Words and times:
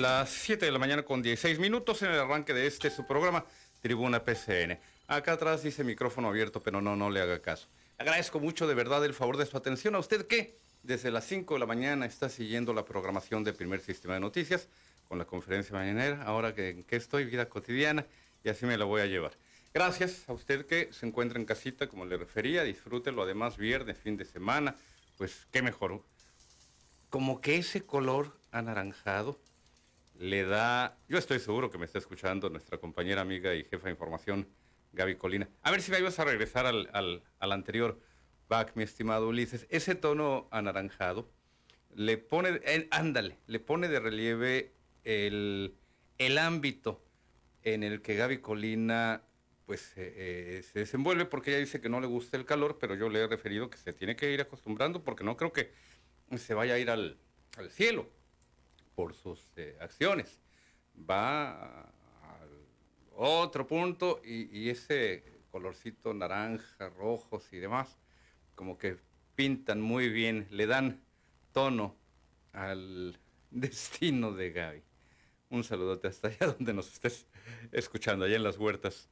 Las 0.00 0.30
7 0.30 0.64
de 0.64 0.72
la 0.72 0.78
mañana 0.78 1.02
con 1.02 1.20
16 1.20 1.58
minutos 1.58 2.00
en 2.00 2.10
el 2.10 2.18
arranque 2.18 2.54
de 2.54 2.66
este 2.66 2.88
su 2.88 3.06
programa, 3.06 3.44
Tribuna 3.82 4.24
PCN. 4.24 4.80
Acá 5.06 5.32
atrás 5.32 5.62
dice 5.62 5.84
micrófono 5.84 6.28
abierto, 6.28 6.62
pero 6.62 6.80
no, 6.80 6.96
no 6.96 7.10
le 7.10 7.20
haga 7.20 7.42
caso. 7.42 7.68
Agradezco 7.98 8.40
mucho 8.40 8.66
de 8.66 8.72
verdad 8.72 9.04
el 9.04 9.12
favor 9.12 9.36
de 9.36 9.44
su 9.44 9.58
atención. 9.58 9.94
A 9.94 9.98
usted 9.98 10.26
que 10.26 10.56
desde 10.82 11.10
las 11.10 11.26
5 11.26 11.52
de 11.52 11.60
la 11.60 11.66
mañana 11.66 12.06
está 12.06 12.30
siguiendo 12.30 12.72
la 12.72 12.86
programación 12.86 13.44
del 13.44 13.54
primer 13.54 13.82
sistema 13.82 14.14
de 14.14 14.20
noticias 14.20 14.68
con 15.06 15.18
la 15.18 15.26
conferencia 15.26 15.76
mañanera, 15.76 16.22
ahora 16.22 16.54
que, 16.54 16.82
que 16.88 16.96
estoy, 16.96 17.26
vida 17.26 17.50
cotidiana, 17.50 18.06
y 18.42 18.48
así 18.48 18.64
me 18.64 18.78
la 18.78 18.86
voy 18.86 19.02
a 19.02 19.06
llevar. 19.06 19.32
Gracias 19.74 20.26
a 20.30 20.32
usted 20.32 20.64
que 20.64 20.88
se 20.94 21.04
encuentra 21.04 21.38
en 21.38 21.44
casita, 21.44 21.88
como 21.88 22.06
le 22.06 22.16
refería, 22.16 22.64
disfrútelo, 22.64 23.22
además 23.22 23.58
viernes, 23.58 23.98
fin 23.98 24.16
de 24.16 24.24
semana, 24.24 24.76
pues 25.18 25.46
qué 25.52 25.60
mejor. 25.60 26.02
Como 27.10 27.42
que 27.42 27.58
ese 27.58 27.82
color 27.82 28.34
anaranjado 28.50 29.36
le 30.20 30.44
da, 30.44 30.98
yo 31.08 31.16
estoy 31.16 31.40
seguro 31.40 31.70
que 31.70 31.78
me 31.78 31.86
está 31.86 31.98
escuchando 31.98 32.50
nuestra 32.50 32.76
compañera 32.76 33.22
amiga 33.22 33.54
y 33.54 33.64
jefa 33.64 33.86
de 33.86 33.92
información, 33.92 34.46
Gaby 34.92 35.14
Colina. 35.14 35.48
A 35.62 35.70
ver 35.70 35.80
si 35.80 35.90
me 35.90 35.98
ibas 35.98 36.18
a 36.18 36.26
regresar 36.26 36.66
al, 36.66 36.90
al, 36.92 37.22
al 37.38 37.52
anterior 37.52 37.98
back, 38.46 38.72
mi 38.74 38.82
estimado 38.82 39.28
Ulises. 39.28 39.66
Ese 39.70 39.94
tono 39.94 40.46
anaranjado 40.50 41.32
le 41.94 42.18
pone, 42.18 42.60
eh, 42.66 42.86
ándale, 42.90 43.38
le 43.46 43.60
pone 43.60 43.88
de 43.88 43.98
relieve 43.98 44.74
el, 45.04 45.74
el 46.18 46.36
ámbito 46.36 47.02
en 47.62 47.82
el 47.82 48.02
que 48.02 48.14
Gaby 48.14 48.42
Colina 48.42 49.22
pues 49.64 49.96
eh, 49.96 50.58
eh, 50.58 50.62
se 50.70 50.80
desenvuelve 50.80 51.24
porque 51.24 51.52
ella 51.52 51.60
dice 51.60 51.80
que 51.80 51.88
no 51.88 51.98
le 51.98 52.06
gusta 52.06 52.36
el 52.36 52.44
calor, 52.44 52.76
pero 52.78 52.94
yo 52.94 53.08
le 53.08 53.20
he 53.20 53.26
referido 53.26 53.70
que 53.70 53.78
se 53.78 53.94
tiene 53.94 54.16
que 54.16 54.30
ir 54.30 54.42
acostumbrando 54.42 55.02
porque 55.02 55.24
no 55.24 55.38
creo 55.38 55.54
que 55.54 55.72
se 56.36 56.52
vaya 56.52 56.74
a 56.74 56.78
ir 56.78 56.90
al, 56.90 57.16
al 57.56 57.70
cielo 57.70 58.19
por 59.00 59.14
sus 59.14 59.48
eh, 59.56 59.78
acciones. 59.80 60.42
Va 61.08 61.84
al 61.84 62.50
otro 63.16 63.66
punto 63.66 64.20
y, 64.22 64.54
y 64.54 64.68
ese 64.68 65.40
colorcito 65.50 66.12
naranja, 66.12 66.90
rojos 66.90 67.50
y 67.54 67.56
demás, 67.56 67.96
como 68.54 68.76
que 68.76 68.98
pintan 69.34 69.80
muy 69.80 70.10
bien, 70.10 70.46
le 70.50 70.66
dan 70.66 71.02
tono 71.50 71.96
al 72.52 73.18
destino 73.50 74.32
de 74.32 74.50
Gaby. 74.50 74.82
Un 75.48 75.64
saludote 75.64 76.08
hasta 76.08 76.28
allá 76.28 76.48
donde 76.58 76.74
nos 76.74 76.92
estés 76.92 77.26
escuchando, 77.72 78.26
allá 78.26 78.36
en 78.36 78.44
las 78.44 78.58
huertas. 78.58 79.08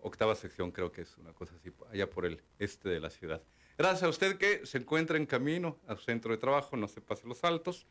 Octava 0.00 0.34
sección 0.34 0.70
creo 0.70 0.92
que 0.92 1.02
es 1.02 1.18
una 1.18 1.34
cosa 1.34 1.56
así, 1.56 1.70
allá 1.92 2.08
por 2.08 2.24
el 2.24 2.42
este 2.58 2.88
de 2.88 3.00
la 3.00 3.10
ciudad. 3.10 3.42
Gracias 3.76 4.02
a 4.04 4.08
usted 4.08 4.38
que 4.38 4.64
se 4.64 4.78
encuentra 4.78 5.18
en 5.18 5.26
camino 5.26 5.78
a 5.86 5.94
su 5.94 6.04
centro 6.04 6.32
de 6.32 6.38
trabajo, 6.38 6.74
no 6.78 6.88
se 6.88 7.02
pase 7.02 7.28
los 7.28 7.36
saltos. 7.36 7.86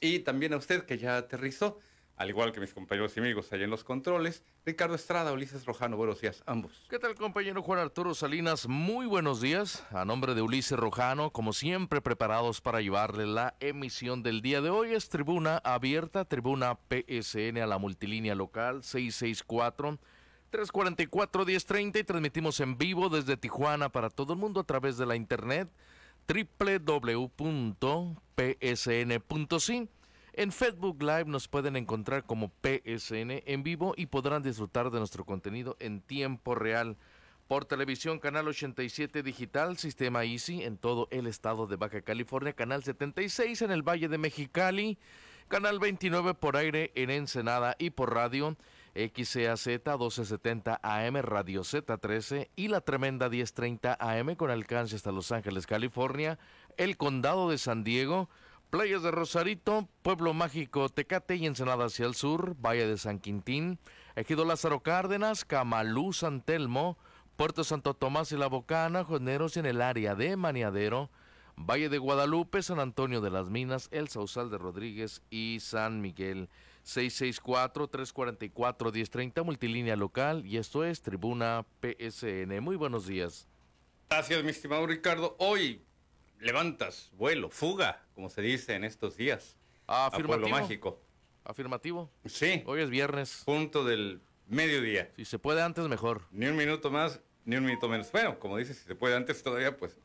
Y 0.00 0.20
también 0.20 0.52
a 0.52 0.56
usted 0.56 0.84
que 0.84 0.98
ya 0.98 1.16
aterrizó, 1.16 1.80
al 2.16 2.28
igual 2.30 2.52
que 2.52 2.60
mis 2.60 2.72
compañeros 2.72 3.16
y 3.16 3.20
amigos 3.20 3.52
allá 3.52 3.64
en 3.64 3.70
los 3.70 3.84
controles. 3.84 4.44
Ricardo 4.64 4.94
Estrada, 4.94 5.32
Ulises 5.32 5.64
Rojano, 5.64 5.96
buenos 5.96 6.20
días, 6.20 6.42
ambos. 6.46 6.86
¿Qué 6.88 6.98
tal, 6.98 7.14
compañero 7.14 7.62
Juan 7.62 7.78
Arturo 7.78 8.14
Salinas? 8.14 8.68
Muy 8.68 9.06
buenos 9.06 9.40
días. 9.40 9.84
A 9.90 10.04
nombre 10.04 10.34
de 10.34 10.42
Ulises 10.42 10.78
Rojano, 10.78 11.30
como 11.30 11.52
siempre, 11.52 12.00
preparados 12.00 12.60
para 12.60 12.80
llevarle 12.80 13.26
la 13.26 13.54
emisión 13.60 14.22
del 14.22 14.42
día 14.42 14.60
de 14.60 14.70
hoy. 14.70 14.94
Es 14.94 15.08
tribuna 15.08 15.58
abierta, 15.58 16.24
tribuna 16.24 16.78
PSN 16.88 17.58
a 17.58 17.66
la 17.66 17.78
multilínea 17.78 18.34
local 18.34 18.82
664. 18.82 19.98
344-1030 20.50 22.00
y 22.00 22.04
transmitimos 22.04 22.60
en 22.60 22.78
vivo 22.78 23.10
desde 23.10 23.36
Tijuana 23.36 23.90
para 23.90 24.08
todo 24.08 24.32
el 24.32 24.38
mundo 24.38 24.60
a 24.60 24.64
través 24.64 24.96
de 24.96 25.04
la 25.04 25.14
internet 25.14 25.68
www.psn.si. 26.28 27.38
En 30.34 30.52
Facebook 30.52 31.02
Live 31.02 31.24
nos 31.24 31.48
pueden 31.48 31.74
encontrar 31.74 32.24
como 32.24 32.52
PSN 32.62 33.42
en 33.44 33.62
vivo 33.62 33.94
y 33.96 34.06
podrán 34.06 34.42
disfrutar 34.42 34.90
de 34.90 34.98
nuestro 34.98 35.24
contenido 35.24 35.76
en 35.80 36.00
tiempo 36.00 36.54
real. 36.54 36.96
Por 37.48 37.64
televisión, 37.64 38.18
canal 38.18 38.46
87 38.46 39.22
digital, 39.22 39.78
sistema 39.78 40.24
Easy 40.24 40.62
en 40.62 40.76
todo 40.76 41.08
el 41.10 41.26
estado 41.26 41.66
de 41.66 41.76
Baja 41.76 42.02
California, 42.02 42.52
canal 42.52 42.84
76 42.84 43.62
en 43.62 43.70
el 43.70 43.82
Valle 43.82 44.08
de 44.08 44.18
Mexicali, 44.18 44.98
canal 45.48 45.78
29 45.78 46.34
por 46.34 46.58
aire 46.58 46.92
en 46.94 47.08
Ensenada 47.10 47.74
y 47.78 47.88
por 47.90 48.14
radio 48.14 48.56
XCAZ 48.98 49.66
1270 49.66 50.80
AM, 50.82 51.16
Radio 51.22 51.60
Z13 51.60 52.48
y 52.56 52.66
la 52.66 52.80
tremenda 52.80 53.28
1030 53.28 53.96
AM 54.00 54.34
con 54.34 54.50
alcance 54.50 54.96
hasta 54.96 55.12
Los 55.12 55.30
Ángeles, 55.30 55.68
California, 55.68 56.40
el 56.76 56.96
condado 56.96 57.48
de 57.48 57.58
San 57.58 57.84
Diego, 57.84 58.28
Playas 58.70 59.04
de 59.04 59.12
Rosarito, 59.12 59.88
Pueblo 60.02 60.34
Mágico 60.34 60.88
Tecate 60.88 61.36
y 61.36 61.46
Ensenada 61.46 61.84
hacia 61.84 62.06
el 62.06 62.16
sur, 62.16 62.56
Valle 62.60 62.88
de 62.88 62.98
San 62.98 63.20
Quintín, 63.20 63.78
Ejido 64.16 64.44
Lázaro 64.44 64.80
Cárdenas, 64.80 65.44
Camalú, 65.44 66.12
San 66.12 66.42
Telmo, 66.42 66.98
Puerto 67.36 67.62
Santo 67.62 67.94
Tomás 67.94 68.32
y 68.32 68.36
La 68.36 68.48
Bocana, 68.48 69.04
Joneros 69.04 69.56
en 69.56 69.66
el 69.66 69.80
área 69.80 70.16
de 70.16 70.36
Maniadero, 70.36 71.08
Valle 71.56 71.88
de 71.88 71.98
Guadalupe, 71.98 72.62
San 72.62 72.80
Antonio 72.80 73.20
de 73.20 73.30
las 73.30 73.48
Minas, 73.48 73.86
El 73.92 74.08
Sausal 74.08 74.50
de 74.50 74.58
Rodríguez 74.58 75.22
y 75.30 75.58
San 75.60 76.00
Miguel. 76.00 76.48
664-344-1030, 76.88 79.44
multilínea 79.44 79.94
local, 79.94 80.46
y 80.46 80.56
esto 80.56 80.84
es 80.84 81.02
Tribuna 81.02 81.66
PSN. 81.82 82.60
Muy 82.60 82.76
buenos 82.76 83.06
días. 83.06 83.46
Gracias, 84.08 84.42
mi 84.42 84.48
estimado 84.50 84.86
Ricardo. 84.86 85.36
Hoy 85.38 85.82
levantas 86.40 87.10
vuelo, 87.12 87.50
fuga, 87.50 88.06
como 88.14 88.30
se 88.30 88.40
dice 88.40 88.74
en 88.74 88.84
estos 88.84 89.18
días. 89.18 89.58
Afirmativo. 89.86 90.34
A 90.34 90.38
Pueblo 90.38 90.48
Mágico. 90.48 91.02
Afirmativo. 91.44 92.10
Sí. 92.24 92.62
Hoy 92.66 92.80
es 92.80 92.88
viernes. 92.88 93.42
Punto 93.44 93.84
del 93.84 94.22
mediodía. 94.46 95.12
Si 95.16 95.26
se 95.26 95.38
puede 95.38 95.60
antes, 95.60 95.86
mejor. 95.88 96.22
Ni 96.30 96.46
un 96.46 96.56
minuto 96.56 96.90
más, 96.90 97.20
ni 97.44 97.56
un 97.56 97.66
minuto 97.66 97.86
menos. 97.88 98.10
Bueno, 98.12 98.38
como 98.38 98.56
dices, 98.56 98.78
si 98.78 98.84
se 98.84 98.94
puede 98.94 99.14
antes 99.14 99.42
todavía, 99.42 99.76
pues 99.76 100.00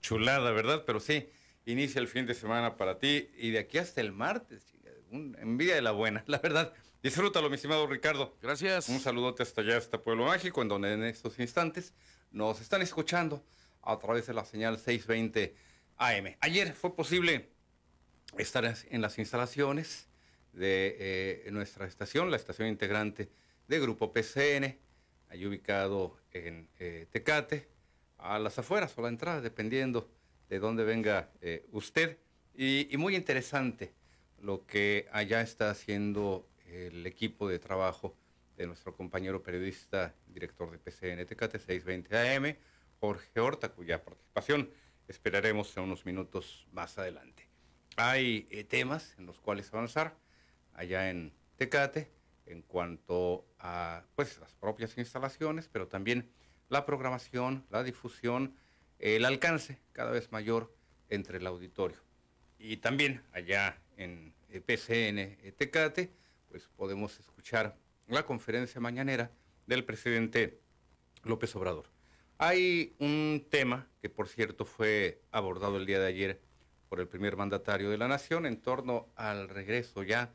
chulada, 0.00 0.52
¿verdad? 0.52 0.84
Pero 0.86 1.00
sí, 1.00 1.28
inicia 1.66 2.00
el 2.00 2.06
fin 2.06 2.26
de 2.26 2.34
semana 2.34 2.76
para 2.76 3.00
ti 3.00 3.28
y 3.36 3.50
de 3.50 3.58
aquí 3.58 3.78
hasta 3.78 4.00
el 4.00 4.12
martes, 4.12 4.64
chica, 4.66 4.77
un, 5.10 5.36
envidia 5.40 5.74
de 5.74 5.82
la 5.82 5.92
buena, 5.92 6.24
la 6.26 6.38
verdad. 6.38 6.72
Disfrútalo, 7.02 7.48
mi 7.48 7.56
estimado 7.56 7.86
Ricardo. 7.86 8.36
Gracias. 8.42 8.88
Un 8.88 9.00
saludote 9.00 9.42
hasta 9.42 9.60
allá, 9.60 9.76
hasta 9.76 10.02
Pueblo 10.02 10.26
Mágico, 10.26 10.62
en 10.62 10.68
donde 10.68 10.92
en 10.92 11.04
estos 11.04 11.38
instantes 11.38 11.94
nos 12.30 12.60
están 12.60 12.82
escuchando 12.82 13.44
a 13.82 13.98
través 13.98 14.26
de 14.26 14.34
la 14.34 14.44
señal 14.44 14.78
620 14.78 15.54
AM. 15.96 16.36
Ayer 16.40 16.72
fue 16.74 16.94
posible 16.94 17.48
estar 18.36 18.64
en 18.90 19.00
las 19.00 19.18
instalaciones 19.18 20.08
de 20.52 20.96
eh, 21.46 21.50
nuestra 21.52 21.86
estación, 21.86 22.30
la 22.30 22.36
estación 22.36 22.68
integrante 22.68 23.30
de 23.66 23.80
Grupo 23.80 24.12
PCN, 24.12 24.78
ahí 25.28 25.46
ubicado 25.46 26.18
en 26.32 26.68
eh, 26.78 27.06
Tecate, 27.10 27.68
a 28.18 28.38
las 28.38 28.58
afueras 28.58 28.92
o 28.96 29.00
a 29.00 29.04
la 29.04 29.08
entrada, 29.08 29.40
dependiendo 29.40 30.10
de 30.48 30.58
dónde 30.58 30.84
venga 30.84 31.30
eh, 31.40 31.66
usted. 31.72 32.18
Y, 32.54 32.92
y, 32.92 32.96
muy 32.96 33.14
interesante 33.14 33.92
lo 34.40 34.66
que 34.66 35.08
allá 35.12 35.40
está 35.40 35.70
haciendo 35.70 36.48
el 36.66 37.06
equipo 37.06 37.48
de 37.48 37.58
trabajo 37.58 38.16
de 38.56 38.66
nuestro 38.66 38.94
compañero 38.94 39.42
periodista, 39.42 40.14
director 40.26 40.70
de 40.70 40.78
PCN 40.78 41.24
Tecate 41.26 41.58
620 41.58 42.36
AM, 42.36 42.56
Jorge 43.00 43.40
Horta, 43.40 43.70
cuya 43.70 44.02
participación 44.02 44.70
esperaremos 45.06 45.76
en 45.76 45.84
unos 45.84 46.04
minutos 46.04 46.66
más 46.72 46.98
adelante. 46.98 47.48
Hay 47.96 48.46
eh, 48.50 48.64
temas 48.64 49.14
en 49.18 49.26
los 49.26 49.40
cuales 49.40 49.72
avanzar 49.72 50.16
allá 50.74 51.10
en 51.10 51.32
Tecate 51.56 52.10
en 52.46 52.62
cuanto 52.62 53.46
a 53.58 54.04
pues, 54.14 54.38
las 54.38 54.54
propias 54.54 54.96
instalaciones, 54.98 55.68
pero 55.68 55.88
también 55.88 56.30
la 56.68 56.84
programación, 56.84 57.66
la 57.70 57.82
difusión, 57.82 58.56
el 58.98 59.24
alcance 59.24 59.78
cada 59.92 60.10
vez 60.10 60.32
mayor 60.32 60.74
entre 61.08 61.38
el 61.38 61.46
auditorio. 61.46 61.98
Y 62.58 62.78
también 62.78 63.22
allá 63.32 63.78
en 63.98 64.32
eh, 64.48 64.60
PCN 64.60 65.18
eh, 65.18 65.52
Tecate, 65.56 66.10
pues 66.48 66.68
podemos 66.76 67.18
escuchar 67.20 67.76
la 68.06 68.24
conferencia 68.24 68.80
mañanera 68.80 69.30
del 69.66 69.84
presidente 69.84 70.60
López 71.24 71.54
Obrador. 71.56 71.90
Hay 72.38 72.94
un 73.00 73.46
tema 73.50 73.88
que, 74.00 74.08
por 74.08 74.28
cierto, 74.28 74.64
fue 74.64 75.20
abordado 75.30 75.76
el 75.76 75.84
día 75.84 75.98
de 75.98 76.06
ayer 76.06 76.40
por 76.88 77.00
el 77.00 77.08
primer 77.08 77.36
mandatario 77.36 77.90
de 77.90 77.98
la 77.98 78.08
nación 78.08 78.46
en 78.46 78.60
torno 78.60 79.08
al 79.16 79.48
regreso 79.48 80.02
ya 80.02 80.32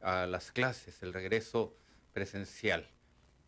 a 0.00 0.26
las 0.26 0.52
clases, 0.52 1.02
el 1.02 1.12
regreso 1.12 1.74
presencial. 2.12 2.88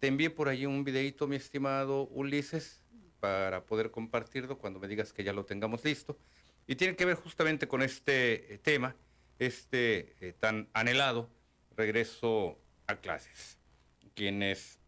Te 0.00 0.08
envié 0.08 0.30
por 0.30 0.48
allí 0.48 0.66
un 0.66 0.84
videito, 0.84 1.28
mi 1.28 1.36
estimado 1.36 2.08
Ulises, 2.08 2.82
para 3.20 3.64
poder 3.66 3.90
compartirlo 3.90 4.58
cuando 4.58 4.78
me 4.78 4.88
digas 4.88 5.12
que 5.12 5.24
ya 5.24 5.32
lo 5.32 5.44
tengamos 5.44 5.84
listo. 5.84 6.18
Y 6.66 6.76
tiene 6.76 6.96
que 6.96 7.04
ver 7.04 7.16
justamente 7.16 7.68
con 7.68 7.82
este 7.82 8.54
eh, 8.54 8.58
tema, 8.58 8.96
este 9.38 10.14
eh, 10.20 10.32
tan 10.38 10.68
anhelado 10.72 11.28
regreso 11.76 12.58
a 12.86 12.96
clases. 12.96 13.58
Quienes 14.14 14.78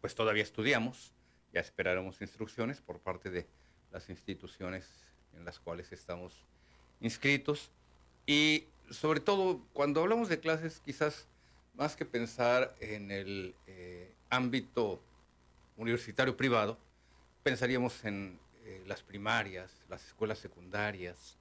pues 0.00 0.14
todavía 0.14 0.42
estudiamos, 0.42 1.12
ya 1.52 1.60
esperaremos 1.60 2.20
instrucciones 2.20 2.80
por 2.80 3.00
parte 3.00 3.30
de 3.30 3.46
las 3.90 4.08
instituciones 4.10 4.88
en 5.34 5.44
las 5.44 5.58
cuales 5.58 5.90
estamos 5.92 6.44
inscritos 7.00 7.70
y 8.26 8.64
sobre 8.90 9.20
todo 9.20 9.60
cuando 9.72 10.00
hablamos 10.02 10.28
de 10.28 10.40
clases, 10.40 10.80
quizás 10.84 11.26
más 11.74 11.96
que 11.96 12.04
pensar 12.04 12.74
en 12.80 13.10
el 13.10 13.54
eh, 13.66 14.12
ámbito 14.30 15.00
universitario 15.76 16.36
privado, 16.36 16.78
pensaríamos 17.42 18.04
en 18.04 18.38
eh, 18.64 18.82
las 18.86 19.02
primarias, 19.02 19.70
las 19.88 20.04
escuelas 20.06 20.38
secundarias, 20.38 21.36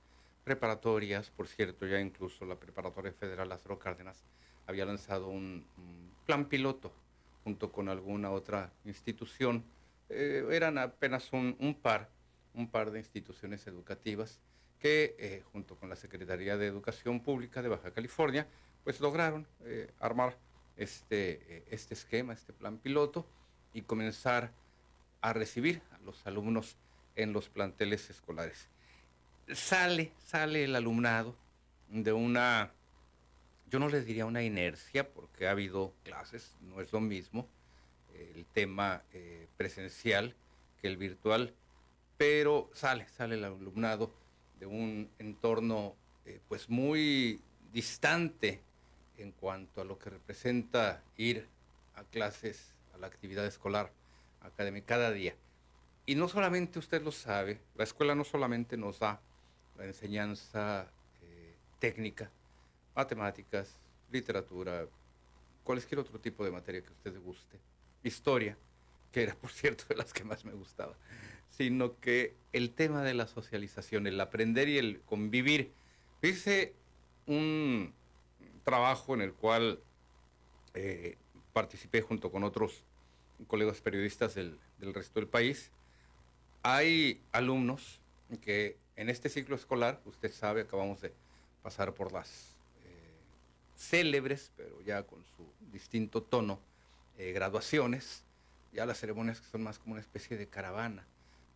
preparatorias, 0.48 1.30
por 1.30 1.50
cierto, 1.50 1.86
ya 1.86 2.00
incluso 2.00 2.46
la 2.46 2.58
Preparatoria 2.58 3.12
Federal 3.12 3.50
Lázaro 3.50 3.78
Cárdenas 3.78 4.24
había 4.66 4.86
lanzado 4.86 5.28
un, 5.28 5.66
plan 6.26 6.46
piloto 6.46 6.94
junto 7.44 7.70
con 7.70 7.90
alguna 7.90 8.32
otra 8.32 8.72
institución. 8.86 9.66
Eh, 10.08 10.46
eran 10.52 10.78
apenas 10.78 11.34
un, 11.34 11.78
par, 11.82 12.10
un 12.54 12.70
par 12.70 12.92
de 12.92 13.00
instituciones 13.00 13.68
educativas 13.68 14.40
que 14.80 15.18
eh, 15.20 15.44
junto 15.52 15.76
con 15.76 15.90
la 15.90 15.98
Secretaría 15.98 16.56
de 16.56 16.68
Educación 16.68 17.20
Pública 17.20 17.62
de 17.62 17.68
Baja 17.68 17.92
California, 17.92 18.48
pues 18.86 19.02
lograron 19.02 19.46
eh, 19.66 19.92
armar 20.00 20.38
este, 20.78 21.66
este 21.70 21.94
esquema, 21.94 22.32
este 22.32 22.54
plan 22.54 22.78
piloto 22.78 23.28
y 23.74 23.82
comenzar 23.82 24.54
a 25.20 25.34
recibir 25.34 25.82
a 25.92 26.00
los 26.06 26.26
alumnos 26.26 26.78
en 27.18 27.34
los 27.34 27.50
planteles 27.50 28.10
escolares. 28.10 28.70
Sale, 29.54 30.12
sale 30.26 30.66
el 30.66 30.76
alumnado 30.76 31.36
de 31.90 32.12
una, 32.12 32.72
yo 33.70 33.80
no 33.80 33.88
les 33.88 34.06
diría 34.06 34.26
una 34.26 34.44
inercia, 34.44 35.10
porque 35.10 35.48
ha 35.48 35.52
habido 35.52 35.94
clases, 36.04 36.58
no 36.62 36.82
es 36.82 36.92
lo 36.92 37.00
mismo 37.00 37.48
el 38.14 38.46
tema 38.46 39.04
presencial 39.56 40.36
que 40.82 40.88
el 40.88 40.98
virtual, 40.98 41.54
pero 42.18 42.70
sale, 42.74 43.08
sale 43.10 43.36
el 43.36 43.44
alumnado 43.44 44.12
de 44.60 44.66
un 44.66 45.10
entorno 45.20 45.96
eh, 46.26 46.42
pues 46.48 46.70
muy 46.70 47.40
distante 47.72 48.62
en 49.18 49.32
cuanto 49.32 49.82
a 49.82 49.86
lo 49.86 49.98
que 49.98 50.10
representa 50.10 51.04
ir 51.16 51.48
a 51.96 52.04
clases, 52.04 52.74
a 52.94 52.98
la 52.98 53.08
actividad 53.08 53.46
escolar 53.46 53.92
académica 54.42 54.96
cada 54.96 55.12
día. 55.12 55.36
Y 56.06 56.16
no 56.16 56.28
solamente 56.28 56.80
usted 56.80 57.02
lo 57.02 57.12
sabe, 57.12 57.62
la 57.76 57.84
escuela 57.84 58.16
no 58.16 58.24
solamente 58.24 58.78
nos 58.78 59.00
da 59.00 59.22
enseñanza 59.85 60.91
eh, 61.21 61.56
técnica, 61.79 62.29
matemáticas, 62.95 63.79
literatura, 64.12 64.88
cualquier 65.63 66.00
otro 66.00 66.19
tipo 66.19 66.44
de 66.44 66.51
materia 66.51 66.81
que 66.81 66.91
usted 66.91 67.19
guste, 67.21 67.59
historia, 68.03 68.57
que 69.12 69.24
era 69.24 69.35
por 69.35 69.51
cierto 69.51 69.85
de 69.89 69.95
las 69.95 70.13
que 70.13 70.24
más 70.24 70.45
me 70.45 70.53
gustaba 70.53 70.95
sino 71.57 72.00
que 72.00 72.35
el 72.53 72.71
tema 72.71 73.03
de 73.03 73.15
la 73.15 73.27
socialización, 73.27 74.06
el 74.06 74.19
aprender 74.21 74.69
y 74.69 74.77
el 74.77 75.01
convivir. 75.01 75.71
Hice 76.21 76.74
un 77.25 77.94
trabajo 78.63 79.15
en 79.15 79.21
el 79.21 79.33
cual 79.33 79.79
eh, 80.75 81.18
participé 81.53 82.01
junto 82.01 82.31
con 82.31 82.44
otros 82.44 82.83
colegas 83.47 83.81
periodistas 83.81 84.35
del, 84.35 84.59
resto 84.79 85.19
del 85.19 85.27
país. 85.27 85.71
Hay 86.62 87.21
alumnos 87.31 88.01
que 88.41 88.77
en 88.98 89.10
este 89.10 89.30
ciclo 89.30 89.56
escolar, 89.56 90.02
usted 90.06 90.32
sabe, 90.32 90.62
acabamos 90.62 91.00
de 91.02 91.14
pasar 91.62 91.94
por 91.94 92.12
las 92.12 92.56
eh, 92.84 93.14
célebres, 93.78 94.52
pero 94.58 94.82
ya 94.82 95.04
con 95.04 95.24
su 95.24 95.46
distinto 95.72 96.24
tono, 96.24 96.60
eh, 97.18 97.32
graduaciones, 97.32 98.24
ya 98.74 98.86
las 98.86 99.00
ceremonias 99.00 99.40
que 99.40 99.48
son 99.48 99.64
más 99.64 99.80
como 99.80 99.94
una 99.94 100.02
especie 100.02 100.36
de 100.36 100.48
caravana 100.48 101.06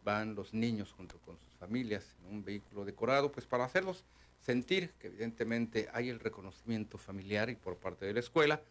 van 0.04 0.36
los 0.36 0.54
niños 0.54 0.94
junto 0.94 1.18
con 1.20 1.38
sus 1.38 1.50
familias 1.60 2.06
en 2.22 2.36
un 2.36 2.44
vehículo 2.46 2.86
decorado, 2.86 3.32
pues 3.32 3.46
para 3.46 3.66
hacerlos 3.66 4.04
sentir 4.40 4.92
que 5.00 5.08
evidentemente 5.08 5.90
hay 5.94 6.10
el 6.10 6.20
reconocimiento 6.20 6.98
familiar 6.98 7.50
y 7.50 7.56
por 7.56 7.78
parte 7.78 8.06
de 8.06 8.14
la 8.14 8.20
escuela 8.20 8.62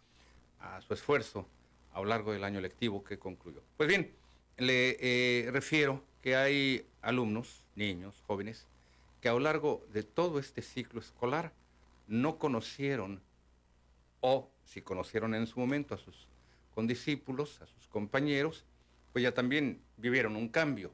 a 0.60 0.80
su 0.80 0.94
esfuerzo 0.94 1.46
a 1.92 2.00
lo 2.00 2.06
largo 2.06 2.32
del 2.32 2.44
año 2.44 2.60
lectivo 2.60 3.02
que 3.02 3.18
concluyó. 3.18 3.62
Pues 3.76 3.88
bien, 3.88 4.12
le 4.56 4.96
eh, 5.00 5.50
refiero 5.50 6.02
que 6.22 6.36
hay 6.36 6.86
alumnos, 7.02 7.62
niños, 7.76 8.14
jóvenes, 8.26 8.66
que 9.20 9.28
a 9.28 9.32
lo 9.32 9.40
largo 9.40 9.86
de 9.92 10.02
todo 10.02 10.38
este 10.38 10.62
ciclo 10.62 11.00
escolar 11.00 11.52
no 12.06 12.38
conocieron 12.38 13.20
o 14.20 14.50
si 14.64 14.82
conocieron 14.82 15.34
en 15.34 15.46
su 15.46 15.60
momento 15.60 15.94
a 15.94 15.98
sus 15.98 16.26
condiscípulos, 16.74 17.60
a 17.62 17.66
sus 17.66 17.88
compañeros, 17.88 18.64
pues 19.12 19.22
ya 19.22 19.32
también 19.32 19.80
vivieron 19.96 20.36
un 20.36 20.48
cambio 20.48 20.92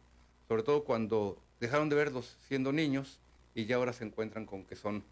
sobre 0.48 0.62
todo 0.62 0.84
cuando 0.84 1.42
dejaron 1.60 1.88
de 1.88 1.96
verlos 1.96 2.36
siendo 2.46 2.72
niños 2.72 3.18
y 3.54 3.66
ya 3.66 3.76
ahora 3.76 3.92
se 3.92 4.04
encuentran 4.04 4.46
con 4.46 4.64
que 4.64 4.76
son 4.76 5.04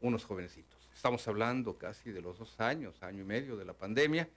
unos 0.00 0.24
jovencitos. 0.24 0.78
Estamos 0.94 1.26
hablando 1.28 1.78
casi 1.78 2.10
de 2.10 2.20
los 2.20 2.38
dos 2.38 2.58
años, 2.60 3.02
año 3.02 3.22
y 3.22 3.24
medio 3.24 3.56
de 3.56 3.64
la 3.64 3.74
pandemia, 3.74 4.28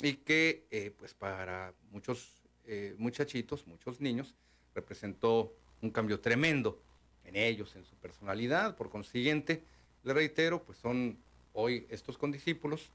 y 0.00 0.14
que 0.14 0.66
eh, 0.70 0.92
pues 0.96 1.14
para 1.14 1.72
muchos 1.90 2.43
eh, 2.66 2.94
muchachitos, 2.98 3.66
muchos 3.66 4.00
niños, 4.00 4.34
representó 4.74 5.54
un 5.82 5.90
cambio 5.90 6.20
tremendo 6.20 6.80
en 7.24 7.36
ellos, 7.36 7.76
en 7.76 7.84
su 7.84 7.96
personalidad. 7.96 8.76
Por 8.76 8.90
consiguiente, 8.90 9.62
le 10.02 10.14
reitero, 10.14 10.62
pues 10.62 10.78
son 10.78 11.18
hoy 11.52 11.86
estos 11.90 12.18
condiscípulos 12.18 12.90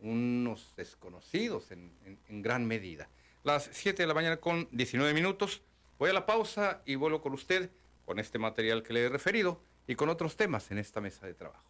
unos 0.00 0.74
desconocidos 0.76 1.70
en, 1.70 1.92
en 2.28 2.42
gran 2.42 2.66
medida. 2.66 3.08
Las 3.44 3.70
7 3.72 4.02
de 4.02 4.06
la 4.06 4.14
mañana 4.14 4.36
con 4.38 4.68
19 4.72 5.14
minutos. 5.14 5.62
Voy 5.98 6.10
a 6.10 6.12
la 6.12 6.26
pausa 6.26 6.82
y 6.84 6.96
vuelvo 6.96 7.22
con 7.22 7.32
usted 7.32 7.70
con 8.04 8.18
este 8.18 8.38
material 8.38 8.82
que 8.82 8.92
le 8.92 9.04
he 9.04 9.08
referido 9.08 9.62
y 9.86 9.94
con 9.94 10.08
otros 10.08 10.36
temas 10.36 10.70
en 10.70 10.78
esta 10.78 11.00
mesa 11.00 11.26
de 11.26 11.34
trabajo. 11.34 11.64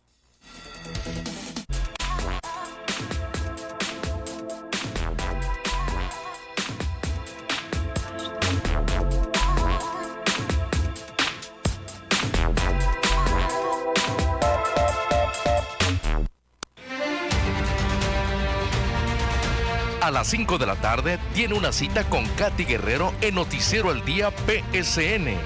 A 20.02 20.10
las 20.10 20.26
5 20.26 20.58
de 20.58 20.66
la 20.66 20.74
tarde 20.74 21.18
tiene 21.32 21.54
una 21.54 21.70
cita 21.70 22.02
con 22.02 22.26
Katy 22.30 22.64
Guerrero 22.64 23.14
en 23.20 23.36
Noticiero 23.36 23.88
al 23.88 24.04
Día 24.04 24.32
PSN. 24.32 25.36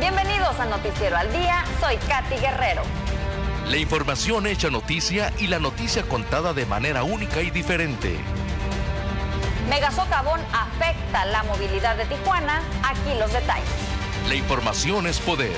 Bienvenidos 0.00 0.58
a 0.58 0.66
Noticiero 0.66 1.16
al 1.16 1.30
Día, 1.30 1.64
soy 1.80 1.96
Katy 2.08 2.40
Guerrero. 2.40 2.82
La 3.68 3.76
información 3.76 4.48
hecha 4.48 4.68
noticia 4.68 5.32
y 5.38 5.46
la 5.46 5.60
noticia 5.60 6.02
contada 6.02 6.54
de 6.54 6.66
manera 6.66 7.04
única 7.04 7.40
y 7.40 7.52
diferente. 7.52 8.18
Megasocavón 9.70 10.40
afecta 10.52 11.24
la 11.26 11.44
movilidad 11.44 11.96
de 11.96 12.06
Tijuana, 12.06 12.60
aquí 12.82 13.16
los 13.16 13.32
detalles. 13.32 13.68
La 14.28 14.34
información 14.34 15.06
es 15.06 15.20
poder. 15.20 15.54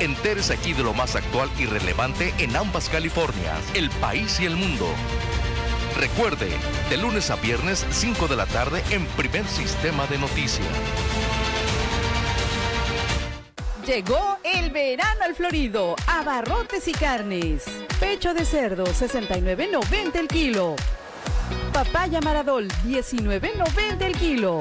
Entérese 0.00 0.54
aquí 0.54 0.72
de 0.72 0.84
lo 0.84 0.94
más 0.94 1.16
actual 1.16 1.50
y 1.58 1.66
relevante 1.66 2.32
en 2.38 2.56
ambas 2.56 2.88
Californias, 2.88 3.60
el 3.74 3.90
país 3.90 4.40
y 4.40 4.46
el 4.46 4.56
mundo. 4.56 4.86
Recuerde, 5.96 6.48
de 6.90 6.96
lunes 6.96 7.30
a 7.30 7.36
viernes, 7.36 7.86
5 7.90 8.28
de 8.28 8.36
la 8.36 8.46
tarde, 8.46 8.82
en 8.90 9.04
primer 9.06 9.46
sistema 9.46 10.06
de 10.06 10.18
noticias. 10.18 10.66
Llegó 13.88 14.36
el 14.44 14.70
verano 14.70 15.24
al 15.24 15.34
Florido. 15.34 15.96
Abarrotes 16.06 16.86
y 16.88 16.92
carnes. 16.92 17.64
Pecho 17.98 18.34
de 18.34 18.44
cerdo, 18.44 18.84
69.90 18.84 20.16
el 20.16 20.28
kilo. 20.28 20.76
Papaya 21.72 22.20
Maradol, 22.20 22.68
19.90 22.84 24.02
el 24.02 24.12
kilo. 24.16 24.60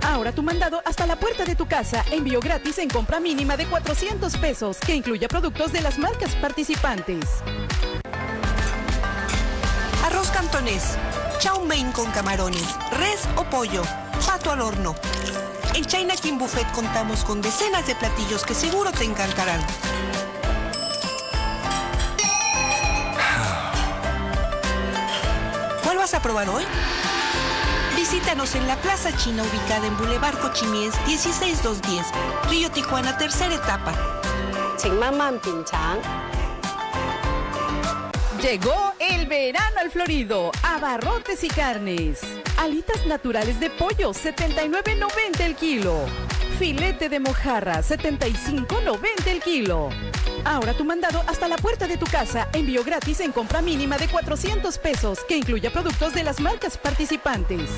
Ahora 0.00 0.32
tu 0.32 0.42
mandado 0.42 0.80
hasta 0.84 1.06
la 1.06 1.16
puerta 1.16 1.44
de 1.44 1.54
tu 1.54 1.66
casa. 1.66 2.04
Envío 2.10 2.40
gratis 2.40 2.78
en 2.78 2.88
compra 2.88 3.20
mínima 3.20 3.56
de 3.56 3.66
400 3.66 4.36
pesos, 4.38 4.78
que 4.78 4.94
incluya 4.94 5.28
productos 5.28 5.72
de 5.72 5.82
las 5.82 5.98
marcas 5.98 6.34
participantes. 6.36 7.42
Cantonés, 10.42 10.98
chow 11.38 11.64
mein 11.64 11.92
con 11.92 12.10
camarones, 12.10 12.66
res 12.98 13.28
o 13.36 13.44
pollo, 13.44 13.84
pato 14.26 14.50
al 14.50 14.60
horno. 14.60 14.96
En 15.72 15.84
China 15.84 16.16
King 16.16 16.36
Buffet 16.36 16.68
contamos 16.72 17.22
con 17.22 17.40
decenas 17.40 17.86
de 17.86 17.94
platillos 17.94 18.44
que 18.44 18.52
seguro 18.52 18.90
te 18.90 19.04
encantarán. 19.04 19.60
¿Cuál 25.84 25.98
vas 25.98 26.12
a 26.14 26.20
probar 26.20 26.48
hoy? 26.48 26.64
Visítanos 27.94 28.56
en 28.56 28.66
la 28.66 28.74
Plaza 28.76 29.16
China 29.16 29.44
ubicada 29.44 29.86
en 29.86 29.96
Boulevard 29.96 30.40
Cochimies 30.40 30.92
16210, 31.06 32.04
Río 32.50 32.68
Tijuana, 32.72 33.16
tercera 33.16 33.54
etapa. 33.54 33.94
Llegó 38.42 38.92
el 38.98 39.26
verano 39.26 39.78
al 39.80 39.92
Florido. 39.92 40.50
Abarrotes 40.64 41.44
y 41.44 41.48
carnes. 41.48 42.20
Alitas 42.58 43.06
naturales 43.06 43.60
de 43.60 43.70
pollo, 43.70 44.10
79.90 44.10 45.40
el 45.42 45.54
kilo. 45.54 46.06
Filete 46.58 47.08
de 47.08 47.20
mojarra, 47.20 47.82
75.90 47.82 49.26
el 49.28 49.40
kilo. 49.40 49.90
Ahora 50.44 50.74
tu 50.74 50.84
mandado 50.84 51.22
hasta 51.28 51.46
la 51.46 51.56
puerta 51.56 51.86
de 51.86 51.96
tu 51.96 52.06
casa. 52.06 52.48
Envío 52.52 52.82
gratis 52.82 53.20
en 53.20 53.30
compra 53.30 53.62
mínima 53.62 53.96
de 53.96 54.08
400 54.08 54.76
pesos, 54.78 55.20
que 55.28 55.36
incluya 55.36 55.72
productos 55.72 56.12
de 56.12 56.24
las 56.24 56.40
marcas 56.40 56.76
participantes. 56.76 57.70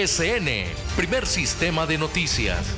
PSN, 0.00 0.64
primer 0.96 1.26
sistema 1.26 1.86
de 1.86 1.98
noticias. 1.98 2.74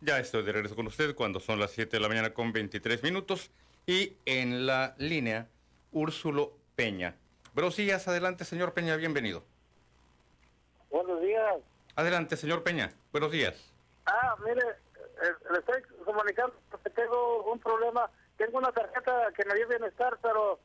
Ya 0.00 0.20
estoy 0.20 0.44
de 0.44 0.52
regreso 0.52 0.76
con 0.76 0.86
usted 0.86 1.16
cuando 1.16 1.40
son 1.40 1.58
las 1.58 1.72
7 1.72 1.96
de 1.96 2.00
la 2.00 2.06
mañana 2.06 2.32
con 2.32 2.52
23 2.52 3.02
minutos 3.02 3.50
y 3.84 4.12
en 4.26 4.64
la 4.66 4.94
línea 4.98 5.48
Úrsulo 5.90 6.56
Peña. 6.76 7.16
Días, 7.76 8.06
adelante 8.06 8.44
señor 8.44 8.74
Peña, 8.74 8.94
bienvenido. 8.94 9.51
Buenos 10.92 11.20
días. 11.22 11.54
Adelante 11.96 12.36
señor 12.36 12.62
Peña, 12.62 12.92
buenos 13.10 13.32
días. 13.32 13.54
Ah, 14.06 14.36
mire, 14.44 14.60
eh, 14.62 15.32
le 15.50 15.58
estoy 15.58 15.82
comunicando 16.04 16.54
porque 16.70 16.90
tengo 16.90 17.50
un 17.50 17.58
problema. 17.58 18.10
Tengo 18.36 18.58
una 18.58 18.70
tarjeta 18.72 19.32
que 19.36 19.44
me 19.46 19.54
dio 19.54 19.66
bienestar, 19.68 20.18
pero 20.22 20.58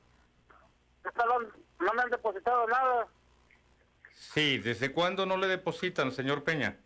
no 1.79 1.93
me 1.93 2.01
han 2.01 2.09
depositado 2.09 2.67
nada. 2.67 3.07
Sí, 4.11 4.57
¿desde 4.57 4.91
cuándo 4.91 5.25
no 5.25 5.37
le 5.37 5.47
depositan, 5.47 6.11
señor 6.11 6.43
Peña? 6.43 6.77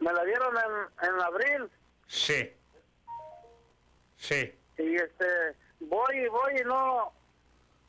Me 0.00 0.12
la 0.12 0.22
dieron 0.24 0.54
en, 0.56 1.08
en 1.08 1.20
abril 1.22 1.70
Sí. 2.08 2.52
Sí. 4.18 4.54
y 4.78 4.94
este 4.96 5.26
voy 5.80 6.16
y 6.18 6.28
voy 6.28 6.52
y 6.60 6.64
no 6.64 7.12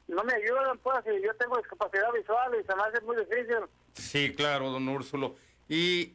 no 0.08 0.24
me 0.24 0.34
ayudan 0.34 0.78
pues 0.80 1.00
y 1.08 1.22
yo 1.24 1.34
tengo 1.36 1.58
discapacidad 1.58 2.12
visual 2.14 2.56
y 2.60 2.64
se 2.66 2.76
me 2.76 2.84
hace 2.84 3.02
muy 3.02 3.18
difícil. 3.18 3.58
Sí, 3.96 4.34
claro, 4.34 4.70
don 4.72 4.88
Úrsulo. 4.88 5.36
Y 5.68 6.14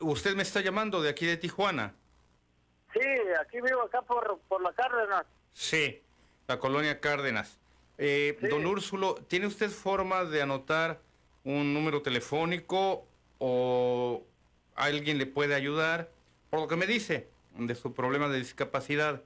usted 0.00 0.34
me 0.34 0.42
está 0.42 0.60
llamando 0.60 1.00
de 1.00 1.10
aquí 1.10 1.26
de 1.26 1.36
Tijuana. 1.36 1.94
Sí, 2.92 3.00
aquí 3.40 3.60
vivo 3.60 3.82
acá 3.82 4.02
por, 4.02 4.40
por 4.48 4.62
la 4.62 4.72
Cárdenas. 4.72 5.24
Sí, 5.52 6.02
la 6.46 6.58
colonia 6.58 7.00
Cárdenas. 7.00 7.58
Eh, 7.98 8.36
Sí. 8.40 8.48
Don 8.48 8.64
Úrsulo, 8.66 9.14
¿tiene 9.28 9.46
usted 9.46 9.70
forma 9.70 10.24
de 10.24 10.42
anotar 10.42 11.00
un 11.44 11.74
número 11.74 12.02
telefónico 12.02 13.06
o 13.38 14.24
alguien 14.74 15.18
le 15.18 15.26
puede 15.26 15.54
ayudar? 15.54 16.08
Por 16.50 16.60
lo 16.60 16.68
que 16.68 16.76
me 16.76 16.86
dice 16.86 17.28
de 17.56 17.74
su 17.74 17.92
problema 17.92 18.28
de 18.28 18.38
discapacidad, 18.38 19.22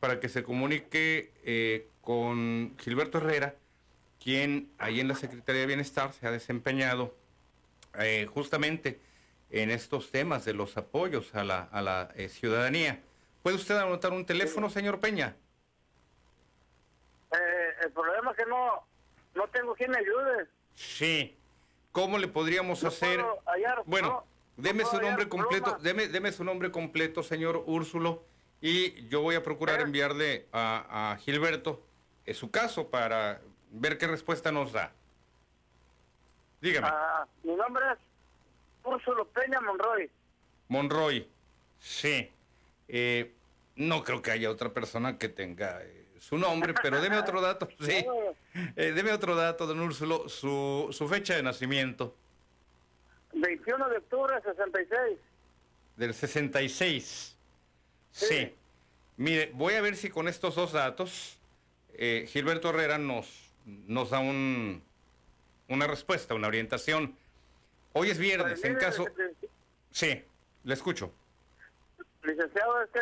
para 0.00 0.20
que 0.20 0.28
se 0.28 0.42
comunique 0.42 1.32
eh, 1.44 1.88
con 2.00 2.74
Gilberto 2.78 3.18
Herrera, 3.18 3.54
quien 4.22 4.70
ahí 4.78 5.00
en 5.00 5.08
la 5.08 5.14
Secretaría 5.14 5.60
de 5.62 5.66
Bienestar 5.66 6.12
se 6.12 6.26
ha 6.26 6.30
desempeñado 6.30 7.14
eh, 7.94 8.26
justamente 8.32 9.00
en 9.50 9.70
estos 9.70 10.10
temas 10.10 10.44
de 10.44 10.52
los 10.54 10.76
apoyos 10.76 11.34
a 11.34 11.44
la, 11.44 11.62
a 11.72 11.80
la 11.82 12.10
eh, 12.16 12.28
ciudadanía. 12.28 13.02
¿Puede 13.42 13.56
usted 13.56 13.76
anotar 13.76 14.12
un 14.12 14.26
teléfono, 14.26 14.68
señor 14.68 15.00
Peña? 15.00 15.36
Eh, 17.32 17.70
el 17.84 17.92
problema 17.92 18.30
es 18.32 18.36
que 18.36 18.46
no 18.46 18.86
no 19.34 19.46
tengo 19.48 19.74
quien 19.74 19.90
me 19.90 19.98
ayude. 19.98 20.48
Sí. 20.74 21.36
¿Cómo 21.92 22.18
le 22.18 22.28
podríamos 22.28 22.82
No 22.82 22.88
hacer? 22.88 23.20
hallar- 23.46 23.82
bueno, 23.86 24.08
no, 24.08 24.24
deme 24.56 24.82
no 24.82 24.90
su 24.90 25.00
nombre 25.00 25.28
completo, 25.28 25.78
deme, 25.80 26.08
deme 26.08 26.32
su 26.32 26.44
nombre 26.44 26.70
completo, 26.70 27.22
señor 27.22 27.62
Úrsulo, 27.66 28.24
y 28.60 29.06
yo 29.08 29.20
voy 29.20 29.36
a 29.36 29.42
procurar 29.42 29.80
¿Eh? 29.80 29.84
enviarle 29.84 30.46
a, 30.52 31.12
a 31.12 31.16
Gilberto 31.18 31.84
su 32.34 32.50
caso 32.50 32.90
para 32.90 33.40
ver 33.70 33.96
qué 33.96 34.06
respuesta 34.06 34.50
nos 34.52 34.72
da. 34.72 34.92
Dígame, 36.60 36.88
Ah, 36.90 37.26
mi 37.44 37.54
nombre 37.54 37.84
es 37.92 37.98
Úrsulo 38.84 39.26
Peña 39.28 39.60
Monroy. 39.60 40.10
Monroy. 40.68 41.28
Sí. 41.78 42.30
Eh, 42.88 43.32
no 43.76 44.02
creo 44.02 44.22
que 44.22 44.30
haya 44.32 44.50
otra 44.50 44.72
persona 44.72 45.18
que 45.18 45.28
tenga 45.28 45.82
eh, 45.82 46.06
su 46.18 46.36
nombre, 46.38 46.74
pero 46.82 47.00
deme 47.00 47.16
otro 47.18 47.40
dato. 47.40 47.68
Sí. 47.80 48.04
Eh, 48.76 48.92
deme 48.92 49.12
otro 49.12 49.36
dato, 49.36 49.66
don 49.66 49.80
Úrsulo, 49.80 50.28
su, 50.28 50.88
su 50.90 51.08
fecha 51.08 51.36
de 51.36 51.42
nacimiento. 51.42 52.14
21 53.34 53.88
de 53.88 53.98
octubre 53.98 54.34
de 54.34 54.42
66. 54.42 55.18
Del 55.96 56.14
66. 56.14 57.36
Sí. 58.10 58.26
Sí. 58.26 58.54
Mire, 59.16 59.50
voy 59.54 59.74
a 59.74 59.80
ver 59.80 59.96
si 59.96 60.10
con 60.10 60.28
estos 60.28 60.54
dos 60.54 60.72
datos 60.72 61.38
eh, 61.92 62.26
Gilberto 62.28 62.70
Herrera 62.70 62.98
nos, 62.98 63.52
nos 63.64 64.10
da 64.10 64.20
un, 64.20 64.82
una 65.68 65.86
respuesta, 65.86 66.34
una 66.34 66.48
orientación. 66.48 67.16
Hoy 67.92 68.10
es 68.10 68.18
viernes, 68.18 68.62
en 68.64 68.76
caso... 68.76 69.04
lic- 69.04 69.48
Sí, 69.90 70.22
le 70.64 70.74
escucho. 70.74 71.12
Licenciado, 72.22 72.82
este, 72.82 73.00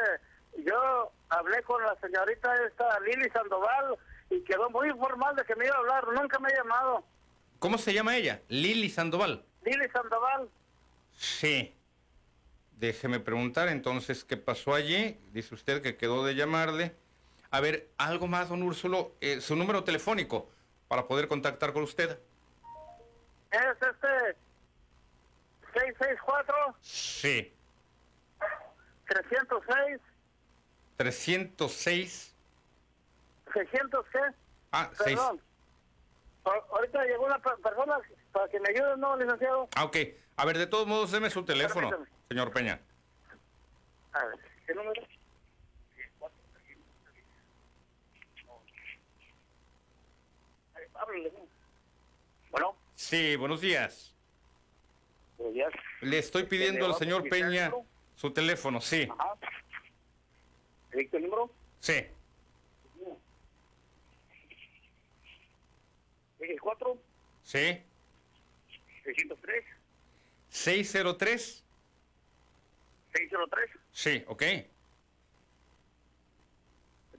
yo 0.65 1.13
hablé 1.29 1.63
con 1.63 1.83
la 1.83 1.97
señorita 2.01 2.55
esta 2.65 3.01
Lili 3.01 3.29
Sandoval 3.31 3.97
y 4.31 4.41
quedó 4.43 4.71
muy 4.71 4.91
formal 4.91 5.35
de 5.37 5.45
que 5.45 5.57
me 5.57 5.67
iba 5.67 5.75
a 5.75 5.79
hablar. 5.79 6.07
Nunca 6.13 6.39
me 6.39 6.49
ha 6.49 6.57
llamado. 6.57 7.05
¿Cómo 7.59 7.77
se 7.79 7.93
llama 7.93 8.17
ella? 8.17 8.41
Lili 8.49 8.89
Sandoval. 8.89 9.45
Lili 9.65 9.89
Sandoval. 9.91 10.49
Sí. 11.13 11.75
Déjeme 12.79 13.19
preguntar 13.21 13.69
entonces 13.69 14.23
qué 14.25 14.37
pasó 14.37 14.75
allí. 14.75 15.19
Dice 15.33 15.55
usted 15.55 15.83
que 15.83 15.97
quedó 15.97 16.25
de 16.25 16.35
llamarle. 16.35 16.95
A 17.51 17.61
ver, 17.61 17.89
algo 17.99 18.27
más, 18.29 18.49
don 18.49 18.63
Úrsulo, 18.63 19.13
eh, 19.21 19.41
su 19.41 19.57
número 19.57 19.83
telefónico 19.83 20.49
para 20.89 21.07
poder 21.09 21.27
contactar 21.27 21.73
con 21.73 21.83
usted. 21.83 22.19
Es 23.51 23.61
este 23.81 24.37
664 25.75 26.55
Sí, 26.81 27.53
306 29.09 30.01
306. 30.97 32.35
600 33.53 34.07
qué? 34.13 34.19
Ah, 34.73 34.91
seis. 34.95 35.17
Perdón. 35.19 35.41
Ahorita 36.45 37.05
llegó 37.05 37.27
una 37.27 37.39
per- 37.39 37.57
persona 37.59 37.99
para 38.33 38.49
que 38.49 38.61
me 38.61 38.69
ayude, 38.71 38.97
¿no, 38.99 39.17
licenciado? 39.17 39.69
Ah, 39.75 39.85
ok. 39.85 39.97
A 40.37 40.45
ver, 40.45 40.59
de 40.59 40.67
todos 40.67 40.87
modos, 40.87 41.11
deme 41.13 41.29
su 41.31 41.45
teléfono, 41.45 41.91
Permítame. 41.91 42.17
señor 42.29 42.53
Peña. 42.53 42.81
A 44.13 44.25
ver, 44.27 44.39
¿qué 44.67 44.75
número? 44.75 45.03
Háblale. 50.95 51.33
Sí, 52.97 53.37
buenos 53.37 53.61
días. 53.61 54.15
buenos 55.37 55.55
días. 55.55 55.73
Le 56.01 56.19
estoy 56.19 56.45
pidiendo 56.45 56.87
al 56.87 56.93
¿Dónde 56.93 57.05
señor 57.05 57.29
Peña 57.29 57.71
su 58.15 58.31
teléfono, 58.33 58.81
sí. 58.81 59.07
Ajá. 59.11 59.35
¿Le 60.93 61.01
dicto 61.01 61.19
el 61.19 61.25
número? 61.25 61.53
Sí. 61.81 62.07
El 66.41 66.61
4, 66.61 66.99
Sí. 67.43 67.83
603, 69.05 69.65
603. 70.49 71.65
603, 73.13 73.71
Sí, 73.93 74.25
ok. 74.27 74.43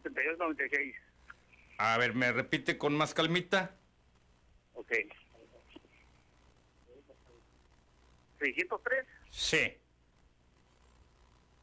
7296. 0.03 0.95
A 1.77 1.97
ver, 1.97 2.13
¿me 2.15 2.31
repite 2.31 2.77
con 2.77 2.95
más 2.95 3.13
calmita? 3.13 3.75
Ok. 4.73 4.91
603, 8.39 9.05
Sí, 9.29 9.77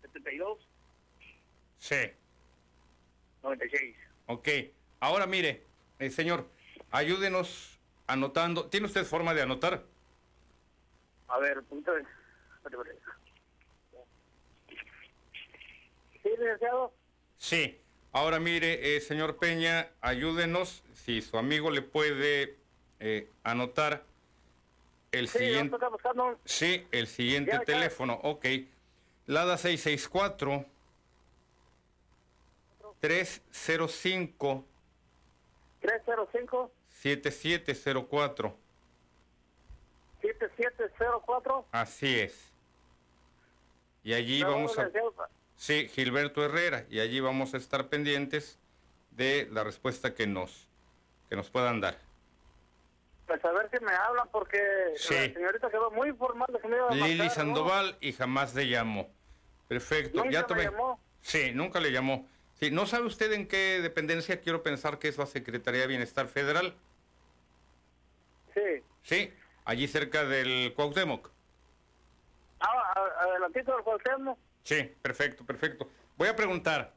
72, 0.02 0.58
sí. 1.78 1.96
96. 3.42 3.96
Ok. 4.26 4.48
Ahora 5.00 5.26
mire, 5.26 5.62
eh, 5.98 6.10
señor, 6.10 6.48
ayúdenos 6.90 7.78
anotando. 8.06 8.66
¿Tiene 8.68 8.86
usted 8.86 9.04
forma 9.04 9.34
de 9.34 9.42
anotar? 9.42 9.82
A 11.28 11.38
ver, 11.38 11.62
punto 11.64 11.92
de... 11.92 12.04
Sí, 16.22 16.30
licenciado. 16.38 16.92
Sí. 17.36 17.80
Ahora 18.12 18.38
mire, 18.38 18.96
eh, 18.96 19.00
señor 19.00 19.38
Peña, 19.38 19.90
ayúdenos 20.00 20.84
si 20.94 21.20
su 21.20 21.36
amigo 21.36 21.70
le 21.70 21.82
puede 21.82 22.56
eh, 23.00 23.28
anotar 23.42 24.04
el 25.18 25.28
Sí, 25.28 25.38
siguiente. 25.38 25.76
Sí, 26.44 26.86
el 26.90 27.06
siguiente 27.06 27.52
Ya, 27.52 27.58
ya. 27.58 27.64
teléfono, 27.64 28.14
ok. 28.22 28.44
Lada 29.26 29.56
664 29.56 30.66
305 33.00 34.64
305 35.80 36.72
7704. 36.88 38.56
7704. 40.22 41.66
Así 41.72 42.18
es. 42.20 42.52
Y 44.02 44.14
allí 44.14 44.40
No, 44.42 44.50
vamos 44.52 44.78
a... 44.78 44.90
Sí, 45.56 45.88
Gilberto 45.88 46.44
Herrera. 46.44 46.84
Y 46.90 47.00
allí 47.00 47.20
vamos 47.20 47.54
a 47.54 47.58
estar 47.58 47.88
pendientes 47.88 48.58
de 49.10 49.48
la 49.52 49.64
respuesta 49.64 50.14
que 50.14 50.26
nos, 50.26 50.66
que 51.28 51.36
nos 51.36 51.50
puedan 51.50 51.80
dar. 51.80 51.98
Pues 53.26 53.42
a 53.44 53.52
ver 53.52 53.70
si 53.72 53.82
me 53.84 53.92
hablan 53.92 54.28
porque 54.30 54.58
Sí. 54.96 55.14
la 55.14 55.32
señorita 55.34 55.70
quedó 55.70 55.90
muy 55.90 56.12
formal 56.12 56.46
de 56.52 56.60
que 56.60 56.68
me 56.68 56.76
iba 56.76 56.88
a 56.88 56.94
Lili 56.94 57.18
marcar, 57.18 57.26
¿no? 57.26 57.34
Sandoval 57.34 57.96
y 58.00 58.12
jamás 58.12 58.54
le 58.54 58.68
llamó. 58.68 59.08
Perfecto. 59.68 60.18
Nunca 60.18 60.30
ya 60.30 60.40
me 60.42 60.46
tomé. 60.46 60.62
llamó. 60.64 61.00
Sí, 61.22 61.52
nunca 61.54 61.80
le 61.80 61.90
llamó. 61.90 62.28
Sí, 62.54 62.70
¿no 62.70 62.86
sabe 62.86 63.06
usted 63.06 63.32
en 63.32 63.48
qué 63.48 63.80
dependencia? 63.80 64.40
Quiero 64.40 64.62
pensar 64.62 64.98
que 64.98 65.08
es 65.08 65.16
la 65.18 65.26
Secretaría 65.26 65.80
de 65.82 65.86
Bienestar 65.86 66.28
Federal. 66.28 66.74
Sí. 68.52 68.60
Sí, 69.02 69.32
allí 69.64 69.88
cerca 69.88 70.24
del 70.24 70.72
Cuauhtémoc. 70.74 71.30
Ah, 72.60 72.94
adelantito 73.20 73.74
del 73.74 73.82
Cuauhtémoc. 73.82 74.38
Sí, 74.62 74.82
perfecto, 75.02 75.44
perfecto. 75.44 75.90
Voy 76.16 76.28
a 76.28 76.36
preguntar 76.36 76.92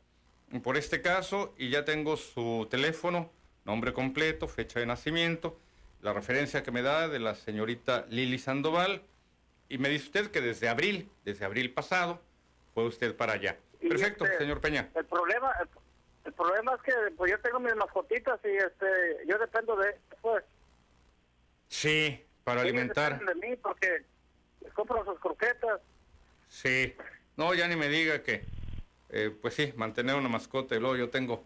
por 0.64 0.78
este 0.78 1.02
caso 1.02 1.54
y 1.58 1.70
ya 1.70 1.84
tengo 1.84 2.16
su 2.18 2.68
teléfono, 2.70 3.32
nombre 3.66 3.92
completo, 3.94 4.48
fecha 4.48 4.80
de 4.80 4.86
nacimiento, 4.86 5.60
la 6.02 6.14
referencia 6.14 6.64
que 6.64 6.72
me 6.72 6.82
da 6.82 7.08
de 7.08 7.20
la 7.20 7.36
señorita 7.36 8.06
Lili 8.10 8.38
Sandoval 8.40 9.02
y 9.70 9.78
me 9.78 9.90
dice 9.90 10.06
usted 10.06 10.32
que 10.32 10.42
desde 10.42 10.70
abril, 10.70 11.10
desde 11.26 11.46
abril 11.46 11.74
pasado, 11.74 12.22
fue 12.74 12.86
usted 12.86 13.16
para 13.16 13.34
allá. 13.34 13.58
Y, 13.82 13.90
Perfecto, 13.90 14.26
este, 14.26 14.38
señor 14.40 14.62
Peña. 14.62 14.90
El 14.96 15.06
problema, 15.06 15.52
el, 15.62 15.68
el 16.26 16.34
problema 16.34 16.74
es 16.76 16.82
que 16.82 16.94
pues 17.16 17.32
yo 17.32 17.40
tengo 17.40 17.60
mis 17.60 17.76
mascotitas 17.76 18.40
y 18.44 18.50
este 18.50 18.86
yo 19.28 19.38
dependo 19.38 19.76
de 19.76 19.96
pues 20.22 20.44
Sí, 21.70 22.24
para 22.44 22.62
ellos 22.62 22.74
alimentar. 22.74 23.20
de 23.26 23.36
mí 23.36 23.56
porque 23.58 24.04
les 24.62 24.74
compro 24.74 25.04
sus 25.06 25.20
croquetas. 25.20 25.82
Sí. 26.48 26.96
No, 27.36 27.54
ya 27.54 27.68
ni 27.68 27.76
me 27.76 27.90
diga 27.90 28.24
que, 28.24 28.46
eh, 29.10 29.36
pues 29.42 29.54
sí, 29.54 29.74
mantener 29.76 30.16
una 30.16 30.30
mascota 30.30 30.76
y 30.76 30.80
luego 30.80 30.96
yo 30.96 31.10
tengo 31.10 31.46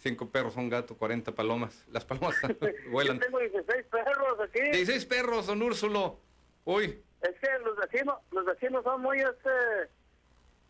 cinco 0.00 0.28
perros, 0.30 0.56
un 0.56 0.68
gato, 0.68 0.96
40 0.96 1.32
palomas. 1.32 1.84
Las 1.90 2.04
palomas 2.04 2.36
vuelan. 2.90 3.18
Yo 3.18 3.24
tengo 3.26 3.38
16 3.38 3.86
perros 3.90 4.40
aquí. 4.40 4.60
16 4.60 5.04
perros, 5.06 5.46
don 5.46 5.62
Úrsulo. 5.62 6.18
Uy, 6.64 7.02
Es 7.22 7.34
que 7.40 7.48
los 7.64 7.76
vecinos, 7.76 8.18
los 8.30 8.44
vecinos 8.44 8.84
son 8.84 9.00
muy 9.00 9.18
este 9.18 9.50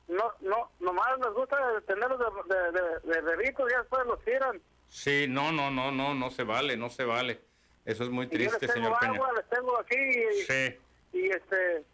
no, 0.09 0.25
no, 0.41 0.71
nomás 0.81 1.19
les 1.19 1.33
gusta 1.35 1.57
tenerlos 1.87 2.19
de, 2.19 2.55
de, 2.55 2.73
de, 2.73 3.15
de 3.15 3.21
bebitos 3.37 3.71
y 3.71 3.77
después 3.77 4.07
los 4.07 4.25
tiran. 4.25 4.59
sí, 4.89 5.27
no, 5.29 5.53
no, 5.53 5.71
no, 5.71 5.91
no, 5.93 6.15
no 6.15 6.31
se 6.31 6.45
vale, 6.45 6.77
no 6.79 6.89
se 6.89 7.05
vale. 7.05 7.41
Eso 7.85 8.05
es 8.05 8.11
muy 8.11 8.25
Y 8.27 8.29
yo 8.31 8.35
triste, 8.37 8.67
les 8.67 8.75
tengo 8.75 8.87
señor 8.87 9.01
Peña. 9.01 9.13
agua, 9.15 9.33
les 9.35 9.49
tengo 9.51 9.79
aquí 9.79 9.97
y, 9.99 10.43
Sí, 10.45 10.79
y 11.13 11.27
este 11.31 11.85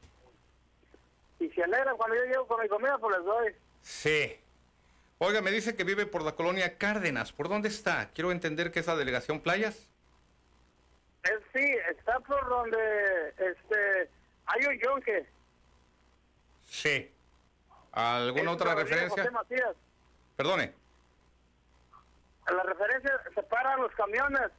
y 1.40 1.48
se 1.50 1.62
alegran 1.64 1.96
cuando 1.96 2.14
yo 2.16 2.24
llego 2.24 2.46
con 2.46 2.60
mi 2.62 2.68
comida 2.68 2.96
pues 2.98 3.16
les 3.16 3.24
doy. 3.26 3.52
sí. 3.82 4.36
Oiga, 5.18 5.40
me 5.40 5.50
dice 5.52 5.76
que 5.76 5.84
vive 5.84 6.06
por 6.06 6.22
la 6.22 6.32
colonia 6.32 6.76
Cárdenas. 6.76 7.32
¿Por 7.32 7.48
dónde 7.48 7.68
está? 7.68 8.10
Quiero 8.14 8.32
entender 8.32 8.70
que 8.72 8.80
es 8.80 8.86
la 8.86 8.96
delegación 8.96 9.40
Playas. 9.40 9.88
Es, 11.22 11.32
sí, 11.54 11.64
está 11.90 12.20
por 12.20 12.46
donde 12.48 13.28
este 13.38 14.10
hay 14.46 14.66
un 14.66 14.78
yonque. 14.80 15.26
Sí. 16.66 17.10
¿Alguna 17.92 18.42
Es 18.50 18.56
otra 18.56 18.74
referencia? 18.74 19.30
Perdone. 20.36 20.74
La 22.48 22.62
referencia 22.64 23.20
se 23.34 23.42
paran 23.44 23.80
los 23.80 23.92
camiones. 23.92 24.50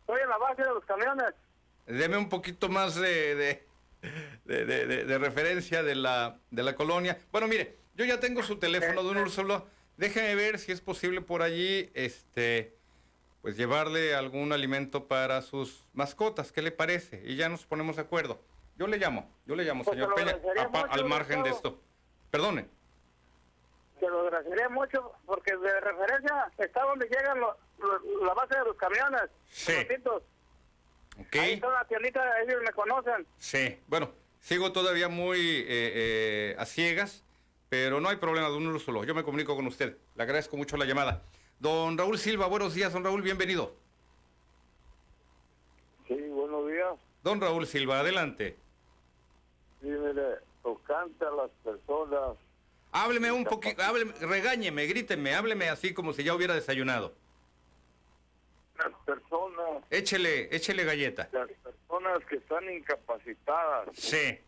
Estoy 0.00 0.20
en 0.20 0.28
la 0.28 0.36
base 0.38 0.62
de 0.62 0.68
los 0.68 0.84
camiones. 0.84 1.34
Deme 1.86 2.16
un 2.18 2.28
poquito 2.28 2.68
más 2.68 2.96
de, 2.96 3.34
de, 3.34 3.66
de- 4.44 4.64
de- 4.66 4.86
de- 4.86 5.04
de 5.04 5.18
referencia 5.18 5.82
de 5.82 5.94
la, 5.94 6.36
de 6.50 6.62
la 6.62 6.74
colonia. 6.74 7.16
Bueno, 7.32 7.46
mire, 7.46 7.76
yo 7.94 8.04
ya 8.04 8.20
tengo 8.20 8.42
su 8.42 8.58
teléfono, 8.58 9.02
don 9.02 9.16
Úrsulo. 9.18 9.66
Déjeme 9.96 10.34
ver 10.34 10.58
si 10.58 10.72
es 10.72 10.80
posible 10.80 11.20
por 11.20 11.42
allí, 11.42 11.90
este, 11.94 12.74
pues 13.42 13.56
llevarle 13.56 14.14
algún 14.14 14.52
alimento 14.52 15.06
para 15.06 15.40
sus 15.42 15.86
mascotas. 15.92 16.50
¿Qué 16.52 16.62
le 16.62 16.72
parece? 16.72 17.22
Y 17.24 17.36
ya 17.36 17.48
nos 17.48 17.64
ponemos 17.64 17.96
de 17.96 18.02
acuerdo. 18.02 18.40
Yo 18.76 18.86
le 18.88 18.98
llamo, 18.98 19.30
yo 19.46 19.54
le 19.54 19.64
llamo, 19.64 19.84
Pues 19.84 19.94
señor 19.96 20.14
Peña, 20.14 20.36
mucho, 20.36 20.86
al 20.90 21.04
margen 21.04 21.42
de 21.44 21.50
esto. 21.50 21.80
Perdone. 22.30 22.66
Te 24.00 24.08
lo 24.08 24.22
agradecería 24.22 24.68
mucho 24.68 25.12
porque 25.24 25.56
de 25.56 25.80
referencia 25.80 26.50
está 26.58 26.82
donde 26.82 27.06
llegan 27.06 27.38
lo- 27.38 27.56
lo- 27.78 28.26
la 28.26 28.34
base 28.34 28.58
de 28.58 28.64
los 28.64 28.76
camiones. 28.76 29.22
Sí. 29.46 29.72
los 29.74 29.84
pitos. 29.84 30.22
¿Ok? 31.20 31.36
Ahí 31.36 31.52
está 31.52 31.70
la 31.70 31.84
tiendita, 31.84 32.40
ellos 32.42 32.60
me 32.64 32.72
conocen. 32.72 33.24
Sí, 33.38 33.80
bueno, 33.86 34.10
sigo 34.40 34.72
todavía 34.72 35.08
muy 35.08 35.38
eh, 35.38 35.64
eh, 35.68 36.56
a 36.58 36.66
ciegas, 36.66 37.22
pero 37.68 38.00
no 38.00 38.08
hay 38.08 38.16
problema, 38.16 38.48
don 38.48 38.66
Úrsulo. 38.66 39.04
Yo 39.04 39.14
me 39.14 39.24
comunico 39.24 39.56
con 39.56 39.66
usted. 39.66 39.96
Le 40.14 40.22
agradezco 40.22 40.56
mucho 40.56 40.76
la 40.76 40.84
llamada. 40.84 41.22
Don 41.58 41.96
Raúl 41.96 42.18
Silva, 42.18 42.46
buenos 42.46 42.74
días, 42.74 42.92
don 42.92 43.04
Raúl, 43.04 43.22
bienvenido. 43.22 43.74
Sí, 46.06 46.14
buenos 46.14 46.66
días. 46.70 46.94
Don 47.22 47.40
Raúl 47.40 47.66
Silva, 47.66 48.00
adelante. 48.00 48.56
Sí, 49.80 49.88
mire, 49.88 50.38
tocante 50.62 51.24
a 51.24 51.30
las 51.30 51.50
personas, 51.62 52.36
Hábleme 52.96 53.32
un 53.32 53.42
poquito, 53.44 53.82
hábleme, 53.82 54.12
regáñeme, 54.20 54.86
gríteme, 54.86 55.34
hábleme 55.34 55.68
así 55.68 55.92
como 55.92 56.12
si 56.12 56.22
ya 56.22 56.32
hubiera 56.32 56.54
desayunado. 56.54 57.12
las 58.78 58.92
personas, 59.04 59.82
Échele, 59.90 60.48
échele 60.54 60.84
galleta. 60.84 61.28
las 61.32 61.48
personas 61.50 62.24
que 62.28 62.36
están 62.36 62.70
incapacitadas, 62.72 63.88
Sí, 63.94 64.38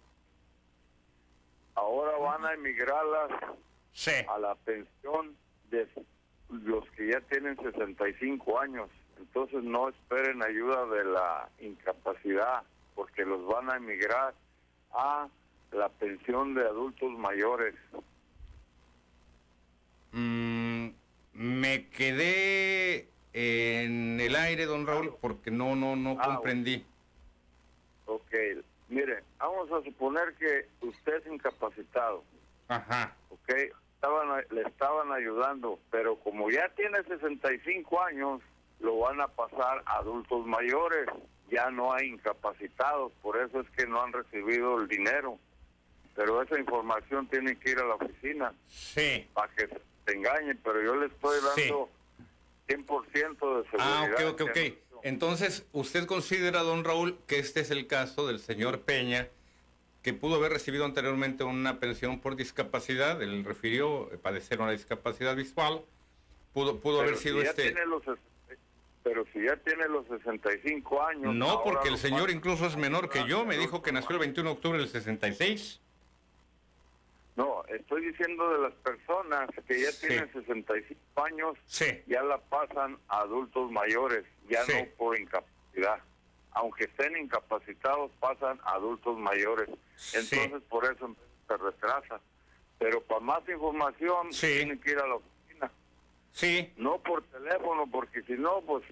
ahora 1.76 2.16
van 2.18 2.44
a 2.44 2.52
emigrarlas 2.54 3.30
Sí. 3.92 4.12
a 4.28 4.38
la 4.38 4.54
pensión 4.56 5.36
de 5.70 5.88
los 6.50 6.84
que 6.90 7.08
ya 7.12 7.20
tienen 7.22 7.56
65 7.56 8.58
años. 8.60 8.90
Entonces 9.18 9.62
no 9.62 9.88
esperen 9.88 10.42
ayuda 10.42 10.84
de 10.86 11.04
la 11.04 11.48
incapacidad 11.60 12.62
porque 12.94 13.24
los 13.24 13.46
van 13.46 13.70
a 13.70 13.76
emigrar 13.76 14.34
a 14.92 15.28
la 15.72 15.88
pensión 15.88 16.54
de 16.54 16.62
adultos 16.62 17.10
mayores. 17.12 17.74
Mm, 20.12 20.88
me 21.34 21.88
quedé 21.88 23.08
en 23.32 24.20
el 24.20 24.34
aire, 24.36 24.64
don 24.66 24.86
Raúl, 24.86 25.14
porque 25.20 25.50
no, 25.50 25.76
no, 25.76 25.96
no 25.96 26.16
Ah, 26.20 26.26
comprendí. 26.34 26.84
Ok, 28.06 28.32
mire, 28.88 29.22
vamos 29.38 29.70
a 29.72 29.82
suponer 29.84 30.34
que 30.34 30.66
usted 30.80 31.14
es 31.16 31.26
incapacitado, 31.26 32.24
Ajá. 32.68 33.14
ok, 33.30 33.52
estaban, 33.94 34.44
le 34.50 34.62
estaban 34.62 35.12
ayudando, 35.12 35.78
pero 35.90 36.16
como 36.16 36.50
ya 36.50 36.68
tiene 36.70 37.02
65 37.04 38.02
años, 38.02 38.40
lo 38.80 38.98
van 38.98 39.20
a 39.20 39.28
pasar 39.28 39.82
a 39.86 39.98
adultos 39.98 40.46
mayores, 40.46 41.06
ya 41.50 41.70
no 41.70 41.92
hay 41.92 42.08
incapacitados, 42.08 43.12
por 43.22 43.36
eso 43.38 43.60
es 43.60 43.70
que 43.70 43.86
no 43.86 44.02
han 44.02 44.12
recibido 44.12 44.80
el 44.80 44.88
dinero. 44.88 45.38
Pero 46.14 46.40
esa 46.42 46.58
información 46.58 47.26
tiene 47.28 47.56
que 47.58 47.70
ir 47.72 47.78
a 47.78 47.84
la 47.84 47.94
oficina 47.96 48.52
Sí. 48.68 49.28
para 49.34 49.52
que 49.54 49.68
se 49.68 50.12
engañen, 50.12 50.58
pero 50.64 50.82
yo 50.82 50.96
le 50.96 51.06
estoy 51.06 51.38
Sí. 51.54 51.62
dando 51.68 51.88
100% 52.66 53.62
de 53.62 53.70
seguridad. 53.70 54.12
Ah, 54.18 54.30
ok, 54.30 54.32
ok, 54.32 54.40
ok. 54.50 54.58
Entonces, 55.06 55.64
¿usted 55.72 56.04
considera, 56.04 56.64
don 56.64 56.82
Raúl, 56.82 57.16
que 57.28 57.38
este 57.38 57.60
es 57.60 57.70
el 57.70 57.86
caso 57.86 58.26
del 58.26 58.40
señor 58.40 58.80
Peña, 58.80 59.28
que 60.02 60.12
pudo 60.12 60.34
haber 60.34 60.50
recibido 60.50 60.84
anteriormente 60.84 61.44
una 61.44 61.78
pensión 61.78 62.18
por 62.18 62.34
discapacidad? 62.34 63.22
Él 63.22 63.44
refirió 63.44 64.12
eh, 64.12 64.18
padecer 64.18 64.60
una 64.60 64.72
discapacidad 64.72 65.36
visual. 65.36 65.84
Pudo, 66.52 66.80
pudo 66.80 66.98
Pero 66.98 67.10
haber 67.10 67.20
sido 67.20 67.40
si 67.40 67.46
este... 67.46 67.86
los 67.86 68.02
pero 69.04 69.24
si 69.32 69.44
ya 69.44 69.56
tiene 69.58 69.86
los 69.86 70.04
65 70.08 71.00
años. 71.00 71.32
No, 71.32 71.62
porque 71.62 71.88
el 71.88 71.98
señor 71.98 72.28
incluso 72.28 72.66
es 72.66 72.76
menor 72.76 73.08
que 73.08 73.28
yo. 73.28 73.46
Me 73.46 73.56
dijo 73.56 73.80
que 73.82 73.92
nació 73.92 74.14
el 74.14 74.18
21 74.18 74.50
de 74.50 74.56
octubre 74.56 74.78
del 74.80 74.88
66. 74.88 75.80
No, 77.36 77.62
estoy 77.68 78.06
diciendo 78.06 78.48
de 78.50 78.58
las 78.60 78.72
personas 78.76 79.48
que 79.68 79.78
ya 79.80 79.92
Sí. 79.92 80.06
tienen 80.08 80.32
65 80.32 81.22
años, 81.24 81.58
Sí. 81.66 82.02
ya 82.06 82.22
la 82.22 82.38
pasan 82.38 82.98
a 83.08 83.20
adultos 83.20 83.70
mayores, 83.70 84.24
ya 84.48 84.64
Sí. 84.64 84.72
no 84.72 84.86
por 84.96 85.18
incapacidad. 85.18 85.98
Aunque 86.52 86.84
estén 86.84 87.14
incapacitados, 87.18 88.10
pasan 88.18 88.58
a 88.64 88.72
adultos 88.72 89.18
mayores. 89.18 89.68
Sí. 89.96 90.16
Entonces, 90.34 90.62
por 90.70 90.84
eso 90.86 91.14
se 91.46 91.56
retrasa. 91.58 92.20
Pero 92.78 93.02
para 93.02 93.20
más 93.20 93.46
información, 93.48 94.32
Sí. 94.32 94.46
tienen 94.56 94.78
que 94.80 94.92
ir 94.92 94.98
a 94.98 95.06
la 95.06 95.14
oficina. 95.16 95.70
Sí, 96.32 96.72
No 96.78 96.98
por 97.02 97.22
teléfono, 97.24 97.86
porque 97.90 98.22
si 98.22 98.32
no, 98.32 98.62
pues 98.62 98.82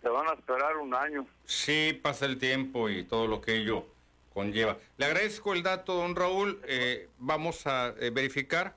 se 0.00 0.08
van 0.08 0.26
a 0.28 0.32
esperar 0.32 0.78
un 0.78 0.94
año. 0.94 1.26
sí, 1.44 1.98
pasa 2.02 2.24
el 2.24 2.38
tiempo 2.38 2.88
y 2.88 3.04
todo 3.04 3.26
lo 3.26 3.42
que 3.42 3.56
ello 3.56 3.84
conlleva. 4.32 4.78
Le 4.96 5.04
agradezco 5.04 5.52
el 5.52 5.62
dato, 5.62 5.94
don 5.94 6.16
Raúl. 6.16 6.60
Eh, 6.66 7.08
vamos 7.18 7.66
a 7.66 7.94
eh, 8.00 8.10
verificar 8.10 8.74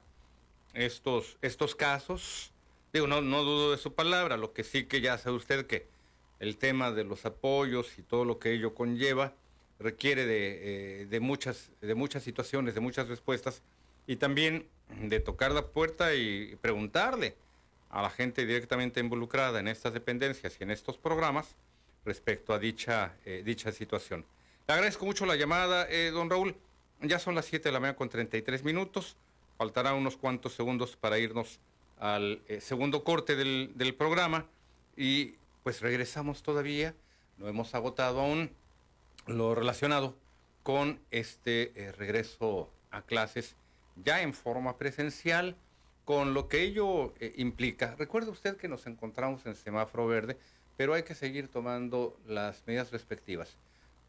estos, 0.73 1.37
estos 1.41 1.75
casos. 1.75 2.51
Digo, 2.91 3.07
no, 3.07 3.21
no 3.21 3.43
dudo 3.43 3.71
de 3.71 3.77
su 3.77 3.93
palabra, 3.93 4.37
lo 4.37 4.53
que 4.53 4.63
sí 4.63 4.85
que 4.85 5.01
ya 5.01 5.17
sabe 5.17 5.35
usted 5.35 5.65
que 5.65 5.87
el 6.39 6.57
tema 6.57 6.91
de 6.91 7.03
los 7.03 7.25
apoyos 7.25 7.97
y 7.97 8.03
todo 8.03 8.25
lo 8.25 8.37
que 8.37 8.51
ello 8.51 8.75
conlleva 8.75 9.33
requiere 9.79 10.25
de, 10.25 11.01
eh, 11.01 11.05
de 11.05 11.19
muchas, 11.19 11.71
de 11.81 11.95
muchas 11.95 12.23
situaciones, 12.23 12.75
de 12.75 12.81
muchas 12.81 13.07
respuestas 13.07 13.61
y 14.05 14.17
también 14.17 14.67
de 14.89 15.19
tocar 15.19 15.51
la 15.51 15.67
puerta 15.67 16.13
y 16.13 16.55
preguntarle 16.61 17.35
a 17.89 18.01
la 18.01 18.09
gente 18.09 18.45
directamente 18.45 18.99
involucrada 18.99 19.59
en 19.59 19.67
estas 19.67 19.93
dependencias 19.93 20.57
y 20.59 20.63
en 20.63 20.71
estos 20.71 20.97
programas 20.97 21.55
respecto 22.05 22.53
a 22.53 22.59
dicha, 22.59 23.15
dicha 23.43 23.71
situación. 23.71 24.25
Le 24.65 24.75
agradezco 24.75 25.05
mucho 25.05 25.25
la 25.25 25.35
llamada, 25.35 25.89
eh, 25.89 26.09
don 26.11 26.29
Raúl. 26.29 26.55
Ya 27.01 27.19
son 27.19 27.35
las 27.35 27.45
7 27.45 27.67
de 27.67 27.73
la 27.73 27.81
mañana 27.81 27.97
con 27.97 28.07
33 28.07 28.63
minutos. 28.63 29.17
Faltará 29.57 29.93
unos 29.93 30.15
cuantos 30.15 30.53
segundos 30.53 30.95
para 30.95 31.19
irnos 31.19 31.59
al 31.99 32.41
eh, 32.47 32.61
segundo 32.61 33.03
corte 33.03 33.35
del, 33.35 33.95
programa. 33.97 34.45
Y 34.95 35.35
pues 35.63 35.81
regresamos 35.81 36.43
todavía. 36.43 36.95
No 37.39 37.49
hemos 37.49 37.75
agotado 37.75 38.21
aún 38.21 38.51
lo 39.27 39.53
relacionado 39.53 40.15
con 40.63 41.01
este 41.11 41.73
eh, 41.75 41.91
regreso 41.91 42.71
a 42.89 43.01
clases 43.01 43.57
ya 43.97 44.21
en 44.21 44.33
forma 44.33 44.77
presencial, 44.77 45.57
con 46.05 46.33
lo 46.33 46.47
que 46.47 46.61
ello 46.61 47.13
implica. 47.35 47.95
Recuerde 47.95 48.31
usted 48.31 48.55
que 48.55 48.69
nos 48.69 48.87
encontramos 48.87 49.45
en 49.45 49.55
semáforo 49.55 50.07
verde, 50.07 50.37
pero 50.77 50.93
hay 50.93 51.03
que 51.03 51.15
seguir 51.15 51.49
tomando 51.49 52.17
las 52.25 52.63
medidas 52.65 52.91
respectivas. 52.91 53.57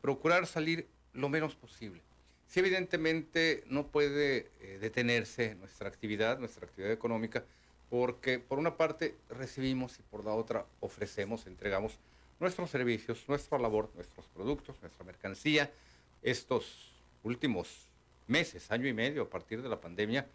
Procurar 0.05 0.47
salir 0.47 0.87
lo 1.15 1.31
menos 1.31 1.55
posible. 1.55 2.03
Si 2.47 2.61
evidentemente 2.61 3.65
no 3.69 3.87
puede 3.87 4.51
eh, 4.61 4.77
detenerse 4.79 5.55
nuestra 5.55 5.89
actividad, 5.89 6.39
nuestra 6.39 6.67
actividad 6.67 6.93
económica, 6.93 7.43
porque 7.89 8.39
por 8.39 8.59
una 8.59 8.77
parte 8.77 9.15
recibimos 9.31 9.99
y 9.99 10.03
por 10.03 10.23
la 10.23 10.35
otra 10.35 10.67
ofrecemos, 10.81 11.47
entregamos 11.47 11.99
nuestros 12.39 12.69
servicios, 12.69 13.25
nuestra 13.29 13.59
labor, 13.59 13.91
nuestros 13.95 14.27
productos, 14.27 14.77
nuestra 14.83 15.07
mercancía. 15.07 15.73
Estos 16.23 16.93
últimos 17.23 17.87
meses, 18.27 18.71
año 18.71 18.87
y 18.87 18.93
medio 18.93 19.23
a 19.23 19.31
partir 19.31 19.63
de 19.63 19.71
la 19.71 19.81
pandemia, 19.81 20.27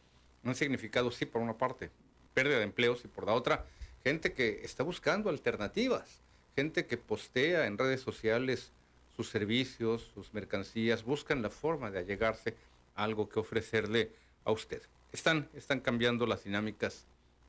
han 0.45 0.55
significado, 0.55 1.11
sí, 1.11 1.27
por 1.27 1.43
una 1.43 1.59
parte, 1.59 1.91
pérdida 2.33 2.57
de 2.57 2.63
empleos 2.63 3.05
y 3.05 3.07
por 3.07 3.27
la 3.27 3.33
otra, 3.33 3.67
gente 4.03 4.33
que 4.33 4.61
está 4.63 4.81
buscando 4.81 5.29
alternativas, 5.29 6.21
gente 6.55 6.87
que 6.87 6.97
postea 6.97 7.67
en 7.67 7.77
redes 7.77 8.01
sociales 8.01 8.71
sus 9.19 9.27
servicios, 9.27 10.09
sus 10.13 10.33
mercancías, 10.33 11.03
buscan 11.03 11.41
la 11.41 11.49
forma 11.49 11.91
de 11.91 11.99
allegarse 11.99 12.55
a 12.95 13.03
algo 13.03 13.27
que 13.27 13.41
ofrecerle 13.41 14.13
a 14.45 14.51
usted. 14.53 14.81
Están, 15.11 15.49
están 15.55 15.81
cambiando 15.81 16.25
las 16.25 16.45
dinámicas 16.45 17.05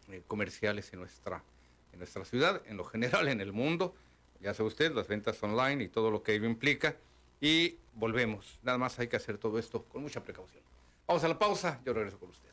eh, 0.09 0.20
comerciales 0.26 0.92
en 0.92 0.98
nuestra, 0.98 1.44
en 1.92 2.00
nuestra 2.00 2.24
ciudad, 2.24 2.61
en 2.66 2.76
lo 2.76 2.83
general 2.83 3.28
en 3.28 3.40
el 3.40 3.52
mundo. 3.52 3.94
Ya 4.40 4.52
sabe 4.52 4.66
usted, 4.66 4.92
las 4.92 5.06
ventas 5.06 5.40
online 5.44 5.85
y 5.85 5.88
todo 5.88 6.11
lo 6.11 6.24
que 6.24 6.35
ello 6.35 6.46
implica. 6.46 6.96
Y 7.40 7.76
volvemos. 7.94 8.59
Nada 8.64 8.76
más 8.76 8.98
hay 8.98 9.06
que 9.06 9.14
hacer 9.14 9.38
todo 9.38 9.56
esto 9.56 9.85
con 9.85 10.02
mucha 10.02 10.24
precaución. 10.24 10.64
Vamos 11.06 11.22
a 11.22 11.28
la 11.28 11.38
pausa, 11.38 11.80
yo 11.85 11.92
regreso 11.92 12.18
con 12.18 12.30
usted. 12.30 12.50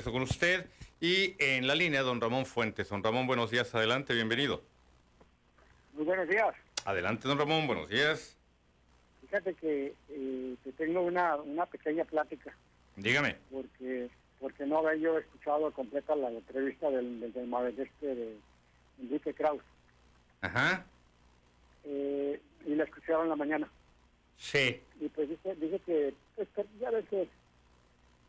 Regreso 0.00 0.12
con 0.12 0.22
usted 0.22 0.66
y 0.98 1.34
en 1.38 1.66
la 1.66 1.74
línea 1.74 2.00
don 2.00 2.22
Ramón 2.22 2.46
Fuentes. 2.46 2.88
Don 2.88 3.04
Ramón, 3.04 3.26
buenos 3.26 3.50
días, 3.50 3.74
adelante, 3.74 4.14
bienvenido. 4.14 4.62
Muy 5.92 6.04
buenos 6.04 6.26
días. 6.26 6.54
Adelante, 6.86 7.28
don 7.28 7.38
Ramón, 7.38 7.66
buenos 7.66 7.90
días. 7.90 8.34
Fíjate 9.20 9.52
que 9.54 9.92
eh, 10.08 10.54
te 10.64 10.72
tengo 10.72 11.02
una, 11.02 11.36
una 11.36 11.66
pequeña 11.66 12.04
plática, 12.04 12.56
Dígame. 12.96 13.36
porque 13.50 14.08
porque 14.40 14.64
no 14.64 14.78
había 14.78 14.94
yo 15.02 15.18
escuchado 15.18 15.70
completa 15.72 16.16
la 16.16 16.30
entrevista 16.30 16.88
del, 16.88 17.20
del, 17.20 17.32
del 17.34 17.78
este 17.78 18.06
de 18.14 18.36
Enrique 19.02 19.34
Kraus. 19.34 19.62
Ajá. 20.40 20.86
Eh, 21.84 22.40
y 22.66 22.74
la 22.74 22.84
escucharon 22.84 23.24
en 23.24 23.28
la 23.28 23.36
mañana. 23.36 23.70
Sí. 24.38 24.80
Y 24.98 25.08
pues 25.10 25.28
dice, 25.28 25.54
dice 25.56 25.78
que, 25.84 26.14
pues, 26.36 26.48
que 26.56 26.64
ya 26.80 26.90
ves 26.90 27.04
que 27.10 27.28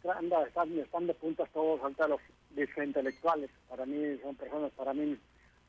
anda, 0.05 0.43
están, 0.43 0.77
están 0.79 1.07
de 1.07 1.13
puntas 1.13 1.49
todos, 1.51 1.81
ahorita 1.81 2.07
los 2.07 2.19
intelectuales. 2.83 3.49
Para 3.69 3.85
mí 3.85 4.17
son 4.21 4.35
personas, 4.35 4.71
para 4.73 4.93
mí 4.93 5.17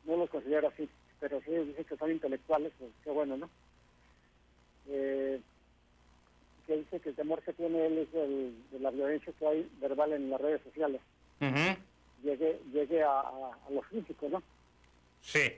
no 0.04 0.16
los 0.16 0.30
considero 0.30 0.68
así, 0.68 0.88
pero 1.20 1.40
sí 1.42 1.50
dice 1.52 1.84
que 1.84 1.96
son 1.96 2.10
intelectuales, 2.10 2.72
pues 2.78 2.90
qué 3.04 3.10
bueno, 3.10 3.36
¿no? 3.36 3.50
Eh, 4.88 5.40
que 6.66 6.76
dice 6.76 7.00
que 7.00 7.10
el 7.10 7.16
temor 7.16 7.42
que 7.42 7.52
tiene 7.52 7.86
él 7.86 7.98
es 7.98 8.12
de 8.12 8.78
la 8.80 8.90
violencia 8.90 9.32
que 9.38 9.46
hay 9.46 9.70
verbal 9.80 10.12
en 10.12 10.30
las 10.30 10.40
redes 10.40 10.62
sociales. 10.62 11.00
Ujú. 11.40 11.76
Llegue, 12.22 12.60
llegue 12.72 13.02
a, 13.02 13.20
a, 13.20 13.58
a 13.66 13.70
lo 13.70 13.82
físico, 13.82 14.28
¿no? 14.28 14.42
Sí. 15.20 15.52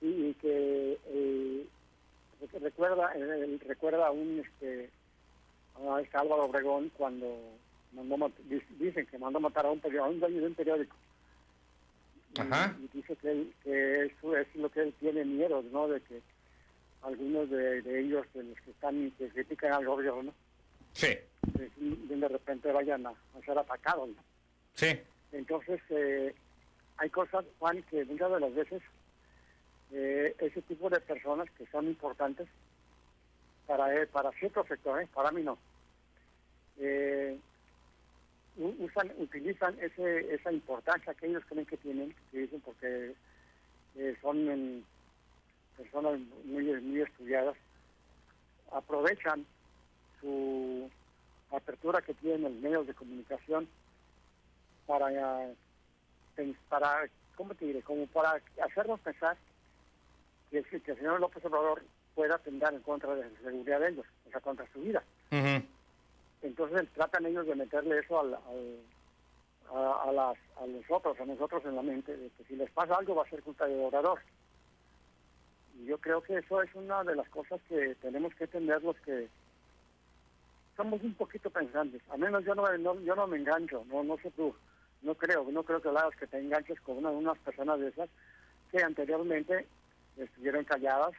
y, 0.00 0.06
y 0.06 0.34
que 0.34 0.98
eh, 1.06 1.66
recuerda 2.60 3.12
él 3.14 3.60
recuerda 3.66 4.06
a 4.06 4.10
un 4.10 4.40
este 4.40 4.90
a 5.76 6.20
Álvaro 6.20 6.44
Obregón 6.44 6.90
cuando 6.96 7.26
mandó 8.02 8.32
dicen 8.78 9.06
que 9.06 9.18
mandó 9.18 9.40
matar 9.40 9.66
a 9.66 9.70
un 9.70 9.80
periódico 9.80 10.04
a 10.04 10.08
un 10.10 10.20
dueño 10.20 10.40
de 10.40 10.46
un 10.46 10.54
periódico 10.54 10.96
Y- 12.34 12.40
Ajá. 12.40 12.76
y, 12.80 12.88
dice 12.96 13.16
que 13.16 13.30
él, 13.30 13.54
que 13.62 14.04
eso 14.06 14.36
es 14.36 14.54
lo 14.56 14.70
que 14.70 14.80
él 14.82 14.94
tiene 15.00 15.24
miedo 15.24 15.62
no 15.72 15.88
de 15.88 16.00
que 16.02 16.22
algunos 17.02 17.48
de, 17.50 17.82
de 17.82 18.00
ellos 18.00 18.26
de 18.34 18.42
los 18.44 18.60
que 18.60 18.70
están 18.72 19.10
que 19.12 19.28
critican 19.28 19.72
al 19.72 19.86
gobierno 19.86 20.34
Sí. 20.92 21.08
de, 21.42 21.70
de 21.76 22.28
repente 22.28 22.72
vayan 22.72 23.06
a, 23.06 23.10
a 23.10 23.40
ser 23.44 23.58
atacados 23.58 24.08
¿no? 24.08 24.24
Sí. 24.74 24.88
Entonces, 25.32 25.80
eh, 25.90 26.34
hay 26.98 27.10
cosas, 27.10 27.44
Juan, 27.58 27.82
que 27.90 28.04
muchas 28.04 28.30
de 28.30 28.40
las 28.40 28.54
veces 28.54 28.82
eh, 29.92 30.34
ese 30.38 30.62
tipo 30.62 30.88
de 30.90 31.00
personas 31.00 31.50
que 31.52 31.66
son 31.66 31.86
importantes 31.86 32.48
para 33.66 33.94
eh, 33.94 34.06
para 34.06 34.30
cierto 34.32 34.64
sector, 34.66 35.02
¿eh? 35.02 35.08
para 35.14 35.30
mí 35.32 35.42
no, 35.42 35.58
eh, 36.78 37.38
usan, 38.56 39.12
utilizan 39.18 39.76
ese, 39.80 40.34
esa 40.34 40.52
importancia 40.52 41.14
que 41.14 41.26
ellos 41.26 41.44
creen 41.46 41.66
que 41.66 41.76
tienen, 41.76 42.14
que 42.30 42.38
dicen 42.38 42.60
porque 42.60 43.14
eh, 43.96 44.16
son 44.20 44.48
en, 44.48 44.86
personas 45.76 46.18
muy, 46.44 46.64
muy 46.80 47.00
estudiadas, 47.02 47.56
aprovechan 48.72 49.46
su 50.20 50.90
apertura 51.50 52.00
que 52.00 52.14
tienen 52.14 52.42
los 52.42 52.52
medios 52.52 52.86
de 52.86 52.94
comunicación 52.94 53.68
para, 54.86 55.10
eh, 55.44 56.54
para 56.68 57.08
¿cómo 57.34 57.54
te 57.54 57.66
diré? 57.66 57.82
Como 57.82 58.06
para 58.06 58.40
hacernos 58.64 59.00
pensar 59.00 59.36
que, 60.50 60.62
que 60.62 60.90
el 60.92 60.96
señor 60.96 61.20
López 61.20 61.44
Obrador 61.44 61.82
pueda 62.14 62.38
tender 62.38 62.72
en 62.72 62.80
contra 62.80 63.14
de 63.14 63.30
la 63.30 63.38
seguridad 63.38 63.80
de 63.80 63.88
ellos, 63.90 64.06
o 64.26 64.30
sea, 64.30 64.40
contra 64.40 64.66
su 64.72 64.80
vida. 64.80 65.04
Ujú. 65.30 65.75
Entonces 66.42 66.88
tratan 66.92 67.26
ellos 67.26 67.46
de 67.46 67.54
meterle 67.54 67.98
eso 67.98 68.20
al, 68.20 68.34
a, 68.34 70.02
a 70.04 70.12
las, 70.12 70.36
a 70.56 70.66
nosotros, 70.66 71.18
a 71.20 71.24
nosotros 71.24 71.64
en 71.64 71.76
la 71.76 71.82
mente, 71.82 72.16
de 72.16 72.30
que 72.30 72.44
si 72.44 72.56
les 72.56 72.70
pasa 72.70 72.94
algo 72.96 73.14
va 73.14 73.22
a 73.22 73.30
ser 73.30 73.42
culpa 73.42 73.66
del 73.66 73.80
orador. 73.80 74.20
Y 75.74 75.86
yo 75.86 75.98
creo 75.98 76.22
que 76.22 76.36
eso 76.38 76.62
es 76.62 76.74
una 76.74 77.02
de 77.04 77.16
las 77.16 77.28
cosas 77.28 77.60
que 77.68 77.94
tenemos 77.96 78.34
que 78.34 78.44
entender 78.44 78.82
los 78.82 78.96
que 79.00 79.28
somos 80.76 81.02
un 81.02 81.14
poquito 81.14 81.50
pensantes. 81.50 82.02
Al 82.10 82.18
menos 82.18 82.44
yo 82.44 82.54
no, 82.54 82.62
no- 82.78 83.00
yo 83.00 83.14
no 83.14 83.26
me 83.26 83.38
engancho, 83.38 83.84
no 83.86 84.02
no 84.04 84.16
sé 84.18 84.30
tú, 84.30 84.54
no 85.02 85.14
creo, 85.14 85.44
no 85.50 85.62
creo 85.64 85.80
que 85.80 85.88
hagas 85.88 86.14
que 86.16 86.26
te 86.26 86.38
enganches 86.38 86.80
con 86.80 86.98
una, 86.98 87.10
unas 87.10 87.38
personas 87.38 87.80
de 87.80 87.88
esas 87.88 88.08
que 88.70 88.82
anteriormente 88.82 89.66
estuvieron 90.16 90.64
calladas, 90.64 91.12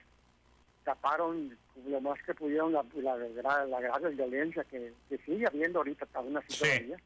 taparon 0.88 1.58
lo 1.86 2.00
más 2.00 2.17
que 2.23 2.34
pudieron 2.34 2.71
la, 2.71 2.82
la, 2.95 3.17
gra- 3.17 3.65
la 3.67 3.82
grave 3.82 4.12
violencia 4.12 4.63
que, 4.63 4.93
que 5.10 5.17
sigue 5.17 5.45
habiendo 5.45 5.80
ahorita 5.80 6.08
aún 6.13 6.38
así 6.38 6.47
Sí. 6.54 6.60
todavía 6.63 6.97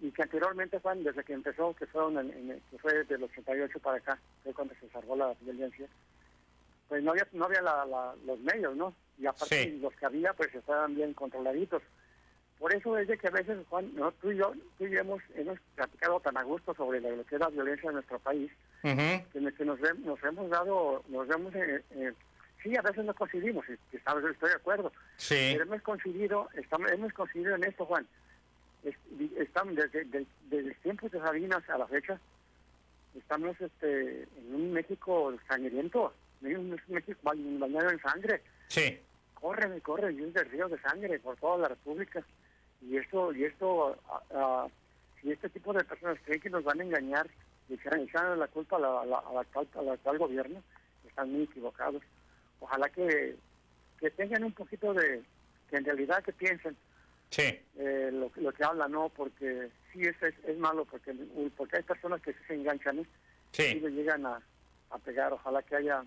y 0.00 0.10
que 0.10 0.22
anteriormente 0.22 0.78
Juan 0.80 1.04
desde 1.04 1.22
que 1.22 1.34
empezó 1.34 1.74
que 1.74 1.84
fueron 1.86 2.16
en, 2.18 2.30
en- 2.50 2.62
que 2.70 2.78
fue 2.78 2.94
desde 2.94 3.16
el 3.16 3.24
88 3.24 3.78
para 3.80 3.98
acá 3.98 4.18
fue 4.42 4.54
cuando 4.54 4.74
se 4.80 4.88
salvó 4.88 5.16
la 5.16 5.34
violencia 5.42 5.86
pues 6.88 7.02
no 7.04 7.10
había 7.10 7.28
no 7.32 7.44
había 7.44 7.60
la- 7.60 7.84
la- 7.84 8.14
los 8.24 8.38
medios 8.40 8.74
no 8.74 8.94
y 9.18 9.26
aparte 9.26 9.64
Sí. 9.64 9.78
los 9.82 9.92
que 9.96 10.06
había 10.06 10.32
pues 10.32 10.54
estaban 10.54 10.94
bien 10.94 11.12
controladitos 11.12 11.82
por 12.58 12.72
eso 12.74 12.96
es 12.96 13.06
de 13.06 13.18
que 13.18 13.28
a 13.28 13.32
veces 13.32 13.58
Juan 13.68 13.94
no, 13.94 14.10
tú 14.12 14.32
y 14.32 14.38
yo 14.38 14.54
tú 14.78 14.86
y 14.86 14.90
yo 14.92 15.00
hemos 15.00 15.22
hemos 15.34 15.58
platicado 15.74 16.20
tan 16.20 16.38
a 16.38 16.42
gusto 16.42 16.72
sobre 16.74 17.02
lo, 17.02 17.22
que 17.26 17.34
es 17.34 17.40
la 17.42 17.50
violencia 17.50 17.88
en 17.88 17.96
nuestro 17.96 18.18
país 18.18 18.50
Ujú. 18.82 18.96
que, 19.32 19.40
nos- 19.42 19.52
que 19.52 19.64
nos, 19.66 19.78
nos 19.98 20.22
hemos 20.24 20.48
dado 20.48 21.02
nos 21.08 21.28
vemos 21.28 21.54
eh, 21.54 21.82
eh, 21.90 22.12
sí 22.66 22.76
a 22.76 22.82
veces 22.82 23.04
no 23.04 23.14
coincidimos 23.14 23.64
estoy 24.30 24.48
de 24.50 24.56
acuerdo 24.56 24.92
Sí. 25.16 25.50
pero 25.52 25.64
hemos 25.64 25.82
coincidido, 25.82 26.48
estamos, 26.54 26.90
hemos 26.90 27.12
coincidido 27.12 27.54
en 27.54 27.64
esto, 27.64 27.86
Juan. 27.86 28.06
Es- 28.84 28.96
Estamos 29.38 29.74
desde, 29.76 30.04
de- 30.04 30.26
desde 30.50 30.68
el 30.70 30.76
tiempo 30.76 31.08
de 31.08 31.18
Sabinas 31.20 31.68
a 31.70 31.78
la 31.78 31.86
fecha, 31.86 32.18
estamos 33.16 33.58
este, 33.60 34.22
en 34.22 34.54
un 34.54 34.72
México 34.72 35.32
sangriento, 35.48 36.12
en 36.42 36.56
un 36.58 36.80
México 36.88 37.18
ba- 37.22 37.32
bañado 37.36 37.90
en 37.90 38.00
sangre. 38.00 38.42
Sí. 38.68 38.98
Corren 39.34 39.76
y 39.76 39.80
corren 39.80 40.18
y 40.18 40.30
de 40.30 40.44
ríos 40.44 40.70
de 40.70 40.78
sangre 40.80 41.18
por 41.20 41.36
toda 41.36 41.58
la 41.58 41.68
República. 41.68 42.22
Y 42.82 42.96
esto, 42.96 43.32
y 43.32 43.44
esto, 43.44 43.96
ah, 44.34 44.66
si 45.20 45.32
este 45.32 45.48
tipo 45.48 45.72
de 45.72 45.82
personas 45.84 46.18
creen 46.24 46.40
que 46.40 46.50
nos 46.50 46.62
van 46.64 46.80
a 46.80 46.84
engañar 46.84 47.26
y 47.68 47.74
echan, 47.74 48.38
la 48.38 48.46
culpa 48.48 48.76
a 48.76 48.80
la, 48.80 49.00
a 49.00 49.06
la- 49.06 49.18
a 49.18 49.32
la 49.32 49.40
actual, 49.40 49.66
al 49.78 49.88
actual 49.90 50.18
gobierno, 50.18 50.62
están 51.08 51.32
muy 51.32 51.44
equivocados. 51.44 52.02
Ojalá 52.60 52.88
que, 52.88 53.36
que 54.00 54.10
tengan 54.10 54.44
un 54.44 54.52
poquito 54.52 54.92
de, 54.94 55.22
que 55.70 55.76
en 55.76 55.84
realidad 55.84 56.22
que 56.24 56.32
piensen 56.32 56.76
Sí. 57.30 57.42
eh, 57.78 58.10
lo, 58.12 58.30
lo 58.36 58.52
que 58.52 58.64
hablan, 58.64 58.92
¿no? 58.92 59.08
Porque 59.08 59.68
sí 59.92 60.00
es, 60.02 60.20
es, 60.22 60.34
es 60.46 60.56
malo, 60.58 60.84
porque 60.84 61.12
porque 61.56 61.76
hay 61.78 61.82
personas 61.82 62.20
que 62.22 62.32
sí 62.32 62.38
se 62.46 62.54
enganchan, 62.54 63.00
¿eh? 63.00 63.06
y 63.58 63.80
le 63.80 63.90
llegan 63.90 64.24
a, 64.26 64.40
a 64.90 64.98
pegar. 64.98 65.32
Ojalá 65.32 65.60
que 65.62 65.74
haya, 65.76 66.04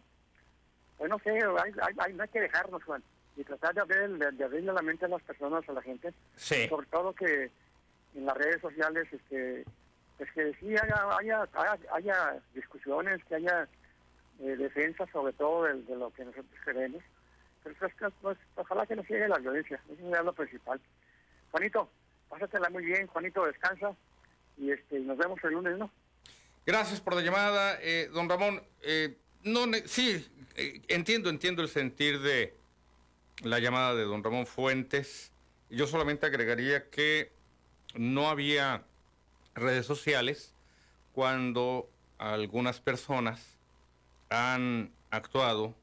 pues 0.98 1.10
no 1.10 1.20
sé, 1.20 1.32
hay, 1.32 1.72
hay, 1.82 1.94
hay- 1.98 2.14
no 2.14 2.24
hay 2.24 2.30
que 2.30 2.40
dejarnos, 2.42 2.82
Juan, 2.86 3.04
y 3.36 3.44
tratar 3.44 3.74
de, 3.76 3.82
abrir, 3.82 4.18
de, 4.18 4.32
de 4.32 4.44
abrirle 4.46 4.72
la 4.74 4.82
mente 4.82 5.06
a 5.06 5.10
las 5.10 5.22
personas, 5.24 5.68
a 5.68 5.74
la 5.74 5.82
gente, 5.82 6.14
Sí. 6.36 6.68
sobre 6.70 6.88
todo 6.88 7.14
que 7.14 7.52
en 8.16 8.26
las 8.26 8.38
redes 8.38 8.62
sociales, 8.62 9.08
este, 9.12 9.66
pues 10.18 10.32
que 10.32 10.54
sí 10.60 10.68
haya, 10.82 11.18
haya, 11.18 11.48
haya, 11.54 11.78
haya 11.94 12.40
discusiones, 12.54 13.24
que 13.26 13.36
haya 13.36 13.68
eh, 14.40 14.56
defensa 14.56 15.06
sobre 15.12 15.34
todo 15.34 15.64
de, 15.64 15.82
de 15.84 15.96
lo 15.96 16.12
que 16.12 16.26
nosotros 16.26 16.60
queremos. 16.64 17.04
Pero 17.64 17.76
pues, 17.80 17.94
que, 17.96 18.10
pues, 18.22 18.38
ojalá 18.56 18.86
que 18.86 18.96
no 18.96 19.04
llegue 19.04 19.28
la 19.28 19.38
violencia, 19.38 19.82
eso 19.92 20.16
es 20.16 20.26
lo 20.26 20.34
principal. 20.34 20.80
Juanito, 21.52 21.90
pásatela 22.30 22.70
muy 22.70 22.86
bien, 22.86 23.08
Juanito, 23.08 23.46
descansa 23.46 23.96
y 24.58 24.72
este 24.72 25.00
nos 25.00 25.18
vemos 25.18 25.40
el 25.44 25.54
lunes, 25.54 25.78
¿no? 25.78 25.92
Gracias 26.66 27.02
por 27.02 27.16
la 27.16 27.22
llamada, 27.22 27.80
eh, 27.82 28.10
don 28.14 28.30
Ramón. 28.30 28.62
eh, 28.82 29.18
no, 29.44 29.66
sí, 29.86 30.28
eh, 30.56 30.82
entiendo, 30.90 31.30
entiendo 31.30 31.62
el 31.62 31.70
sentir 31.70 32.20
de 32.20 32.54
la 33.44 33.60
llamada 33.60 33.96
de 33.96 34.04
don 34.04 34.24
Ramón 34.24 34.46
Fuentes. 34.46 35.32
Yo 35.70 35.88
solamente 35.88 36.26
agregaría 36.26 36.90
que 36.90 37.32
no 37.96 38.30
había 38.30 38.84
redes 39.56 39.86
sociales 39.86 40.54
cuando 41.14 41.90
algunas 42.18 42.82
personas 42.82 43.59
han 44.30 44.92
actuado 45.10 45.76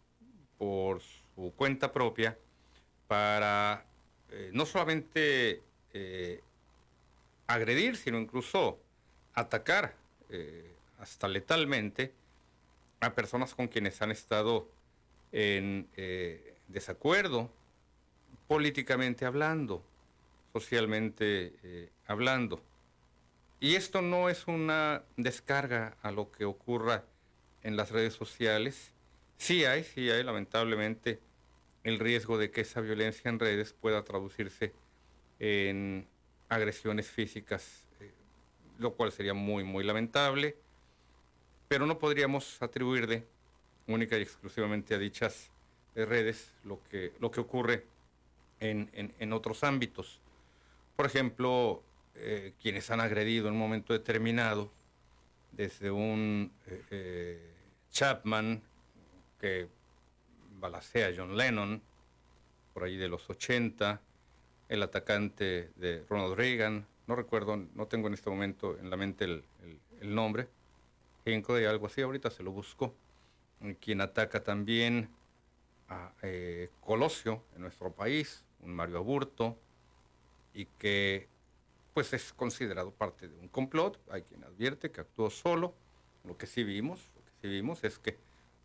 por 0.58 1.00
su 1.00 1.52
cuenta 1.56 1.92
propia 1.92 2.38
para 3.06 3.84
eh, 4.30 4.50
no 4.52 4.66
solamente 4.66 5.62
eh, 5.92 6.40
agredir, 7.46 7.96
sino 7.96 8.18
incluso 8.18 8.78
atacar 9.34 9.94
eh, 10.30 10.74
hasta 10.98 11.28
letalmente 11.28 12.12
a 13.00 13.14
personas 13.14 13.54
con 13.54 13.68
quienes 13.68 14.00
han 14.00 14.10
estado 14.10 14.68
en 15.30 15.86
desacuerdo, 16.68 17.50
políticamente 18.48 19.26
hablando, 19.26 19.84
socialmente 20.54 21.90
hablando. 22.06 22.62
Y 23.60 23.74
esto 23.74 24.00
no 24.00 24.30
es 24.30 24.46
una 24.46 25.02
descarga 25.18 25.98
a 26.00 26.10
lo 26.10 26.32
que 26.32 26.46
ocurra 26.46 27.04
en 27.66 27.76
las 27.76 27.90
redes 27.90 28.14
sociales. 28.14 28.92
Sí 29.38 29.64
hay, 29.64 29.82
sí 29.82 30.08
hay, 30.08 30.22
lamentablemente, 30.22 31.18
el 31.82 31.98
riesgo 31.98 32.38
de 32.38 32.52
que 32.52 32.60
esa 32.60 32.80
violencia 32.80 33.28
en 33.28 33.40
redes 33.40 33.72
pueda 33.72 34.04
traducirse 34.04 34.72
en 35.40 36.06
agresiones 36.48 37.10
físicas, 37.10 37.84
eh, 38.00 38.12
lo 38.78 38.94
cual 38.94 39.10
sería 39.10 39.34
muy, 39.34 39.64
muy 39.64 39.82
lamentable, 39.82 40.56
pero 41.66 41.86
no 41.86 41.98
podríamos 41.98 42.62
atribuirle 42.62 43.26
única 43.88 44.16
y 44.16 44.22
exclusivamente 44.22 44.94
a 44.94 44.98
dichas 44.98 45.50
eh, 45.96 46.04
redes 46.04 46.52
lo 46.62 46.80
que, 46.88 47.14
lo 47.18 47.32
que 47.32 47.40
ocurre 47.40 47.84
en, 48.60 48.90
en, 48.94 49.32
otros 49.32 49.64
ámbitos. 49.64 50.20
Por 50.94 51.06
ejemplo, 51.06 51.82
eh, 52.14 52.52
quienes 52.62 52.92
han 52.92 53.00
agredido 53.00 53.48
en 53.48 53.54
un 53.54 53.60
momento 53.60 53.92
determinado, 53.92 54.70
desde 55.52 55.90
un 55.90 56.52
Chapman 57.96 58.62
que 59.40 59.68
balacea 60.60 61.08
a 61.08 61.12
John 61.16 61.34
Lennon, 61.34 61.80
por 62.74 62.84
ahí 62.84 62.98
de 62.98 63.08
los 63.08 63.30
80, 63.30 64.02
el 64.68 64.82
atacante 64.82 65.70
de 65.76 66.04
Ronald 66.06 66.34
Reagan, 66.34 66.86
no 67.06 67.16
recuerdo, 67.16 67.56
no 67.56 67.86
tengo 67.86 68.08
en 68.08 68.12
este 68.12 68.28
momento 68.28 68.78
en 68.78 68.90
la 68.90 68.98
mente 68.98 69.24
el, 69.24 70.14
nombre, 70.14 70.46
de 71.24 71.66
algo 71.66 71.86
así, 71.86 72.02
ahorita 72.02 72.30
se 72.30 72.42
lo 72.42 72.52
busco, 72.52 72.94
quien 73.80 74.02
ataca 74.02 74.44
también 74.44 75.08
a 75.88 76.12
eh, 76.20 76.68
Colosio 76.82 77.44
en 77.54 77.62
nuestro 77.62 77.92
país, 77.92 78.44
un 78.60 78.74
Mario 78.74 78.98
Aburto, 78.98 79.56
y 80.52 80.66
que 80.78 81.28
pues 81.94 82.12
es 82.12 82.34
considerado 82.34 82.90
parte 82.90 83.26
de 83.26 83.38
un 83.38 83.48
complot, 83.48 83.98
hay 84.10 84.20
quien 84.20 84.44
advierte 84.44 84.90
que 84.90 85.00
actuó 85.00 85.30
solo, 85.30 85.74
lo 86.24 86.36
que 86.36 86.46
sí 86.46 86.62
vimos, 86.62 87.00
que 87.46 87.52
vimos 87.52 87.84
es 87.84 87.98
que 87.98 88.16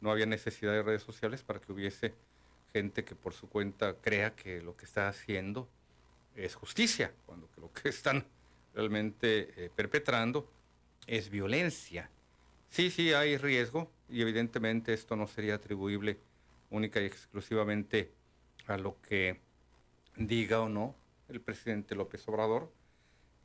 no 0.02 0.12
había 0.12 0.26
necesidad 0.26 0.74
de 0.74 0.82
redes 0.82 1.04
sociales 1.04 1.44
para 1.44 1.62
que 1.62 1.72
hubiese 1.72 2.14
gente 2.74 3.04
que 3.04 3.16
por 3.16 3.34
su 3.34 3.48
cuenta 3.48 3.96
crea 4.02 4.36
que 4.36 4.62
lo 4.62 4.76
que 4.76 4.86
está 4.86 5.08
haciendo 5.08 5.70
es 6.36 6.56
justicia, 6.56 7.14
cuando 7.26 7.48
lo 7.58 7.72
que 7.72 7.90
están 7.90 8.26
realmente 8.74 9.66
eh, 9.66 9.70
perpetrando 9.76 10.50
es 11.06 11.30
violencia. 11.30 12.10
Sí, 12.70 12.90
sí, 12.90 13.14
hay 13.14 13.38
riesgo 13.38 13.92
y 14.10 14.22
evidentemente 14.22 14.94
esto 14.94 15.16
no 15.16 15.28
sería 15.28 15.56
atribuible 15.56 16.18
única 16.70 17.02
y 17.02 17.06
exclusivamente 17.06 18.12
a 18.68 18.78
lo 18.78 19.00
que 19.02 19.40
diga 20.16 20.62
o 20.62 20.70
no 20.70 20.96
el 21.28 21.42
presidente 21.42 21.96
López 21.96 22.28
Obrador. 22.28 22.72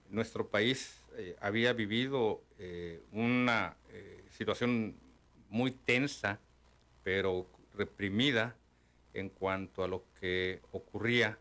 Nuestro 0.09 0.49
país 0.49 1.03
eh, 1.17 1.37
había 1.41 1.73
vivido 1.73 2.43
eh, 2.59 3.03
una 3.11 3.77
situación 4.31 4.95
muy 5.51 5.71
tensa, 5.71 6.39
pero 7.03 7.47
reprimida 7.75 8.57
en 9.15 9.31
cuanto 9.31 9.83
a 9.83 9.89
lo 9.89 10.05
que 10.21 10.61
ocurría 10.73 11.39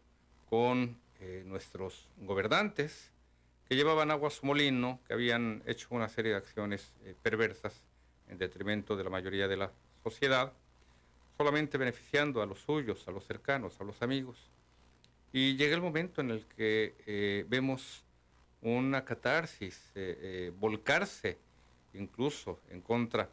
con 0.50 0.98
eh, 1.20 1.44
nuestros 1.46 2.08
gobernantes, 2.18 3.12
que 3.68 3.76
llevaban 3.76 4.12
agua 4.12 4.28
a 4.28 4.32
su 4.32 4.46
molino, 4.46 5.00
que 5.08 5.13
habían 5.13 5.63
hecho 5.65 5.88
una 5.91 6.08
serie 6.08 6.32
de 6.32 6.38
acciones 6.38 6.94
eh, 7.04 7.15
perversas 7.22 7.82
en 8.30 8.38
detrimento 8.38 8.96
de 8.96 9.04
la 9.04 9.10
mayoría 9.10 9.48
de 9.48 9.58
la 9.58 9.72
sociedad, 10.04 10.54
solamente 11.38 11.78
beneficiando 11.78 12.41
a 12.41 12.46
los 12.46 12.60
suyos, 12.60 13.08
a 13.08 13.12
los 13.12 13.26
cercanos, 13.26 13.80
a 13.82 13.84
los 13.84 14.02
amigos. 14.02 14.38
Y 15.34 15.58
llega 15.58 15.76
el 15.76 15.82
momento 15.82 16.22
en 16.22 16.32
el 16.32 16.46
que 16.46 16.96
eh, 17.06 17.46
vemos 17.50 18.04
una 18.62 19.04
catarsis, 19.04 19.91
volcarse 20.58 21.38
incluso 21.94 22.60
en 22.70 22.82
contra 22.82 23.30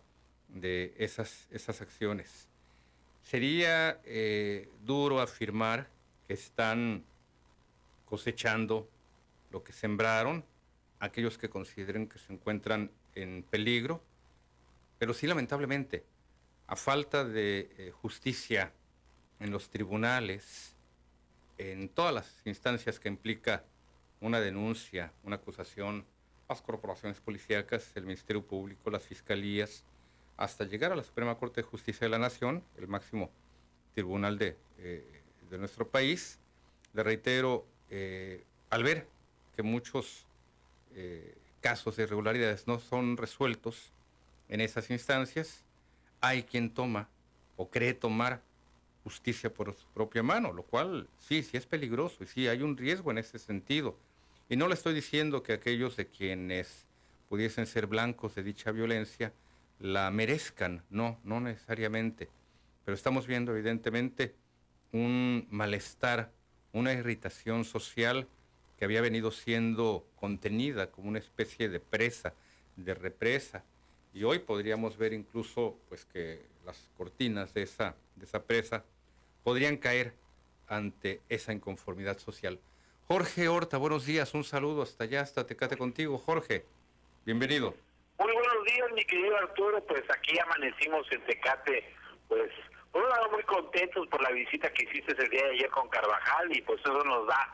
de 0.52 0.94
esas, 0.98 1.48
esas 1.50 1.80
acciones. 1.80 2.48
Sería 3.22 4.00
duro 4.84 5.20
afirmar 5.20 5.88
que 6.26 6.34
están 6.34 7.04
cosechando 8.04 8.88
lo 9.50 9.62
que 9.62 9.72
sembraron, 9.72 10.44
aquellos 11.00 11.38
que 11.38 11.48
consideren 11.48 12.08
que 12.08 12.18
se 12.18 12.32
encuentran 12.32 12.90
en 13.14 13.42
peligro, 13.48 14.02
pero 14.98 15.14
sí 15.14 15.26
lamentablemente, 15.26 16.04
a 16.66 16.76
falta 16.76 17.24
de 17.24 17.70
eh, 17.76 17.90
justicia 17.90 18.72
en 19.40 19.50
los 19.50 19.68
tribunales, 19.68 20.74
en 21.58 21.88
todas 21.88 22.14
las 22.14 22.42
instancias 22.44 23.00
que 23.00 23.08
implica 23.08 23.64
una 24.20 24.40
denuncia, 24.40 25.12
una 25.24 25.36
acusación, 25.36 26.04
las 26.48 26.62
corporaciones 26.62 27.20
policíacas, 27.20 27.90
el 27.94 28.04
Ministerio 28.04 28.46
Público, 28.46 28.90
las 28.90 29.02
fiscalías, 29.02 29.84
hasta 30.42 30.64
llegar 30.64 30.90
a 30.90 30.96
la 30.96 31.04
Suprema 31.04 31.36
Corte 31.36 31.62
de 31.62 31.68
Justicia 31.68 32.04
de 32.04 32.08
la 32.08 32.18
Nación, 32.18 32.64
el 32.76 32.88
máximo 32.88 33.30
tribunal 33.94 34.38
de, 34.38 34.56
eh, 34.78 35.22
de 35.48 35.56
nuestro 35.56 35.86
país. 35.86 36.40
Le 36.94 37.04
reitero, 37.04 37.64
eh, 37.90 38.42
al 38.68 38.82
ver 38.82 39.06
que 39.54 39.62
muchos 39.62 40.26
eh, 40.96 41.36
casos 41.60 41.94
de 41.94 42.02
irregularidades 42.02 42.66
no 42.66 42.80
son 42.80 43.16
resueltos 43.16 43.92
en 44.48 44.60
esas 44.60 44.90
instancias, 44.90 45.62
hay 46.20 46.42
quien 46.42 46.74
toma 46.74 47.08
o 47.56 47.70
cree 47.70 47.94
tomar 47.94 48.42
justicia 49.04 49.54
por 49.54 49.72
su 49.72 49.86
propia 49.94 50.24
mano, 50.24 50.52
lo 50.52 50.64
cual 50.64 51.08
sí, 51.20 51.44
sí 51.44 51.56
es 51.56 51.66
peligroso 51.66 52.24
y 52.24 52.26
sí 52.26 52.48
hay 52.48 52.62
un 52.62 52.76
riesgo 52.76 53.12
en 53.12 53.18
ese 53.18 53.38
sentido. 53.38 53.96
Y 54.48 54.56
no 54.56 54.66
le 54.66 54.74
estoy 54.74 54.92
diciendo 54.92 55.44
que 55.44 55.52
aquellos 55.52 55.94
de 55.94 56.08
quienes 56.08 56.84
pudiesen 57.28 57.64
ser 57.68 57.86
blancos 57.86 58.34
de 58.34 58.42
dicha 58.42 58.72
violencia 58.72 59.32
la 59.82 60.10
merezcan, 60.12 60.84
no, 60.90 61.18
no 61.24 61.40
necesariamente. 61.40 62.28
Pero 62.84 62.94
estamos 62.94 63.26
viendo 63.26 63.52
evidentemente 63.52 64.34
un 64.92 65.46
malestar 65.50 66.30
una 66.72 66.92
irritación 66.92 67.64
social 67.64 68.28
que 68.78 68.84
había 68.84 69.00
venido 69.00 69.30
siendo 69.30 70.06
contenida 70.16 70.90
como 70.90 71.08
una 71.08 71.18
especie 71.18 71.68
de 71.68 71.80
presa, 71.80 72.32
de 72.76 72.94
represa. 72.94 73.64
Y 74.14 74.24
hoy 74.24 74.38
podríamos 74.38 74.96
ver 74.96 75.12
incluso 75.12 75.76
pues, 75.88 76.04
que 76.04 76.46
las 76.64 76.88
cortinas 76.96 77.52
de 77.52 77.62
esa, 77.62 77.96
de 78.16 78.24
esa 78.24 78.42
presa 78.42 78.84
podrían 79.42 79.76
caer 79.76 80.14
ante 80.68 81.20
esa 81.28 81.52
inconformidad 81.52 82.18
social. 82.18 82.58
Jorge 83.08 83.48
Horta, 83.48 83.78
buenos 83.78 84.06
días, 84.06 84.32
un 84.32 84.44
saludo 84.44 84.82
hasta 84.82 85.04
allá, 85.04 85.22
hasta 85.22 85.46
Tecate 85.46 85.76
contigo. 85.76 86.18
Jorge, 86.18 86.64
bienvenido. 87.26 87.74
Buenos 88.62 88.78
días, 88.78 88.92
mi 88.92 89.04
querido 89.04 89.36
Arturo, 89.38 89.84
pues 89.86 90.04
aquí 90.08 90.38
amanecimos 90.38 91.04
en 91.10 91.20
Tecate, 91.24 91.84
pues 92.28 92.48
por 92.92 93.02
un 93.02 93.08
lado, 93.08 93.30
muy 93.30 93.42
contentos 93.42 94.06
por 94.06 94.22
la 94.22 94.30
visita 94.30 94.72
que 94.72 94.84
hiciste 94.84 95.20
el 95.20 95.30
día 95.30 95.46
de 95.46 95.50
ayer 95.54 95.70
con 95.70 95.88
Carvajal 95.88 96.56
y 96.56 96.62
pues 96.62 96.78
eso 96.78 97.02
nos 97.02 97.26
da 97.26 97.52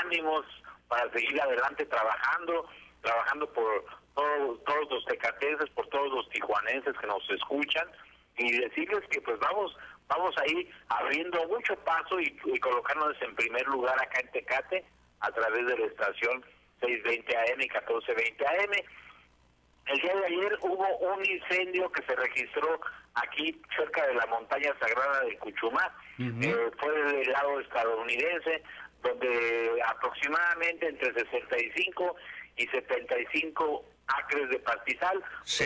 ánimos 0.00 0.44
para 0.88 1.08
seguir 1.12 1.40
adelante 1.40 1.86
trabajando, 1.86 2.68
trabajando 3.00 3.52
por 3.52 3.84
todos, 4.16 4.90
los 4.90 5.04
tecatenses, 5.04 5.70
por 5.70 5.86
todos 5.86 6.10
los 6.12 6.28
tijuanenses 6.30 6.98
que 6.98 7.06
nos 7.06 7.30
escuchan 7.30 7.88
y 8.36 8.50
decirles 8.58 9.06
que 9.08 9.20
pues 9.20 9.38
vamos 9.38 9.76
vamos 10.08 10.34
ahí 10.38 10.68
abriendo 10.88 11.46
mucho 11.46 11.76
paso 11.84 12.18
y, 12.18 12.36
y 12.46 12.58
colocándonos 12.58 13.22
en 13.22 13.36
primer 13.36 13.68
lugar 13.68 14.02
acá 14.02 14.18
en 14.18 14.32
Tecate 14.32 14.84
a 15.20 15.30
través 15.30 15.64
de 15.64 15.78
la 15.78 15.86
estación 15.86 16.44
620 16.80 17.36
AM 17.36 17.60
y 17.60 17.68
1420 17.68 18.46
AM 18.48 18.72
el 19.86 20.00
día 20.00 20.14
de 20.14 20.26
ayer 20.26 20.58
hubo 20.62 20.86
un 20.98 21.24
incendio 21.24 21.90
que 21.92 22.02
se 22.04 22.14
registró 22.14 22.80
aquí 23.14 23.60
cerca 23.76 24.06
de 24.06 24.14
la 24.14 24.26
montaña 24.26 24.74
sagrada 24.80 25.24
de 25.24 25.36
Cuchumá. 25.38 25.92
Eh, 26.18 26.70
fue 26.78 27.02
del 27.02 27.32
lado 27.32 27.60
estadounidense, 27.60 28.62
donde 29.02 29.82
aproximadamente 29.86 30.88
entre 30.88 31.12
65 31.14 32.16
y 32.56 32.66
75 32.66 33.84
acres 34.06 34.50
de 34.50 34.58
pastizal 34.60 35.22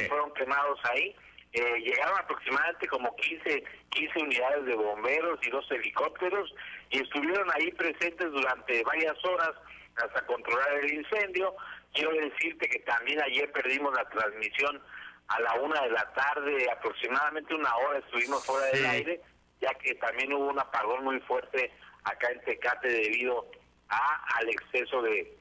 fueron 0.08 0.32
quemados 0.34 0.78
ahí. 0.84 1.14
Eh, 1.52 1.80
llegaron 1.80 2.18
aproximadamente 2.18 2.88
como 2.88 3.14
15, 3.16 3.64
15 3.90 4.18
unidades 4.20 4.66
de 4.66 4.74
bomberos 4.74 5.38
y 5.46 5.50
dos 5.50 5.70
helicópteros 5.70 6.52
y 6.90 7.00
estuvieron 7.00 7.48
ahí 7.54 7.70
presentes 7.72 8.30
durante 8.32 8.82
varias 8.82 9.24
horas 9.24 9.52
hasta 9.96 10.26
controlar 10.26 10.72
el 10.82 10.92
incendio. 10.94 11.54
Quiero 11.94 12.10
decirte 12.10 12.68
que 12.68 12.80
también 12.80 13.22
ayer 13.22 13.50
perdimos 13.52 13.94
la 13.94 14.08
transmisión 14.08 14.82
a 15.28 15.40
la 15.40 15.54
una 15.54 15.80
de 15.82 15.90
la 15.90 16.12
tarde, 16.12 16.70
aproximadamente 16.70 17.54
una 17.54 17.74
hora 17.76 17.98
estuvimos 18.00 18.44
fuera 18.44 18.66
del 18.66 18.84
aire, 18.84 19.20
ya 19.60 19.72
que 19.74 19.94
también 19.94 20.32
hubo 20.32 20.48
un 20.48 20.58
apagón 20.58 21.04
muy 21.04 21.20
fuerte 21.20 21.72
acá 22.02 22.30
en 22.30 22.40
Tecate 22.42 22.88
debido 22.88 23.50
a 23.88 24.36
al 24.36 24.48
exceso 24.48 25.02
de, 25.02 25.38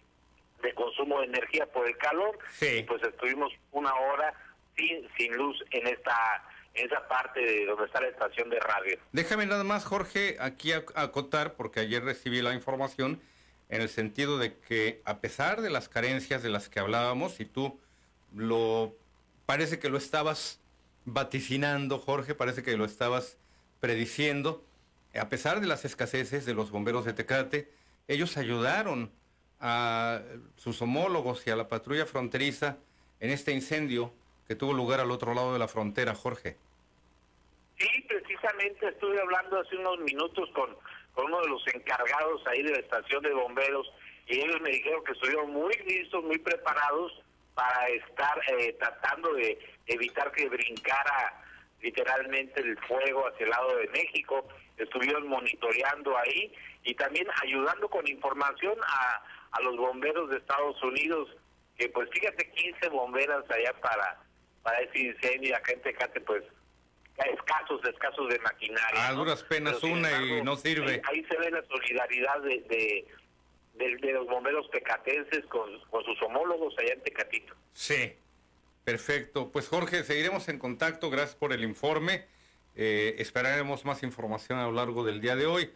de 0.62 0.74
consumo 0.76 1.20
de 1.20 1.26
energía 1.26 1.66
por 1.66 1.88
el 1.88 1.98
calor. 1.98 2.38
Y 2.62 2.84
pues 2.84 3.04
estuvimos 3.04 3.52
una 3.72 3.94
hora 3.94 4.34
sin, 4.78 5.10
sin 5.18 5.36
luz 5.36 5.62
en 5.72 5.88
esta 5.88 6.44
en 6.76 6.88
esa 6.88 7.08
parte 7.08 7.40
de 7.40 7.66
donde 7.66 7.86
está 7.86 8.02
la 8.02 8.08
estación 8.08 8.50
de 8.50 8.60
radio. 8.60 8.98
Déjame 9.12 9.46
nada 9.46 9.64
más, 9.64 9.86
Jorge, 9.86 10.38
aquí 10.40 10.72
acotar, 10.72 11.54
porque 11.54 11.82
ayer 11.82 12.04
recibí 12.04 12.42
la 12.42 12.54
información 12.54 13.22
en 13.70 13.82
el 13.82 13.90
sentido 13.90 14.38
de 14.38 14.58
que 14.58 15.02
a 15.06 15.20
pesar 15.20 15.62
de 15.62 15.70
las 15.70 15.90
carencias 15.90 16.44
de 16.44 16.50
las 16.50 16.70
que 16.70 16.80
hablábamos, 16.80 17.40
y 17.40 17.46
tú 17.46 17.80
lo 18.36 18.96
parece 19.46 19.80
que 19.80 19.90
lo 19.90 19.98
estabas 19.98 20.60
vaticinando, 21.06 22.00
Jorge, 22.00 22.36
parece 22.36 22.64
que 22.64 22.78
lo 22.78 22.86
estabas 22.86 23.38
prediciendo, 23.80 24.64
a 25.20 25.30
pesar 25.30 25.60
de 25.62 25.68
las 25.68 25.86
escaseces 25.86 26.46
de 26.46 26.54
los 26.54 26.72
bomberos 26.72 27.06
de 27.06 27.14
Tecate, 27.14 27.72
ellos 28.08 28.38
ayudaron 28.38 29.12
a 29.60 30.22
sus 30.58 30.82
homólogos 30.82 31.46
y 31.48 31.52
a 31.52 31.56
la 31.56 31.68
patrulla 31.68 32.06
fronteriza 32.06 32.78
en 33.20 33.30
este 33.30 33.54
incendio 33.54 34.14
que 34.48 34.56
tuvo 34.56 34.74
lugar 34.74 35.00
al 35.00 35.12
otro 35.12 35.34
lado 35.34 35.54
de 35.54 35.60
la 35.60 35.68
frontera, 35.68 36.16
Jorge. 36.16 36.58
Sí, 37.78 37.88
estuve 38.62 39.20
hablando 39.20 39.60
hace 39.60 39.76
unos 39.78 40.00
minutos 40.00 40.50
con, 40.54 40.76
con 41.14 41.26
uno 41.26 41.42
de 41.42 41.50
los 41.50 41.68
encargados 41.74 42.46
ahí 42.48 42.62
de 42.64 42.72
la 42.72 42.80
estación 42.80 43.24
de 43.24 43.34
bomberos 43.34 43.92
y 44.28 44.40
ellos 44.40 44.62
me 44.62 44.70
dijeron 44.70 45.04
que 45.04 45.12
estuvieron 45.14 45.52
muy 45.52 45.74
listos, 45.86 46.24
muy 46.24 46.38
preparados 46.38 47.22
para 47.56 47.88
estar 47.90 48.40
eh, 48.58 48.74
tratando 48.80 49.34
de 49.34 49.60
evitar 49.88 50.32
que 50.32 50.50
brincara 50.50 51.44
literalmente 51.82 52.62
el 52.62 52.78
fuego 52.80 53.28
hacia 53.28 53.44
el 53.44 53.50
lado 53.50 53.76
de 53.78 53.88
México. 53.90 54.48
Estuvieron 54.78 55.28
monitoreando 55.28 56.18
ahí 56.18 56.54
y 56.84 56.96
también 56.96 57.28
ayudando 57.42 57.90
con 57.90 58.08
información 58.08 58.76
a, 58.88 59.24
a 59.52 59.62
los 59.62 59.76
bomberos 59.78 60.30
de 60.30 60.38
Estados 60.38 60.82
Unidos, 60.82 61.30
que 61.78 61.90
pues 61.90 62.10
fíjate, 62.12 62.50
15 62.52 62.90
bomberas 62.90 63.44
allá 63.52 63.74
para, 63.82 64.20
para 64.64 64.80
ese 64.80 65.00
incendio 65.00 65.56
acá 65.56 65.74
en 65.74 65.82
Tecate 65.82 66.22
pues 66.22 66.44
escasos, 67.18 67.82
escasos 67.86 68.30
de 68.30 68.40
maquinaria. 68.40 69.08
A 69.08 69.14
duras 69.14 69.44
penas 69.44 69.82
una 69.84 70.12
y 70.22 70.42
no 70.42 70.56
sirve. 70.56 71.02
Ahí, 71.06 71.26
se 71.30 71.38
ve 71.38 71.52
la 71.52 71.64
solidaridad 71.66 72.42
de, 72.42 73.06
de, 73.76 74.12
los 74.14 74.28
bomberos 74.28 74.70
tecatenses 74.72 75.46
con, 75.46 75.80
con 75.90 76.04
sus 76.04 76.22
homólogos 76.24 76.74
allá 76.80 76.94
en 76.94 77.02
Tecatito. 77.02 77.56
Sí. 77.74 78.14
Perfecto. 78.84 79.50
Pues 79.52 79.68
Jorge, 79.68 80.04
seguiremos 80.04 80.50
en 80.50 80.60
contacto. 80.60 81.10
Gracias 81.10 81.36
por 81.36 81.54
el 81.54 81.64
informe. 81.64 82.26
Eh, 82.76 83.16
esperaremos 83.20 83.86
más 83.86 84.04
información 84.04 84.60
a 84.60 84.66
lo 84.66 84.74
largo 84.74 85.06
del 85.06 85.22
día 85.22 85.36
de 85.36 85.46
hoy. 85.46 85.72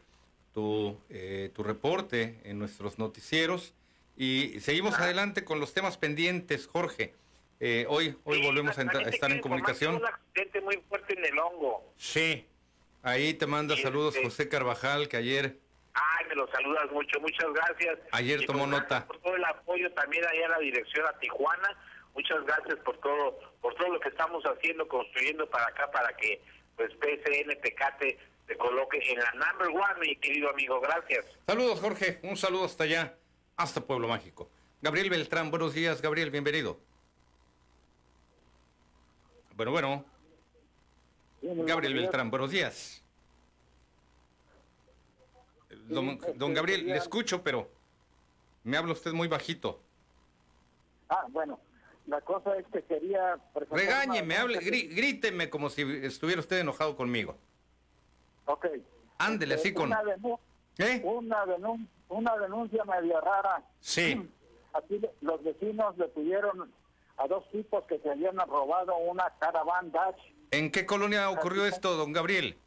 Tu, 0.54 1.00
eh, 1.10 1.52
tu 1.54 1.64
reporte 1.64 2.40
en 2.44 2.60
nuestros 2.60 3.00
noticieros. 3.00 3.74
Y 4.18 4.60
seguimos 4.60 4.96
ah. 4.96 5.04
adelante 5.04 5.46
con 5.46 5.60
los 5.60 5.74
temas 5.74 5.98
pendientes, 5.98 6.68
Jorge. 6.68 7.14
Eh, 7.60 7.86
hoy 7.90 8.16
hoy 8.24 8.42
volvemos 8.44 8.78
a, 8.78 8.84
estar 9.10 9.32
en 9.32 9.40
comunicación. 9.40 9.96
Un 9.96 10.06
accidente 10.06 10.62
muy 10.62 10.78
fuerte 10.90 11.14
en 11.18 11.26
el 11.26 11.40
hongo. 11.40 11.94
Sí. 11.98 12.46
Ahí 13.04 13.34
te 13.34 13.48
manda 13.48 13.76
saludos 13.78 14.16
este 14.16 14.26
José 14.28 14.50
Carvajal, 14.50 15.08
que 15.08 15.18
ayer... 15.18 15.58
Ay, 15.94 16.26
me 16.28 16.36
lo 16.36 16.48
saludas 16.52 16.92
mucho, 16.92 17.20
muchas 17.20 17.52
gracias. 17.54 18.00
Ayer 18.12 18.46
tomó 18.46 18.68
pues, 18.68 18.72
nota. 18.72 19.08
Por 19.08 19.20
todo 19.20 19.36
el 19.36 19.46
apoyo 19.46 19.92
también 19.94 20.24
allá 20.26 20.46
a 20.46 20.50
la 20.50 20.60
dirección 20.60 21.06
a 21.08 21.18
Tijuana 21.20 21.78
Muchas 22.18 22.44
gracias 22.46 22.78
por 22.80 22.98
todo, 22.98 23.40
por 23.62 23.76
todo 23.76 23.94
lo 23.94 24.00
que 24.00 24.10
estamos 24.10 24.44
haciendo, 24.44 24.88
construyendo 24.88 25.48
para 25.52 25.68
acá, 25.68 25.92
para 25.92 26.18
que 26.18 26.42
pues 26.76 26.92
PSN 26.94 27.62
Tecate 27.62 28.18
se 28.48 28.58
coloque 28.58 29.00
en 29.08 29.20
la 29.20 29.32
number 29.34 29.68
one, 29.68 30.00
mi 30.02 30.16
querido 30.16 30.50
amigo. 30.50 30.82
Gracias. 30.82 31.28
Saludos, 31.46 31.80
Jorge. 31.80 32.20
Un 32.24 32.36
saludo 32.36 32.66
hasta 32.66 32.86
allá, 32.86 33.16
hasta 33.56 33.82
Pueblo 33.82 34.08
Mágico. 34.08 34.50
Gabriel 34.82 35.12
Beltrán, 35.12 35.52
buenos 35.52 35.76
días, 35.76 36.02
Gabriel, 36.02 36.32
bienvenido. 36.32 36.80
Bueno, 39.58 39.72
bueno. 39.72 40.06
Gabriel 41.42 41.96
Beltrán, 41.96 42.30
buenos 42.30 42.52
días. 42.52 43.04
Don, 45.88 46.10
este, 46.10 46.34
don 46.34 46.54
Gabriel, 46.54 46.86
le 46.86 46.98
escucho, 46.98 47.42
pero 47.42 47.68
me 48.64 48.78
habla 48.78 48.94
usted 48.94 49.14
muy 49.14 49.28
bajito. 49.28 49.82
Ah, 51.10 51.26
bueno, 51.30 51.60
la 52.06 52.22
cosa 52.22 52.56
es 52.58 52.68
que 52.68 52.84
quería... 52.84 53.40
Regáñeme, 53.72 54.38
hable, 54.38 54.60
gríteme 54.60 55.50
como 55.50 55.72
si 55.72 55.82
estuviera 56.06 56.40
usted 56.40 56.60
enojado 56.60 56.96
conmigo. 56.96 57.36
Ok. 58.46 58.68
Ándele 59.18 59.56
así 59.56 59.74
con... 59.74 59.86
Una, 59.86 60.04
¿Eh? 60.78 61.02
una, 61.04 61.44
una 62.10 62.38
denuncia 62.38 62.84
media 62.86 63.20
rara. 63.22 63.64
Sí. 63.80 64.30
Aquí 64.74 65.02
los 65.22 65.44
vecinos 65.44 65.98
le 65.98 66.08
pidieron 66.10 66.72
a 67.18 67.28
dos 67.28 67.50
tipos 67.52 67.84
que 67.86 68.00
se 68.00 68.10
habían 68.10 68.38
robado 68.38 68.96
una 68.98 69.32
caravan 69.40 69.92
Dutch. 69.92 70.22
¿En 70.52 70.72
qué 70.72 70.86
colonia 70.86 71.30
ocurrió 71.30 71.66
esto, 71.66 71.96
don 71.96 72.14
Gabriel? 72.14 72.58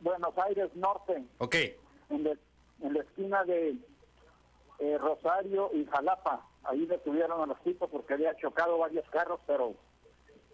Buenos 0.00 0.36
Aires 0.38 0.74
Norte. 0.74 1.24
Ok. 1.38 1.54
En, 2.10 2.26
en 2.82 2.94
la 2.94 3.00
esquina 3.00 3.44
de 3.44 3.76
eh, 4.80 4.98
Rosario 4.98 5.70
y 5.72 5.86
Jalapa. 5.86 6.44
Ahí 6.64 6.86
detuvieron 6.86 7.40
a 7.40 7.46
los 7.46 7.60
tipos 7.62 7.88
porque 7.90 8.14
había 8.14 8.34
chocado 8.36 8.78
varios 8.78 9.08
carros, 9.10 9.40
pero 9.46 9.74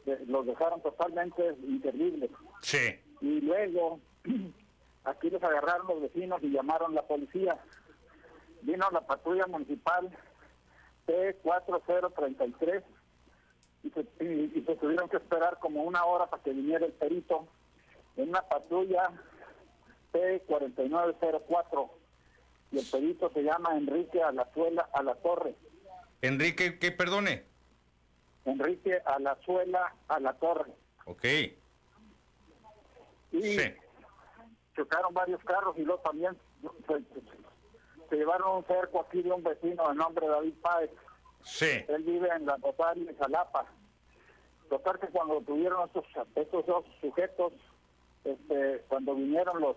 eh, 0.07 0.23
los 0.27 0.47
dejaron 0.47 0.83
totalmente 0.83 1.55
inservibles. 1.67 2.31
Sí. 2.61 3.01
Y 3.21 3.41
luego 3.41 4.01
aquí 5.05 5.31
los 5.31 5.43
agarraron 5.43 5.87
los 5.87 6.03
vecinos 6.03 6.43
y 6.43 6.51
llamaron 6.51 6.95
la 6.95 7.03
policía. 7.03 7.59
Vino 8.63 8.87
la 8.93 9.01
patrulla 9.01 9.47
municipal 9.47 10.11
P4033 11.07 12.83
y 13.83 13.91
se, 13.91 14.01
y 14.25 14.65
se 14.67 14.77
tuvieron 14.77 15.09
que 15.09 15.19
esperar 15.19 15.59
como 15.59 15.83
una 15.83 16.05
hora 16.05 16.27
para 16.27 16.43
que 16.43 16.53
viniera 16.53 16.85
el 16.87 16.93
perito 16.93 17.47
en 18.17 18.31
una 18.31 18.43
patrulla 18.43 19.11
P4904 20.13 21.91
y 22.73 22.79
el 22.79 22.87
perito 22.87 23.31
se 23.33 23.43
llama 23.43 23.77
Enrique 23.77 24.23
a 24.23 24.33
la 24.33 24.49
a 24.93 25.03
la 25.03 25.15
Torre. 25.17 25.55
Enrique, 26.21 26.79
¿qué 26.79 26.91
perdone? 26.91 27.45
Enrique 28.45 29.01
a 29.05 29.19
la 29.19 29.39
a 30.09 30.21
la 30.21 30.33
Torre. 30.35 30.73
Ok. 31.07 31.25
Y 33.33 33.43
sí. 33.43 33.75
chocaron 34.75 35.15
varios 35.15 35.43
carros 35.45 35.77
y 35.79 35.83
luego 35.83 36.01
también 36.01 36.37
se, 38.11 38.17
llevaron 38.17 38.59
un 38.59 38.65
cerco 38.65 39.01
aquí 39.01 39.23
de 39.23 39.33
un 39.33 39.43
vecino 39.43 39.89
de 39.89 39.95
nombre 39.95 40.27
David 40.27 40.55
Páez. 40.61 40.91
Sí. 41.45 41.85
Él 41.89 42.03
vive 42.05 42.29
en 42.35 42.47
la 42.47 42.57
Rosario 42.57 43.07
Jalapa. 43.19 43.67
Total 44.69 44.99
que 44.99 45.09
cuando 45.09 45.41
tuvieron 45.41 45.87
estos, 45.87 46.05
estos 46.35 46.67
dos 46.67 46.85
sujetos, 47.01 47.53
este, 48.25 48.85
cuando 48.89 49.15
vinieron 49.15 49.61
los 49.61 49.77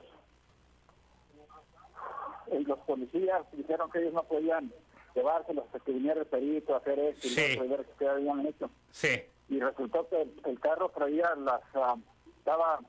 los 2.67 2.79
policías 2.79 3.43
dijeron 3.53 3.89
que 3.89 3.99
ellos 3.99 4.13
no 4.13 4.23
podían 4.23 4.73
llevárselos 5.15 5.65
hasta 5.65 5.79
que 5.79 5.91
viniera 5.91 6.19
el 6.19 6.25
perito 6.25 6.73
a 6.73 6.77
hacer 6.77 6.99
esto 6.99 7.27
y 7.27 7.67
ver 7.67 7.85
qué 7.97 8.07
habían 8.07 8.45
hecho. 8.45 8.69
Sí. 8.91 9.21
Y 9.49 9.59
resultó 9.59 10.07
que 10.09 10.27
el, 10.45 10.59
carro 10.59 10.89
traía 10.89 11.33
las... 11.35 11.61
Ah, 11.73 11.95
estaba... 12.37 12.79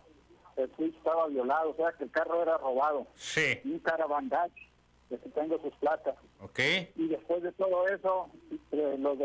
El 0.56 0.70
switch 0.76 0.94
estaba 0.96 1.28
violado, 1.28 1.70
o 1.70 1.76
sea 1.76 1.92
que 1.92 2.04
el 2.04 2.10
carro 2.10 2.42
era 2.42 2.58
robado. 2.58 3.06
Sí. 3.14 3.58
Un 3.64 3.80
caravan 5.16 5.20
que 5.20 5.40
tengo 5.40 5.58
sus 5.62 5.74
placas. 5.76 6.14
Ok. 6.40 6.58
Y 6.96 7.08
después 7.08 7.42
de 7.42 7.52
todo 7.52 7.86
eso, 7.88 8.28
eh, 8.72 8.96
los 8.98 9.18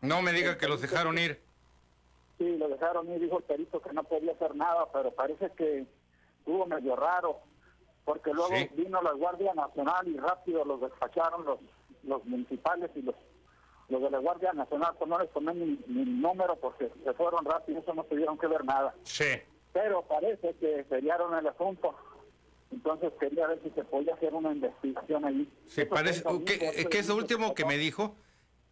No 0.00 0.22
me 0.22 0.32
diga 0.32 0.58
que 0.58 0.68
los 0.68 0.80
dejaron 0.80 1.18
ir. 1.18 1.40
Sí, 2.38 2.56
lo 2.56 2.68
dejaron 2.68 3.10
ir, 3.12 3.20
dijo 3.20 3.38
el 3.38 3.44
perito 3.44 3.80
que 3.80 3.92
no 3.92 4.02
podía 4.04 4.32
hacer 4.32 4.54
nada, 4.56 4.86
pero 4.92 5.12
parece 5.12 5.50
que 5.56 5.86
estuvo 6.38 6.66
medio 6.66 6.96
raro 6.96 7.40
porque 8.04 8.32
luego 8.32 8.54
vino 8.74 9.00
la 9.00 9.12
Guardia 9.12 9.54
Nacional 9.54 10.06
y 10.06 10.16
rápido 10.18 10.64
los 10.64 10.80
despacharon 10.80 11.44
los, 11.44 11.58
los 12.02 12.24
municipales 12.26 12.90
y 12.94 13.02
los, 13.02 13.14
los 13.88 14.02
de 14.02 14.10
la 14.10 14.18
Guardia 14.18 14.52
Nacional, 14.52 14.94
pues 14.98 15.08
no 15.08 15.18
les 15.18 15.30
tomé 15.30 15.54
ni, 15.54 15.78
número 15.86 16.56
porque 16.56 16.90
se 17.02 17.12
fueron 17.14 17.44
rápido, 17.44 17.80
eso 17.80 17.94
no 17.94 18.04
tuvieron 18.04 18.36
que 18.38 18.46
ver 18.46 18.64
nada. 18.64 18.94
Sí. 19.04 19.40
Pero 19.72 20.02
parece 20.02 20.54
que 20.54 20.84
seriaron 20.88 21.34
el 21.34 21.46
asunto. 21.46 21.94
Entonces 22.72 23.12
quería 23.20 23.46
ver 23.46 23.60
si 23.62 23.70
se 23.70 23.84
podía 23.84 24.14
hacer 24.14 24.34
una 24.34 24.52
investigación 24.52 25.24
ahí. 25.24 25.48
Parece, 25.88 26.24
¿qué, 26.44 26.86
¿qué 26.90 26.98
es 26.98 27.08
lo 27.08 27.16
último 27.16 27.54
que 27.54 27.64
me 27.64 27.78
dijo? 27.78 28.16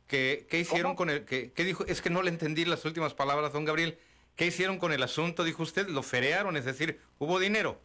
¿Qué, 0.07 0.47
qué 0.51 0.59
hicieron 0.61 0.95
con 0.95 1.11
el, 1.11 1.24
qué 1.24 1.53
dijo? 1.57 1.84
Es 1.86 2.03
que 2.03 2.11
no 2.11 2.22
le 2.22 2.30
entendí 2.30 2.64
las 2.64 2.84
últimas 2.84 3.14
palabras, 3.14 3.53
don 3.53 3.64
Gabriel. 3.64 3.99
¿Qué 4.36 4.47
hicieron 4.47 4.78
con 4.78 4.93
el 4.93 5.03
asunto? 5.03 5.45
Dijo 5.45 5.62
usted, 5.62 5.88
lo 5.88 6.03
ferearon, 6.03 6.57
es 6.57 6.64
decir, 6.64 7.01
hubo 7.18 7.38
dinero. 7.38 7.78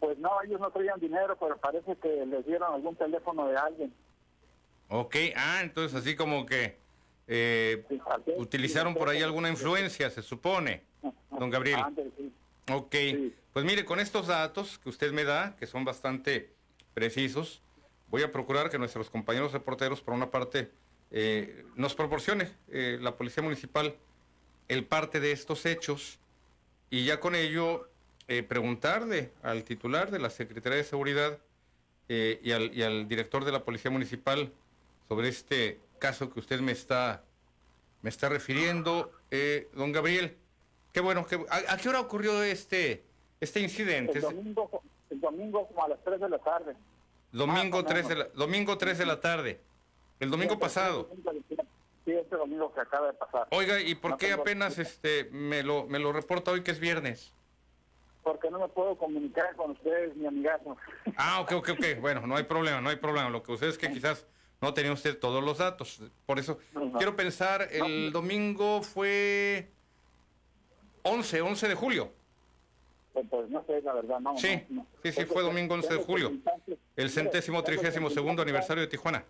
Pues 0.00 0.18
no, 0.18 0.30
ellos 0.42 0.60
no 0.60 0.70
traían 0.70 0.98
dinero, 0.98 1.36
pero 1.38 1.56
parece 1.56 1.96
que 1.96 2.26
les 2.26 2.44
dieron 2.46 2.74
algún 2.74 2.96
teléfono 2.96 3.46
de 3.46 3.56
alguien. 3.56 3.94
Ok, 4.88 5.16
ah, 5.36 5.60
entonces 5.62 6.00
así 6.00 6.16
como 6.16 6.46
que 6.46 6.76
eh, 7.26 7.84
utilizaron 8.38 8.94
por 8.94 9.08
ahí 9.08 9.22
alguna 9.22 9.50
influencia, 9.50 10.10
se 10.10 10.22
supone, 10.22 10.82
don 11.30 11.50
Gabriel. 11.50 11.80
Ok, 12.70 12.94
pues 13.52 13.64
mire, 13.64 13.84
con 13.84 14.00
estos 14.00 14.26
datos 14.26 14.78
que 14.78 14.88
usted 14.88 15.12
me 15.12 15.24
da, 15.24 15.56
que 15.56 15.66
son 15.66 15.84
bastante 15.84 16.52
precisos, 16.94 17.62
voy 18.08 18.22
a 18.22 18.32
procurar 18.32 18.70
que 18.70 18.78
nuestros 18.78 19.10
compañeros 19.10 19.52
reporteros, 19.52 20.00
por 20.00 20.14
una 20.14 20.30
parte, 20.30 20.70
eh, 21.10 21.64
nos 21.74 21.94
proporcione 21.94 22.50
eh, 22.68 22.98
la 23.00 23.16
Policía 23.16 23.42
Municipal 23.42 23.94
el 24.68 24.84
parte 24.84 25.20
de 25.20 25.32
estos 25.32 25.64
hechos 25.66 26.18
y 26.90 27.04
ya 27.04 27.20
con 27.20 27.34
ello 27.34 27.88
eh, 28.28 28.42
preguntarle 28.42 29.32
al 29.42 29.64
titular 29.64 30.10
de 30.10 30.18
la 30.18 30.30
Secretaría 30.30 30.76
de 30.76 30.84
Seguridad 30.84 31.38
eh, 32.10 32.40
y, 32.42 32.52
al, 32.52 32.74
y, 32.74 32.82
al, 32.82 33.08
director 33.08 33.44
de 33.44 33.52
la 33.52 33.64
Policía 33.64 33.90
Municipal 33.90 34.52
sobre 35.08 35.28
este 35.28 35.80
caso 35.98 36.30
que 36.30 36.40
usted 36.40 36.60
me 36.60 36.72
está, 36.72 37.24
me 38.02 38.10
está 38.10 38.28
refiriendo, 38.28 39.12
eh, 39.30 39.68
don 39.74 39.92
Gabriel. 39.92 40.36
Qué 40.92 41.00
bueno, 41.00 41.26
que, 41.26 41.44
¿a, 41.50 41.76
qué 41.76 41.88
hora 41.88 42.00
ocurrió 42.00 42.42
este, 42.42 43.04
este 43.40 43.60
incidente? 43.60 44.18
El 44.18 44.22
domingo, 44.22 44.82
el 45.10 45.20
domingo 45.20 45.66
como 45.68 45.84
a 45.84 45.88
las 45.88 46.02
3 46.04 46.20
de 46.20 46.28
la 46.28 46.38
tarde. 46.38 46.74
Domingo 47.32 47.78
o 47.78 47.84
3 47.84 48.08
de 48.08 48.16
la, 48.16 48.24
domingo 48.34 48.78
3 48.78 48.98
de 48.98 49.06
la 49.06 49.20
tarde. 49.20 49.60
El 50.18 50.30
domingo 50.30 50.54
Sí, 50.54 50.60
pasado. 50.60 51.10
Sí, 52.04 52.12
este 52.12 52.36
domingo 52.36 52.72
que 52.72 52.80
acaba 52.80 53.08
de 53.08 53.12
pasar. 53.12 53.46
Oiga, 53.50 53.80
¿y 53.80 53.94
por 53.94 54.12
No 54.12 54.16
qué 54.16 54.32
apenas 54.32 54.78
este 54.78 55.28
me 55.30 55.62
lo 55.62 55.86
me 55.86 55.98
lo 55.98 56.12
reporta 56.12 56.50
hoy 56.50 56.62
que 56.62 56.70
es 56.70 56.80
viernes? 56.80 57.34
Porque 58.22 58.50
no 58.50 58.58
me 58.58 58.68
puedo 58.68 58.96
comunicar 58.96 59.54
con 59.56 59.72
ustedes, 59.72 60.16
mi 60.16 60.26
amigazo. 60.26 60.76
Ah, 61.16 61.40
ok, 61.40 61.52
ok, 61.52 61.68
ok. 61.70 62.00
Bueno, 62.00 62.26
no 62.26 62.36
hay 62.36 62.44
problema, 62.44 62.80
no 62.80 62.88
hay 62.88 62.96
problema. 62.96 63.28
Lo 63.28 63.42
que 63.42 63.52
sucede 63.52 63.70
es 63.70 63.78
que 63.78 63.92
quizás 63.92 64.26
no 64.60 64.74
tenía 64.74 64.92
usted 64.92 65.18
todos 65.18 65.44
los 65.44 65.58
datos. 65.58 66.00
Por 66.26 66.38
eso 66.38 66.58
quiero 66.96 67.14
pensar, 67.14 67.68
el 67.70 68.10
domingo 68.12 68.82
fue 68.82 69.70
11, 71.02 71.40
11 71.40 71.68
de 71.68 71.74
julio. 71.74 72.12
Pues, 73.12 73.26
pues, 73.30 73.50
no 73.50 73.64
sé, 73.64 73.82
la 73.82 73.92
verdad, 73.94 74.20
no. 74.20 74.36
Sí, 74.38 74.60
no, 74.68 74.82
no. 74.82 74.86
sí, 75.02 75.12
sí, 75.12 75.24
fue 75.24 75.42
domingo 75.42 75.74
11 75.74 75.94
de 75.94 76.04
julio. 76.04 76.32
El 76.96 77.10
centésimo 77.10 77.62
trigésimo 77.62 78.10
segundo 78.10 78.42
aniversario 78.42 78.82
de 78.82 78.88
Tijuana. 78.88 79.24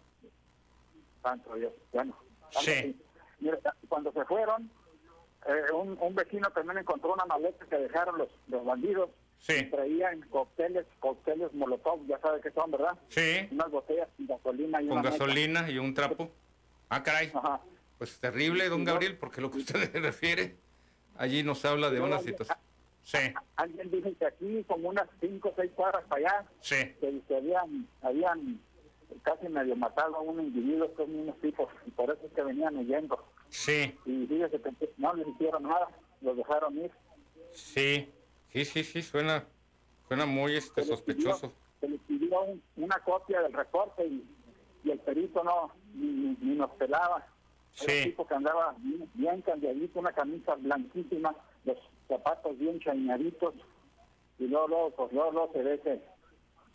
Santo 1.23 1.55
Dios, 1.55 1.73
bueno. 1.93 2.17
Sí. 2.61 2.97
cuando 3.89 4.13
se 4.13 4.25
fueron, 4.25 4.71
eh, 5.47 5.73
un, 5.73 5.97
un 6.01 6.15
vecino 6.15 6.51
también 6.51 6.79
encontró 6.79 7.15
una 7.15 7.25
maleta 7.27 7.65
que 7.67 7.77
dejaron 7.77 8.19
los, 8.19 8.29
los 8.49 8.65
bandidos. 8.65 9.11
Sí. 9.41 9.55
Y 9.55 9.65
traían 9.71 10.21
cócteles, 10.31 10.85
cócteles 10.99 11.53
Molotov, 11.55 12.05
ya 12.07 12.19
sabe 12.19 12.41
qué 12.41 12.51
son, 12.51 12.73
¿verdad? 12.73 12.99
Sí, 13.09 13.49
Unas 13.53 13.71
botellas 13.71 14.09
con 14.17 14.27
gasolina 14.27 14.83
y 14.83 14.89
con 14.89 14.99
una 14.99 15.11
gasolina 15.11 15.71
y 15.71 15.79
un 15.79 15.95
trapo. 15.95 16.31
Ah, 16.89 17.03
caray. 17.03 17.31
Ajá. 17.33 17.61
Pues 17.99 18.19
terrible, 18.21 18.69
don 18.69 18.85
Gabriel, 18.85 19.17
porque 19.17 19.41
lo 19.41 19.51
que 19.51 19.59
usted 19.59 19.93
se 19.93 20.01
refiere, 20.01 20.57
allí 21.19 21.43
nos 21.43 21.65
habla 21.65 21.91
de 21.91 22.01
una 22.01 22.19
situación. 22.21 22.59
Sí, 23.03 23.19
Alguien 23.57 23.91
dice 23.91 24.13
que 24.19 24.27
aquí, 24.27 24.65
como 24.69 24.91
unas 24.91 25.09
cinco 25.21 25.49
o 25.49 25.55
seis 25.57 25.71
cuadras 25.75 26.05
para 26.09 26.21
allá, 26.21 26.47
sí, 26.61 26.77
que, 27.01 27.21
que 27.27 27.37
habían, 27.37 27.89
habían 28.03 28.61
casi 29.23 29.49
medio 29.49 29.75
matado 29.77 30.17
a 30.17 30.21
un 30.21 30.41
individuo 30.41 30.93
con 30.95 31.15
unos 31.15 31.39
tipos, 31.41 31.69
y 31.87 31.91
por 31.93 32.11
eso 32.11 32.27
es 32.27 32.33
que 32.35 32.43
venían 32.43 32.77
huyendo. 32.77 33.19
sí, 33.49 33.97
Y 34.05 34.27
fíjese 34.27 34.61
que 34.61 34.91
no 34.99 35.15
les 35.15 35.27
hicieron 35.29 35.63
nada, 35.63 35.89
los 36.21 36.37
dejaron 36.37 36.77
ir. 36.79 36.91
sí, 37.53 38.11
sí, 38.53 38.65
sí, 38.67 38.85
sí, 38.85 39.03
suena, 39.03 39.45
suena 40.07 40.27
muy 40.27 40.57
este 40.57 40.83
Se 40.85 40.91
les 40.91 41.01
pidió- 41.01 41.33
sospechoso. 41.33 41.53
Se 41.81 41.89
les 41.89 42.01
pidió 42.03 42.43
un- 42.43 42.63
una 42.77 42.99
copia 42.99 43.41
del 43.41 43.55
reporte 43.55 44.05
y, 44.07 44.23
y 44.85 44.91
el 44.91 44.99
perito 44.99 45.43
no, 45.43 45.73
ni- 45.95 46.37
ni 46.43 46.57
nos 46.57 46.71
pelaba. 46.73 47.27
Era 47.81 47.93
Sí. 47.93 47.99
un 47.99 48.05
tipo 48.05 48.27
que 48.27 48.35
andaba 48.35 48.75
bien, 48.79 49.11
bien 49.15 49.43
cambiadito, 49.43 49.99
una 50.01 50.13
camisa 50.13 50.55
blanquísima, 50.57 51.35
los 51.65 51.77
zapatos 52.09 52.59
bien 52.59 52.81
chañaditos, 52.81 53.55
y 54.39 54.47
luego, 54.47 54.69
luego, 54.69 54.91
pues 54.97 55.13
luego, 55.13 55.33
luego 55.33 55.53
se 55.53 55.63
ve 55.63 55.81
que, 55.81 56.03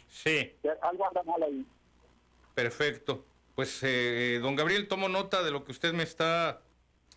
Sí, 0.09 0.51
que 0.61 0.69
algo 0.81 1.07
anda 1.07 1.23
mal 1.23 1.43
ahí. 1.43 1.65
perfecto. 2.53 3.25
Pues, 3.55 3.79
eh, 3.83 4.39
don 4.41 4.55
Gabriel, 4.55 4.87
tomo 4.87 5.09
nota 5.09 5.43
de 5.43 5.51
lo 5.51 5.63
que 5.63 5.71
usted 5.71 5.93
me 5.93 6.03
está 6.03 6.61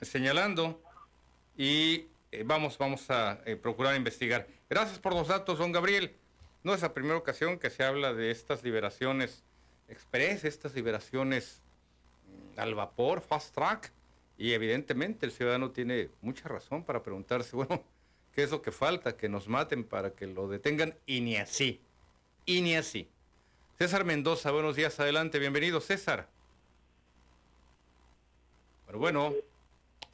señalando 0.00 0.80
y 1.56 2.06
eh, 2.32 2.42
vamos, 2.44 2.76
vamos 2.78 3.10
a 3.10 3.40
eh, 3.46 3.56
procurar 3.56 3.96
investigar. 3.96 4.46
Gracias 4.68 4.98
por 4.98 5.14
los 5.14 5.28
datos, 5.28 5.58
don 5.58 5.72
Gabriel. 5.72 6.14
No 6.62 6.74
es 6.74 6.82
la 6.82 6.92
primera 6.92 7.16
ocasión 7.16 7.58
que 7.58 7.70
se 7.70 7.84
habla 7.84 8.12
de 8.12 8.30
estas 8.30 8.62
liberaciones 8.64 9.44
express, 9.88 10.44
estas 10.44 10.74
liberaciones 10.74 11.62
al 12.56 12.74
vapor, 12.74 13.20
fast 13.20 13.54
track, 13.54 13.92
y 14.38 14.52
evidentemente 14.52 15.24
el 15.26 15.32
ciudadano 15.32 15.70
tiene 15.70 16.10
mucha 16.20 16.48
razón 16.48 16.84
para 16.84 17.02
preguntarse, 17.02 17.56
bueno, 17.56 17.82
¿qué 18.32 18.42
es 18.42 18.50
lo 18.50 18.62
que 18.62 18.72
falta? 18.72 19.16
Que 19.16 19.28
nos 19.28 19.48
maten 19.48 19.84
para 19.84 20.12
que 20.12 20.26
lo 20.26 20.48
detengan 20.48 20.94
y 21.06 21.20
ni 21.20 21.36
así, 21.36 21.80
y 22.44 22.60
ni 22.62 22.76
así. 22.76 23.08
César 23.78 24.04
Mendoza, 24.04 24.50
buenos 24.52 24.76
días, 24.76 24.98
adelante, 25.00 25.38
bienvenido 25.38 25.80
César. 25.80 26.28
Pero 28.86 28.98
bueno, 28.98 29.34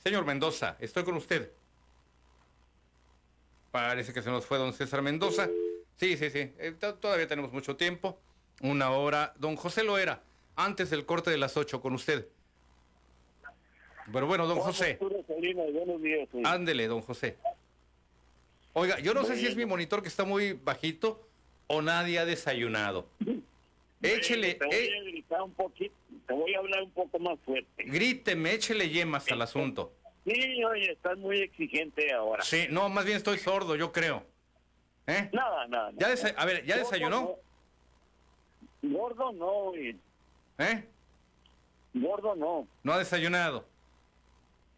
señor 0.03 0.25
Mendoza, 0.25 0.77
estoy 0.81 1.05
con 1.05 1.15
usted. 1.17 1.51
Parece 3.71 4.13
que 4.13 4.23
se 4.23 4.31
nos 4.31 4.45
fue 4.47 4.59
don 4.59 4.73
César 4.73 5.03
Mendoza. 5.03 5.49
Sí, 5.97 6.17
sí, 6.17 6.31
sí, 6.31 6.53
eh, 6.59 6.75
to- 6.79 6.95
todavía 6.97 7.27
tenemos 7.29 7.53
mucho 7.53 7.77
tiempo. 7.77 8.19
Una 8.61 8.91
hora. 8.91 9.33
Don 9.39 9.57
José 9.57 9.85
Loera, 9.85 10.23
antes 10.57 10.91
del 10.91 11.07
corte 11.07 11.31
de 11.31 11.39
las 11.39 11.57
8 11.57 11.81
con 11.81 11.95
usted. 11.95 12.27
Pero 14.13 14.27
bueno, 14.27 14.47
don 14.47 14.59
José, 14.59 14.99
ándele, 16.45 16.87
don 16.89 17.03
José. 17.03 17.37
Oiga, 18.75 18.99
yo 19.01 19.15
no 19.15 19.25
sé 19.25 19.37
si 19.37 19.47
es 19.47 19.57
mi 19.57 19.65
monitor 19.67 20.03
que 20.03 20.09
está 20.09 20.25
muy 20.25 20.55
bajito 20.55 21.27
o 21.67 21.83
nadie 21.83 22.19
ha 22.19 22.25
desayunado. 22.25 23.07
Échele, 24.03 24.55
Te 24.55 24.67
voy 24.67 24.75
eh, 24.75 24.99
a 24.99 25.03
gritar 25.05 25.43
un 25.43 25.53
poquito, 25.53 25.95
te 26.27 26.33
voy 26.35 26.53
a 26.55 26.59
hablar 26.59 26.83
un 26.83 26.91
poco 26.91 27.21
más 27.21 27.39
fuerte. 27.45 27.85
gríteme, 27.85 28.53
échele 28.53 28.89
yemas 28.89 29.31
al 29.31 29.41
asunto. 29.43 29.93
Sí, 30.25 30.65
oye, 30.65 30.91
estás 30.91 31.17
muy 31.19 31.39
exigente 31.41 32.13
ahora. 32.13 32.43
Sí, 32.43 32.67
no, 32.69 32.89
más 32.89 33.05
bien 33.05 33.17
estoy 33.19 33.39
sordo, 33.39 33.77
yo 33.77 33.93
creo. 33.93 34.25
¿Eh? 35.07 35.31
Nada, 35.33 35.69
nada. 35.69 35.93
Ya 35.97 36.09
desa- 36.11 36.35
a 36.37 36.45
ver, 36.45 36.65
¿ya 36.65 36.77
desayunó? 36.79 37.37
Gordo 38.83 39.33
no, 39.33 39.47
oye. 39.47 39.97
¿Eh? 40.63 40.85
Gordo 41.95 42.35
no. 42.35 42.67
No 42.83 42.93
ha 42.93 42.99
desayunado. 42.99 43.67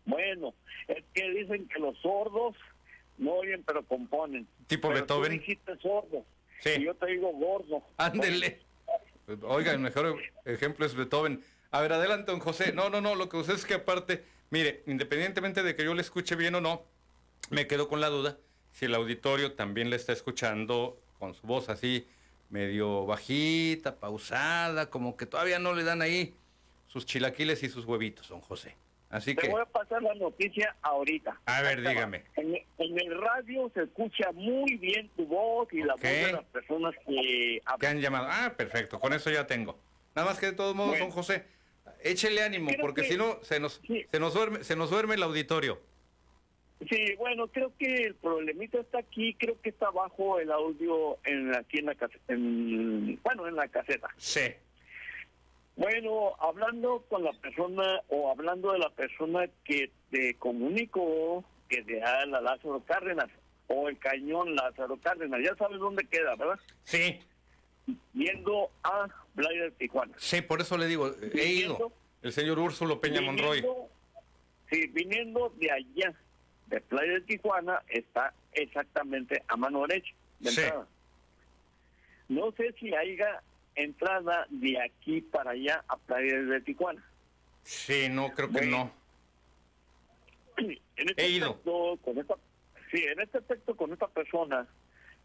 Bueno, 0.05 0.55
es 0.89 1.05
que 1.15 1.31
dicen 1.31 1.69
que 1.69 1.79
los 1.79 1.97
sordos 1.99 2.57
no 3.19 3.33
oyen 3.33 3.63
pero 3.65 3.85
componen. 3.85 4.47
Tipo 4.67 4.89
Pero 4.89 5.01
Beethoven. 5.01 5.33
Tú 5.33 5.39
dijiste 5.39 5.77
sordo. 5.79 6.25
Sí. 6.61 6.71
Y 6.79 6.85
yo 6.85 6.95
te 6.95 7.07
digo 7.07 7.33
gordo. 7.33 7.83
Ándele. 7.97 8.61
Oiga, 9.43 9.73
el 9.73 9.79
mejor 9.79 10.19
ejemplo 10.45 10.85
es 10.85 10.95
Beethoven. 10.95 11.43
A 11.71 11.81
ver, 11.81 11.93
adelante, 11.93 12.31
don 12.31 12.41
José. 12.41 12.73
No, 12.73 12.91
no, 12.91 13.01
no, 13.01 13.15
lo 13.15 13.29
que 13.29 13.37
usted 13.37 13.55
es 13.55 13.65
que 13.65 13.75
aparte, 13.75 14.25
mire, 14.51 14.83
independientemente 14.87 15.63
de 15.63 15.75
que 15.75 15.85
yo 15.85 15.95
le 15.95 16.03
escuche 16.03 16.37
bien 16.37 16.55
o 16.55 16.61
no, 16.61 16.83
me 17.51 17.67
quedo 17.67 17.89
con 17.89 18.01
la 18.01 18.09
duda 18.09 18.39
si 18.73 18.87
el 18.87 18.95
auditorio 18.95 19.53
también 19.53 19.89
le 19.89 19.97
está 19.97 20.13
escuchando 20.13 21.01
con 21.19 21.35
su 21.35 21.47
voz 21.47 21.69
así, 21.69 22.07
medio 22.51 23.07
bajita, 23.07 23.97
pausada, 23.97 24.91
como 24.91 25.17
que 25.17 25.27
todavía 25.27 25.59
no 25.59 25.75
le 25.75 25.85
dan 25.85 26.03
ahí 26.03 26.35
sus 26.89 27.07
chilaquiles 27.07 27.63
y 27.63 27.69
sus 27.69 27.85
huevitos, 27.85 28.29
don 28.29 28.41
José. 28.41 28.77
Así 29.11 29.35
Te 29.35 29.43
que, 29.43 29.49
voy 29.49 29.63
a 29.63 29.67
pasar 29.67 30.03
la 30.03 30.15
noticia 30.15 30.75
ahorita. 30.83 31.41
a 31.47 31.63
ver, 31.63 31.83
te 31.83 31.89
dígame. 31.89 32.25
En, 32.37 32.55
en 32.79 32.99
el 33.01 33.21
radio 33.21 33.71
se 33.75 33.83
escucha 33.85 34.33
muy 34.33 34.77
bien 34.77 35.09
tu 35.17 35.25
voz 35.27 35.73
y 35.73 35.83
la 35.83 35.95
voz 35.95 36.03
de 36.03 36.33
las 36.33 36.45
personas 36.47 36.95
que 37.07 37.61
que 37.79 37.87
han 37.87 38.01
llamado. 38.01 38.27
Ah, 38.29 38.55
perfecto, 38.57 38.99
con 38.99 39.13
eso 39.13 39.31
ya 39.31 39.47
tengo. 39.47 39.79
Nada 40.17 40.29
más 40.29 40.39
que 40.41 40.47
de 40.47 40.53
todos 40.53 40.75
modos, 40.75 40.91
Bueno. 40.93 41.07
don 41.07 41.13
José, 41.15 41.45
échele 42.03 42.43
ánimo, 42.43 42.69
Creo 42.71 42.81
porque 42.81 43.03
que- 43.03 43.09
si 43.09 43.17
no, 43.17 43.39
se 43.43 43.61
nos, 43.61 43.81
Sí. 43.87 44.05
se, 44.11 44.19
nos 44.19 44.35
duerme, 44.35 44.65
se 44.65 44.75
nos 44.75 44.91
duerme 44.91 45.15
el 45.15 45.23
auditorio. 45.23 45.81
Sí, 46.89 47.15
bueno, 47.19 47.47
creo 47.49 47.73
que 47.79 47.87
el 47.87 48.15
problemita 48.17 48.79
está 48.81 48.99
aquí, 48.99 49.35
creo 49.35 49.61
que 49.63 49.71
está 49.71 49.91
bajo 49.91 50.39
el 50.39 50.51
audio 50.51 51.19
en 51.25 51.55
aquí 51.55 51.79
en 51.79 51.87
la 51.87 51.95
caseta, 51.95 52.25
bueno, 52.29 53.49
en 53.49 53.55
la 53.57 53.69
caseta. 53.69 54.09
Sí. 54.17 54.53
Bueno, 55.77 56.35
hablando 56.41 57.05
con 57.09 57.25
la 57.25 57.33
persona 57.33 58.01
o 58.09 58.31
hablando 58.31 58.73
de 58.73 58.79
la 58.79 58.91
persona 58.91 59.49
que 59.65 59.91
te 60.11 60.35
comunicó 60.35 61.45
que 61.69 61.83
te 61.83 61.99
da 61.99 62.27
la 62.27 62.41
Lázaro 62.41 62.83
Cárdenas 62.85 63.29
o 63.69 63.89
el 63.89 63.99
cañón 63.99 64.55
Lázaro 64.55 64.97
Cárdenas, 64.99 65.41
ya 65.43 65.57
sabes 65.57 65.79
dónde 65.79 66.07
queda, 66.07 66.37
¿verdad? 66.37 66.61
Sí, 66.85 67.21
Yendo 68.15 68.71
a 68.83 69.09
Playa 69.35 69.65
de 69.65 69.71
Tijuana. 69.73 70.15
sí, 70.19 70.41
por 70.43 70.61
eso 70.61 70.79
le 70.79 70.87
digo, 70.87 71.11
he 71.35 71.47
ido. 71.47 71.93
El 72.23 72.33
señor 72.33 72.59
Úrsulo 72.59 73.01
Peña 73.01 73.21
Monroy. 73.21 73.63
Sí, 74.71 74.87
viniendo 74.89 75.53
de 75.57 75.71
allá, 75.71 76.15
de 76.75 76.81
Playa 76.81 77.13
de 77.15 77.21
Tijuana, 77.23 77.83
está 77.89 78.35
exactamente 78.53 79.43
a 79.49 79.57
mano 79.57 79.87
derecha. 79.87 80.13
De 80.41 80.51
Sí. 80.51 80.61
entrada. 80.63 80.87
No 82.29 82.53
sé 82.53 82.75
si 82.81 82.95
haya 82.95 83.43
entrada 83.77 84.47
de 84.51 84.81
aquí 84.83 85.21
para 85.21 85.53
allá 85.53 85.85
a 85.89 85.97
Playa 85.97 86.41
de 86.43 86.61
Tijuana. 86.63 87.05
Sí, 87.63 88.09
no, 88.11 88.33
creo 88.35 88.49
que 88.49 88.53
Bueno. 88.55 88.91
no. 88.93 89.05
En 90.57 91.09
este 91.09 91.23
He 91.25 91.29
ido. 91.31 91.51
aspecto, 91.51 91.99
con 92.05 92.19
esta, 92.19 92.35
sí, 92.93 93.03
en 93.05 93.21
este 93.21 93.39
aspecto 93.39 93.77
con 93.77 93.93
esta 93.93 94.07
persona 94.09 94.69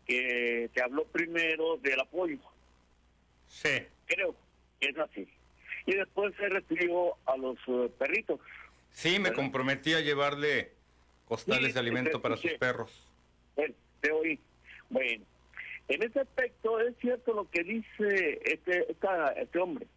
que 0.07 0.69
te 0.73 0.81
habló 0.81 1.05
primero 1.05 1.77
del 1.77 1.99
apoyo, 1.99 2.37
Sí, 3.47 3.69
creo 4.05 4.35
que 4.79 4.89
es 4.89 4.97
así. 4.99 5.27
Y 5.87 5.95
después 5.95 6.35
se 6.37 6.49
refirió 6.49 7.15
a 7.25 7.35
los 7.37 7.57
eh, 7.67 7.91
perritos. 7.97 8.39
sí, 8.91 9.17
me 9.19 9.33
comprometí 9.33 9.93
a 9.95 10.01
llevarle 10.01 10.71
costales 11.29 11.67
Sí, 11.67 11.73
de 11.73 11.79
alimento 11.79 12.17
te 12.17 12.19
para 12.19 12.35
sus 12.35 12.51
perros. 12.55 13.07
Bueno, 13.55 13.73
te 14.01 14.11
oí. 14.11 14.39
Bueno, 14.89 15.23
en 15.87 16.03
ese 16.03 16.19
aspecto 16.19 16.79
es 16.81 16.93
cierto 16.99 17.33
lo 17.33 17.49
que 17.49 17.63
dice 17.63 18.41
este, 18.43 18.91
esta- 18.91 19.29
este 19.33 19.59
hombre, 19.59 19.87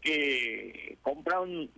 que 0.00 0.96
compran 1.02 1.68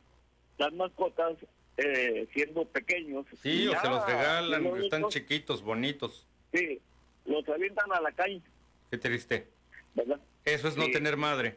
las 0.59 0.73
mascotas 0.75 1.37
eh, 1.79 2.29
siendo 2.35 2.67
pequeños. 2.67 3.25
Sí, 3.43 3.67
o 3.69 3.73
ya 3.73 3.81
se 3.81 3.89
los 3.89 4.07
regalan, 4.07 4.67
están 4.83 5.09
chiquitos, 5.09 5.63
bonitos. 5.63 6.27
Sí, 6.53 6.81
los 7.25 7.49
avientan 7.49 7.91
a 7.93 8.01
la 8.01 8.13
calle. 8.13 8.43
Qué 8.91 8.99
triste. 8.99 9.49
¿verdad? 9.95 10.21
Eso 10.45 10.69
es 10.69 10.77
no 10.77 10.91
tener 10.91 11.17
madre. 11.17 11.57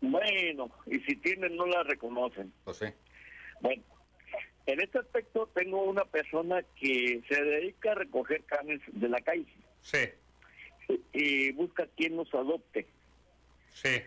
Bueno, 0.00 0.70
y 0.86 0.98
si 1.00 1.16
tienen 1.16 1.56
no 1.56 1.66
la 1.66 1.82
reconocen. 1.82 2.52
Pues 2.64 2.76
sí. 2.78 2.86
Bueno, 3.60 3.82
en 4.66 4.80
este 4.80 4.98
aspecto 4.98 5.48
tengo 5.54 5.82
una 5.84 6.04
persona 6.04 6.62
que 6.80 7.20
se 7.28 7.42
dedica 7.42 7.92
a 7.92 7.96
recoger 7.96 8.42
canes 8.44 8.80
de 8.92 9.08
la 9.08 9.20
calle 9.20 9.46
Sí, 9.82 9.98
y 11.12 11.52
busca 11.52 11.86
quien 11.96 12.16
los 12.16 12.32
adopte. 12.34 12.86
sí. 13.72 14.00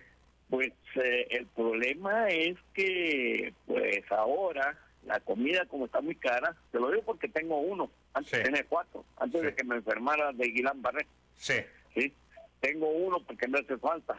Pues 0.50 0.72
eh, 0.96 1.28
el 1.32 1.46
problema 1.48 2.30
es 2.30 2.56
que, 2.74 3.54
pues 3.66 4.10
ahora, 4.12 4.80
la 5.06 5.20
comida 5.20 5.66
como 5.66 5.86
está 5.88 6.00
muy 6.00 6.16
cara, 6.16 6.56
te 6.72 6.80
lo 6.80 6.90
digo 6.90 7.04
porque 7.04 7.28
tengo 7.28 7.60
uno, 7.60 7.92
antes 8.14 8.32
Sí. 8.38 8.44
tenía 8.44 8.64
cuatro, 8.68 9.04
antes 9.18 9.42
Sí. 9.42 9.46
de 9.48 9.56
que 9.56 9.64
me 9.66 9.76
enfermara 9.76 10.32
de 10.32 10.48
Guilán 10.48 10.82
Barré, 10.82 11.06
Sí, 11.36 11.56
¿sí? 11.94 12.14
Tengo 12.62 12.90
uno 12.90 13.20
porque 13.20 13.48
me 13.48 13.60
hace 13.60 13.78
falta. 13.78 14.18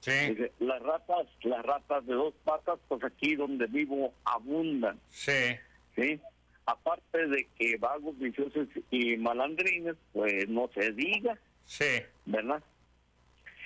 Sí, 0.00 0.36
las 0.60 0.82
ratas, 0.82 1.26
las 1.42 1.64
ratas 1.64 2.06
de 2.06 2.14
dos 2.14 2.34
patas, 2.44 2.78
pues 2.88 3.02
aquí 3.04 3.36
donde 3.36 3.66
vivo 3.66 4.12
abundan, 4.24 4.98
sí, 5.08 5.56
¿sí? 5.94 6.20
Aparte 6.66 7.26
de 7.26 7.46
que 7.58 7.76
vagos, 7.78 8.18
viciosos 8.18 8.68
y 8.90 9.16
malandrines, 9.16 9.96
pues 10.12 10.48
no 10.48 10.68
se 10.74 10.92
diga, 10.92 11.38
sí. 11.64 12.02
¿verdad? 12.26 12.62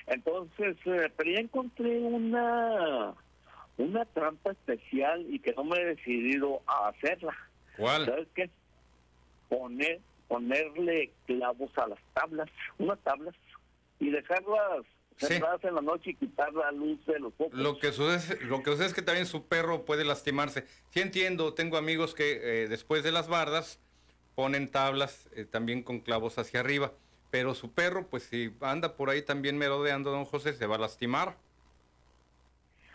Entonces, 0.06 0.76
eh, 0.84 1.10
pero 1.16 1.30
ya 1.30 1.40
encontré 1.40 1.98
una 1.98 3.14
una 3.78 4.04
trampa 4.06 4.52
especial 4.52 5.26
y 5.28 5.38
que 5.38 5.52
no 5.52 5.64
me 5.64 5.80
he 5.80 5.84
decidido 5.84 6.60
a 6.66 6.88
hacerla. 6.88 7.36
¿Cuál? 7.76 8.04
¿Sabes 8.04 8.28
qué? 8.34 8.50
Poner, 9.48 10.00
ponerle 10.28 11.10
clavos 11.26 11.70
a 11.78 11.88
las 11.88 11.98
tablas, 12.14 12.48
unas 12.78 12.98
tablas, 13.00 13.34
y 13.98 14.10
dejarlas 14.10 14.84
Sí. 15.18 15.26
cerradas 15.26 15.62
en 15.64 15.74
la 15.74 15.80
noche 15.80 16.10
y 16.10 16.14
quitar 16.14 16.52
la 16.52 16.72
luz 16.72 17.04
de 17.06 17.18
los 17.20 17.32
focos. 17.34 17.58
Lo 17.58 17.78
que 17.78 17.92
sucede, 17.92 18.44
lo 18.44 18.62
que 18.62 18.70
sucede 18.72 18.86
es 18.86 18.94
que 18.94 19.02
también 19.02 19.26
su 19.26 19.46
perro 19.46 19.84
puede 19.84 20.04
lastimarse. 20.04 20.66
Sí 20.90 21.00
entiendo, 21.00 21.54
tengo 21.54 21.76
amigos 21.76 22.14
que 22.14 22.40
eh, 22.42 22.68
después 22.68 23.02
de 23.02 23.12
las 23.12 23.28
bardas 23.28 23.78
ponen 24.34 24.70
tablas 24.70 25.28
eh, 25.34 25.44
también 25.44 25.82
con 25.82 26.00
clavos 26.00 26.38
hacia 26.38 26.60
arriba, 26.60 26.92
pero 27.30 27.54
su 27.54 27.72
perro, 27.72 28.06
pues 28.06 28.24
si 28.24 28.52
anda 28.60 28.96
por 28.96 29.10
ahí 29.10 29.22
también 29.22 29.58
merodeando, 29.58 30.10
don 30.10 30.24
José, 30.24 30.54
se 30.54 30.66
va 30.66 30.76
a 30.76 30.80
lastimar. 30.80 31.36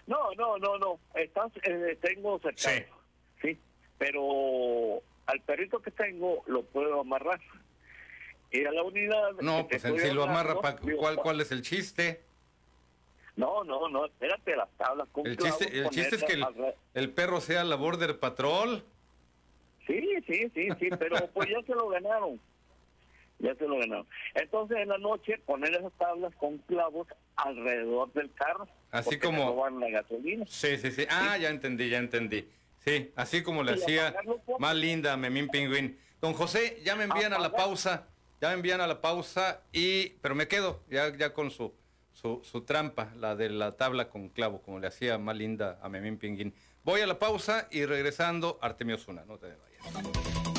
No, 0.08 0.32
no, 0.38 0.58
no, 0.58 0.78
no. 0.78 1.00
Estás, 1.16 1.52
eh, 1.64 1.98
tengo 2.02 2.40
cercano. 2.40 2.96
Sí. 3.42 3.58
Pero 3.98 5.02
al 5.26 5.42
perrito 5.42 5.82
que 5.82 5.92
tengo 5.92 6.44
lo 6.48 6.64
puedo 6.64 7.02
amarrar. 7.02 7.42
Y 8.52 8.64
a 8.66 8.72
la 8.72 8.84
unidad. 8.84 9.32
No, 9.42 9.68
pues 9.68 9.84
estoy 9.84 10.00
si 10.00 10.14
lo 10.14 10.24
amarra, 10.24 10.60
pa- 10.62 10.74
digo, 10.82 11.00
¿cuál, 11.00 11.18
¿cuál 11.18 11.42
es 11.42 11.52
el 11.52 11.62
chiste? 11.62 12.22
No, 13.36 13.64
no, 13.64 13.88
no. 13.90 14.06
Espérate 14.06 14.56
las 14.56 14.70
tablas 14.78 15.08
con 15.12 15.28
El 15.28 15.38
clavos, 15.38 15.60
chiste, 15.60 15.78
el 15.80 15.90
chiste 15.90 16.16
es 16.16 16.24
que 16.24 16.42
el, 16.94 17.10
perro 17.12 17.40
sea 17.42 17.64
la 17.64 17.76
border 17.76 18.20
patrol. 18.20 18.84
Sí, 19.86 20.02
sí, 20.26 20.52
sí, 20.54 20.68
sí, 20.80 20.90
pero 20.98 21.16
pues 21.34 21.50
ya 21.50 21.62
se 21.66 21.74
lo 21.74 21.88
ganaron. 21.90 22.40
Ya 23.40 23.54
se 23.56 23.68
lo 23.68 23.78
ganaron. 23.78 24.08
Entonces 24.34 24.78
en 24.80 24.90
la 24.90 24.98
noche 24.98 25.38
poner 25.46 25.72
esas 25.76 25.94
tablas 25.94 26.34
con 26.38 26.58
clavos 26.60 27.08
alrededor 27.36 28.12
del 28.14 28.32
carro. 28.34 28.68
Así 28.92 29.20
como- 29.20 29.46
roban 29.50 29.80
la 29.80 29.90
gasolina. 29.90 30.46
Sí, 30.48 30.78
sí, 30.78 30.92
sí. 30.92 31.06
Ah, 31.10 31.38
ya 31.38 31.50
entendí, 31.50 31.90
ya 31.90 32.00
entendí. 32.00 32.48
Sí, 32.84 33.12
así 33.16 33.44
como 33.44 33.64
le 33.64 33.74
hacía 33.74 34.16
más 34.60 34.76
linda 34.76 35.14
a 35.14 35.18
Memín 35.18 35.50
Pingüín. 35.50 36.00
Don 36.22 36.34
José, 36.34 36.80
ya 36.84 36.96
me 36.96 37.04
envían 37.04 37.34
a 37.34 37.38
la 37.40 37.52
pausa, 37.52 38.08
ya 38.42 38.50
me 38.50 38.56
envían 38.56 38.82
a 38.82 38.88
la 38.88 39.02
pausa 39.02 39.62
y, 39.72 40.10
pero 40.22 40.36
me 40.36 40.48
quedo 40.48 40.84
ya, 40.90 41.16
ya 41.16 41.34
con 41.34 41.52
su, 41.52 41.74
su, 42.14 42.62
trampa, 42.66 43.14
la 43.16 43.36
de 43.36 43.50
la 43.50 43.74
tabla 43.74 44.10
con 44.10 44.30
clavo, 44.30 44.62
como 44.62 44.80
le 44.80 44.88
hacía 44.88 45.18
más 45.18 45.36
linda 45.36 45.80
a 45.82 45.90
Memín 45.90 46.18
Pingüín. 46.18 46.54
Voy 46.84 47.02
a 47.02 47.08
la 47.08 47.20
pausa 47.20 47.68
y 47.72 47.86
regresando, 47.86 48.58
Artemio 48.62 48.96
Osuna, 48.96 49.24
no 49.26 49.38
te 49.38 49.48
vayas. 49.48 50.57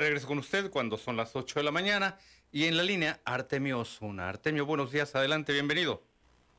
Regreso 0.00 0.26
con 0.26 0.38
usted 0.38 0.70
cuando 0.70 0.96
son 0.96 1.16
las 1.16 1.36
8 1.36 1.60
de 1.60 1.64
la 1.64 1.70
mañana. 1.70 2.18
Y 2.50 2.64
en 2.64 2.76
la 2.76 2.82
línea, 2.82 3.20
Artemio 3.24 3.78
Osuna. 3.78 4.28
Artemio, 4.28 4.66
buenos 4.66 4.90
días, 4.90 5.14
adelante, 5.14 5.52
bienvenido. 5.52 6.02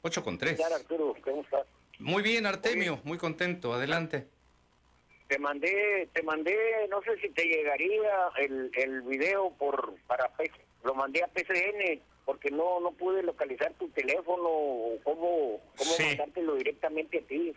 8 0.03 0.23
con 0.23 0.37
3. 0.37 0.61
Arturo, 0.61 1.15
¿cómo 1.21 1.41
estás? 1.41 1.65
Muy 1.99 2.23
bien, 2.23 2.45
Artemio, 2.45 2.99
muy 3.03 3.17
contento, 3.17 3.73
adelante. 3.73 4.27
Te 5.27 5.37
mandé, 5.37 6.09
te 6.13 6.23
mandé, 6.23 6.55
no 6.89 7.01
sé 7.03 7.17
si 7.19 7.29
te 7.29 7.43
llegaría 7.43 8.29
el, 8.37 8.71
el 8.75 9.01
video 9.03 9.51
por 9.57 9.95
para 10.07 10.31
lo 10.83 10.95
mandé 10.95 11.23
a 11.23 11.27
PCN 11.27 12.01
porque 12.25 12.49
no 12.49 12.79
no 12.79 12.91
pude 12.91 13.23
localizar 13.23 13.71
tu 13.73 13.87
teléfono 13.89 14.47
o 14.47 14.97
cómo, 15.03 15.61
cómo 15.77 15.91
mandártelo 15.99 16.55
directamente 16.55 17.19
a 17.19 17.21
ti 17.21 17.53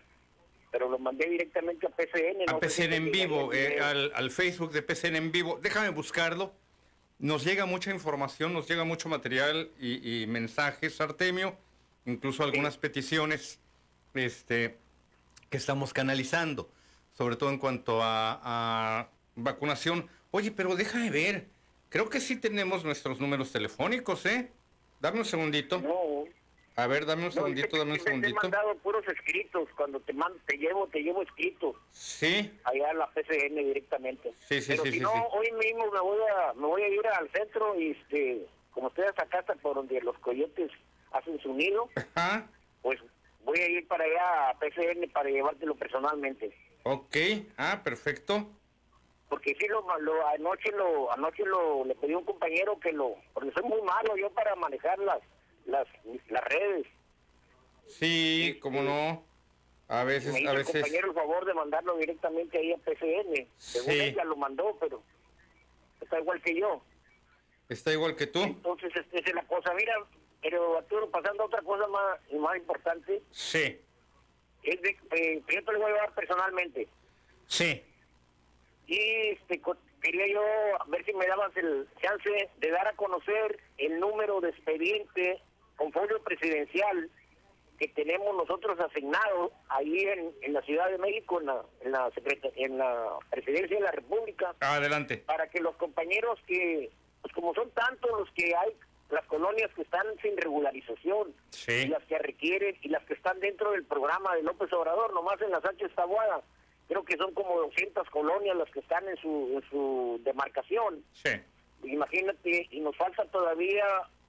pero 0.75 0.89
lo 0.89 0.99
mandé 0.99 1.31
directamente 1.31 1.87
a 1.87 1.91
PCN. 1.91 2.49
a 2.49 2.59
PCN 2.59 2.95
en 2.95 3.13
vivo, 3.13 3.53
eh, 3.53 3.79
al, 3.81 4.11
al, 4.13 4.33
Facebook 4.33 4.73
de 4.73 4.83
PCN 4.83 5.15
en 5.15 5.31
vivo. 5.31 5.61
Déjame 5.63 5.91
buscarlo. 5.91 6.53
Nos 7.21 7.45
llega 7.45 7.65
mucha 7.65 7.93
información, 7.93 8.53
nos 8.53 8.69
llega 8.69 8.83
mucho 8.83 9.09
material 9.09 9.71
y, 9.79 10.27
mensajes, 10.27 11.01
Artemio, 11.01 11.57
incluso 12.07 12.43
algunas 12.43 12.77
peticiones 12.77 13.61
este, 14.15 14.77
que 15.49 15.59
estamos 15.59 15.93
canalizando, 15.93 16.69
sobre 17.13 17.37
todo 17.37 17.51
en 17.51 17.59
cuanto 17.59 18.03
a, 18.03 18.41
a 18.43 19.09
vacunación. 19.37 20.09
Oye, 20.33 20.51
pero 20.51 20.75
déjame 20.75 21.11
ver, 21.11 21.47
creo 21.89 22.09
que 22.09 22.19
sí 22.19 22.35
tenemos 22.35 22.85
nuestros 22.85 23.21
números 23.21 23.53
telefónicos, 23.53 24.27
¿eh? 24.27 24.51
Dame 25.01 25.21
un 25.21 25.25
segundito. 25.25 25.81
No, 25.81 26.25
a 26.77 26.87
ver, 26.89 27.07
dame 27.07 27.27
un 27.27 27.33
segundito, 27.33 27.77
dame 27.77 27.93
un 27.93 28.01
segundito. 28.01 28.41
Te 28.41 28.47
he 28.47 28.51
mandado 28.51 28.75
puros 28.79 29.07
escritos. 29.07 29.69
Cuando 29.77 30.01
te 30.01 30.13
mando, 30.13 30.39
te 30.47 30.57
llevo, 30.57 30.89
te 30.89 31.01
llevo 31.01 31.23
escritos. 31.23 31.77
Sí. 31.91 32.51
Allá 32.65 32.91
en 32.91 32.99
la 32.99 33.07
PCN 33.11 33.55
directamente. 33.55 34.33
Sí, 34.41 34.61
sí, 34.61 34.73
Pero 34.73 34.83
sí. 34.83 34.91
Si 34.91 34.99
sí, 34.99 35.01
no, 35.01 35.13
hoy 35.13 35.53
mismo 35.53 35.91
me 35.93 36.01
voy 36.01 36.19
a, 36.37 36.53
me 36.55 36.67
voy 36.67 36.83
a 36.83 36.89
ir 36.89 37.07
al 37.07 37.31
centro 37.31 37.79
y 37.79 37.93
este, 37.93 38.47
como 38.73 38.89
estoy 38.89 39.05
hasta 39.05 39.27
casa 39.27 39.55
por 39.55 39.77
donde 39.77 40.01
los 40.01 40.19
coyotes 40.19 40.73
hacen 41.13 41.39
su 41.41 41.55
nido, 41.55 41.89
Ajá. 41.95 42.49
pues 42.83 43.01
voy 43.45 43.61
a 43.61 43.69
ir 43.69 43.87
para 43.87 44.05
allá 44.05 44.51
a 44.51 44.59
PCN 44.59 45.11
para 45.13 45.31
llevártelo 45.31 45.77
personalmente. 45.77 46.53
Ok, 46.83 47.17
ah, 47.57 47.83
perfecto. 47.85 48.49
Porque 49.29 49.55
sí, 49.59 49.67
lo, 49.69 49.81
lo, 50.01 50.27
anoche 50.29 50.71
lo 50.73 51.13
anoche 51.13 51.45
lo 51.45 51.85
le 51.85 51.95
pedí 51.95 52.13
a 52.13 52.19
un 52.19 52.25
compañero 52.25 52.79
que 52.81 52.93
lo, 52.93 53.15
porque 53.33 53.53
soy 53.53 53.63
muy 53.63 53.81
malo 53.83 54.17
yo 54.17 54.31
para 54.31 54.55
manejarlas 54.57 55.21
las, 55.21 55.34
las 55.67 56.45
redes. 56.45 56.87
Sí, 57.89 58.59
como 58.63 58.83
no. 58.83 59.25
A 59.89 60.05
veces, 60.05 60.33
me 60.33 60.41
hizo 60.41 60.51
a 60.51 60.55
veces. 60.55 60.75
El 60.77 60.81
compañero 60.83 61.09
el 61.09 61.15
favor 61.15 61.45
de 61.45 61.55
mandarlo 61.55 61.97
directamente 61.99 62.59
ahí 62.59 62.73
a 62.73 62.79
PCN. 62.79 63.47
Según 63.59 63.93
Sí. 63.93 64.01
ella 64.01 64.25
lo 64.25 64.37
mandó, 64.37 64.77
pero 64.81 65.03
está 66.01 66.19
igual 66.19 66.41
que 66.43 66.55
yo. 66.59 66.83
Está 67.69 67.93
igual 67.93 68.17
que 68.17 68.27
tú. 68.27 68.43
Entonces, 68.43 68.91
este, 68.97 69.21
esa 69.21 69.29
es 69.29 69.35
la 69.35 69.47
cosa. 69.47 69.73
Mira, 69.75 69.95
pero 70.43 70.79
Arturo, 70.79 71.11
pasando 71.11 71.43
a 71.43 71.47
otra 71.47 71.63
cosa 71.63 71.87
más, 71.89 72.19
más 72.41 72.57
importante, 72.57 73.23
Sí, 73.31 73.79
es 74.63 74.81
de, 74.83 74.97
eh, 75.13 75.43
yo 75.49 75.65
te 75.65 75.73
lo 75.73 75.79
voy 75.79 75.91
a 75.91 75.95
llevar 75.95 76.15
personalmente. 76.15 76.89
sí. 77.47 77.83
Y 78.87 78.99
este, 79.31 79.63
quería 80.03 80.27
yo 80.27 80.43
ver 80.89 81.03
si 81.07 81.15
me 81.15 81.27
dabas 81.27 81.57
el 81.57 81.89
chance 82.03 82.51
de 82.59 82.71
dar 82.71 82.87
a 82.87 82.93
conocer 82.97 83.59
el 83.79 83.99
número 83.99 84.43
de 84.43 84.51
expediente 84.51 85.41
con 85.77 85.93
folio 85.93 86.23
presidencial 86.23 87.11
que 87.79 87.89
tenemos 87.89 88.35
nosotros 88.37 88.79
asignado 88.79 89.53
ahí 89.69 90.01
en, 90.01 90.33
en 90.43 90.53
la 90.53 90.63
Ciudad 90.63 90.89
de 90.91 90.99
México, 90.99 91.41
en 91.41 91.47
la, 91.47 91.63
en, 91.81 91.93
la 91.93 92.11
en 92.57 92.79
la 92.79 93.19
Presidencia 93.31 93.77
de 93.77 93.83
la 93.83 93.91
República, 93.91 94.55
Adelante. 94.61 95.19
para 95.19 95.49
que 95.49 95.61
los 95.61 95.75
compañeros 95.77 96.39
que, 96.47 96.91
pues 97.21 97.35
como 97.35 97.55
son 97.55 97.71
tantos 97.71 98.11
los 98.19 98.31
que 98.33 98.55
hay, 98.55 98.77
las 99.11 99.25
colonias 99.27 99.71
que 99.75 99.83
están 99.83 100.07
sin 100.23 100.37
regularización, 100.37 101.35
y 101.69 101.87
las 101.87 102.03
que 102.05 102.19
requieren 102.19 102.77
y 102.83 102.89
las 102.89 103.05
que 103.05 103.15
están 103.15 103.39
dentro 103.41 103.73
del 103.73 103.85
programa 103.85 104.35
de 104.35 104.43
López 104.43 104.73
Obrador, 104.73 105.13
nomás 105.13 105.41
en 105.43 105.51
la 105.51 105.61
Sánchez 105.61 105.93
Tabuada. 105.95 106.43
Creo 106.89 107.05
que 107.05 107.17
son 107.17 107.33
como 107.33 107.59
200 107.61 108.09
colonias 108.11 108.57
las 108.57 108.71
que 108.71 108.81
están 108.81 109.09
en 109.09 109.17
su, 109.17 109.53
en 109.55 109.71
su 109.71 110.21
demarcación. 110.23 111.03
Sí. 111.13 111.31
Imagínate, 111.85 112.69
y 112.71 112.81
nos 112.81 112.97
falta 112.97 113.25
todavía 113.27 113.85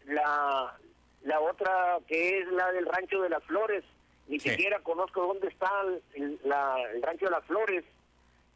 la, 0.06 0.78
la 1.26 1.42
otra 1.42 2.00
que 2.08 2.40
es 2.40 2.48
la 2.48 2.72
del 2.72 2.86
Rancho 2.86 3.22
de 3.22 3.30
las 3.30 3.44
Flores. 3.44 3.84
Ni 4.28 4.40
Sí. 4.40 4.50
siquiera 4.50 4.80
conozco 4.80 5.22
dónde 5.28 5.50
está 5.50 5.70
el, 6.16 6.40
la- 6.46 6.82
el 6.94 7.02
Rancho 7.04 7.26
de 7.26 7.32
las 7.32 7.46
Flores 7.46 7.84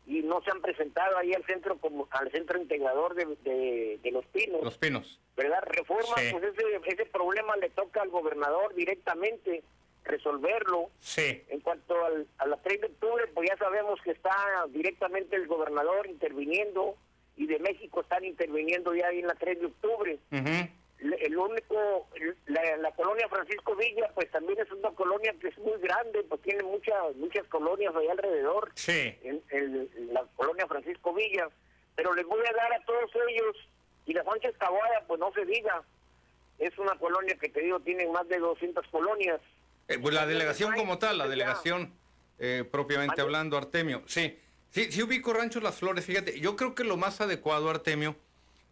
y 0.07 0.21
no 0.23 0.41
se 0.41 0.49
han 0.49 0.61
presentado 0.61 1.17
ahí 1.17 1.33
al 1.33 1.45
centro 1.45 1.77
como 1.77 2.07
al 2.11 2.31
centro 2.31 2.59
integrador 2.59 3.13
de, 3.13 3.25
de, 3.43 3.99
de 4.01 4.11
Los 4.11 4.25
Pinos. 4.27 4.63
Los 4.63 4.77
pinos. 4.79 5.19
¿verdad? 5.37 5.61
Reforma, 5.63 6.15
Sí. 6.17 6.29
pues 6.31 6.43
ese, 6.43 6.63
ese 6.85 7.05
problema 7.05 7.55
le 7.57 7.69
toca 7.69 8.01
al 8.01 8.09
gobernador 8.09 8.73
directamente 8.73 9.61
resolverlo. 10.03 10.89
Sí. 10.99 11.43
En 11.49 11.59
cuanto 11.61 12.03
al, 12.03 12.27
a 12.39 12.47
la 12.47 12.57
3 12.57 12.81
de 12.81 12.87
octubre, 12.87 13.27
pues 13.33 13.49
ya 13.49 13.57
sabemos 13.57 14.01
que 14.01 14.11
está 14.11 14.31
directamente 14.69 15.35
el 15.35 15.47
gobernador 15.47 16.07
interviniendo 16.07 16.95
y 17.37 17.45
de 17.45 17.59
México 17.59 18.01
están 18.01 18.25
interviniendo 18.25 18.93
ya 18.95 19.07
ahí 19.07 19.19
en 19.19 19.27
la 19.27 19.35
3 19.35 19.59
de 19.59 19.65
octubre. 19.67 20.19
Le- 20.31 20.71
El 21.01 21.37
único, 21.37 22.09
la, 22.47 22.77
la 22.77 22.91
colonia 22.91 23.27
Francisco 23.29 23.73
Villa, 23.75 24.11
pues 24.13 24.29
también 24.31 24.59
es 24.59 24.69
una 24.71 24.89
colonia 24.91 25.33
que 25.39 25.47
es 25.47 25.57
muy 25.59 25.79
grande, 25.79 26.23
pues 26.27 26.41
tiene 26.41 26.61
muchas 26.63 27.15
muchas 27.15 27.47
colonias 27.47 27.95
ahí 27.95 28.07
alrededor 28.09 28.69
Sí. 28.75 29.15
en, 29.23 29.41
en 29.51 29.89
la 30.13 30.25
colonia 30.35 30.67
Francisco 30.67 31.13
Villa, 31.13 31.47
pero 31.95 32.13
les 32.13 32.25
voy 32.25 32.39
a 32.45 32.51
dar 32.53 32.73
a 32.73 32.83
todos 32.85 33.09
ellos, 33.29 33.55
y 34.05 34.13
la 34.13 34.23
Sánchez 34.25 34.57
Taboada, 34.57 35.05
pues 35.07 35.19
no 35.21 35.31
se 35.33 35.45
diga, 35.45 35.83
es 36.57 36.77
una 36.77 36.95
colonia 36.97 37.37
que 37.39 37.47
te 37.47 37.61
digo, 37.61 37.79
tiene 37.79 38.05
más 38.07 38.27
de 38.27 38.37
200 38.39 38.85
colonias. 38.87 39.39
Eh, 39.87 39.97
pues 40.01 40.13
la 40.13 40.25
delegación 40.25 40.73
como 40.75 40.97
tal, 40.99 41.17
la 41.17 41.27
delegación 41.29 41.93
eh, 42.39 42.65
propiamente 42.69 43.21
hablando, 43.21 43.55
Artemio. 43.57 44.03
Sí, 44.05 44.37
sí, 44.69 44.91
sí 44.91 45.01
ubico 45.01 45.31
Rancho 45.33 45.61
Las 45.61 45.77
Flores. 45.79 46.05
Fíjate, 46.05 46.39
yo 46.41 46.55
creo 46.57 46.75
que 46.75 46.83
lo 46.83 46.97
más 46.97 47.21
adecuado, 47.21 47.69
Artemio, 47.69 48.15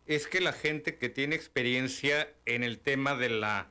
es 0.07 0.27
que 0.27 0.39
la 0.39 0.53
gente 0.53 0.95
que 0.95 1.09
tiene 1.09 1.35
experiencia 1.35 2.29
en 2.45 2.63
el 2.63 2.79
tema 2.79 3.15
de 3.15 3.29
la, 3.29 3.67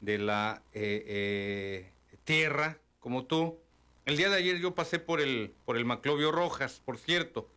de 0.00 0.18
la 0.18 0.62
eh, 0.74 1.04
eh, 1.06 1.90
tierra, 2.24 2.78
como 3.00 3.24
tú, 3.24 3.58
el 4.04 4.18
día 4.18 4.28
de 4.28 4.36
ayer 4.36 4.58
yo 4.58 4.74
pasé 4.74 4.98
por 4.98 5.20
el, 5.20 5.52
por 5.64 5.78
el 5.78 5.86
Maclovio 5.86 6.32
Rojas, 6.32 6.82
por 6.84 6.98
cierto, 6.98 7.48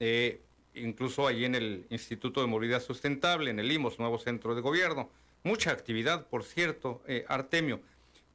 eh, 0.00 0.40
incluso 0.74 1.26
allí 1.26 1.44
en 1.44 1.54
el 1.54 1.86
Instituto 1.90 2.40
de 2.40 2.46
Movilidad 2.46 2.82
Sustentable, 2.82 3.50
en 3.50 3.58
el 3.58 3.70
IMOS, 3.70 3.98
nuevo 3.98 4.18
centro 4.18 4.54
de 4.54 4.62
gobierno. 4.62 5.10
Mucha 5.44 5.72
actividad, 5.72 6.28
por 6.28 6.44
cierto, 6.44 7.02
Artemio. 7.26 7.80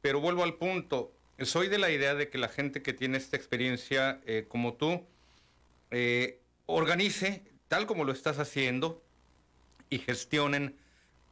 Pero 0.02 0.20
vuelvo 0.20 0.44
al 0.44 0.56
punto, 0.56 1.12
soy 1.42 1.70
de 1.70 1.80
la 1.80 1.90
idea 1.90 2.16
de 2.16 2.30
que 2.30 2.38
la 2.38 2.50
gente 2.50 2.84
que 2.84 2.92
tiene 2.92 3.18
esta 3.18 3.38
experiencia 3.38 4.22
como 4.50 4.74
tú, 4.74 5.06
organice, 6.66 7.44
tal 7.70 7.88
como 7.88 8.04
lo 8.04 8.12
estás 8.12 8.40
haciendo, 8.40 9.02
y 9.90 10.00
gestionen 10.00 10.76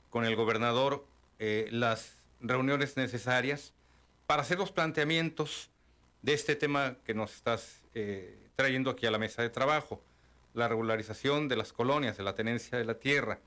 con 0.09 0.25
el 0.25 0.35
gobernador 0.35 1.05
eh, 1.39 1.67
las 1.71 2.15
reuniones 2.39 2.95
necesarias 2.97 3.73
para 4.27 4.41
hacer 4.41 4.57
los 4.57 4.71
planteamientos 4.71 5.69
de 6.21 6.33
este 6.33 6.55
tema 6.55 6.95
que 7.05 7.13
nos 7.13 7.33
estás 7.35 7.81
eh, 7.93 8.37
trayendo 8.55 8.89
aquí 8.89 9.05
a 9.05 9.11
la 9.11 9.19
mesa 9.19 9.41
de 9.41 9.49
trabajo, 9.49 10.01
la 10.53 10.67
regularización 10.67 11.47
de 11.47 11.57
las 11.57 11.73
colonias, 11.73 12.17
de 12.17 12.23
la 12.23 12.33
tenencia 12.33 12.77
de 12.77 12.85
la 12.85 12.95
tierra. 12.95 13.39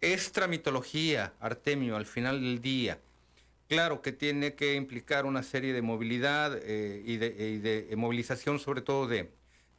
Es 0.00 0.32
tramitología, 0.32 1.34
Artemio, 1.40 1.96
al 1.96 2.06
final 2.06 2.40
del 2.40 2.60
día. 2.60 3.00
Claro 3.68 4.00
que 4.00 4.12
tiene 4.12 4.54
que 4.54 4.76
implicar 4.76 5.26
una 5.26 5.42
serie 5.42 5.72
de 5.72 5.82
movilidad 5.82 6.56
eh, 6.62 7.02
y, 7.04 7.16
de, 7.16 7.92
movilización, 7.96 8.60
sobre 8.60 8.80
todo 8.80 9.08
de 9.08 9.28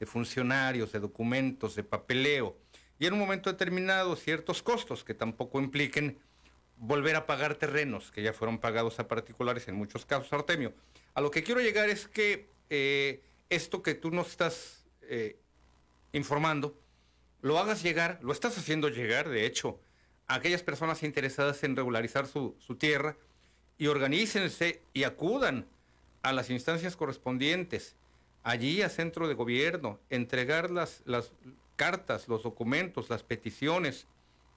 funcionarios, 0.06 0.92
de 0.92 1.00
documentos, 1.00 1.76
de 1.76 1.84
papeleo, 1.84 2.58
y 3.00 3.06
en 3.06 3.14
un 3.14 3.20
momento 3.20 3.52
determinado 3.52 4.16
ciertos 4.16 4.64
costos 4.64 5.04
que 5.04 5.14
tampoco 5.14 5.60
impliquen 5.60 6.18
volver 6.78 7.16
a 7.16 7.26
pagar 7.26 7.56
terrenos 7.56 8.12
que 8.12 8.22
ya 8.22 8.34
fueron 8.34 8.60
pagados 8.60 9.00
a 9.00 9.08
particulares 9.08 9.68
en 9.68 9.76
muchos 9.76 10.06
casos, 10.06 10.32
Artemio. 10.34 10.74
A 11.14 11.22
lo 11.22 11.32
que 11.32 11.44
quiero 11.44 11.62
llegar 11.62 11.90
es 11.90 12.08
que 12.08 12.48
eh, 12.70 13.22
esto 13.50 13.82
que 13.82 13.96
tú 13.96 14.12
nos 14.12 14.28
estás 14.28 14.86
eh, 15.02 15.38
informando, 16.12 16.78
lo 17.42 17.60
hagas 17.60 17.84
llegar, 17.84 18.20
lo 18.22 18.32
estás 18.32 18.58
haciendo 18.58 18.90
llegar, 18.90 19.30
de 19.30 19.46
hecho, 19.46 19.80
a 20.28 20.36
aquellas 20.36 20.64
personas 20.64 21.04
interesadas 21.04 21.64
en 21.64 21.76
regularizar 21.76 22.28
su, 22.28 22.56
su 22.60 22.76
tierra 22.76 23.16
y 23.78 23.88
organícense 23.88 24.82
y 24.94 25.04
acudan 25.04 25.68
a 26.24 26.34
las 26.34 26.50
instancias 26.50 26.96
correspondientes, 26.96 27.96
allí 28.44 28.82
a 28.82 28.90
centro 28.90 29.28
de 29.28 29.34
gobierno, 29.36 30.00
entregar 30.10 30.72
las, 30.72 31.02
las 31.06 31.32
cartas, 31.78 32.28
los 32.28 32.44
documentos, 32.44 33.10
las 33.10 33.24
peticiones. 33.24 34.08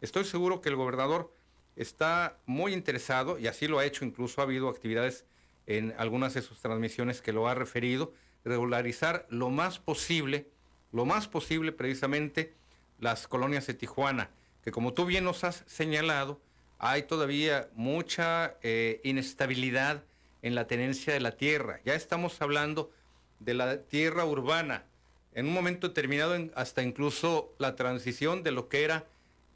Estoy 0.00 0.24
seguro 0.24 0.60
que 0.60 0.70
el 0.70 0.76
gobernador 0.76 1.32
está 1.76 2.38
muy 2.46 2.72
interesado, 2.72 3.38
y 3.38 3.46
así 3.46 3.68
lo 3.68 3.78
ha 3.78 3.84
hecho, 3.84 4.04
incluso 4.04 4.40
ha 4.40 4.44
habido 4.44 4.68
actividades 4.68 5.24
en 5.66 5.94
algunas 5.98 6.34
de 6.34 6.42
sus 6.42 6.60
transmisiones 6.60 7.22
que 7.22 7.32
lo 7.32 7.46
ha 7.46 7.54
referido, 7.54 8.12
regularizar 8.44 9.26
lo 9.30 9.50
más 9.50 9.78
posible, 9.78 10.48
lo 10.90 11.04
más 11.04 11.28
posible 11.28 11.70
precisamente 11.70 12.54
las 12.98 13.28
colonias 13.28 13.66
de 13.66 13.74
Tijuana, 13.74 14.30
que 14.64 14.72
como 14.72 14.94
tú 14.94 15.06
bien 15.06 15.24
nos 15.24 15.44
has 15.44 15.62
señalado, 15.66 16.40
hay 16.78 17.04
todavía 17.04 17.68
mucha 17.74 18.56
eh, 18.62 19.00
inestabilidad 19.04 20.02
en 20.42 20.54
la 20.54 20.66
tenencia 20.66 21.12
de 21.12 21.20
la 21.20 21.36
tierra. 21.36 21.80
Ya 21.84 21.94
estamos 21.94 22.40
hablando 22.40 22.90
de 23.38 23.54
la 23.54 23.82
tierra 23.82 24.24
urbana. 24.24 24.84
En 25.32 25.46
un 25.46 25.52
momento 25.52 25.88
determinado, 25.88 26.36
hasta 26.54 26.82
incluso 26.82 27.54
la 27.58 27.76
transición 27.76 28.42
de 28.42 28.50
lo 28.50 28.68
que 28.68 28.84
era 28.84 29.06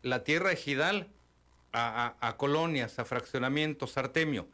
la 0.02 0.22
tierra 0.22 0.52
ejidal 0.52 1.08
a, 1.72 2.34
colonias, 2.38 2.98
a 2.98 3.04
fraccionamientos, 3.04 3.98
Artemio. 3.98 4.46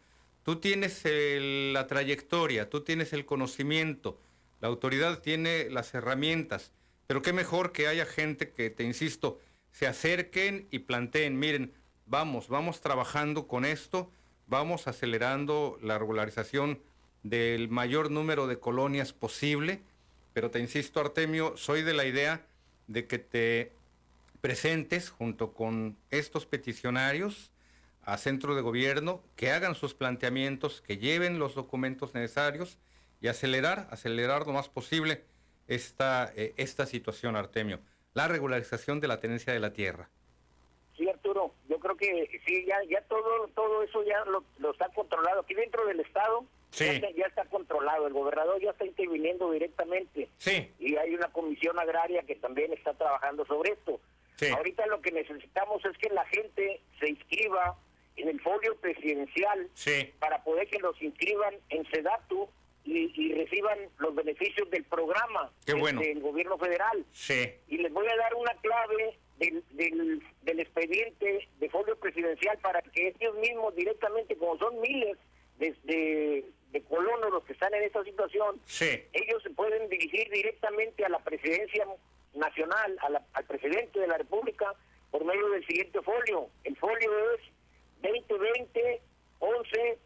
Tú 0.43 0.57
tienes 0.57 1.03
la 1.05 1.87
trayectoria, 1.87 2.71
tú 2.71 2.81
tienes 2.81 3.12
el 3.12 3.27
conocimiento, 3.27 4.18
la 4.61 4.68
autoridad 4.68 5.18
tiene 5.21 5.68
las 5.68 5.93
herramientas, 5.93 6.73
pero 7.07 7.21
qué 7.21 7.33
mejor 7.33 7.73
que 7.73 7.89
haya 7.89 8.07
gente 8.07 8.51
que, 8.53 8.71
te 8.71 8.85
insisto, 8.85 9.39
se 9.71 9.87
acerquen 9.87 10.66
y 10.71 10.81
planteen, 10.81 11.39
miren, 11.39 11.75
vamos, 12.07 12.49
vamos 12.49 12.81
trabajando 12.81 13.47
con 13.47 13.64
esto, 13.64 14.11
vamos 14.47 14.89
acelerando 14.89 15.79
la 15.83 15.99
regularización 15.99 16.81
del 17.23 17.68
mayor 17.68 18.11
número 18.11 18.47
de 18.47 18.59
colonias 18.59 19.12
posible, 19.12 19.83
pero 20.33 20.51
te 20.51 20.59
insisto, 20.59 21.01
Artemio, 21.01 21.57
soy 21.57 21.83
de 21.83 21.95
la 21.95 22.05
idea 22.05 22.47
de 22.87 23.07
que 23.07 23.18
te 23.18 23.72
presentes 24.41 25.11
junto 25.11 25.53
con 25.53 25.97
estos 26.11 26.47
peticionarios 26.47 27.51
a 28.03 28.16
centro 28.16 28.55
de 28.55 28.62
gobierno, 28.62 29.22
que 29.37 29.51
hagan 29.51 29.74
sus 29.74 29.95
planteamientos, 29.95 30.81
que 30.81 30.99
lleven 30.99 31.39
los 31.39 31.55
documentos 31.55 32.14
necesarios 32.14 32.78
y 33.20 33.28
acelerar, 33.28 33.89
acelerar 33.91 34.47
lo 34.47 34.53
más 34.53 34.68
posible 34.68 35.22
esta, 35.68 36.33
eh, 36.35 36.55
esta 36.57 36.87
situación, 36.87 37.37
Artemio, 37.37 37.81
la 38.14 38.26
regularización 38.26 39.01
de 39.01 39.09
la 39.09 39.20
tenencia 39.20 39.53
de 39.53 39.61
la 39.61 39.72
tierra. 39.72 40.09
Sí, 40.97 41.09
Arturo, 41.09 41.55
yo 41.68 41.78
creo 41.78 41.97
que 41.97 42.41
sí, 42.47 42.64
ya, 42.66 42.76
ya 42.89 43.03
todo, 43.03 43.49
todo 43.49 43.83
eso 43.83 44.03
ya 44.05 44.24
lo, 44.24 44.45
lo 44.59 44.72
está 44.72 44.89
controlado. 44.89 45.41
Aquí 45.41 45.55
dentro 45.55 45.87
del 45.87 46.01
Estado 46.01 46.45
ya, 46.73 47.27
está, 47.27 47.45
controlado, 47.47 48.07
el 48.07 48.12
gobernador 48.12 48.61
ya 48.61 48.71
está 48.71 48.85
interviniendo 48.85 49.51
directamente. 49.51 50.29
Sí. 50.39 50.71
Y 50.79 50.97
hay 50.97 51.14
una 51.14 51.29
comisión 51.29 51.79
agraria 51.79 52.23
que 52.23 52.37
también 52.37 52.73
está 52.73 52.95
trabajando 52.95 53.45
sobre 53.47 53.73
esto. 53.73 54.01
Ahorita 54.57 54.87
lo 54.87 55.03
que 55.03 55.12
necesitamos 55.12 55.85
es 55.85 55.99
que 55.99 56.09
la 56.09 56.25
gente 56.27 56.81
se 56.99 57.11
inscriba 57.11 57.77
en 58.16 58.29
el 58.29 58.41
folio 58.41 58.77
presidencial 58.77 59.68
para 60.18 60.43
poder 60.43 60.68
que 60.68 60.79
los 60.79 61.01
inscriban 61.03 61.55
en 61.68 61.85
SEDATU 61.91 62.49
y, 62.85 63.33
reciban 63.35 63.79
los 63.99 64.14
beneficios 64.14 64.68
del 64.71 64.85
programa 64.85 65.53
del 65.66 66.21
gobierno 66.21 66.59
federal. 66.59 67.05
Sí. 67.12 67.53
Y 67.68 67.79
les 67.79 67.93
voy 67.93 68.07
a 68.07 68.16
dar 68.16 68.35
una 68.35 68.55
clave 68.62 69.18
del, 69.39 69.62
del, 70.43 70.61
expediente 70.61 71.49
de 71.59 71.71
folio 71.71 71.97
presidencial 71.97 72.59
para 72.59 72.83
que 72.83 73.09
ellos 73.09 73.35
mismos 73.37 73.75
directamente, 73.75 74.37
como 74.37 74.59
son 74.59 74.81
miles 74.81 75.16
de, 75.59 76.45
de, 76.73 76.83
colonos 76.83 77.31
los 77.31 77.45
que 77.45 77.53
están 77.53 77.75
en 77.75 77.83
esta 77.83 78.03
situación, 78.05 78.61
ellos 79.12 79.43
se 79.43 79.51
pueden 79.51 79.89
dirigir 79.89 80.31
directamente 80.31 81.05
a 81.05 81.09
la 81.09 81.18
presidencia 81.18 81.87
nacional, 82.35 82.97
al 83.33 83.45
presidente 83.45 84.01
de 84.01 84.07
la 84.07 84.18
República, 84.18 84.75
por 85.11 85.25
medio 85.25 85.49
del 85.51 85.66
siguiente 85.66 86.01
folio. 86.03 86.49
El 86.64 86.77
folio 86.77 87.11
es 87.35 87.41
2020 88.03 89.01
11 89.41 89.99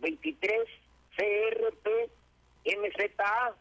23 0.00 0.68
CRP 1.16 2.10
MZA. 2.64 3.54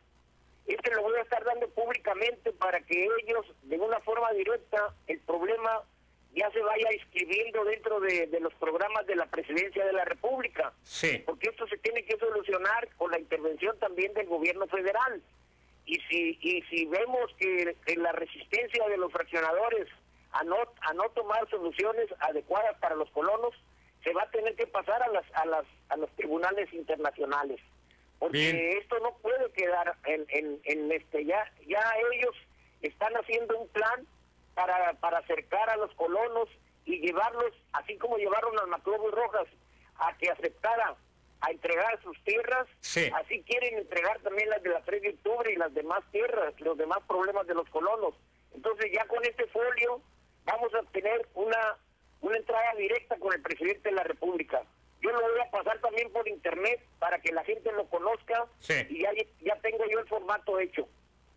Este 0.68 0.96
lo 0.96 1.04
voy 1.04 1.18
a 1.18 1.22
estar 1.22 1.44
dando 1.44 1.70
públicamente 1.70 2.52
para 2.54 2.82
que 2.82 3.08
ellos, 3.22 3.46
de 3.64 3.78
una 3.78 4.00
forma 4.00 4.32
directa, 4.34 4.96
el 5.08 5.20
problema 5.20 5.84
ya 6.36 6.52
se 6.52 6.62
vaya 6.62 6.90
escribiendo 6.90 7.64
dentro 7.64 8.00
de, 8.02 8.28
los 8.42 8.54
programas 8.56 9.06
de 9.08 9.16
la 9.16 9.26
presidencia 9.28 9.86
de 9.86 9.94
la 9.94 10.06
República. 10.06 10.74
Sí. 10.84 11.24
Porque 11.26 11.50
esto 11.50 11.66
se 11.68 11.78
tiene 11.78 12.04
que 12.04 12.18
solucionar 12.18 12.90
con 12.98 13.12
la 13.12 13.20
intervención 13.20 13.78
también 13.80 14.14
del 14.14 14.28
gobierno 14.28 14.68
federal. 14.68 15.22
Y 15.86 16.00
si, 16.10 16.38
y 16.42 16.62
si 16.64 16.86
vemos 16.86 17.32
que, 17.40 17.76
la 17.96 18.12
resistencia 18.12 18.88
de 18.88 18.98
los 18.98 19.12
fraccionadores 19.12 19.88
a 20.32 20.44
no, 20.44 20.58
a 20.82 20.94
no 20.94 21.10
tomar 21.12 21.50
soluciones 21.50 22.08
adecuadas 22.20 22.78
para 22.80 22.96
los 22.96 23.10
colonos, 23.12 23.54
se 24.04 24.14
va 24.14 24.24
a 24.24 24.32
tener 24.32 24.56
que 24.56 24.68
pasar 24.68 25.02
a 25.02 25.08
las 25.08 25.26
a 25.34 25.46
las 25.46 25.66
a 25.90 25.98
los 25.98 26.12
tribunales 26.16 26.72
internacionales 26.74 27.60
porque 28.20 28.78
esto 28.78 29.00
no 29.00 29.18
puede 29.18 29.52
quedar 29.52 29.96
en, 30.06 30.26
en, 30.30 30.60
en, 30.64 30.92
este 30.92 31.26
ya 31.26 31.52
ya 31.68 31.82
ellos 32.14 32.36
están 32.82 33.14
haciendo 33.14 33.58
un 33.60 33.68
plan 33.70 34.08
para 34.56 34.94
para 34.96 35.20
acercar 35.20 35.70
a 35.70 35.78
los 35.78 35.94
colonos 35.94 36.50
y 36.86 37.00
llevarlos 37.00 37.54
así 37.74 37.98
como 37.98 38.18
llevaron 38.18 38.58
a 38.60 38.66
Maclobos 38.66 39.12
Rojas 39.12 39.48
a 39.98 40.18
que 40.18 40.30
aceptara 40.30 40.96
a 41.42 41.52
entregar 41.52 42.02
sus 42.02 42.18
tierras 42.24 42.68
así 43.14 43.44
quieren 43.44 43.78
entregar 43.78 44.20
también 44.22 44.50
las 44.50 44.64
de 44.64 44.70
la 44.70 44.82
3 44.82 45.02
de 45.02 45.10
octubre 45.10 45.54
y 45.54 45.58
las 45.58 45.74
demás 45.74 46.04
tierras 46.12 46.60
los 46.62 46.78
demás 46.78 47.00
problemas 47.08 47.46
de 47.46 47.54
los 47.54 47.70
colonos 47.70 48.16
entonces 48.54 48.92
ya 48.92 49.06
con 49.06 49.24
este 49.24 49.46
folio 49.48 50.02
vamos 50.46 50.74
a 50.74 50.82
tener 50.92 51.28
una 51.36 51.78
una 52.26 52.38
entrada 52.38 52.74
directa 52.78 53.18
con 53.20 53.34
el 53.34 53.42
presidente 53.42 53.90
de 53.90 53.96
la 53.96 54.04
República. 54.04 54.64
Yo 55.02 55.12
lo 55.12 55.22
voy 55.22 55.40
a 55.46 55.52
pasar 55.52 55.80
también 55.80 56.12
por 56.12 56.28
internet 56.28 56.84
para 56.98 57.20
que 57.20 57.32
la 57.32 57.44
gente 57.44 57.72
lo 57.72 57.88
conozca 57.88 58.48
y 58.90 59.04
ya, 59.04 59.12
ya 59.42 59.56
tengo 59.62 59.84
yo 59.90 60.00
el 60.00 60.08
formato 60.08 60.60
hecho. 60.60 60.88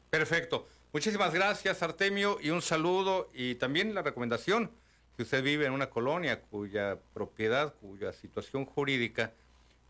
Perfecto. 0.09 0.67
Muchísimas 0.91 1.35
gracias, 1.35 1.83
Artemio, 1.83 2.39
y 2.41 2.49
un 2.49 2.63
saludo 2.63 3.29
y 3.35 3.57
también 3.57 3.95
la 3.95 4.01
recomendación. 4.01 4.71
Si 5.17 5.23
usted 5.23 5.43
vive 5.43 5.67
en 5.67 5.73
una 5.73 5.91
colonia 5.91 6.41
cuya 6.41 6.99
propiedad, 7.13 7.75
cuya 7.75 8.15
situación 8.15 8.65
jurídica 8.65 9.35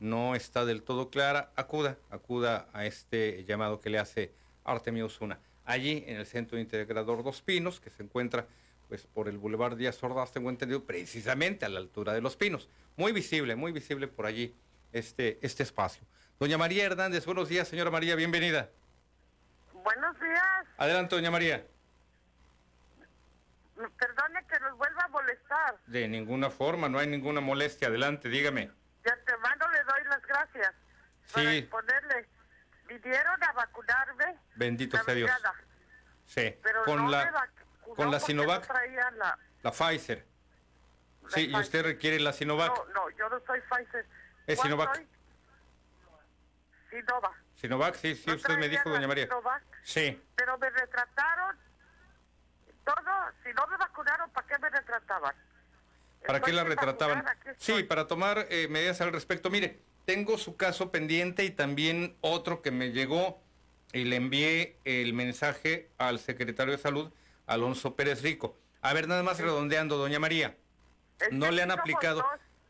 no 0.00 0.34
está 0.34 0.64
del 0.64 0.82
todo 0.82 1.08
clara, 1.08 1.52
acuda, 1.54 1.98
acuda 2.10 2.68
a 2.72 2.84
este 2.84 3.44
llamado 3.44 3.80
que 3.80 3.90
le 3.90 4.00
hace 4.00 4.32
Artemio 4.64 5.06
Osuna. 5.06 5.38
Allí, 5.64 6.02
en 6.08 6.16
el 6.16 6.26
Centro 6.26 6.58
Integrador 6.58 7.22
Dos 7.22 7.42
Pinos, 7.42 7.78
que 7.78 7.90
se 7.90 8.02
encuentra 8.02 8.48
pues 8.88 9.06
por 9.06 9.28
el 9.28 9.38
Boulevard 9.38 9.76
Díaz 9.76 10.02
Ordaz, 10.02 10.32
tengo 10.32 10.50
entendido, 10.50 10.82
precisamente 10.82 11.64
a 11.64 11.68
la 11.68 11.78
altura 11.78 12.12
de 12.12 12.22
Los 12.22 12.34
Pinos. 12.34 12.68
Muy 12.96 13.12
visible, 13.12 13.54
muy 13.54 13.70
visible 13.70 14.08
por 14.08 14.26
allí 14.26 14.52
este, 14.92 15.38
este 15.42 15.62
espacio. 15.62 16.02
Doña 16.40 16.58
María 16.58 16.86
Hernández, 16.86 17.24
buenos 17.24 17.48
días, 17.48 17.68
señora 17.68 17.92
María, 17.92 18.16
bienvenida. 18.16 18.70
Buenos 19.84 20.18
días. 20.20 20.66
Adelante, 20.76 21.14
doña 21.14 21.30
María. 21.30 21.64
Perdone 23.76 24.46
que 24.46 24.60
nos 24.60 24.76
vuelva 24.76 25.04
a 25.04 25.08
molestar. 25.08 25.76
De 25.86 26.08
ninguna 26.08 26.50
forma, 26.50 26.88
no 26.88 26.98
hay 26.98 27.06
ninguna 27.06 27.40
molestia. 27.40 27.88
Adelante, 27.88 28.28
dígame. 28.28 28.70
De 29.04 29.10
antemano 29.10 29.70
le 29.70 29.84
doy 29.84 30.04
las 30.08 30.22
gracias. 30.22 30.74
Sí. 31.26 31.62
ponerle, 31.70 32.26
vinieron 32.86 33.42
a 33.44 33.52
vacunarme. 33.52 34.38
Bendito 34.56 34.96
sea 35.02 35.14
Dios. 35.14 35.30
Sí. 36.26 36.56
Pero 36.62 36.84
con 36.84 37.04
no 37.04 37.10
la 37.10 37.48
con 37.96 38.10
la 38.10 38.20
Sinovac. 38.20 38.68
la... 39.62 39.72
Pfizer. 39.72 40.24
sí, 41.28 41.50
y 41.50 41.56
usted 41.56 41.82
requiere 41.82 42.18
la 42.20 42.32
Sinovac. 42.32 42.76
No, 42.76 42.84
no, 42.94 43.10
yo 43.10 43.28
no 43.28 43.40
soy 43.46 43.60
Pfizer. 43.60 44.06
¿Es 44.46 44.60
Sinovac? 44.60 44.94
Soy? 44.94 45.06
Sinovac. 46.90 47.47
Sinovac, 47.60 47.96
sí, 47.96 48.14
sí, 48.14 48.30
usted 48.30 48.56
me 48.58 48.68
dijo, 48.68 48.88
doña 48.88 49.08
María. 49.08 49.26
Sinovac, 49.26 49.62
sí. 49.82 50.20
Pero 50.36 50.58
me 50.58 50.70
retrataron 50.70 51.56
todo. 52.84 53.12
Si 53.44 53.52
no 53.52 53.66
me 53.66 53.76
vacunaron, 53.76 54.30
¿para 54.30 54.46
qué 54.46 54.58
me 54.58 54.70
retrataban? 54.70 55.34
¿Para 56.26 56.40
qué 56.40 56.52
la 56.52 56.64
retrataban? 56.64 57.24
Sí, 57.56 57.82
para 57.84 58.06
tomar 58.06 58.46
eh, 58.50 58.68
medidas 58.68 59.00
al 59.00 59.12
respecto. 59.12 59.50
Mire, 59.50 59.80
tengo 60.04 60.38
su 60.38 60.56
caso 60.56 60.90
pendiente 60.90 61.44
y 61.44 61.50
también 61.50 62.16
otro 62.20 62.62
que 62.62 62.70
me 62.70 62.92
llegó 62.92 63.40
y 63.92 64.04
le 64.04 64.16
envié 64.16 64.76
el 64.84 65.12
mensaje 65.12 65.90
al 65.98 66.18
secretario 66.18 66.72
de 66.72 66.78
Salud 66.78 67.12
Alonso 67.46 67.96
Pérez 67.96 68.22
Rico. 68.22 68.56
A 68.82 68.92
ver, 68.92 69.08
nada 69.08 69.22
más 69.22 69.38
redondeando, 69.38 69.96
doña 69.96 70.18
María. 70.20 70.56
No 71.32 71.50
le 71.50 71.62
han 71.62 71.70
aplicado, 71.70 72.24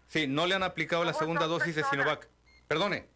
sí, 0.06 0.26
no 0.26 0.46
le 0.46 0.54
han 0.54 0.62
aplicado 0.62 1.04
la 1.04 1.12
segunda 1.12 1.46
dosis 1.46 1.74
de 1.74 1.84
Sinovac. 1.84 2.28
Perdone. 2.66 3.06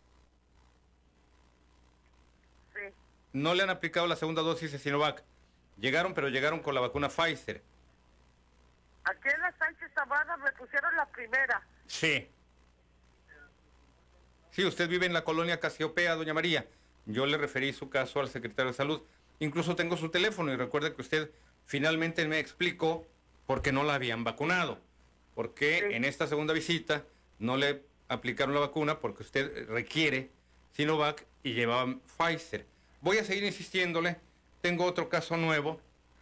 Sí. 2.75 2.81
No 3.33 3.55
le 3.55 3.63
han 3.63 3.71
aplicado 3.71 4.07
la 4.07 4.17
segunda 4.17 4.43
dosis 4.43 4.73
de 4.73 4.79
Sinovac. 4.79 5.23
Llegaron, 5.79 6.15
pero 6.15 6.29
llegaron 6.29 6.61
con 6.61 6.75
la 6.75 6.81
vacuna 6.81 7.09
Pfizer. 7.09 7.63
Aquí 9.05 9.29
en 9.35 9.41
la 9.41 9.53
Sánchez 9.59 9.91
Zambrana 9.95 10.37
me 10.37 10.53
pusieron 10.53 10.95
la 10.97 11.07
primera. 11.07 11.63
Sí. 11.87 12.29
Sí, 14.51 14.65
usted 14.65 14.89
vive 14.89 15.07
en 15.07 15.13
la 15.13 15.25
colonia 15.25 15.61
Casiopea, 15.61 16.15
doña 16.15 16.35
María. 16.35 16.67
Yo 17.07 17.27
le 17.27 17.39
referí 17.39 17.73
su 17.73 17.89
caso 17.89 18.21
al 18.21 18.29
secretario 18.29 18.71
de 18.71 18.77
Salud. 18.77 19.03
Incluso 19.39 19.75
tengo 19.75 19.97
su 19.97 20.11
teléfono 20.11 20.53
y 20.53 20.57
recuerde 20.57 20.95
que 20.95 21.03
usted 21.03 21.31
finalmente 21.67 22.29
me 22.29 22.39
explicó 22.39 23.07
por 23.47 23.63
qué 23.63 23.73
no 23.73 23.83
la 23.83 23.95
habían 23.95 24.25
vacunado. 24.25 24.79
Porque 25.35 25.97
en 25.97 26.05
esta 26.05 26.27
segunda 26.27 26.53
visita 26.53 27.05
no 27.39 27.57
le 27.57 27.83
aplicaron 28.09 28.55
la 28.55 28.61
vacuna 28.61 29.01
porque 29.01 29.23
usted 29.23 29.69
requiere 29.69 30.31
Sinovac 30.73 31.25
y 31.43 31.55
llevaba 31.55 31.97
Pfizer. 32.19 32.67
Voy 33.03 33.19
a 33.19 33.25
seguir 33.25 33.43
insistiéndole. 33.43 34.17
Tengo 34.61 34.85
otro 34.85 35.09
caso 35.09 35.37
nuevo 35.37 35.81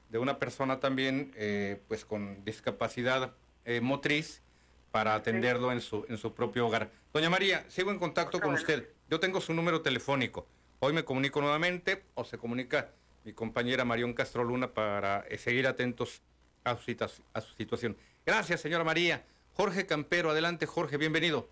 de 0.08 0.18
una 0.18 0.38
persona 0.38 0.80
también 0.80 1.30
eh, 1.36 1.78
pues 1.88 2.06
con 2.06 2.42
discapacidad 2.42 3.34
eh, 3.66 3.82
motriz 3.82 4.42
para 4.90 5.14
atenderlo 5.14 5.72
en 5.72 5.82
su, 5.82 6.06
en 6.08 6.16
su 6.16 6.34
propio 6.34 6.66
hogar. 6.66 6.90
Doña 7.12 7.28
María, 7.28 7.66
sigo 7.68 7.90
en 7.90 7.98
contacto 7.98 8.40
con 8.40 8.54
usted. 8.54 8.88
Yo 9.10 9.20
tengo 9.20 9.42
su 9.42 9.52
número 9.52 9.82
telefónico. 9.82 10.46
Hoy 10.78 10.94
me 10.94 11.04
comunico 11.04 11.42
nuevamente 11.42 12.02
o 12.14 12.24
se 12.24 12.38
comunica 12.38 12.88
mi 13.24 13.34
compañera 13.34 13.84
Marión 13.84 14.14
Castro 14.14 14.42
Luna 14.42 14.72
para 14.72 15.26
eh, 15.28 15.36
seguir 15.36 15.66
atentos 15.66 16.22
a 16.64 16.78
su, 16.78 16.96
a 17.34 17.40
su 17.42 17.54
situación. 17.56 17.94
Gracias, 18.24 18.62
señora 18.62 18.84
María. 18.84 19.22
Jorge 19.52 19.84
Campero, 19.84 20.30
adelante 20.30 20.64
Jorge, 20.64 20.96
bienvenido. 20.96 21.46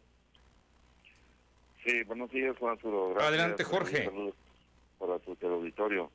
Sí, 1.84 2.02
buenos 2.04 2.30
días, 2.30 2.56
Juan 2.58 2.72
Arturo. 2.72 3.20
Adelante, 3.20 3.62
Jorge. 3.62 4.06
Saludos 4.06 4.47
para 4.98 5.18
tu 5.18 5.36
auditorio. 5.40 6.10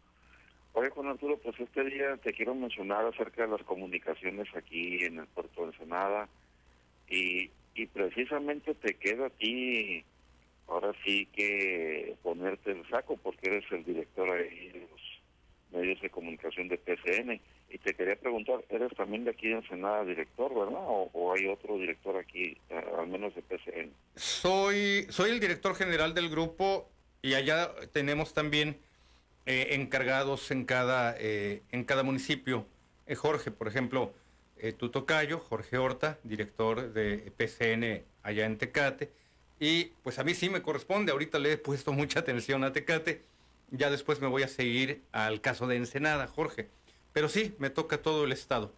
Oye, 0.74 0.90
Juan 0.90 1.08
Arturo, 1.08 1.38
pues 1.38 1.60
este 1.60 1.84
día 1.84 2.18
te 2.18 2.34
quiero 2.34 2.56
mencionar 2.56 3.06
acerca 3.06 3.44
de 3.44 3.52
las 3.52 3.64
comunicaciones 3.64 4.48
aquí 4.56 5.04
en 5.04 5.20
el 5.20 5.28
puerto 5.28 5.62
de 5.62 5.68
Ensenada 5.68 6.28
y, 7.08 7.52
y 7.76 7.86
precisamente 7.88 8.74
te 8.74 8.96
queda 8.96 9.28
a 9.28 9.30
ti 9.30 10.04
ahora 10.68 10.94
sí 11.06 11.28
que 11.28 12.16
ponerte 12.24 12.72
el 12.72 12.88
saco 12.90 13.18
porque 13.18 13.50
eres 13.50 13.72
el 13.72 13.84
director 13.84 14.32
de 14.32 14.88
los 14.90 15.02
medios 15.72 16.02
de 16.02 16.10
comunicación 16.10 16.68
de 16.68 16.78
PCN. 16.78 17.40
Y 17.70 17.78
te 17.80 17.96
quería 17.96 18.16
preguntar, 18.16 18.64
¿eres 18.70 18.94
también 18.96 19.24
de 19.24 19.32
aquí 19.32 19.50
de 19.50 19.56
Ensenada 19.56 20.06
director, 20.06 20.54
verdad? 20.54 20.80
¿O, 20.86 21.34
hay 21.34 21.48
otro 21.48 21.78
director 21.78 22.16
aquí, 22.18 22.56
eh, 22.70 22.84
al 22.98 23.08
menos 23.08 23.34
de 23.34 23.42
PCN? 23.42 23.92
Soy, 24.16 25.08
soy 25.10 25.32
el 25.32 25.40
director 25.40 25.76
general 25.76 26.14
del 26.14 26.30
grupo 26.30 26.90
y 27.24 27.34
allá 27.34 27.72
tenemos 27.92 28.36
también 28.36 28.78
eh, 29.48 29.70
encargados 29.72 30.52
en 30.52 30.66
cada, 30.66 31.16
eh, 31.18 31.64
en 31.72 31.84
cada 31.84 32.04
municipio. 32.04 32.68
Jorge, 33.18 33.50
por 33.50 33.68
ejemplo, 33.68 34.14
tu 34.78 34.90
tocayo, 34.90 35.40
Jorge 35.40 35.78
Horta, 35.78 36.20
director 36.24 36.94
de 36.94 37.32
PCN 37.36 38.04
allá 38.22 38.46
en 38.46 38.58
Tecate. 38.58 39.12
Y 39.60 39.86
pues 40.04 40.20
a 40.20 40.24
mí 40.24 40.36
sí 40.36 40.50
me 40.50 40.62
corresponde, 40.62 41.12
ahorita 41.12 41.40
le 41.40 41.54
he 41.54 41.58
puesto 41.58 41.92
mucha 41.94 42.20
atención 42.20 42.64
a 42.64 42.72
Tecate 42.72 43.24
ya 43.74 43.90
después 43.90 44.22
me 44.22 44.28
voy 44.28 44.44
a 44.44 44.48
seguir 44.48 45.02
al 45.12 45.42
caso 45.42 45.66
de 45.68 45.76
Ensenada, 45.76 46.28
Jorge. 46.28 46.70
Pero 47.12 47.28
sí, 47.28 47.56
me 47.58 47.72
toca 47.72 48.02
todo 48.02 48.24
el 48.24 48.32
estado. 48.32 48.72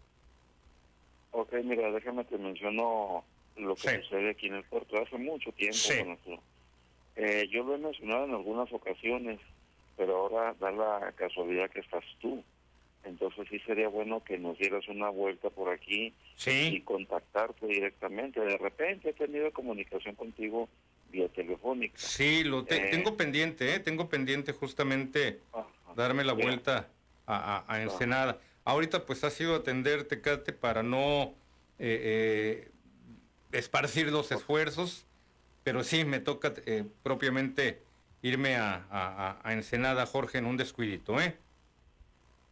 Ok, 1.31 1.53
mira, 1.63 1.91
déjame 1.91 2.23
te 2.23 2.37
menciono 2.37 3.25
lo 3.57 3.75
que 3.75 4.01
sucede 4.01 4.29
aquí 4.29 4.47
en 4.47 4.55
el 4.55 4.63
puerto 4.63 5.01
hace 5.01 5.17
mucho 5.17 5.51
tiempo. 5.51 5.77
Eh, 7.15 7.47
yo 7.51 7.63
lo 7.63 7.75
he 7.75 7.77
mencionado 7.77 8.25
en 8.25 8.31
algunas 8.31 8.71
ocasiones, 8.73 9.39
pero 9.97 10.17
ahora 10.17 10.55
da 10.59 10.71
la 10.71 11.13
casualidad 11.15 11.69
que 11.69 11.79
estás 11.79 12.03
tú. 12.19 12.43
Entonces 13.03 13.47
sí 13.49 13.59
sería 13.59 13.87
bueno 13.87 14.23
que 14.23 14.37
nos 14.39 14.57
dieras 14.57 14.87
una 14.87 15.09
vuelta 15.09 15.49
por 15.51 15.69
aquí 15.69 16.13
y 16.45 16.81
contactarte 16.81 17.67
directamente. 17.67 18.39
De 18.39 18.57
repente 18.57 19.09
he 19.09 19.13
tenido 19.13 19.51
comunicación 19.51 20.15
contigo 20.15 20.67
vía 21.11 21.29
telefónica. 21.29 21.97
Sí, 21.97 22.43
lo 22.43 22.61
eh, 22.61 22.87
tengo 22.91 23.15
pendiente, 23.15 23.75
¿eh? 23.75 23.79
tengo 23.79 24.09
pendiente 24.09 24.53
justamente 24.53 25.39
darme 25.95 26.23
la 26.23 26.33
vuelta 26.33 26.89
a, 27.27 27.63
a, 27.67 27.81
Ensenada. 27.83 28.39
Ahorita 28.63 29.05
pues 29.05 29.23
ha 29.23 29.29
sido 29.29 29.55
atenderte, 29.55 30.21
Cate, 30.21 30.51
para 30.51 30.81
no 30.81 31.35
eh, 31.77 32.67
eh, 32.67 32.71
esparcir 33.51 34.11
los 34.11 34.31
esfuerzos, 34.31 35.05
pero 35.65 35.83
sí 35.83 36.05
me 36.05 36.19
toca 36.19 36.53
propiamente 37.01 37.81
irme 38.21 38.55
a, 38.55 38.85
a, 39.43 39.51
Ensenada, 39.51 40.05
Jorge, 40.05 40.37
en 40.37 40.45
un 40.45 40.57
descuidito, 40.57 41.19
¿eh? 41.19 41.35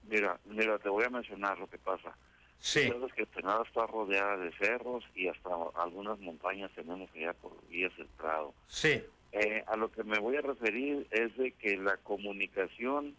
Mira, 0.10 0.40
mira, 0.46 0.80
te 0.80 0.90
voy 0.90 1.04
a 1.04 1.12
mencionar 1.12 1.60
lo 1.60 1.70
que 1.70 1.78
pasa. 1.78 2.18
Sí. 2.58 2.90
Sabes 2.90 3.14
que 3.14 3.22
Ensenada 3.22 3.62
está 3.68 3.86
rodeada 3.86 4.38
de 4.38 4.52
cerros 4.54 5.04
y 5.14 5.28
hasta 5.28 5.50
algunas 5.76 6.18
montañas 6.22 6.72
tenemos 6.74 7.08
allá 7.16 7.34
por 7.34 7.52
vías 7.68 7.96
del 7.98 8.08
Prado. 8.18 8.52
Sí. 8.68 9.04
Eh, 9.32 9.64
a 9.68 9.78
lo 9.78 9.92
que 9.92 10.04
me 10.04 10.18
voy 10.18 10.38
a 10.38 10.42
referir 10.42 11.06
es 11.12 11.38
de 11.38 11.52
que 11.52 11.78
la 11.78 11.98
comunicación, 11.98 13.16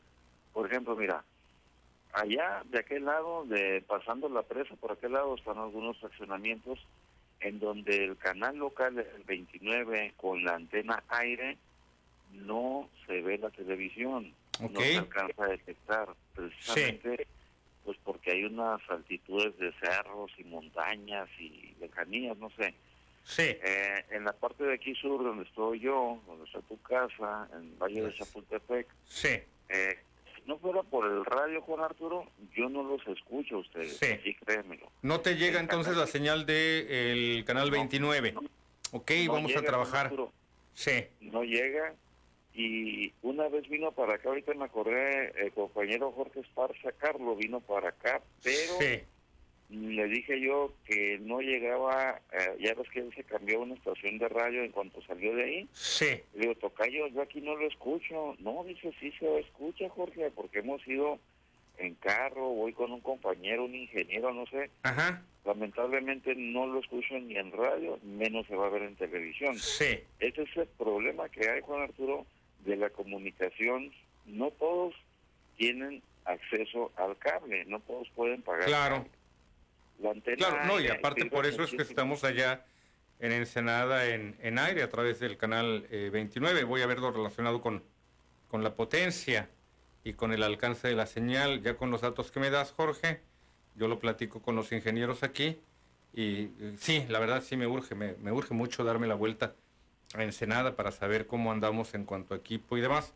por 0.52 0.68
ejemplo, 0.68 0.96
mira, 0.96 1.22
allá 2.14 2.64
de 2.64 2.80
aquel 2.80 3.04
lado, 3.04 3.44
de 3.44 3.80
pasando 3.86 4.28
la 4.28 4.42
presa, 4.42 4.74
por 4.74 4.90
aquel 4.90 5.12
lado 5.12 5.36
están 5.36 5.58
algunos 5.58 6.00
fraccionamientos 6.00 6.80
en 7.44 7.60
donde 7.60 8.04
el 8.04 8.16
canal 8.16 8.56
local, 8.56 8.98
el 8.98 9.22
29, 9.24 10.14
con 10.16 10.42
la 10.44 10.54
antena 10.54 11.04
aire, 11.08 11.56
no 12.32 12.88
se 13.06 13.20
ve 13.20 13.38
la 13.38 13.50
televisión. 13.50 14.32
No 14.60 14.80
se 14.80 14.96
alcanza 14.96 15.44
a 15.44 15.48
detectar. 15.48 16.08
Precisamente 16.34 17.26
pues 17.84 17.98
porque 18.02 18.32
hay 18.32 18.44
unas 18.44 18.80
altitudes 18.88 19.56
de 19.58 19.72
cerros 19.74 20.30
y 20.38 20.44
montañas 20.44 21.28
y 21.38 21.74
lejanías, 21.78 22.36
no 22.38 22.50
sé. 22.50 22.74
Sí. 23.24 23.42
Eh, 23.42 24.04
en 24.10 24.24
la 24.24 24.32
parte 24.32 24.64
de 24.64 24.74
aquí 24.74 24.94
sur, 24.94 25.22
donde 25.22 25.44
estoy 25.44 25.80
yo, 25.80 26.18
donde 26.26 26.44
está 26.44 26.60
tu 26.62 26.80
casa, 26.80 27.48
en 27.52 27.78
Valle 27.78 28.02
de 28.02 28.14
Chapultepec. 28.14 28.86
Sí. 29.06 29.38
Eh, 29.68 29.98
no 30.46 30.58
fuera 30.58 30.82
por 30.82 31.06
el 31.06 31.24
radio, 31.24 31.62
Juan 31.62 31.84
Arturo, 31.84 32.26
yo 32.54 32.68
no 32.68 32.82
los 32.82 33.06
escucho 33.06 33.56
a 33.56 33.58
ustedes. 33.58 33.96
Sí. 33.96 34.18
sí 34.22 34.34
créemelo. 34.34 34.90
¿No 35.02 35.20
te 35.20 35.36
llega 35.36 35.60
entonces 35.60 35.96
la 35.96 36.06
señal 36.06 36.46
del 36.46 36.90
el 36.90 37.44
canal 37.44 37.70
29? 37.70 38.34
ok, 38.92 39.10
vamos 39.28 39.56
a 39.56 39.62
trabajar. 39.62 40.12
Sí. 40.74 41.06
No 41.20 41.42
llega 41.44 41.94
y 42.54 43.12
una 43.22 43.48
vez 43.48 43.68
vino 43.68 43.90
para 43.92 44.14
acá, 44.14 44.28
ahorita 44.28 44.54
me 44.54 44.64
acordé, 44.64 45.32
el 45.44 45.52
compañero 45.52 46.12
Jorge 46.12 46.40
Esparza 46.40 46.92
Carlos 46.92 47.36
vino 47.36 47.60
para 47.60 47.88
acá, 47.88 48.22
pero 48.42 48.78
le 49.70 50.06
dije 50.08 50.40
yo 50.40 50.72
que 50.84 51.18
no 51.20 51.40
llegaba, 51.40 52.20
eh, 52.32 52.56
ya 52.60 52.74
ves 52.74 52.88
que 52.90 53.00
él 53.00 53.12
se 53.14 53.24
cambió 53.24 53.58
a 53.58 53.62
una 53.62 53.74
estación 53.74 54.18
de 54.18 54.28
radio 54.28 54.62
en 54.62 54.72
cuanto 54.72 55.02
salió 55.02 55.34
de 55.34 55.44
ahí. 55.44 55.68
Sí. 55.72 56.20
Le 56.34 56.40
digo, 56.40 56.54
Tocayo, 56.56 57.06
yo 57.08 57.22
aquí 57.22 57.40
no 57.40 57.56
lo 57.56 57.66
escucho. 57.66 58.36
No, 58.38 58.64
dice, 58.64 58.92
sí 59.00 59.12
se 59.18 59.38
escucha, 59.40 59.88
Jorge, 59.88 60.30
porque 60.30 60.60
hemos 60.60 60.86
ido 60.86 61.18
en 61.78 61.94
carro, 61.94 62.48
voy 62.50 62.72
con 62.72 62.92
un 62.92 63.00
compañero, 63.00 63.64
un 63.64 63.74
ingeniero, 63.74 64.32
no 64.32 64.46
sé. 64.46 64.70
Ajá. 64.82 65.22
Lamentablemente 65.44 66.34
no 66.34 66.66
lo 66.66 66.80
escucho 66.80 67.18
ni 67.18 67.36
en 67.36 67.52
radio, 67.52 67.98
menos 68.02 68.46
se 68.46 68.56
va 68.56 68.66
a 68.66 68.70
ver 68.70 68.82
en 68.82 68.96
televisión. 68.96 69.58
Sí. 69.58 69.98
Ese 70.18 70.42
es 70.42 70.56
el 70.56 70.68
problema 70.68 71.28
que 71.28 71.48
hay, 71.48 71.60
Juan 71.62 71.82
Arturo, 71.82 72.26
de 72.64 72.76
la 72.76 72.90
comunicación, 72.90 73.92
no 74.26 74.50
todos 74.52 74.94
tienen 75.56 76.02
acceso 76.24 76.92
al 76.96 77.16
cable, 77.18 77.64
no 77.66 77.80
todos 77.80 78.08
pueden 78.14 78.42
pagar. 78.42 78.66
Claro. 78.66 79.06
Claro, 80.36 80.64
no, 80.66 80.80
y 80.80 80.88
aparte 80.88 81.26
por 81.26 81.46
eso 81.46 81.62
es 81.62 81.70
que 81.70 81.82
estamos 81.82 82.24
allá 82.24 82.64
en 83.20 83.32
Ensenada 83.32 84.06
en, 84.06 84.36
en 84.40 84.58
aire 84.58 84.82
a 84.82 84.88
través 84.88 85.20
del 85.20 85.36
canal 85.36 85.86
29. 85.90 86.60
Eh, 86.60 86.64
Voy 86.64 86.82
a 86.82 86.86
verlo 86.86 87.10
relacionado 87.10 87.60
con, 87.60 87.82
con 88.48 88.62
la 88.62 88.74
potencia 88.74 89.48
y 90.02 90.14
con 90.14 90.32
el 90.32 90.42
alcance 90.42 90.88
de 90.88 90.94
la 90.94 91.06
señal, 91.06 91.62
ya 91.62 91.76
con 91.76 91.90
los 91.90 92.02
datos 92.02 92.30
que 92.30 92.40
me 92.40 92.50
das, 92.50 92.72
Jorge. 92.72 93.20
Yo 93.76 93.88
lo 93.88 93.98
platico 93.98 94.42
con 94.42 94.56
los 94.56 94.70
ingenieros 94.72 95.22
aquí 95.22 95.60
y, 96.12 96.50
sí, 96.78 97.04
la 97.08 97.18
verdad 97.18 97.42
sí 97.42 97.56
me 97.56 97.66
urge, 97.66 97.94
me, 97.94 98.14
me 98.14 98.30
urge 98.30 98.54
mucho 98.54 98.84
darme 98.84 99.06
la 99.06 99.14
vuelta 99.14 99.54
Ensenada 100.14 100.76
para 100.76 100.92
saber 100.92 101.26
cómo 101.26 101.50
andamos 101.50 101.94
en 101.94 102.04
cuanto 102.04 102.34
a 102.34 102.36
equipo 102.36 102.76
y 102.76 102.80
demás. 102.80 103.14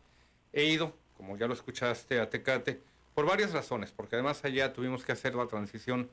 He 0.51 0.65
ido, 0.65 0.93
como 1.15 1.37
ya 1.37 1.47
lo 1.47 1.53
escuchaste, 1.53 2.19
a 2.19 2.29
Tecate 2.29 2.81
por 3.13 3.25
varias 3.25 3.53
razones, 3.53 3.91
porque 3.91 4.15
además 4.15 4.43
allá 4.43 4.73
tuvimos 4.73 5.05
que 5.05 5.11
hacer 5.11 5.35
la 5.35 5.47
transición 5.47 6.09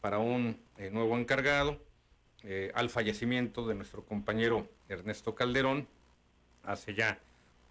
para 0.00 0.18
un 0.18 0.60
eh, 0.76 0.90
nuevo 0.90 1.16
encargado 1.16 1.78
eh, 2.44 2.70
al 2.74 2.90
fallecimiento 2.90 3.66
de 3.66 3.74
nuestro 3.74 4.04
compañero 4.04 4.68
Ernesto 4.88 5.34
Calderón 5.34 5.88
hace 6.62 6.94
ya 6.94 7.18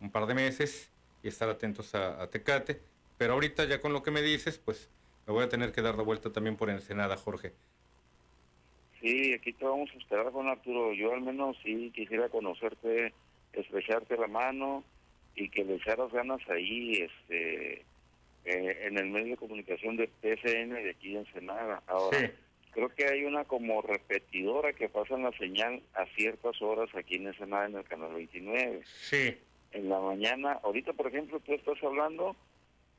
un 0.02 0.12
par 0.12 0.26
de 0.26 0.34
meses 0.34 0.92
y 1.24 1.28
estar 1.28 1.50
atentos 1.50 1.96
a, 1.96 2.22
a, 2.22 2.30
Tecate. 2.30 2.82
Pero 3.18 3.34
ahorita 3.34 3.66
ya 3.66 3.82
con 3.82 3.94
lo 3.94 4.04
que 4.04 4.12
me 4.12 4.22
dices, 4.22 4.58
pues 4.58 4.90
me 5.26 5.34
voy 5.34 5.44
a 5.44 5.50
tener 5.50 5.72
que 5.72 5.82
dar 5.82 5.96
la 5.96 6.04
vuelta 6.04 6.32
también 6.32 6.56
por 6.56 6.70
Ensenada, 6.70 7.18
Jorge. 7.18 7.54
Sí, 9.02 9.34
aquí 9.34 9.54
te 9.54 9.66
vamos 9.66 9.90
a 9.94 9.98
esperar, 9.98 10.32
Juan 10.32 10.48
Arturo. 10.48 10.94
Yo 10.94 11.14
al 11.14 11.22
menos 11.22 11.56
sí 11.64 11.92
quisiera 11.94 12.30
conocerte, 12.30 13.14
estrecharte 13.54 14.18
la 14.18 14.28
mano 14.28 14.84
y 15.36 15.50
que 15.50 15.64
le 15.64 15.76
echaras 15.76 16.12
ganas 16.12 16.42
ahí, 16.50 16.94
este, 16.94 17.86
eh, 18.48 18.88
en 18.88 18.98
el 18.98 19.08
medio 19.08 19.32
de 19.32 19.38
comunicación 19.38 19.98
de 19.98 20.08
PSN 20.08 20.70
de 20.70 20.92
aquí 20.92 21.18
en 21.18 21.26
Senada. 21.34 21.84
Ahora, 21.86 22.32
creo 22.72 22.88
que 22.96 23.06
hay 23.06 23.26
una 23.26 23.44
como 23.44 23.82
repetidora 23.82 24.72
que 24.72 24.88
pasa 24.88 25.18
la 25.18 25.32
señal 25.34 25.82
a 25.94 26.06
ciertas 26.16 26.62
horas 26.62 26.90
aquí 26.96 27.16
en 27.16 27.28
Ensenada 27.28 27.66
en 27.66 27.76
el 27.76 27.84
canal 27.84 28.14
29. 28.14 28.84
Sí. 28.86 29.38
En 29.74 29.90
la 29.90 30.00
mañana, 30.00 30.60
ahorita 30.64 30.94
por 30.94 31.08
ejemplo 31.08 31.42
tú 31.42 31.56
estás 31.56 31.76
hablando, 31.84 32.38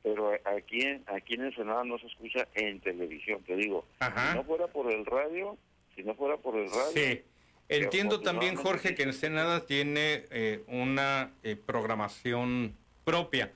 pero 0.03 0.33
aquí, 0.45 0.85
aquí 1.07 1.35
en 1.35 1.47
Ensenada 1.47 1.83
no 1.83 1.99
se 1.99 2.09
escucha 2.09 2.47
en 2.55 2.81
televisión, 2.81 3.43
te 3.45 3.57
digo. 3.57 3.87
Si 4.01 4.37
no 4.37 4.45
fuera 4.45 4.67
por 4.67 4.93
el 4.93 5.07
radio, 5.07 5.57
si 5.97 6.03
no 6.03 6.15
fuera 6.15 6.37
por 6.37 6.57
el 6.57 6.69
radio. 6.69 6.93
Sí. 6.93 7.23
Entiendo 7.71 8.21
también, 8.21 8.57
Jorge, 8.57 8.95
que 8.95 9.05
Ensenada 9.05 9.65
tiene 9.65 10.25
eh, 10.31 10.63
una 10.67 11.33
eh, 11.43 11.57
programación 11.57 12.75
propia. 13.05 13.51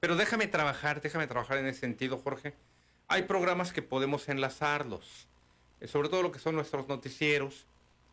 Pero 0.00 0.16
déjame 0.16 0.46
trabajar, 0.46 1.00
déjame 1.00 1.26
trabajar 1.26 1.58
en 1.58 1.66
ese 1.66 1.80
sentido, 1.80 2.18
Jorge. 2.18 2.54
hay 3.08 3.22
programas 3.22 3.72
que 3.72 3.82
podemos 3.82 4.28
enlazarlos, 4.28 5.28
eh, 5.80 5.86
sobre 5.86 6.08
todo 6.08 6.22
lo 6.22 6.32
que 6.32 6.38
son 6.38 6.56
nuestros 6.56 6.88
noticieros 6.88 7.66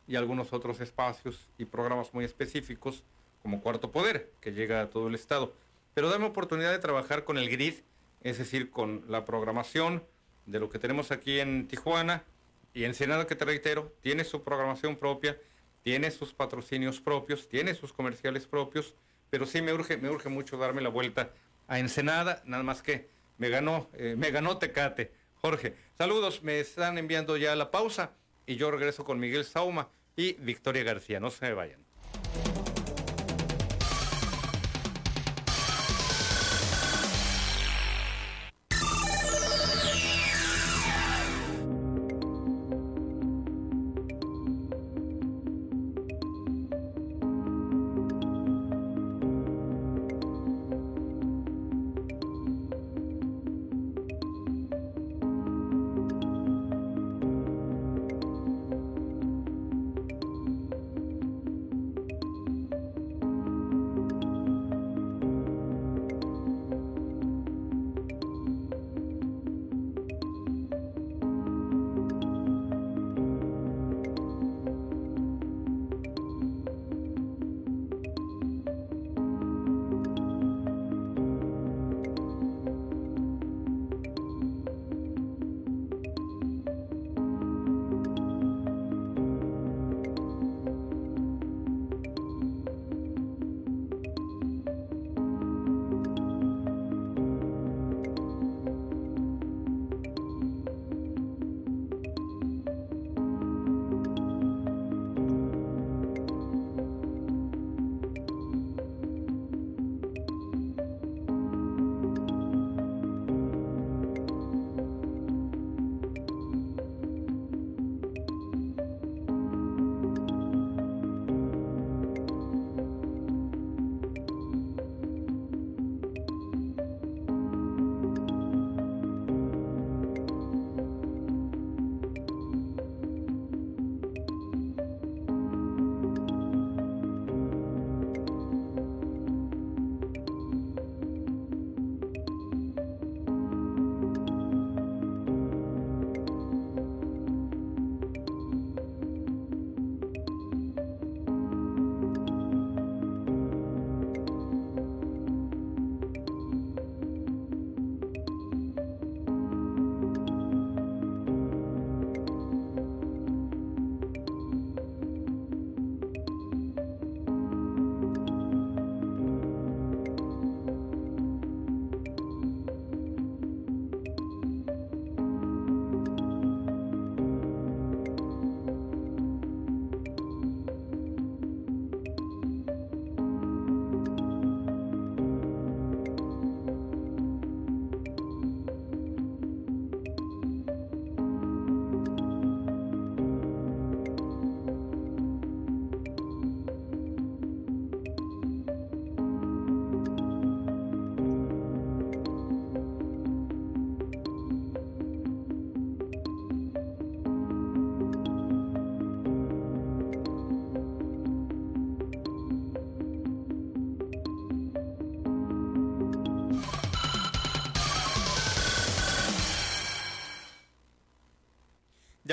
y 0.07 0.15
algunos 0.15 0.53
otros 0.53 0.79
espacios 0.81 1.47
y 1.57 1.65
programas 1.65 2.13
muy 2.13 2.25
específicos 2.25 3.03
como 3.41 3.61
Cuarto 3.61 3.91
Poder, 3.91 4.31
que 4.39 4.53
llega 4.53 4.81
a 4.81 4.89
todo 4.89 5.07
el 5.07 5.15
estado. 5.15 5.53
Pero 5.93 6.09
dame 6.09 6.25
oportunidad 6.25 6.71
de 6.71 6.79
trabajar 6.79 7.23
con 7.23 7.37
el 7.37 7.49
grid, 7.49 7.75
es 8.21 8.37
decir, 8.37 8.69
con 8.69 9.03
la 9.07 9.25
programación 9.25 10.03
de 10.45 10.59
lo 10.59 10.69
que 10.69 10.79
tenemos 10.79 11.11
aquí 11.11 11.39
en 11.39 11.67
Tijuana 11.67 12.23
y 12.73 12.85
en 12.85 12.93
Senado, 12.93 13.27
que 13.27 13.35
te 13.35 13.45
reitero, 13.45 13.93
tiene 14.01 14.23
su 14.23 14.43
programación 14.43 14.95
propia, 14.95 15.37
tiene 15.83 16.11
sus 16.11 16.33
patrocinios 16.33 17.01
propios, 17.01 17.49
tiene 17.49 17.73
sus 17.73 17.93
comerciales 17.93 18.47
propios, 18.47 18.95
pero 19.29 19.45
sí 19.45 19.61
me 19.61 19.73
urge, 19.73 19.97
me 19.97 20.09
urge 20.09 20.29
mucho 20.29 20.57
darme 20.57 20.81
la 20.81 20.89
vuelta 20.89 21.31
a 21.67 21.79
Ensenada, 21.79 22.41
nada 22.45 22.63
más 22.63 22.81
que 22.81 23.09
me 23.37 23.49
ganó, 23.49 23.89
eh, 23.93 24.15
me 24.17 24.31
ganó 24.31 24.57
Tecate. 24.57 25.11
Jorge, 25.35 25.75
saludos, 25.97 26.43
me 26.43 26.59
están 26.59 26.97
enviando 26.97 27.35
ya 27.37 27.55
la 27.55 27.71
pausa 27.71 28.11
y 28.45 28.55
yo 28.55 28.71
regreso 28.71 29.03
con 29.03 29.19
Miguel 29.19 29.45
Sauma 29.45 29.89
y 30.15 30.33
Victoria 30.33 30.83
García, 30.83 31.19
no 31.19 31.31
se 31.31 31.45
me 31.45 31.53
vayan. 31.53 31.83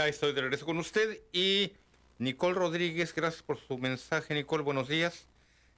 Ya 0.01 0.09
estoy 0.09 0.33
de 0.33 0.41
regreso 0.41 0.65
con 0.65 0.79
usted 0.79 1.21
y 1.31 1.75
Nicole 2.17 2.55
Rodríguez, 2.55 3.15
gracias 3.15 3.43
por 3.43 3.59
su 3.59 3.77
mensaje. 3.77 4.33
Nicole, 4.33 4.63
buenos 4.63 4.89
días. 4.89 5.27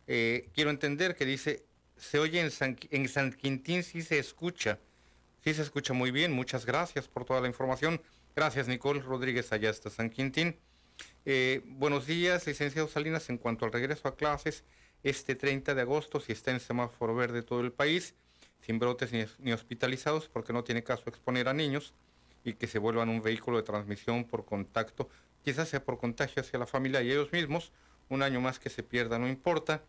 Eh, 0.07 0.49
quiero 0.55 0.71
entender 0.71 1.17
que 1.17 1.27
dice, 1.27 1.65
se 1.97 2.21
oye 2.21 2.41
en 2.41 2.53
San, 2.53 2.79
en 2.93 3.09
San 3.09 3.33
Quintín, 3.33 3.83
sí 3.83 4.01
se 4.01 4.21
escucha. 4.21 4.79
Sí 5.43 5.53
se 5.55 5.63
escucha 5.63 5.93
muy 5.93 6.13
bien, 6.13 6.31
muchas 6.31 6.67
gracias 6.67 7.09
por 7.09 7.25
toda 7.25 7.41
la 7.41 7.49
información. 7.49 8.01
Gracias, 8.37 8.69
Nicole 8.69 9.01
Rodríguez, 9.01 9.53
allá 9.53 9.71
está 9.71 9.91
San 9.91 10.09
Quintín. 10.09 10.57
Eh, 11.25 11.63
buenos 11.65 12.07
días, 12.07 12.47
licenciado 12.47 12.87
Salinas. 12.87 13.29
En 13.29 13.39
cuanto 13.39 13.65
al 13.65 13.73
regreso 13.73 14.07
a 14.07 14.15
clases, 14.15 14.63
este 15.03 15.35
30 15.35 15.75
de 15.75 15.81
agosto, 15.81 16.21
si 16.21 16.31
está 16.31 16.53
en 16.53 16.61
semáforo 16.61 17.17
verde 17.17 17.43
todo 17.43 17.61
el 17.61 17.73
país, 17.73 18.15
sin 18.61 18.79
brotes 18.79 19.11
ni, 19.11 19.25
ni 19.41 19.53
hospitalizados, 19.53 20.29
porque 20.29 20.53
no 20.53 20.63
tiene 20.63 20.85
caso 20.85 21.03
exponer 21.09 21.49
a 21.49 21.55
niños 21.55 21.93
y 22.45 22.55
que 22.55 22.67
se 22.67 22.79
vuelvan 22.79 23.09
un 23.09 23.23
vehículo 23.23 23.57
de 23.57 23.63
transmisión 23.63 24.25
por 24.25 24.45
contacto, 24.45 25.09
quizás 25.45 25.69
sea 25.69 25.85
por 25.85 25.99
contagio 25.99 26.43
hacia 26.43 26.59
la 26.59 26.67
familia 26.67 27.03
y 27.03 27.11
ellos 27.11 27.33
mismos, 27.33 27.73
un 28.09 28.23
año 28.23 28.41
más 28.41 28.59
que 28.59 28.71
se 28.71 28.83
pierda, 28.83 29.19
no 29.19 29.29
importa, 29.29 29.83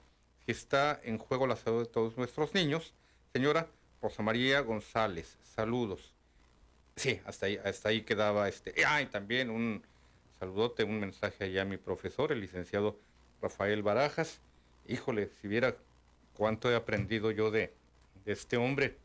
si 0.46 0.52
está 0.52 1.00
en 1.04 1.18
juego 1.18 1.48
la 1.48 1.56
salud 1.56 1.86
de 1.86 1.92
todos 1.92 2.18
nuestros 2.18 2.54
niños. 2.54 2.94
Señora 3.34 3.68
Rosa 4.02 4.24
María 4.24 4.60
González, 4.62 5.38
saludos. 5.44 6.14
Sí, 6.96 7.20
hasta 7.26 7.48
ahí, 7.48 7.60
hasta 7.64 7.90
ahí 7.90 8.02
quedaba 8.02 8.48
este. 8.48 8.74
Ah, 8.86 9.02
y 9.02 9.08
también 9.08 9.50
un 9.50 9.84
saludote, 10.40 10.84
un 10.84 11.00
mensaje 11.00 11.46
allá 11.46 11.64
a 11.64 11.66
mi 11.66 11.78
profesor, 11.78 12.32
el 12.32 12.42
licenciado 12.42 12.98
Rafael 13.42 13.82
Barajas. 13.82 14.40
Híjole, 14.88 15.32
si 15.42 15.48
viera 15.48 15.76
cuánto 16.36 16.72
he 16.72 16.76
aprendido 16.76 17.32
yo 17.32 17.50
de, 17.50 17.74
de 18.26 18.34
este 18.34 18.58
hombre, 18.58 18.98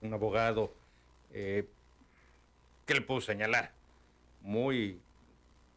un 0.00 0.12
abogado 0.12 0.72
eh, 1.32 1.64
¿qué 2.86 2.94
le 2.94 3.00
puedo 3.00 3.20
señalar? 3.20 3.72
Muy 4.40 5.00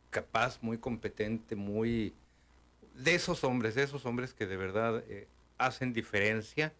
capaz, 0.09 0.59
muy 0.61 0.77
competente, 0.77 1.55
muy... 1.55 2.13
De 2.95 3.13
esos 3.13 3.43
hombres, 3.43 3.75
de 3.75 3.83
esos 3.83 4.05
hombres 4.05 4.33
que 4.33 4.47
de 4.47 4.57
verdad 4.57 5.03
eh, 5.07 5.27
hacen 5.59 5.93
diferencia 5.93 6.73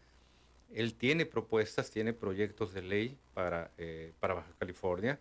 Él 0.74 0.96
tiene 0.96 1.26
propuestas, 1.26 1.92
tiene 1.92 2.12
proyectos 2.12 2.74
de 2.74 2.82
ley 2.82 3.18
para, 3.34 3.72
eh, 3.78 4.14
para 4.20 4.34
Baja 4.34 4.52
California, 4.58 5.20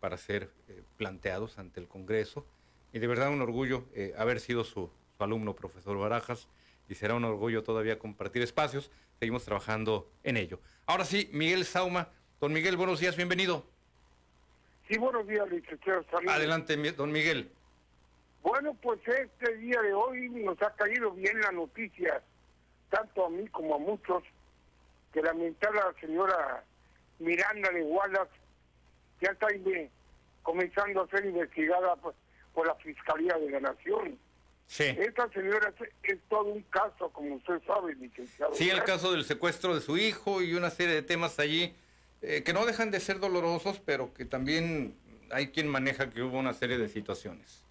para 0.00 0.16
ser 0.16 0.50
eh, 0.68 0.82
planteados 0.96 1.58
ante 1.58 1.80
el 1.80 1.86
Congreso. 1.86 2.46
Y 2.92 2.98
de 2.98 3.06
verdad 3.06 3.28
un 3.28 3.42
orgullo 3.42 3.84
haber 4.16 4.40
sido 4.40 4.64
su, 4.64 4.90
su 5.16 5.24
alumno, 5.24 5.54
profesor 5.54 5.98
Barajas, 5.98 6.48
y 6.88 6.94
será 6.94 7.14
un 7.14 7.24
orgullo 7.24 7.62
todavía 7.62 7.98
compartir 7.98 8.40
espacios. 8.40 8.90
Seguimos 9.18 9.44
trabajando 9.44 10.10
en 10.24 10.38
ello. 10.38 10.58
Ahora 10.86 11.04
sí, 11.04 11.28
Miguel 11.32 11.66
Sauma. 11.66 12.08
Don 12.40 12.52
Miguel, 12.52 12.78
buenos 12.78 13.00
días, 13.00 13.14
bienvenido. 13.14 13.66
Sí, 14.88 14.96
buenos 14.96 15.26
días, 15.26 15.48
licenciado. 15.50 16.02
Saludos. 16.10 16.34
Adelante, 16.34 16.76
don 16.92 17.12
Miguel. 17.12 17.50
Bueno, 18.42 18.74
pues 18.80 19.00
este 19.06 19.56
día 19.58 19.80
de 19.82 19.92
hoy 19.92 20.30
nos 20.30 20.60
ha 20.62 20.74
caído 20.74 21.10
bien 21.12 21.38
la 21.40 21.52
noticia, 21.52 22.22
tanto 22.88 23.26
a 23.26 23.30
mí 23.30 23.46
como 23.48 23.74
a 23.74 23.78
muchos, 23.78 24.22
que 25.12 25.20
lamentar 25.20 25.76
a 25.76 25.92
la 25.92 26.00
señora 26.00 26.64
Miranda 27.18 27.70
de 27.70 27.82
Wallace 27.82 28.30
ya 29.20 29.30
está 29.32 29.48
comenzando 30.42 31.02
a 31.02 31.08
ser 31.08 31.26
investigada 31.26 31.96
por, 31.96 32.14
por 32.54 32.66
la 32.66 32.74
Fiscalía 32.76 33.34
de 33.34 33.50
la 33.50 33.60
Nación. 33.60 34.18
Sí. 34.66 34.84
Esta 34.84 35.28
señora 35.30 35.72
es, 35.80 35.88
es 36.02 36.18
todo 36.30 36.44
un 36.44 36.62
caso, 36.62 37.10
como 37.10 37.34
usted 37.34 37.60
sabe, 37.66 37.94
licenciado. 37.96 38.54
Sí, 38.54 38.70
el 38.70 38.84
caso 38.84 39.12
del 39.12 39.24
secuestro 39.24 39.74
de 39.74 39.80
su 39.82 39.98
hijo 39.98 40.40
y 40.40 40.54
una 40.54 40.70
serie 40.70 40.94
de 40.94 41.02
temas 41.02 41.38
allí 41.38 41.74
eh, 42.22 42.42
que 42.42 42.52
no 42.52 42.66
dejan 42.66 42.90
de 42.90 43.00
ser 43.00 43.18
dolorosos, 43.20 43.80
pero 43.80 44.12
que 44.14 44.24
también 44.24 44.96
hay 45.30 45.48
quien 45.48 45.68
maneja 45.68 46.10
que 46.10 46.22
hubo 46.22 46.38
una 46.38 46.54
serie 46.54 46.78
de 46.78 46.88
situaciones. 46.88 47.62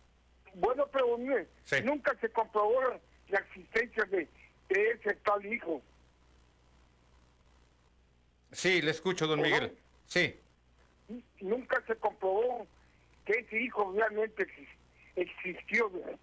Bueno, 0.54 0.88
pero 0.92 1.18
mire, 1.18 1.48
Sí. 1.64 1.78
nunca 1.84 2.16
se 2.20 2.30
comprobó 2.30 2.82
la 3.30 3.40
existencia 3.40 4.04
de, 4.06 4.28
de 4.70 4.92
ese 4.92 5.14
tal 5.24 5.46
hijo. 5.46 5.82
Sí, 8.52 8.82
le 8.82 8.92
escucho, 8.92 9.28
don. 9.28 9.42
Miguel. 9.42 9.76
Sí, 10.08 10.36
nunca 11.42 11.84
se 11.86 11.96
comprobó 11.98 12.66
que 13.26 13.34
ese 13.40 13.62
hijo 13.62 13.94
realmente 13.96 14.48
exis- 14.48 14.68
existió. 15.16 15.90
¿verdad? 15.90 16.18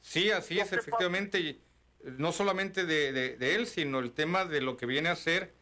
sí, 0.00 0.30
así 0.30 0.58
es, 0.58 0.72
efectivamente. 0.72 1.58
No 2.02 2.32
solamente 2.32 2.84
de, 2.84 3.12
de- 3.12 3.36
de 3.36 3.54
él, 3.54 3.66
sino 3.66 3.98
el 4.00 4.12
tema 4.12 4.44
de 4.44 4.60
lo 4.60 4.76
que 4.76 4.84
viene 4.84 5.08
a 5.08 5.16
ser 5.16 5.54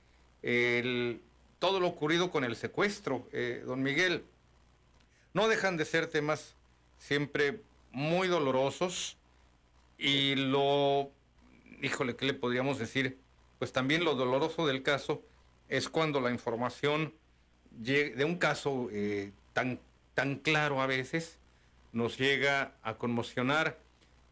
el, 0.43 1.21
todo 1.59 1.81
lo 1.81 1.87
ocurrido 1.87 2.31
con 2.31 2.45
el 2.45 2.57
secuestro, 2.57 3.29
eh, 3.33 3.63
don 3.67 3.83
Miguel. 3.83 4.25
No 5.35 5.49
dejan 5.49 5.77
de 5.77 5.85
ser 5.85 6.09
temas 6.09 6.55
siempre 6.99 7.61
muy 7.91 8.29
dolorosos 8.29 9.17
y 9.99 10.35
lo, 10.35 11.11
híjole, 11.81 12.17
¿qué 12.17 12.27
le 12.27 12.35
podríamos 12.35 12.79
decir? 12.79 13.19
Pues 13.59 13.73
también 13.73 14.05
lo 14.05 14.15
doloroso 14.15 14.67
del 14.67 14.83
caso 14.83 15.23
es 15.69 15.89
cuando 15.89 16.21
la 16.21 16.31
información 16.31 17.15
de 17.71 18.25
un 18.25 18.37
caso 18.37 18.89
eh, 18.93 19.33
tan, 19.53 19.79
tan 20.15 20.37
claro 20.37 20.83
a 20.83 20.87
veces 20.87 21.39
nos 21.93 22.19
llega 22.19 22.75
a 22.83 22.95
conmocionar, 22.95 23.79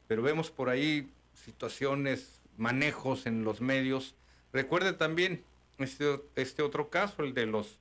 pero 0.08 0.22
vemos 0.22 0.50
por 0.50 0.68
ahí 0.68 1.10
situaciones, 1.34 2.40
manejos 2.56 3.26
en 3.26 3.44
los 3.44 3.60
medios. 3.60 4.14
Recuerde 4.52 4.92
también 4.92 5.42
este, 5.82 6.20
este 6.36 6.62
otro 6.62 6.90
caso, 6.90 7.22
el 7.22 7.34
de 7.34 7.46
los 7.46 7.78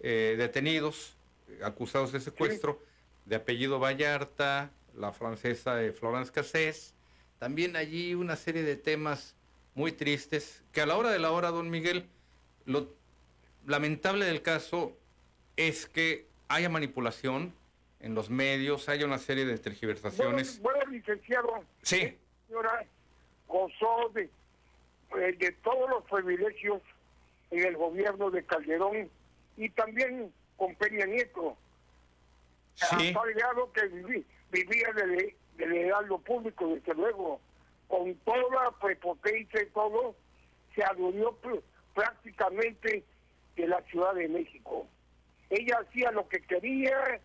eh, 0.00 0.34
detenidos 0.38 1.16
eh, 1.48 1.60
acusados 1.64 2.12
de 2.12 2.20
secuestro, 2.20 2.82
de 3.26 3.36
apellido 3.36 3.78
Vallarta, 3.78 4.70
la 4.94 5.12
francesa 5.12 5.82
eh, 5.82 5.92
Florence 5.92 6.32
Cassés. 6.32 6.94
También 7.38 7.76
allí 7.76 8.14
una 8.14 8.36
serie 8.36 8.62
de 8.62 8.76
temas 8.76 9.34
muy 9.74 9.92
tristes, 9.92 10.62
que 10.72 10.80
a 10.80 10.86
la 10.86 10.96
hora 10.96 11.10
de 11.10 11.18
la 11.18 11.30
hora, 11.30 11.50
don 11.50 11.70
Miguel, 11.70 12.06
lo 12.64 12.88
lamentable 13.66 14.24
del 14.24 14.42
caso 14.42 14.96
es 15.56 15.86
que 15.86 16.26
haya 16.48 16.68
manipulación 16.68 17.54
en 18.00 18.14
los 18.14 18.30
medios, 18.30 18.88
haya 18.88 19.06
una 19.06 19.18
serie 19.18 19.44
de 19.44 19.58
tergiversaciones. 19.58 20.60
Bueno, 20.60 20.78
bueno, 20.80 20.92
licenciado, 20.92 21.64
Sí, 21.82 22.16
señora 22.46 22.86
gozó 23.48 24.10
de, 24.14 24.24
eh, 24.24 25.36
de 25.38 25.52
todos 25.62 25.88
los 25.90 26.04
privilegios 26.04 26.82
en 27.50 27.64
el 27.66 27.76
gobierno 27.76 28.30
de 28.30 28.44
Calderón 28.44 29.10
y 29.56 29.68
también 29.70 30.32
con 30.56 30.74
Peña 30.76 31.06
Nieto. 31.06 31.56
Sí. 32.74 33.12
Que 33.72 33.82
viví- 33.90 34.24
vivía 34.50 34.92
del 34.94 35.34
del 35.56 35.72
heraldo 35.76 36.18
público, 36.18 36.68
desde 36.68 36.94
luego, 36.94 37.40
con 37.88 38.14
toda 38.18 38.64
la 38.64 38.70
prepotencia 38.78 39.60
y 39.60 39.66
todo, 39.70 40.14
se 40.72 40.84
adurió 40.84 41.36
pr- 41.42 41.60
prácticamente 41.94 43.02
de 43.56 43.66
la 43.66 43.82
Ciudad 43.82 44.14
de 44.14 44.28
México. 44.28 44.86
Ella 45.50 45.80
hacía 45.80 46.12
lo 46.12 46.28
que 46.28 46.40
quería, 46.42 47.20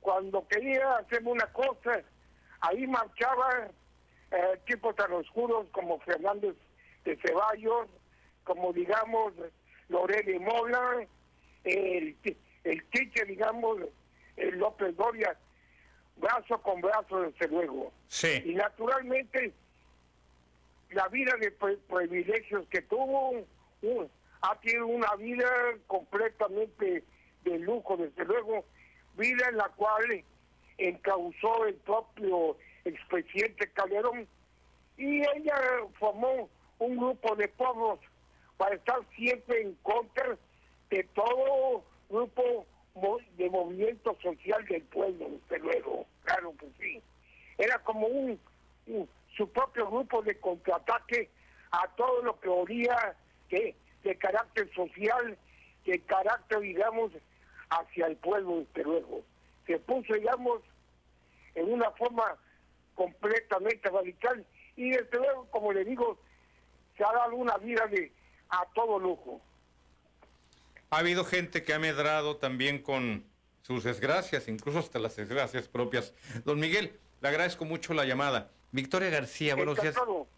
cuando 0.00 0.48
quería 0.48 0.96
hacer 0.96 1.22
una 1.26 1.44
cosa, 1.52 2.00
ahí 2.60 2.86
marchaba 2.86 3.68
eh, 4.30 4.58
tipos 4.64 4.96
tan 4.96 5.12
oscuros 5.12 5.66
como 5.72 6.00
Fernández 6.00 6.54
de 7.04 7.16
Ceballos, 7.18 7.86
como 8.44 8.72
digamos 8.72 9.32
Loré 9.88 10.22
de 10.22 10.38
Mola, 10.38 11.06
el, 11.64 12.16
el 12.64 12.90
Chiche, 12.90 13.24
digamos, 13.24 13.78
el 14.36 14.58
López 14.58 14.96
Doria, 14.96 15.36
brazo 16.16 16.60
con 16.62 16.80
brazo, 16.80 17.20
desde 17.20 17.48
luego. 17.48 17.92
sí. 18.08 18.42
Y 18.44 18.54
naturalmente, 18.54 19.52
la 20.90 21.08
vida 21.08 21.34
de 21.40 21.50
pri- 21.52 21.78
privilegios 21.88 22.66
que 22.68 22.82
tuvo, 22.82 23.44
uh, 23.82 24.08
ha 24.42 24.58
tenido 24.60 24.86
una 24.86 25.14
vida 25.16 25.48
completamente 25.86 27.04
de 27.44 27.58
lujo, 27.58 27.96
desde 27.96 28.24
luego, 28.24 28.64
vida 29.16 29.48
en 29.48 29.56
la 29.56 29.68
cual 29.70 30.24
encausó 30.78 31.66
el 31.66 31.74
propio 31.76 32.56
expresidente 32.84 33.70
Calderón 33.70 34.26
y 34.96 35.20
ella 35.20 35.56
formó 35.98 36.48
un 36.78 36.96
grupo 36.96 37.36
de 37.36 37.48
pueblos 37.48 38.00
para 38.56 38.74
estar 38.74 39.00
siempre 39.16 39.62
en 39.62 39.74
contra 39.82 40.36
de 40.90 41.04
todo 41.14 41.84
grupo 42.08 42.66
de 43.36 43.48
movimiento 43.48 44.16
social 44.22 44.64
del 44.66 44.82
pueblo, 44.82 45.30
desde 45.48 45.58
luego, 45.60 46.06
claro 46.24 46.54
que 46.58 46.68
sí. 46.78 47.02
Era 47.58 47.78
como 47.78 48.06
un, 48.06 48.38
su 49.36 49.48
propio 49.50 49.88
grupo 49.88 50.22
de 50.22 50.38
contraataque 50.38 51.30
a 51.70 51.88
todo 51.96 52.22
lo 52.22 52.38
que 52.38 52.48
oría 52.48 53.16
que 53.48 53.74
de 54.04 54.16
carácter 54.16 54.70
social, 54.74 55.38
de 55.86 55.98
carácter, 56.00 56.60
digamos, 56.60 57.12
hacia 57.70 58.06
el 58.06 58.16
pueblo, 58.16 58.64
desde 58.66 58.84
luego. 58.84 59.22
Se 59.66 59.78
puso, 59.78 60.12
digamos, 60.14 60.60
en 61.54 61.72
una 61.72 61.90
forma 61.92 62.36
completamente 62.94 63.88
radical 63.88 64.44
y 64.76 64.90
desde 64.90 65.18
luego, 65.18 65.46
como 65.50 65.72
le 65.72 65.84
digo, 65.84 66.18
se 66.96 67.04
ha 67.04 67.12
dado 67.12 67.36
una 67.36 67.56
vida 67.58 67.86
de 67.86 68.12
a 68.52 68.66
todo 68.74 68.98
lujo. 69.00 69.40
Ha 70.90 70.98
habido 70.98 71.24
gente 71.24 71.62
que 71.64 71.72
ha 71.74 71.78
medrado 71.78 72.36
también 72.36 72.80
con 72.82 73.24
sus 73.62 73.82
desgracias, 73.84 74.46
incluso 74.46 74.78
hasta 74.78 74.98
las 74.98 75.16
desgracias 75.16 75.66
propias. 75.68 76.14
Don 76.44 76.60
Miguel, 76.60 76.92
le 77.20 77.28
agradezco 77.28 77.64
mucho 77.64 77.94
la 77.94 78.04
llamada. 78.04 78.50
Victoria 78.72 79.08
García, 79.10 79.54
buenos 79.54 79.80
días. 79.80 79.94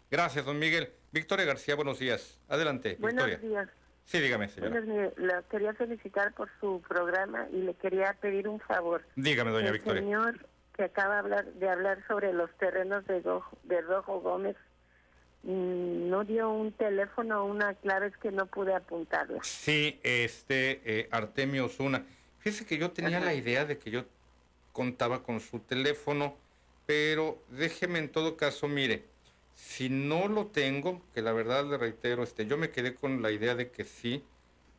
Gracias, 0.09 0.45
don 0.45 0.57
Miguel. 0.57 0.91
Victoria 1.11 1.45
García, 1.45 1.75
buenos 1.75 1.99
días. 1.99 2.39
Adelante, 2.47 2.97
Buenos 2.99 3.25
Victoria. 3.25 3.49
días. 3.49 3.69
Sí, 4.05 4.19
dígame, 4.19 4.47
señora. 4.49 4.71
Buenos 4.79 4.95
días. 4.95 5.13
La 5.17 5.41
quería 5.43 5.73
felicitar 5.73 6.33
por 6.33 6.49
su 6.59 6.81
programa 6.87 7.47
y 7.51 7.57
le 7.57 7.73
quería 7.75 8.13
pedir 8.21 8.47
un 8.47 8.59
favor. 8.61 9.03
Dígame, 9.15 9.51
doña 9.51 9.67
El 9.67 9.73
Victoria. 9.73 10.01
señor 10.01 10.39
que 10.75 10.83
acaba 10.83 11.15
de 11.15 11.19
hablar, 11.19 11.45
de 11.53 11.69
hablar 11.69 12.03
sobre 12.07 12.33
los 12.33 12.49
terrenos 12.57 13.05
de, 13.07 13.21
Rojo, 13.21 13.57
de 13.63 13.81
Rojo 13.81 14.19
Gómez 14.19 14.57
no 15.45 16.23
dio 16.23 16.49
un 16.49 16.71
teléfono, 16.71 17.45
una 17.45 17.75
clave 17.75 18.07
es 18.07 18.17
que 18.17 18.31
no 18.31 18.47
pude 18.47 18.73
apuntarla. 18.73 19.39
Sí, 19.43 19.99
este, 20.03 20.81
eh, 20.85 21.07
Artemio 21.11 21.65
Osuna. 21.65 22.03
Fíjese 22.39 22.65
que 22.65 22.77
yo 22.77 22.91
tenía 22.91 23.19
la 23.19 23.33
idea 23.33 23.65
de 23.65 23.77
que 23.77 23.91
yo 23.91 24.05
contaba 24.71 25.23
con 25.23 25.39
su 25.39 25.59
teléfono, 25.59 26.35
pero 26.85 27.41
déjeme 27.49 27.99
en 27.99 28.09
todo 28.09 28.37
caso, 28.37 28.67
mire, 28.67 29.03
si 29.53 29.89
no 29.89 30.27
lo 30.27 30.47
tengo, 30.47 31.01
que 31.13 31.21
la 31.21 31.31
verdad 31.31 31.65
le 31.65 31.77
reitero, 31.77 32.23
este, 32.23 32.45
yo 32.45 32.57
me 32.57 32.71
quedé 32.71 32.95
con 32.95 33.21
la 33.21 33.31
idea 33.31 33.55
de 33.55 33.69
que 33.69 33.83
sí, 33.83 34.23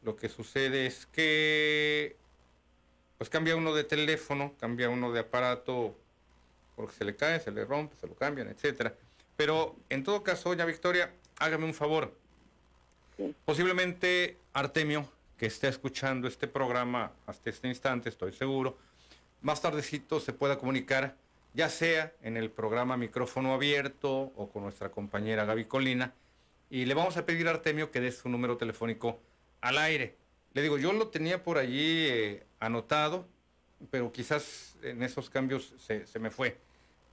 lo 0.03 0.17
que 0.17 0.29
sucede 0.29 0.87
es 0.87 1.07
que, 1.07 2.17
pues 3.19 3.31
cambia 3.31 3.57
uno 3.57 3.75
de 3.75 3.85
teléfono, 3.85 4.55
cambia 4.61 4.89
uno 4.89 5.13
de 5.13 5.21
aparato, 5.21 5.97
porque 6.75 6.95
se 6.95 7.05
le 7.05 7.17
cae, 7.17 7.41
se 7.41 7.51
le 7.51 7.65
rompe, 7.65 7.97
se 7.97 8.07
lo 8.07 8.15
cambian, 8.15 8.49
etcétera. 8.49 8.95
Pero 9.37 9.77
en 9.91 10.03
todo 10.03 10.23
caso, 10.23 10.49
doña 10.49 10.65
Victoria, 10.65 11.13
hágame 11.39 11.65
un 11.65 11.75
favor. 11.75 12.17
Posiblemente 13.45 14.37
Artemio, 14.53 15.09
que 15.39 15.47
esté 15.47 15.69
escuchando 15.69 16.29
este 16.29 16.49
programa 16.49 17.13
hasta 17.27 17.51
este 17.51 17.69
instante, 17.69 18.09
estoy 18.09 18.33
seguro, 18.33 18.79
más 19.43 19.61
tardecito 19.61 20.21
se 20.21 20.33
pueda 20.33 20.59
comunicar, 20.59 21.17
ya 21.55 21.69
sea 21.69 22.13
en 22.23 22.37
el 22.37 22.51
programa 22.51 22.97
Micrófono 22.97 23.55
Abierto 23.55 24.33
o 24.37 24.51
con 24.51 24.63
nuestra 24.63 24.91
compañera 24.91 25.45
Gaby 25.45 25.67
Colina, 25.67 26.13
y 26.69 26.85
le 26.85 26.95
vamos 26.95 27.17
a 27.17 27.25
pedir 27.25 27.49
a 27.49 27.53
Artemio 27.53 27.91
que 27.91 28.01
dé 28.01 28.11
su 28.13 28.29
número 28.29 28.57
telefónico 28.57 29.21
al 29.61 29.79
aire. 29.79 30.17
Le 30.53 30.63
digo, 30.63 30.79
yo 30.79 30.93
lo 30.93 31.09
tenía 31.09 31.43
por 31.43 31.59
allí 31.59 32.07
eh, 32.09 32.47
anotado, 32.61 33.27
pero 33.91 34.11
quizás 34.11 34.77
en 34.83 35.03
esos 35.03 35.31
cambios 35.31 35.75
se, 35.79 36.07
se 36.07 36.19
me 36.19 36.31
fue. 36.31 36.59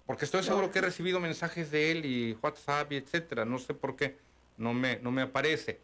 Porque 0.05 0.25
estoy 0.25 0.43
seguro 0.43 0.71
que 0.71 0.79
he 0.79 0.81
recibido 0.81 1.19
mensajes 1.19 1.71
de 1.71 1.91
él 1.91 2.05
y 2.05 2.37
WhatsApp 2.41 2.91
y 2.91 2.97
etcétera. 2.97 3.45
No 3.45 3.57
sé 3.57 3.73
por 3.73 3.95
qué 3.95 4.17
no 4.57 4.73
me, 4.73 4.97
no 4.99 5.11
me 5.11 5.21
aparece. 5.21 5.79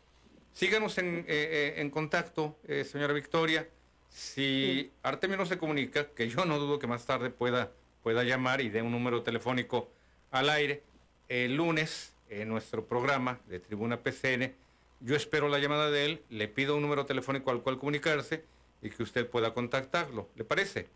Síganos 0.54 0.98
en, 0.98 1.20
eh, 1.20 1.24
eh, 1.28 1.74
en 1.78 1.90
contacto, 1.90 2.58
eh, 2.68 2.84
señora 2.84 3.14
Victoria. 3.14 3.68
Si 4.10 4.92
Artemio 5.04 5.38
no 5.38 5.46
se 5.46 5.58
comunica, 5.58 6.08
que 6.10 6.28
yo 6.28 6.44
no 6.46 6.58
dudo 6.60 6.80
que 6.80 6.88
más 6.88 7.06
tarde 7.06 7.30
pueda, 7.30 7.72
pueda 8.04 8.24
llamar 8.24 8.60
y 8.60 8.70
dé 8.70 8.82
un 8.82 8.92
número 8.92 9.22
telefónico 9.24 9.90
al 10.32 10.50
aire, 10.50 10.84
el 11.30 11.56
lunes 11.56 12.14
en 12.30 12.50
nuestro 12.50 12.86
programa 12.86 13.40
de 13.48 13.60
Tribuna 13.60 14.02
PCN, 14.02 14.54
yo 15.02 15.16
espero 15.16 15.48
la 15.48 15.60
llamada 15.60 15.90
de 15.92 16.06
él, 16.06 16.22
le 16.30 16.48
pido 16.48 16.76
un 16.76 16.82
número 16.82 17.06
telefónico 17.06 17.52
al 17.52 17.62
cual 17.62 17.78
comunicarse 17.78 18.44
y 18.82 18.90
que 18.90 19.04
usted 19.04 19.30
pueda 19.30 19.54
contactarlo. 19.54 20.28
¿Le 20.36 20.44
parece? 20.44 20.88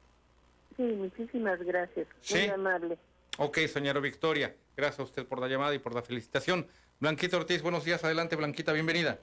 Sí, 0.75 0.83
muchísimas 0.83 1.59
gracias. 1.61 2.07
Muy 2.07 2.39
Sí. 2.41 2.47
amable. 2.49 2.97
Ok, 3.39 3.57
señora 3.67 3.99
Victoria, 3.99 4.55
gracias 4.77 4.99
a 4.99 5.03
usted 5.03 5.25
por 5.25 5.39
la 5.39 5.47
llamada 5.47 5.73
y 5.73 5.79
por 5.79 5.95
la 5.95 6.03
felicitación. 6.03 6.67
Blanquita 6.99 7.35
Ortiz, 7.35 7.63
buenos 7.63 7.83
días, 7.83 8.03
adelante 8.03 8.35
Blanquita, 8.35 8.71
bienvenida. 8.73 9.19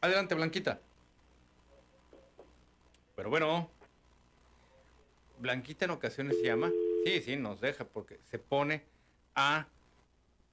Adelante 0.00 0.34
Blanquita. 0.34 0.80
Pero 3.14 3.30
bueno, 3.30 3.70
Blanquita 5.38 5.84
en 5.84 5.92
ocasiones 5.92 6.42
llama, 6.42 6.72
sí, 7.04 7.22
sí, 7.22 7.36
nos 7.36 7.60
deja 7.60 7.84
porque 7.84 8.18
se 8.24 8.40
pone 8.40 8.82
a 9.36 9.68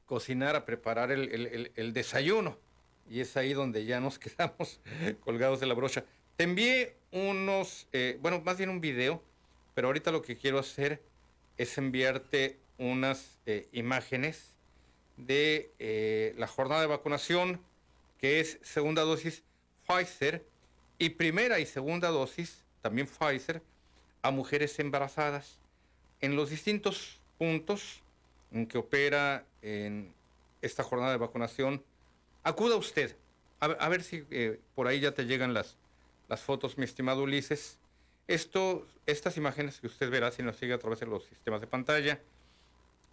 cocinar, 0.05 0.55
a 0.55 0.65
preparar 0.65 1.11
el, 1.11 1.93
desayuno. 1.93 2.59
Y 3.09 3.21
es 3.21 3.35
ahí 3.37 3.53
donde 3.53 3.85
ya 3.85 3.99
nos 3.99 4.19
quedamos 4.19 4.81
colgados 5.21 5.59
de 5.59 5.65
la 5.65 5.73
brocha. 5.73 6.05
Te 6.35 6.43
envié 6.43 6.95
unos, 7.11 7.87
eh, 7.91 8.19
bueno, 8.21 8.39
más 8.41 8.57
bien 8.57 8.69
un 8.69 8.81
video, 8.81 9.23
pero 9.73 9.87
ahorita 9.87 10.11
lo 10.11 10.21
que 10.21 10.37
quiero 10.37 10.59
hacer 10.59 11.01
es 11.57 11.77
enviarte 11.77 12.57
unas 12.77 13.37
eh, 13.45 13.67
imágenes 13.71 14.55
de 15.17 15.71
eh, 15.79 16.33
la 16.37 16.47
jornada 16.47 16.81
de 16.81 16.87
vacunación, 16.87 17.61
que 18.19 18.39
es 18.39 18.57
segunda 18.61 19.03
dosis 19.03 19.43
Pfizer 19.87 20.45
y 20.97 21.09
primera 21.09 21.59
y 21.59 21.65
segunda 21.65 22.09
dosis, 22.09 22.63
también 22.81 23.07
Pfizer, 23.07 23.61
a 24.21 24.31
mujeres 24.31 24.79
embarazadas 24.79 25.59
en 26.21 26.35
los 26.35 26.49
distintos 26.49 27.19
puntos 27.37 28.01
en 28.51 28.65
que 28.67 28.77
opera 28.77 29.45
en 29.61 30.13
esta 30.61 30.83
jornada 30.83 31.11
de 31.11 31.17
vacunación. 31.17 31.83
Acuda 32.43 32.75
usted, 32.77 33.15
a, 33.59 33.89
ver- 33.89 34.03
si 34.03 34.25
eh, 34.31 34.59
por 34.75 34.87
ahí 34.87 34.99
ya 34.99 35.13
te 35.13 35.25
llegan 35.25 35.53
las, 35.53 35.75
las 36.29 36.41
fotos, 36.41 36.77
mi 36.77 36.85
estimado 36.85 37.23
Ulises. 37.23 37.77
Esto, 38.27 38.87
estas 39.05 39.37
imágenes 39.37 39.79
que 39.79 39.87
usted 39.87 40.09
verá 40.09 40.31
si 40.31 40.43
nos 40.43 40.57
sigue 40.57 40.73
a 40.73 40.79
través 40.79 40.99
de 40.99 41.07
los 41.07 41.25
sistemas 41.25 41.61
de 41.61 41.67
pantalla, 41.67 42.21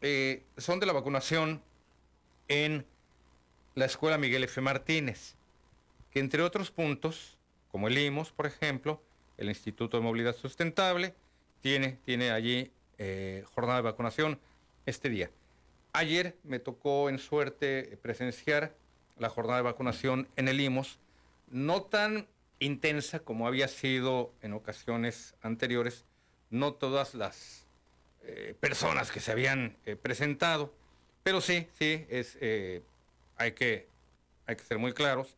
eh, 0.01 0.45
son 0.57 0.81
de 0.81 0.87
la 0.87 0.93
vacunación 0.93 1.63
en 2.49 2.87
la 3.75 3.85
Escuela 3.85 4.19
Miguel 4.19 4.45
F. 4.45 4.61
Martínez, 4.61 5.35
que 6.11 6.21
entre 6.21 6.43
otros 6.43 6.71
puntos, 6.71 7.37
como 7.71 7.89
el 7.89 7.99
IMOS, 7.99 8.33
por 8.33 8.47
ejemplo, 8.47 9.01
el 9.37 9.49
Instituto 9.49 9.97
de 9.97 10.03
Movilidad 10.03 10.37
Sustentable, 10.37 11.15
tiene, 11.61 11.99
tiene 12.05 12.31
allí 12.31 12.71
eh, 12.99 13.45
jornada 13.55 13.77
de 13.77 13.83
vacunación 13.83 14.39
este 14.87 15.09
día. 15.09 15.31
Ayer 15.93 16.37
me 16.45 16.59
tocó 16.59 17.09
en 17.09 17.19
suerte 17.19 17.99
presenciar 18.03 18.75
la 19.19 19.29
jornada 19.29 19.59
de 19.59 19.65
vacunación 19.65 20.29
en 20.37 20.49
el 20.49 20.61
IMOS, 20.61 20.99
no 21.51 21.83
tan 21.83 22.27
intensa 22.61 23.21
como 23.21 23.49
había 23.49 23.67
sido 23.67 24.33
en 24.43 24.53
ocasiones 24.53 25.35
anteriores, 25.43 26.05
no 26.51 26.75
todas 26.75 27.15
las 27.15 27.65
eh, 28.23 28.55
personas 28.61 29.11
que 29.11 29.21
se 29.21 29.33
habían 29.33 29.77
eh, 29.87 29.97
presentado, 29.97 30.73
pero 31.23 31.41
sí, 31.41 31.67
sí, 31.79 32.07
es, 32.09 32.37
eh, 32.41 32.83
hay, 33.37 33.53
que, 33.53 33.89
hay 34.47 34.57
que 34.57 34.65
ser 34.65 34.79
muy 34.79 34.93
claros. 34.93 35.37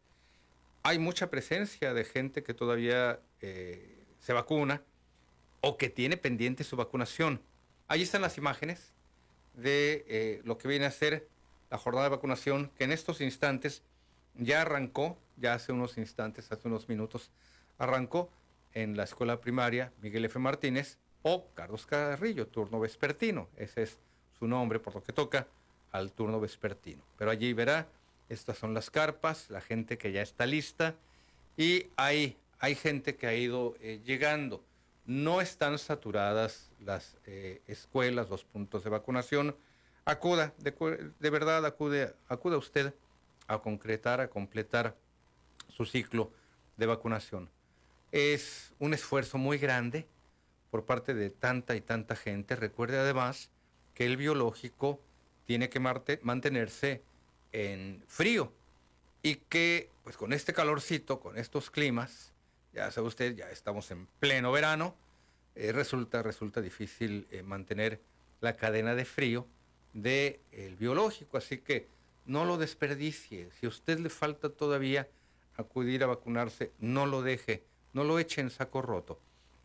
Hay 0.83 0.99
mucha 0.99 1.31
presencia 1.31 1.95
de 1.95 2.05
gente 2.05 2.43
que 2.43 2.55
todavía 2.55 3.21
eh, 3.41 4.05
se 4.21 4.33
vacuna 4.33 4.83
o 5.61 5.77
que 5.77 5.89
tiene 5.89 6.17
pendiente 6.17 6.65
su 6.65 6.77
vacunación. 6.77 7.41
Ahí 7.87 8.03
están 8.03 8.23
las 8.23 8.37
imágenes 8.37 8.93
de 9.55 10.41
lo 10.45 10.59
que 10.59 10.67
viene 10.67 10.87
a 10.87 10.91
ser 10.91 11.29
la 11.71 11.79
jornada 11.79 12.05
de 12.05 12.17
vacunación, 12.17 12.73
que 12.77 12.85
en 12.85 12.93
estos 12.93 13.21
instantes 13.21 13.83
ya 14.35 14.63
arrancó, 14.63 15.19
ya 15.37 15.55
hace 15.55 15.73
unos 15.73 15.99
instantes, 15.99 16.51
hace 16.51 16.69
unos 16.69 16.89
minutos, 16.89 17.31
arrancó 17.79 18.31
en 18.75 18.97
la 18.97 19.05
escuela 19.05 19.41
primaria 19.41 19.93
Miguel 20.01 20.25
F. 20.25 20.39
Martínez 20.39 20.99
o 21.23 21.47
Carlos 21.55 21.87
Carrillo, 21.87 22.47
turno 22.47 22.81
vespertino. 22.81 23.49
Ese 23.57 23.83
es 23.83 23.99
su 24.39 24.47
nombre 24.47 24.79
por 24.79 24.95
lo 24.95 25.03
que 25.03 25.13
toca 25.13 25.47
al 25.93 26.13
turno 26.13 26.41
vespertino. 26.41 27.03
Pero 27.17 27.31
allí 27.31 27.53
verá, 27.53 27.87
estas 28.29 28.59
son 28.59 28.75
las 28.75 28.91
carpas, 28.91 29.51
la 29.51 29.61
gente 29.61 29.99
que 29.99 30.13
ya 30.13 30.23
está 30.23 30.47
lista 30.47 30.95
y 31.57 31.87
hay, 31.97 32.37
hay 32.59 32.75
gente 32.75 33.17
que 33.17 33.27
ha 33.27 33.35
ido 33.35 33.77
eh, 33.81 34.01
llegando. 34.05 34.65
No 35.05 35.41
están 35.41 35.79
saturadas 35.79 36.71
las 36.81 37.17
eh, 37.27 37.61
escuelas, 37.67 38.31
los 38.31 38.45
puntos 38.45 38.85
de 38.85 38.91
vacunación. 38.91 39.57
Acuda, 40.05 40.55
de, 40.59 41.31
verdad, 41.31 41.65
acude, 41.67 42.15
acuda 42.29 42.57
usted 42.57 42.95
a 43.57 43.63
concretar, 43.63 44.21
a 44.21 44.29
completar 44.29 44.97
su 45.69 45.85
ciclo 45.85 46.31
de 46.77 46.87
vacunación. 46.87 47.51
Es 48.11 48.73
un 48.79 48.95
esfuerzo 48.95 49.39
muy 49.39 49.59
grande 49.59 50.07
por 50.71 50.85
parte 50.85 51.15
de 51.15 51.31
tanta 51.31 51.77
y 51.77 51.81
tanta 51.81 52.17
gente. 52.17 52.57
Recuerde 52.57 52.99
además 52.99 53.51
que 53.95 54.07
el 54.07 54.17
biológico 54.17 55.01
tiene 55.47 55.69
que 55.69 55.81
mantenerse 55.81 57.03
en 57.53 58.03
frío 58.07 58.53
y 59.23 59.37
que 59.37 59.91
pues 60.03 60.17
con 60.17 60.33
este 60.33 60.53
calorcito, 60.53 61.21
con 61.21 61.39
estos 61.39 61.71
climas, 61.71 62.33
ya 62.73 62.91
sabe 62.91 63.09
usted, 63.09 63.37
ya 63.37 63.51
estamos 63.51 63.91
en 63.91 64.07
pleno 64.19 64.51
verano, 64.51 64.97
eh, 65.55 65.73
resulta, 65.73 66.23
resulta 66.23 66.61
difícil 66.61 67.27
eh, 67.31 67.43
mantener 67.43 68.01
la 68.41 68.57
cadena 68.57 68.95
de 68.95 69.05
frío 69.05 69.47
del 69.93 70.77
biológico, 70.79 71.37
así 71.37 71.59
que 71.59 71.87
no 72.27 72.45
lo 72.45 72.57
desperdicie. 72.59 73.51
Si 73.59 73.67
a 73.67 73.69
usted 73.69 73.99
le 73.99 74.11
falta 74.11 74.49
todavía 74.51 75.09
acudir 75.57 76.03
a 76.03 76.07
vacunarse, 76.07 76.73
no 76.79 77.07
lo 77.07 77.23
deje, 77.23 77.65
no 77.93 78.05
lo 78.05 78.19
eche 78.19 78.41
en 78.41 78.51
saco 78.51 78.83
roto. 78.83 79.19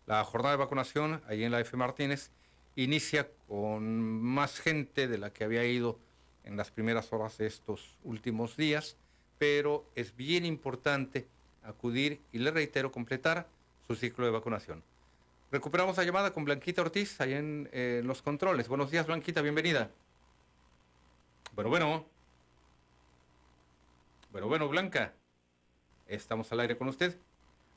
La 0.06 0.24
jornada 0.24 0.56
de 0.56 0.64
vacunación 0.64 1.22
ahí 1.28 1.44
en 1.44 1.52
la 1.52 1.60
F. 1.60 1.76
Martínez 1.78 2.32
inicia 2.76 3.30
con 3.48 4.22
más 4.22 4.60
gente 4.60 5.08
de 5.08 5.18
la 5.18 5.32
que 5.32 5.44
había 5.44 5.66
ido 5.66 6.00
en 6.44 6.56
las 6.56 6.72
primeras 6.72 7.12
horas 7.12 7.38
de 7.38 7.48
estos 7.48 7.98
últimos 8.04 8.56
días, 8.56 8.96
pero 9.38 9.86
es 9.96 10.16
bien 10.16 10.46
importante 10.46 11.28
acudir 11.64 12.22
y 12.32 12.40
le 12.40 12.52
reitero 12.52 12.92
completar 12.92 13.48
su 13.86 13.96
ciclo 13.96 14.26
de 14.26 14.32
vacunación. 14.32 14.84
Recuperamos 15.52 15.98
la 15.98 16.04
llamada 16.04 16.32
con 16.34 16.46
Blanquita 16.46 16.82
Ortiz 16.82 17.20
ahí 17.22 17.34
en 17.34 17.70
eh, 17.72 18.02
los 18.04 18.22
controles. 18.22 18.68
Buenos 18.68 18.92
días, 18.92 19.08
Blanquita, 19.08 19.42
bienvenida. 19.42 19.92
Bueno, 21.54 21.70
bueno. 21.70 22.17
Bueno, 24.38 24.50
bueno, 24.50 24.68
Blanca. 24.68 25.16
Estamos 26.06 26.52
al 26.52 26.60
aire 26.60 26.78
con 26.78 26.88
usted. 26.88 27.18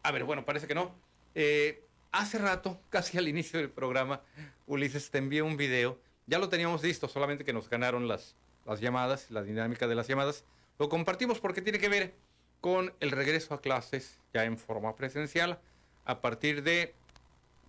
A 0.02 0.12
ver, 0.12 0.24
bueno, 0.24 0.44
parece 0.44 0.66
que 0.66 0.74
no. 0.74 0.94
Eh, 1.34 1.86
hace 2.12 2.36
rato, 2.36 2.78
casi 2.90 3.16
al 3.16 3.28
inicio 3.28 3.58
del 3.58 3.70
programa, 3.70 4.20
Ulises 4.66 5.10
te 5.10 5.16
envió 5.16 5.46
un 5.46 5.56
video. 5.56 5.98
Ya 6.26 6.38
lo 6.38 6.50
teníamos 6.50 6.82
listo, 6.82 7.08
solamente 7.08 7.46
que 7.46 7.54
nos 7.54 7.70
ganaron 7.70 8.08
las, 8.08 8.36
las 8.66 8.78
llamadas, 8.78 9.30
la 9.30 9.42
dinámica 9.42 9.88
de 9.88 9.94
las 9.94 10.06
llamadas. 10.06 10.44
Lo 10.78 10.90
compartimos 10.90 11.40
porque 11.40 11.62
tiene 11.62 11.78
que 11.78 11.88
ver 11.88 12.14
con 12.60 12.92
el 13.00 13.10
regreso 13.10 13.54
a 13.54 13.62
clases 13.62 14.18
ya 14.34 14.44
en 14.44 14.58
forma 14.58 14.94
presencial 14.96 15.62
a 16.04 16.20
partir 16.20 16.62
de 16.62 16.94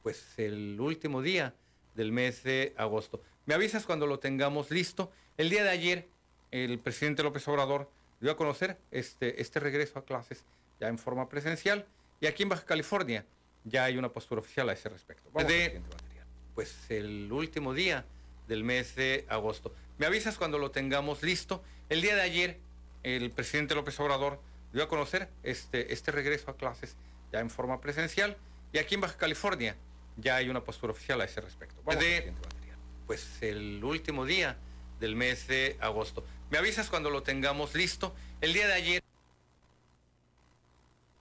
pues 0.04 0.38
el 0.38 0.78
último 0.82 1.22
día 1.22 1.56
del 1.96 2.12
mes 2.12 2.44
de 2.44 2.74
agosto. 2.76 3.22
Me 3.46 3.54
avisas 3.54 3.86
cuando 3.86 4.06
lo 4.06 4.20
tengamos 4.20 4.70
listo. 4.70 5.14
El 5.38 5.50
día 5.50 5.64
de 5.64 5.70
ayer, 5.70 6.10
el 6.52 6.78
presidente 6.78 7.24
López 7.24 7.48
Obrador 7.48 7.90
dio 8.22 8.32
a 8.32 8.38
conocer 8.38 8.78
este, 8.92 9.42
este 9.42 9.60
regreso 9.60 10.00
a 10.00 10.06
clases 10.06 10.46
ya 10.80 10.88
en 10.88 10.98
forma 10.98 11.28
presencial 11.28 11.86
y 12.22 12.28
aquí 12.28 12.44
en 12.44 12.50
Baja 12.50 12.66
California 12.66 13.26
ya 13.64 13.84
hay 13.84 13.98
una 13.98 14.10
postura 14.10 14.42
oficial 14.42 14.70
a 14.70 14.74
ese 14.74 14.90
respecto. 14.90 15.30
Vamos 15.34 15.52
al 15.52 15.82
material. 15.82 16.28
Pues 16.56 16.90
el 16.90 17.32
último 17.32 17.74
día 17.74 18.06
del 18.48 18.64
mes 18.64 18.96
de 18.96 19.26
agosto. 19.30 19.74
Me 19.98 20.06
avisas 20.06 20.38
cuando 20.38 20.58
lo 20.58 20.72
tengamos 20.72 21.24
listo. 21.24 21.64
El 21.90 22.02
día 22.02 22.16
de 22.16 22.22
ayer, 22.22 22.58
el 23.04 23.32
presidente 23.32 23.76
López 23.76 24.00
Obrador 24.00 24.40
dio 24.74 24.84
a 24.84 24.88
conocer 24.88 25.30
este, 25.44 25.94
este 25.94 26.12
regreso 26.12 26.52
a 26.52 26.56
clases 26.56 26.96
ya 27.32 27.40
en 27.40 27.50
forma 27.50 27.82
presencial 27.82 28.38
y 28.74 28.78
aquí 28.78 28.96
en 28.96 29.02
Baja 29.02 29.18
California 29.18 29.76
ya 30.18 30.36
hay 30.36 30.50
una 30.50 30.64
postura 30.64 30.92
oficial 30.92 31.22
a 31.22 31.26
ese 31.26 31.42
respecto. 31.42 31.76
Vamos 31.86 32.04
al 32.04 32.34
material. 32.34 32.78
Pues 33.08 33.42
el 33.42 33.84
último 33.84 34.26
día 34.26 34.58
del 35.02 35.18
mes 35.18 35.48
de 35.48 35.76
agosto. 35.82 36.24
Me 36.50 36.58
avisas 36.58 36.90
cuando 36.90 37.10
lo 37.10 37.24
tengamos 37.24 37.76
listo. 37.76 38.16
El 38.40 38.54
día 38.54 38.68
de 38.68 38.74
ayer, 38.74 39.04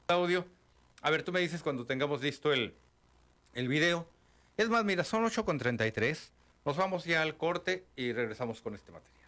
audio. 0.06 0.46
A 1.02 1.10
ver, 1.10 1.24
tú 1.24 1.32
me 1.32 1.40
dices 1.40 1.62
cuando 1.62 1.86
tengamos 1.86 2.22
listo 2.22 2.52
el, 2.52 2.74
el 3.54 3.66
video. 3.66 4.06
Es 4.56 4.68
más, 4.68 4.84
mira, 4.84 5.02
son 5.02 5.24
8.33. 5.24 6.28
Nos 6.64 6.76
vamos 6.76 7.04
ya 7.04 7.22
al 7.22 7.36
corte 7.36 7.84
y 7.96 8.12
regresamos 8.12 8.60
con 8.60 8.74
este 8.74 8.92
material. 8.92 9.19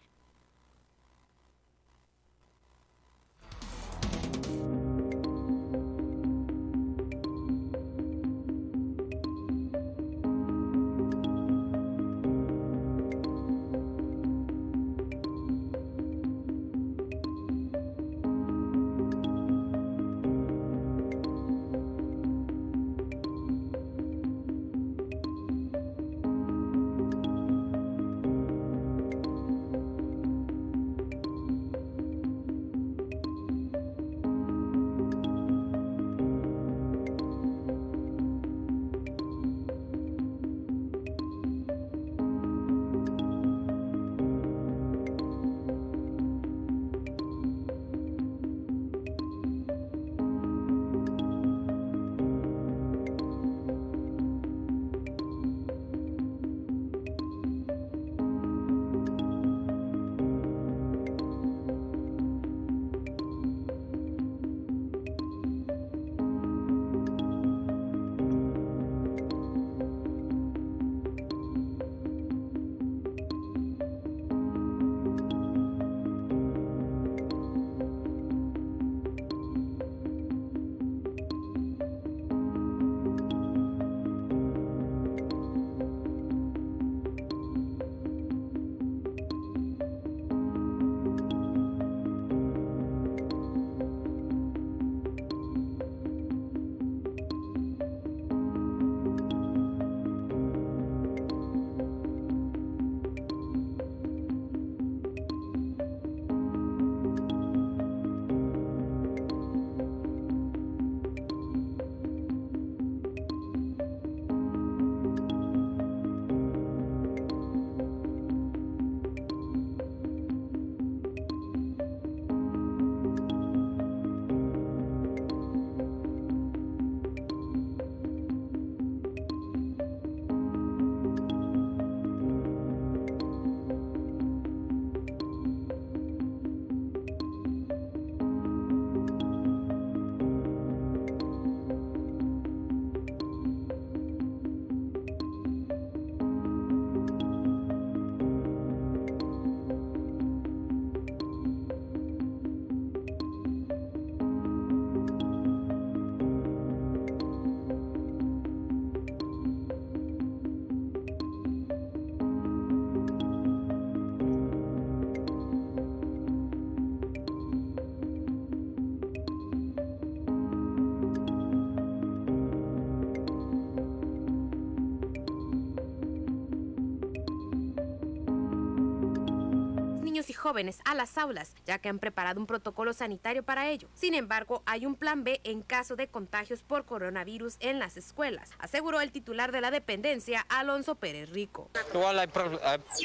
Jóvenes 180.43 180.79
a 180.83 180.93
las 180.93 181.17
aulas, 181.17 181.53
ya 181.65 181.79
que 181.79 181.87
han 181.87 181.99
preparado 181.99 182.37
un 182.37 182.47
protocolo 182.47 182.91
sanitario 182.91 183.43
para 183.43 183.69
ello. 183.69 183.87
Sin 183.93 184.13
embargo, 184.13 184.61
hay 184.65 184.85
un 184.85 184.95
plan 184.95 185.23
B 185.23 185.39
en 185.45 185.61
caso 185.61 185.95
de 185.95 186.09
contagios 186.09 186.63
por 186.63 186.83
coronavirus 186.83 187.55
en 187.61 187.79
las 187.79 187.95
escuelas, 187.95 188.49
aseguró 188.59 188.99
el 188.99 189.13
titular 189.13 189.53
de 189.53 189.61
la 189.61 189.71
dependencia, 189.71 190.45
Alonso 190.49 190.95
Pérez 190.95 191.29
Rico. 191.29 191.69
Igual 191.93 192.19
hay, 192.19 192.29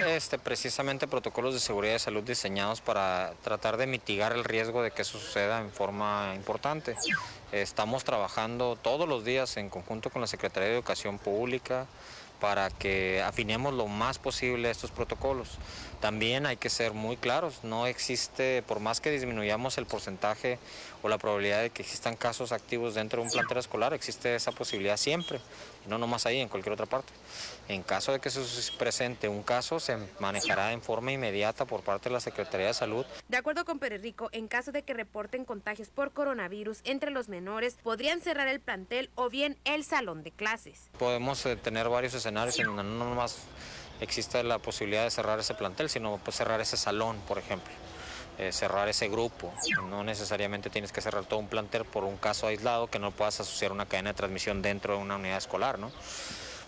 este, 0.09 0.37
precisamente 0.41 1.07
protocolos 1.07 1.55
de 1.55 1.61
seguridad 1.61 1.93
de 1.93 2.01
salud 2.01 2.25
diseñados 2.25 2.81
para 2.81 3.35
tratar 3.45 3.77
de 3.77 3.87
mitigar 3.87 4.33
el 4.33 4.43
riesgo 4.43 4.83
de 4.83 4.91
que 4.91 5.03
eso 5.03 5.19
suceda 5.19 5.61
en 5.61 5.71
forma 5.71 6.33
importante. 6.35 6.97
Estamos 7.53 8.03
trabajando 8.03 8.75
todos 8.75 9.09
los 9.09 9.25
días 9.25 9.57
en 9.59 9.71
conjunto 9.71 10.11
con 10.11 10.21
la 10.21 10.27
Secretaría 10.27 10.71
de 10.71 10.75
Educación 10.75 11.21
Pública, 11.21 11.87
para 12.41 12.71
que 12.71 13.23
afinemos 13.23 13.75
lo 13.75 13.87
más 13.87 14.19
posible 14.19 14.71
estos 14.71 14.91
protocolos. 14.91 15.59
También 16.01 16.47
hay 16.47 16.57
que 16.57 16.71
ser 16.71 16.93
muy 16.93 17.17
claros, 17.17 17.65
no 17.65 17.87
existe, 17.87 18.63
por 18.63 18.79
más 18.79 19.01
que 19.01 19.11
disminuyamos 19.11 19.79
el 19.79 19.87
porcentaje 19.87 20.59
o 21.03 21.09
la 21.09 21.19
probabilidad 21.19 21.63
de 21.63 21.71
que 21.71 21.83
existan 21.83 22.17
casos 22.17 22.53
activos 22.53 22.95
dentro 22.95 23.21
de 23.21 23.27
un 23.27 23.33
plantel 23.33 23.59
escolar, 23.59 23.95
existe 23.95 24.35
esa 24.35 24.53
posibilidad 24.53 24.97
siempre, 24.97 25.41
no 25.87 25.99
nomás 25.99 26.27
ahí, 26.27 26.41
en 26.41 26.49
cualquier 26.49 26.73
otra 26.73 26.87
parte. 26.87 27.13
En 27.69 27.83
caso 27.83 28.13
de 28.13 28.21
que 28.21 28.31
se 28.31 28.73
presente 28.73 29.29
un 29.29 29.43
caso, 29.43 29.79
se 29.81 29.97
manejará 30.21 30.73
en 30.73 30.83
forma 30.83 31.13
inmediata 31.13 31.65
por 31.65 31.83
parte 31.83 32.09
de 32.09 32.15
la 32.15 32.21
Secretaría 32.21 32.69
de 32.69 32.75
Salud. 32.75 33.05
De 33.29 33.37
acuerdo 33.37 33.65
con 33.65 33.79
Pérez 33.79 34.03
Rico, 34.03 34.29
en 34.33 34.49
caso 34.49 34.73
de 34.73 34.83
que 34.83 34.95
reporten 34.95 35.45
contagios 35.45 35.89
por 35.89 36.13
coronavirus 36.13 36.81
entre 36.85 37.11
los 37.11 37.29
menores, 37.29 37.77
podrían 37.83 38.21
cerrar 38.21 38.49
el 38.49 38.61
plantel 38.61 39.11
o 39.15 39.29
bien 39.29 39.57
el 39.65 39.85
salón 39.85 40.23
de 40.23 40.31
clases. 40.31 40.89
Podemos 40.99 41.45
eh, 41.47 41.57
tener 41.57 41.89
varios 41.89 42.15
escenarios 42.15 42.59
en 42.59 42.67
donde 42.67 42.85
no 42.85 43.09
nomás 43.09 43.37
existe 44.01 44.43
la 44.43 44.59
posibilidad 44.59 45.05
de 45.05 45.11
cerrar 45.11 45.39
ese 45.39 45.55
plantel, 45.55 45.89
sino 45.89 46.19
pues 46.19 46.37
cerrar 46.37 46.61
ese 46.61 46.77
salón, 46.77 47.19
por 47.27 47.39
ejemplo. 47.39 47.73
Eh, 48.39 48.53
cerrar 48.53 48.89
ese 48.89 49.09
grupo. 49.09 49.53
No 49.89 50.05
necesariamente 50.05 50.71
tienes 50.71 50.93
que 50.93 51.01
cerrar 51.01 51.25
todo 51.25 51.41
un 51.41 51.49
plantel 51.49 51.85
por 51.85 52.05
un 52.05 52.17
caso 52.17 52.47
aislado 52.47 52.87
que 52.87 53.01
no 53.01 53.11
puedas 53.11 53.41
asociar 53.41 53.73
una 53.73 53.87
cadena 53.87 54.11
de 54.11 54.15
transmisión 54.15 54.63
dentro 54.63 54.95
de 54.95 55.03
una 55.03 55.17
unidad 55.17 55.39
escolar, 55.39 55.81
¿no? 55.81 55.91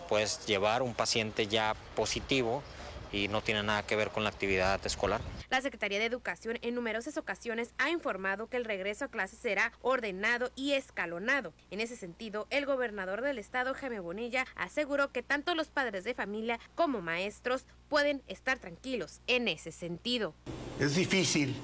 Puedes 0.09 0.44
llevar 0.47 0.82
un 0.82 0.94
paciente 0.94 1.47
ya 1.47 1.76
positivo 1.94 2.64
y 3.12 3.28
no 3.28 3.43
tiene 3.43 3.62
nada 3.62 3.85
que 3.85 3.97
ver 3.97 4.11
con 4.11 4.24
la 4.24 4.31
actividad 4.31 4.85
escolar. 4.87 5.20
La 5.49 5.61
Secretaría 5.61 5.99
de 5.99 6.05
Educación 6.05 6.59
en 6.62 6.74
numerosas 6.74 7.16
ocasiones 7.16 7.74
ha 7.78 7.91
informado 7.91 8.49
que 8.49 8.57
el 8.57 8.65
regreso 8.65 9.07
a 9.07 9.09
clases 9.09 9.39
será 9.39 9.73
ordenado 9.82 10.51
y 10.55 10.73
escalonado. 10.73 11.53
En 11.70 11.81
ese 11.81 11.97
sentido, 11.97 12.47
el 12.51 12.66
gobernador 12.66 13.23
del 13.23 13.39
estado, 13.39 13.74
Jaime 13.74 14.01
Bonilla, 14.01 14.47
aseguró 14.57 15.11
que 15.12 15.23
tanto 15.23 15.55
los 15.55 15.69
padres 15.69 16.05
de 16.05 16.15
familia 16.15 16.61
como 16.74 17.01
maestros 17.01 17.66
pueden 17.89 18.23
estar 18.28 18.59
tranquilos 18.59 19.20
en 19.27 19.49
ese 19.49 19.73
sentido. 19.73 20.35
Es 20.78 20.95
difícil 20.95 21.57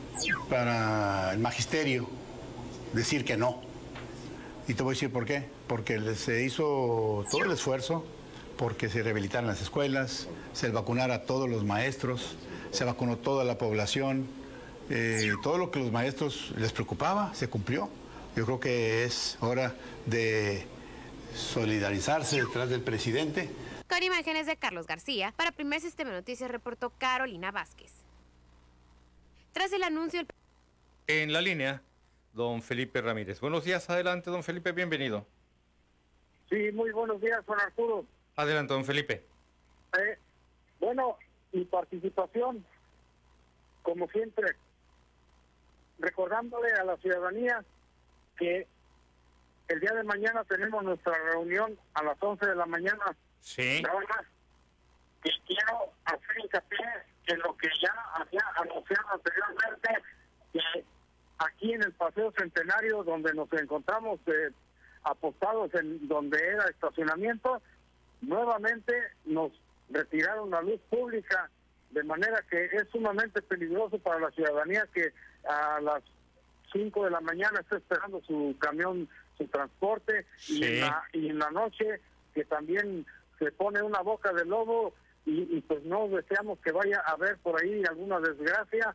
para 0.51 1.32
el 1.32 1.39
magisterio 1.39 2.09
decir 2.93 3.24
que 3.24 3.36
no. 3.36 3.62
Y 4.68 4.74
te 4.74 4.82
voy 4.82 4.93
a 4.93 4.94
decir 4.94 5.12
por 5.12 5.24
qué. 5.24 5.44
Porque 5.68 6.14
se 6.16 6.43
hizo 6.43 7.24
todo 7.31 7.44
el 7.44 7.52
esfuerzo 7.52 8.05
porque 8.56 8.88
se 8.88 9.02
rehabilitaran 9.02 9.46
las 9.46 9.60
escuelas, 9.60 10.28
se 10.52 10.70
vacunara 10.70 11.14
a 11.14 11.22
todos 11.22 11.48
los 11.48 11.64
maestros, 11.64 12.36
se 12.70 12.84
vacunó 12.84 13.16
toda 13.16 13.44
la 13.44 13.58
población, 13.58 14.26
eh, 14.90 15.32
todo 15.42 15.58
lo 15.58 15.70
que 15.70 15.78
los 15.78 15.92
maestros 15.92 16.52
les 16.56 16.72
preocupaba 16.72 17.34
se 17.34 17.48
cumplió. 17.48 17.88
Yo 18.34 18.44
creo 18.44 18.60
que 18.60 19.04
es 19.04 19.38
hora 19.40 19.74
de 20.06 20.66
solidarizarse 21.34 22.42
detrás 22.42 22.68
del 22.68 22.82
presidente. 22.82 23.50
Con 23.88 24.02
imágenes 24.02 24.46
de 24.46 24.56
Carlos 24.56 24.86
García, 24.86 25.32
para 25.36 25.52
Primer 25.52 25.80
Sistema 25.80 26.10
de 26.10 26.16
Noticias 26.16 26.50
reportó 26.50 26.90
Carolina 26.98 27.50
Vázquez. 27.50 27.92
Tras 29.52 29.72
el 29.72 29.82
anuncio... 29.82 30.22
En 31.06 31.32
la 31.32 31.40
línea, 31.40 31.82
don 32.34 32.62
Felipe 32.62 33.00
Ramírez. 33.00 33.40
Buenos 33.40 33.64
días, 33.64 33.88
adelante, 33.88 34.30
don 34.30 34.42
Felipe, 34.42 34.72
bienvenido. 34.72 35.24
Sí, 36.50 36.70
muy 36.72 36.90
buenos 36.90 37.20
días, 37.20 37.40
Juan 37.46 37.60
Arturo. 37.60 38.04
Adelante, 38.36 38.74
don 38.74 38.84
Felipe. 38.84 39.24
Eh, 39.98 40.18
bueno, 40.78 41.16
mi 41.52 41.64
participación, 41.64 42.64
como 43.82 44.08
siempre, 44.08 44.56
recordándole 45.98 46.70
a 46.72 46.84
la 46.84 46.96
ciudadanía 46.98 47.64
que 48.38 48.66
el 49.68 49.80
día 49.80 49.92
de 49.94 50.04
mañana 50.04 50.44
tenemos 50.44 50.84
nuestra 50.84 51.14
reunión 51.32 51.78
a 51.94 52.02
las 52.02 52.16
11 52.20 52.46
de 52.46 52.54
la 52.54 52.66
mañana. 52.66 53.16
Sí. 53.40 53.80
Nada 53.82 54.00
más 54.00 54.26
que 55.22 55.30
quiero 55.46 55.92
hacer 56.04 56.44
hincapié 56.44 56.86
en 57.28 57.38
lo 57.40 57.56
que 57.56 57.68
ya 57.82 57.92
había 58.14 58.44
anunciado 58.56 59.08
anteriormente, 59.12 59.88
que 60.52 60.84
aquí 61.38 61.72
en 61.72 61.82
el 61.82 61.92
Paseo 61.92 62.32
Centenario, 62.36 63.02
donde 63.02 63.32
nos 63.32 63.50
encontramos 63.54 64.20
eh, 64.26 64.50
apostados 65.04 65.72
en 65.74 66.06
donde 66.06 66.38
era 66.38 66.68
estacionamiento, 66.68 67.60
nuevamente 68.20 68.93
nos 69.24 69.52
retiraron 69.90 70.51
la 70.51 70.62
luz 70.62 70.80
pública, 70.90 71.51
de 71.90 72.02
manera 72.02 72.43
que 72.51 72.64
es 72.64 72.88
sumamente 72.90 73.43
peligroso 73.43 73.98
para 73.98 74.20
la 74.20 74.30
ciudadanía 74.32 74.86
que 74.93 75.12
a 75.48 75.80
las 75.80 76.02
5 76.72 77.05
de 77.05 77.10
la 77.10 77.20
mañana 77.20 77.60
está 77.60 77.76
esperando 77.76 78.20
su 78.22 78.56
camión, 78.59 79.09
su 79.38 79.47
transporte, 79.47 80.26
y, 80.48 80.64
en 80.64 80.80
la, 80.80 81.05
y 81.12 81.28
en 81.28 81.38
la 81.38 81.51
noche 81.51 82.01
que 82.34 82.44
también 82.44 83.06
se 83.38 83.52
pone 83.52 83.82
una 83.82 84.01
boca 84.01 84.32
de 84.32 84.44
lobo 84.44 84.94
y, 85.24 85.56
y 85.56 85.60
pues 85.62 85.84
no 85.84 86.09
deseamos 86.09 86.59
que 86.60 86.72
vaya 86.72 87.02
a 87.06 87.12
haber 87.12 87.38
por 87.38 87.60
ahí 87.60 87.82
alguna 87.88 88.20
desgracia, 88.20 88.94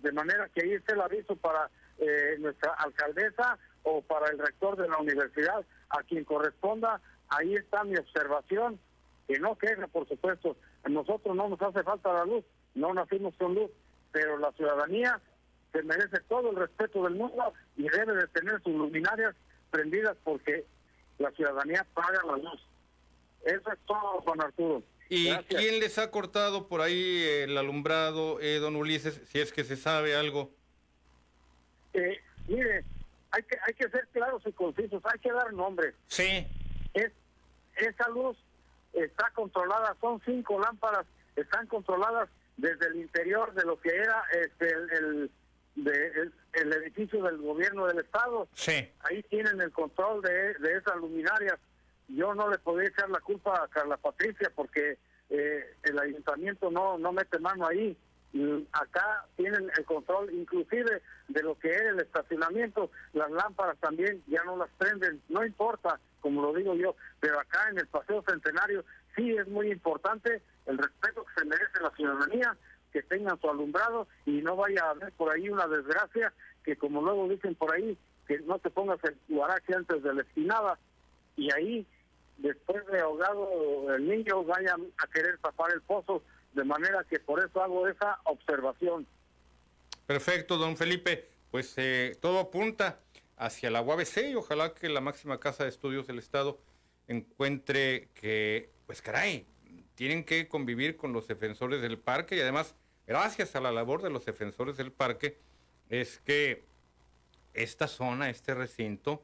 de 0.00 0.12
manera 0.12 0.48
que 0.54 0.62
ahí 0.62 0.72
esté 0.72 0.92
el 0.94 1.00
aviso 1.00 1.36
para 1.36 1.70
eh, 1.98 2.36
nuestra 2.40 2.72
alcaldesa 2.72 3.58
o 3.84 4.02
para 4.02 4.28
el 4.28 4.38
rector 4.38 4.76
de 4.76 4.88
la 4.88 4.98
universidad, 4.98 5.64
a 5.90 6.02
quien 6.02 6.24
corresponda, 6.24 7.00
ahí 7.36 7.54
está 7.54 7.84
mi 7.84 7.96
observación, 7.96 8.78
que 9.26 9.38
no 9.38 9.56
queja, 9.56 9.86
por 9.88 10.08
supuesto, 10.08 10.56
a 10.84 10.88
nosotros 10.88 11.34
no 11.36 11.48
nos 11.48 11.60
hace 11.62 11.82
falta 11.82 12.12
la 12.12 12.24
luz, 12.24 12.44
no 12.74 12.92
nacimos 12.92 13.34
con 13.36 13.54
luz, 13.54 13.70
pero 14.10 14.38
la 14.38 14.52
ciudadanía 14.52 15.20
se 15.72 15.82
merece 15.82 16.20
todo 16.28 16.50
el 16.50 16.56
respeto 16.56 17.04
del 17.04 17.14
mundo 17.14 17.52
y 17.76 17.88
debe 17.88 18.14
de 18.14 18.26
tener 18.28 18.62
sus 18.62 18.74
luminarias 18.74 19.34
prendidas 19.70 20.16
porque 20.22 20.64
la 21.18 21.30
ciudadanía 21.32 21.86
paga 21.94 22.20
la 22.26 22.36
luz. 22.36 22.60
Eso 23.44 23.72
es 23.72 23.78
todo, 23.86 24.20
Juan 24.22 24.42
Arturo. 24.42 24.82
¿Y 25.08 25.28
Gracias. 25.28 25.60
quién 25.60 25.80
les 25.80 25.98
ha 25.98 26.10
cortado 26.10 26.68
por 26.68 26.80
ahí 26.80 27.22
el 27.42 27.56
alumbrado, 27.56 28.40
eh, 28.40 28.58
don 28.58 28.76
Ulises, 28.76 29.20
si 29.26 29.40
es 29.40 29.52
que 29.52 29.64
se 29.64 29.76
sabe 29.76 30.14
algo? 30.14 30.50
Eh, 31.94 32.18
mire, 32.48 32.84
hay 33.30 33.42
que, 33.42 33.58
hay 33.66 33.74
que 33.74 33.88
ser 33.88 34.08
claros 34.12 34.42
y 34.46 34.52
concisos, 34.52 35.02
hay 35.04 35.18
que 35.18 35.32
dar 35.32 35.52
nombres. 35.52 35.94
Sí. 36.06 36.46
Es, 36.94 37.12
esa 37.76 38.08
luz 38.08 38.36
está 38.92 39.30
controlada, 39.34 39.96
son 40.00 40.20
cinco 40.24 40.58
lámparas, 40.60 41.06
están 41.36 41.66
controladas 41.66 42.28
desde 42.56 42.86
el 42.88 42.96
interior 42.96 43.52
de 43.54 43.64
lo 43.64 43.80
que 43.80 43.90
era 43.96 44.22
este, 44.32 44.68
el, 44.70 44.90
el, 44.92 45.30
de- 45.76 46.06
el- 46.08 46.32
el 46.52 46.72
edificio 46.74 47.22
del 47.24 47.38
gobierno 47.38 47.86
del 47.86 48.00
estado. 48.00 48.46
Sí. 48.52 48.86
Ahí 49.04 49.22
tienen 49.30 49.58
el 49.62 49.72
control 49.72 50.20
de, 50.20 50.52
de 50.54 50.76
esas 50.76 50.96
luminarias. 50.96 51.58
Yo 52.08 52.34
no 52.34 52.50
le 52.50 52.58
podría 52.58 52.90
echar 52.90 53.08
la 53.08 53.20
culpa 53.20 53.62
a 53.64 53.68
Carla 53.68 53.96
Patricia 53.96 54.52
porque 54.54 54.98
eh, 55.30 55.76
el 55.84 55.98
ayuntamiento 55.98 56.70
no, 56.70 56.98
no 56.98 57.10
mete 57.12 57.38
mano 57.38 57.66
ahí. 57.66 57.96
Y 58.32 58.66
acá 58.72 59.26
tienen 59.36 59.70
el 59.76 59.84
control 59.84 60.32
inclusive 60.32 61.02
de 61.28 61.42
lo 61.42 61.58
que 61.58 61.70
era 61.70 61.90
el 61.90 62.00
estacionamiento. 62.00 62.90
Las 63.12 63.30
lámparas 63.30 63.76
también 63.78 64.22
ya 64.26 64.42
no 64.44 64.56
las 64.56 64.70
prenden. 64.78 65.20
No 65.28 65.44
importa, 65.44 66.00
como 66.20 66.42
lo 66.42 66.54
digo 66.54 66.74
yo, 66.74 66.96
pero 67.20 67.38
acá 67.38 67.68
en 67.70 67.78
el 67.78 67.86
Paseo 67.86 68.22
Centenario 68.26 68.84
sí 69.14 69.36
es 69.36 69.46
muy 69.48 69.70
importante 69.70 70.40
el 70.66 70.78
respeto 70.78 71.24
que 71.24 71.40
se 71.40 71.46
merece 71.46 71.80
la 71.80 71.90
ciudadanía, 71.90 72.56
que 72.92 73.02
tengan 73.02 73.40
su 73.40 73.50
alumbrado 73.50 74.06
y 74.26 74.42
no 74.42 74.56
vaya 74.56 74.84
a 74.84 74.90
haber 74.90 75.12
por 75.12 75.32
ahí 75.32 75.48
una 75.48 75.66
desgracia 75.66 76.32
que 76.64 76.76
como 76.76 77.02
luego 77.02 77.28
dicen 77.28 77.54
por 77.54 77.74
ahí, 77.74 77.98
que 78.26 78.38
no 78.40 78.58
te 78.58 78.70
pongas 78.70 79.02
el 79.04 79.16
guarache 79.28 79.74
antes 79.74 80.02
de 80.02 80.14
la 80.14 80.22
espinada 80.22 80.78
y 81.36 81.52
ahí 81.52 81.86
después 82.38 82.86
de 82.86 83.00
ahogado 83.00 83.94
el 83.94 84.08
niño 84.08 84.44
vayan 84.44 84.82
a 84.98 85.06
querer 85.08 85.38
tapar 85.38 85.72
el 85.72 85.80
pozo, 85.82 86.22
de 86.54 86.64
manera 86.64 87.04
que 87.08 87.18
por 87.18 87.44
eso 87.44 87.62
hago 87.62 87.88
esa 87.88 88.18
observación. 88.24 89.06
Perfecto, 90.06 90.58
don 90.58 90.76
Felipe. 90.76 91.28
Pues 91.50 91.74
eh, 91.76 92.16
todo 92.20 92.40
apunta 92.40 93.00
hacia 93.36 93.70
la 93.70 93.82
UABC 93.82 94.30
y 94.30 94.34
ojalá 94.34 94.74
que 94.74 94.88
la 94.88 95.00
máxima 95.00 95.38
casa 95.38 95.64
de 95.64 95.70
estudios 95.70 96.06
del 96.06 96.18
Estado 96.18 96.58
encuentre 97.08 98.08
que, 98.14 98.70
pues 98.86 99.02
caray, 99.02 99.46
tienen 99.94 100.24
que 100.24 100.48
convivir 100.48 100.96
con 100.96 101.12
los 101.12 101.28
defensores 101.28 101.82
del 101.82 101.98
parque 101.98 102.36
y 102.36 102.40
además, 102.40 102.74
gracias 103.06 103.54
a 103.54 103.60
la 103.60 103.72
labor 103.72 104.02
de 104.02 104.10
los 104.10 104.24
defensores 104.24 104.76
del 104.76 104.92
parque, 104.92 105.38
es 105.90 106.20
que 106.20 106.62
esta 107.52 107.86
zona, 107.86 108.30
este 108.30 108.54
recinto, 108.54 109.22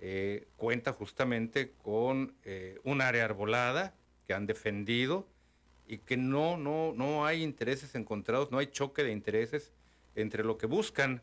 eh, 0.00 0.48
cuenta 0.56 0.92
justamente 0.92 1.72
con 1.82 2.34
eh, 2.44 2.78
un 2.84 3.00
área 3.00 3.24
arbolada 3.24 3.94
que 4.26 4.34
han 4.34 4.46
defendido 4.46 5.26
y 5.88 5.98
que 5.98 6.16
no, 6.16 6.56
no, 6.56 6.92
no 6.94 7.24
hay 7.24 7.42
intereses 7.42 7.94
encontrados, 7.94 8.50
no 8.52 8.58
hay 8.58 8.66
choque 8.68 9.02
de 9.02 9.10
intereses 9.10 9.72
entre 10.14 10.44
lo 10.44 10.58
que 10.58 10.66
buscan 10.66 11.22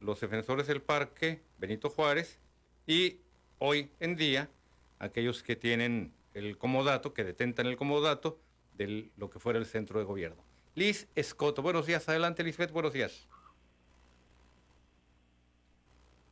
los 0.00 0.20
defensores 0.20 0.66
del 0.66 0.80
parque, 0.82 1.42
Benito 1.58 1.90
Juárez, 1.90 2.38
y 2.86 3.18
hoy 3.58 3.90
en 4.00 4.16
día 4.16 4.48
aquellos 4.98 5.42
que 5.42 5.54
tienen 5.54 6.12
el 6.34 6.56
comodato, 6.56 7.12
que 7.12 7.24
detentan 7.24 7.66
el 7.66 7.76
comodato 7.76 8.38
de 8.74 9.10
lo 9.16 9.30
que 9.30 9.38
fuera 9.38 9.58
el 9.58 9.66
centro 9.66 9.98
de 9.98 10.04
gobierno. 10.06 10.42
Liz 10.74 11.08
Escoto, 11.14 11.62
buenos 11.62 11.86
días, 11.86 12.08
adelante 12.08 12.42
Lisbeth, 12.42 12.70
buenos 12.72 12.92
días. 12.92 13.26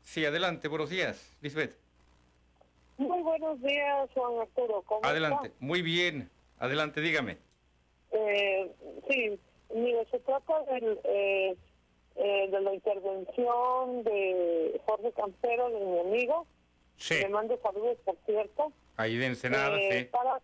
Sí, 0.03 0.25
adelante, 0.25 0.69
buenos 0.69 0.91
días, 0.91 1.35
Lisbeth. 1.41 1.79
Muy 2.99 3.23
buenos 3.23 3.61
días, 3.61 4.09
Juan 4.15 4.41
Arturo. 4.43 4.83
¿Cómo 4.83 5.05
Adelante, 5.05 5.49
está? 5.49 5.59
muy 5.61 5.83
bien, 5.83 6.31
adelante, 6.59 7.01
dígame. 7.01 7.39
Eh, 8.15 8.71
sí, 9.11 9.39
mire, 9.75 10.07
se 10.11 10.21
trata 10.21 10.63
del, 10.65 11.01
eh, 11.05 11.57
eh, 12.17 12.49
de 12.49 12.61
la 12.61 12.73
intervención 12.75 14.05
de 14.05 14.81
Jorge 14.87 15.13
Campero, 15.13 15.69
de 15.71 15.81
mi 15.85 15.99
amigo. 15.99 16.47
Sí. 16.97 17.15
Le 17.15 17.29
mando 17.29 17.59
saludos, 17.61 17.99
por 18.05 18.17
cierto. 18.25 18.73
Ahí 18.97 19.17
de 19.17 19.27
Ensenada, 19.27 19.77
Eh, 19.81 20.01
sí. 20.01 20.05
para, 20.13 20.41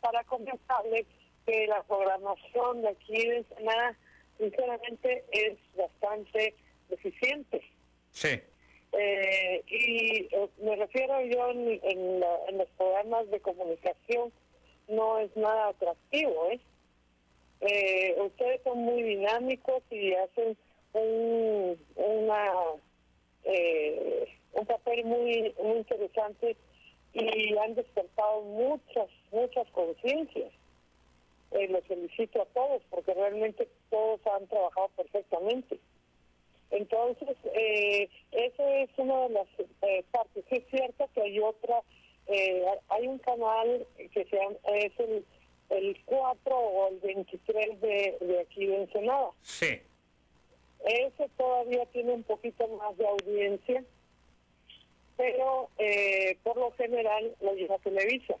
para 0.00 0.24
comentarle 0.24 1.04
que 1.46 1.66
la 1.66 1.82
programación 1.82 2.82
de 2.82 2.88
aquí 2.90 3.26
de 3.26 3.38
Ensenada, 3.38 3.96
sinceramente, 4.38 5.24
es 5.32 5.58
bastante 5.76 6.54
deficiente. 6.88 7.60
Sí. 8.12 8.40
Eh, 8.92 9.62
y 9.66 10.28
eh, 10.34 10.48
me 10.62 10.76
refiero 10.76 11.20
yo 11.22 11.50
en, 11.50 11.80
en 11.82 12.20
la- 12.20 12.38
en 12.48 12.58
los 12.58 12.68
programas 12.70 13.28
de 13.30 13.40
comunicación, 13.40 14.32
no 14.88 15.18
es 15.18 15.36
nada 15.36 15.68
atractivo, 15.68 16.50
¿eh? 16.50 16.60
Eh, 17.60 18.16
ustedes 18.18 18.62
son 18.62 18.78
muy 18.78 19.02
dinámicos 19.02 19.82
y 19.90 20.14
hacen 20.14 20.56
un, 20.92 21.78
una, 21.96 22.52
eh, 23.44 24.28
un 24.52 24.66
papel 24.66 25.04
muy, 25.04 25.54
muy 25.62 25.78
interesante 25.78 26.56
y 27.12 27.56
han 27.56 27.74
despertado 27.74 28.42
muchas, 28.42 29.08
muchas 29.32 29.66
conciencias. 29.70 30.52
Eh, 31.52 31.66
los 31.68 31.84
felicito 31.84 32.42
a 32.42 32.46
todos 32.46 32.80
porque 32.90 33.12
realmente 33.12 33.68
todos 33.90 34.20
han 34.26 34.46
trabajado 34.46 34.88
perfectamente. 34.96 35.78
Entonces, 36.70 37.36
eh, 37.54 38.08
esa 38.30 38.76
es 38.76 38.90
una 38.96 39.22
de 39.22 39.28
las 39.30 39.46
eh, 39.82 40.04
partes. 40.12 40.44
Es 40.50 40.62
cierto 40.70 41.08
que 41.14 41.22
hay 41.22 41.40
otra, 41.40 41.82
eh, 42.28 42.64
hay 42.88 43.08
un 43.08 43.18
canal 43.18 43.86
que 43.96 44.24
se 44.24 44.36
llama, 44.36 44.54
es 44.74 44.92
el, 45.00 45.24
el 45.70 45.96
4 46.04 46.56
o 46.56 46.88
el 46.88 46.98
23 47.00 47.80
de, 47.80 48.16
de 48.20 48.40
aquí 48.40 48.66
de 48.66 48.82
Ensenada. 48.82 49.30
Sí. 49.42 49.80
Ese 50.84 51.28
todavía 51.36 51.86
tiene 51.86 52.12
un 52.12 52.22
poquito 52.22 52.66
más 52.68 52.96
de 52.96 53.06
audiencia, 53.06 53.84
pero 55.16 55.68
eh, 55.78 56.36
por 56.42 56.56
lo 56.56 56.72
general 56.72 57.34
lo 57.40 57.54
lleva 57.54 57.78
Televisa. 57.78 58.34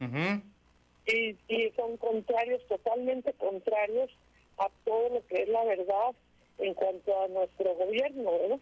Ujú. 0.00 0.42
Y, 1.06 1.36
y 1.48 1.70
son 1.76 1.96
contrarios, 1.96 2.66
totalmente 2.68 3.32
contrarios 3.34 4.10
a 4.58 4.68
todo 4.84 5.08
lo 5.10 5.26
que 5.26 5.42
es 5.42 5.48
la 5.48 5.64
verdad 5.64 6.14
en 6.58 6.74
cuanto 6.74 7.22
a 7.22 7.28
nuestro 7.28 7.74
gobierno, 7.74 8.32
¿verdad? 8.38 8.58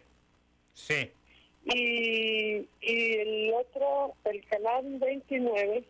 Sí. 0.73 1.11
Y, 1.65 2.67
y 2.81 3.13
el 3.13 3.53
otro, 3.53 4.13
el 4.25 4.45
canal 4.47 4.99
29, 4.99 5.83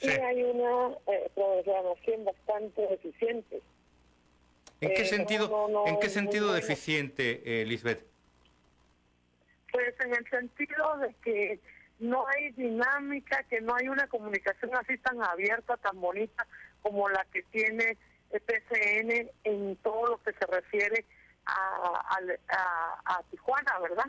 sí, 0.00 0.08
hay 0.08 0.42
una 0.42 0.96
eh, 1.06 1.30
programación 1.34 2.24
bastante 2.24 2.82
deficiente. 2.88 3.62
¿En 4.80 4.90
qué 4.94 5.02
Eh, 5.02 5.06
sentido, 5.06 5.48
no, 5.48 5.68
no, 5.68 5.86
¿en 5.86 5.98
qué 6.00 6.08
sentido 6.10 6.52
deficiente, 6.52 7.42
eh, 7.62 7.64
Lisbeth? 7.64 8.04
Pues 9.72 9.94
en 10.00 10.14
el 10.14 10.28
sentido 10.30 10.96
de 10.98 11.14
que 11.22 11.60
no 11.98 12.26
hay 12.28 12.50
dinámica, 12.52 13.42
que 13.44 13.60
no 13.60 13.74
hay 13.74 13.88
una 13.88 14.06
comunicación 14.08 14.74
así 14.76 14.96
tan 14.98 15.22
abierta, 15.22 15.76
tan 15.78 16.00
bonita 16.00 16.46
como 16.82 17.08
la 17.08 17.24
que 17.32 17.42
tiene 17.44 17.96
el 18.30 18.40
PCN 18.40 19.30
en 19.44 19.76
todo 19.76 20.06
lo 20.06 20.22
que 20.22 20.32
se 20.32 20.46
refiere 20.46 21.04
a, 21.46 22.16
al- 22.16 22.40
a, 22.48 23.00
a 23.04 23.22
Tijuana, 23.30 23.78
¿verdad? 23.80 24.06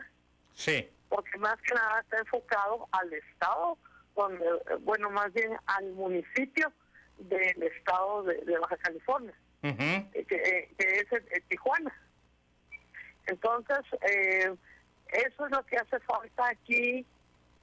Sí. 0.54 0.88
Porque 1.08 1.38
más 1.38 1.56
que 1.62 1.74
nada 1.74 2.00
está 2.00 2.18
enfocado 2.18 2.88
al 2.92 3.12
Estado, 3.12 3.78
donde, 4.18 4.44
eh, 4.44 4.76
bueno, 4.80 5.10
más 5.10 5.32
bien 5.32 5.52
al 5.66 5.92
municipio 5.92 6.72
del 7.18 7.62
Estado 7.62 8.24
de, 8.24 8.34
de 8.44 8.58
Baja 8.58 8.76
California 8.76 9.34
eh, 9.62 10.24
que, 10.28 10.36
eh, 10.36 10.68
que 10.78 10.84
es 11.00 11.12
eh, 11.12 11.42
Tijuana. 11.48 11.92
Entonces, 13.26 13.78
eh, 14.02 14.54
eso 15.12 15.46
es 15.46 15.50
lo 15.52 15.64
que 15.66 15.76
hace 15.76 15.98
falta 16.00 16.48
aquí 16.48 17.04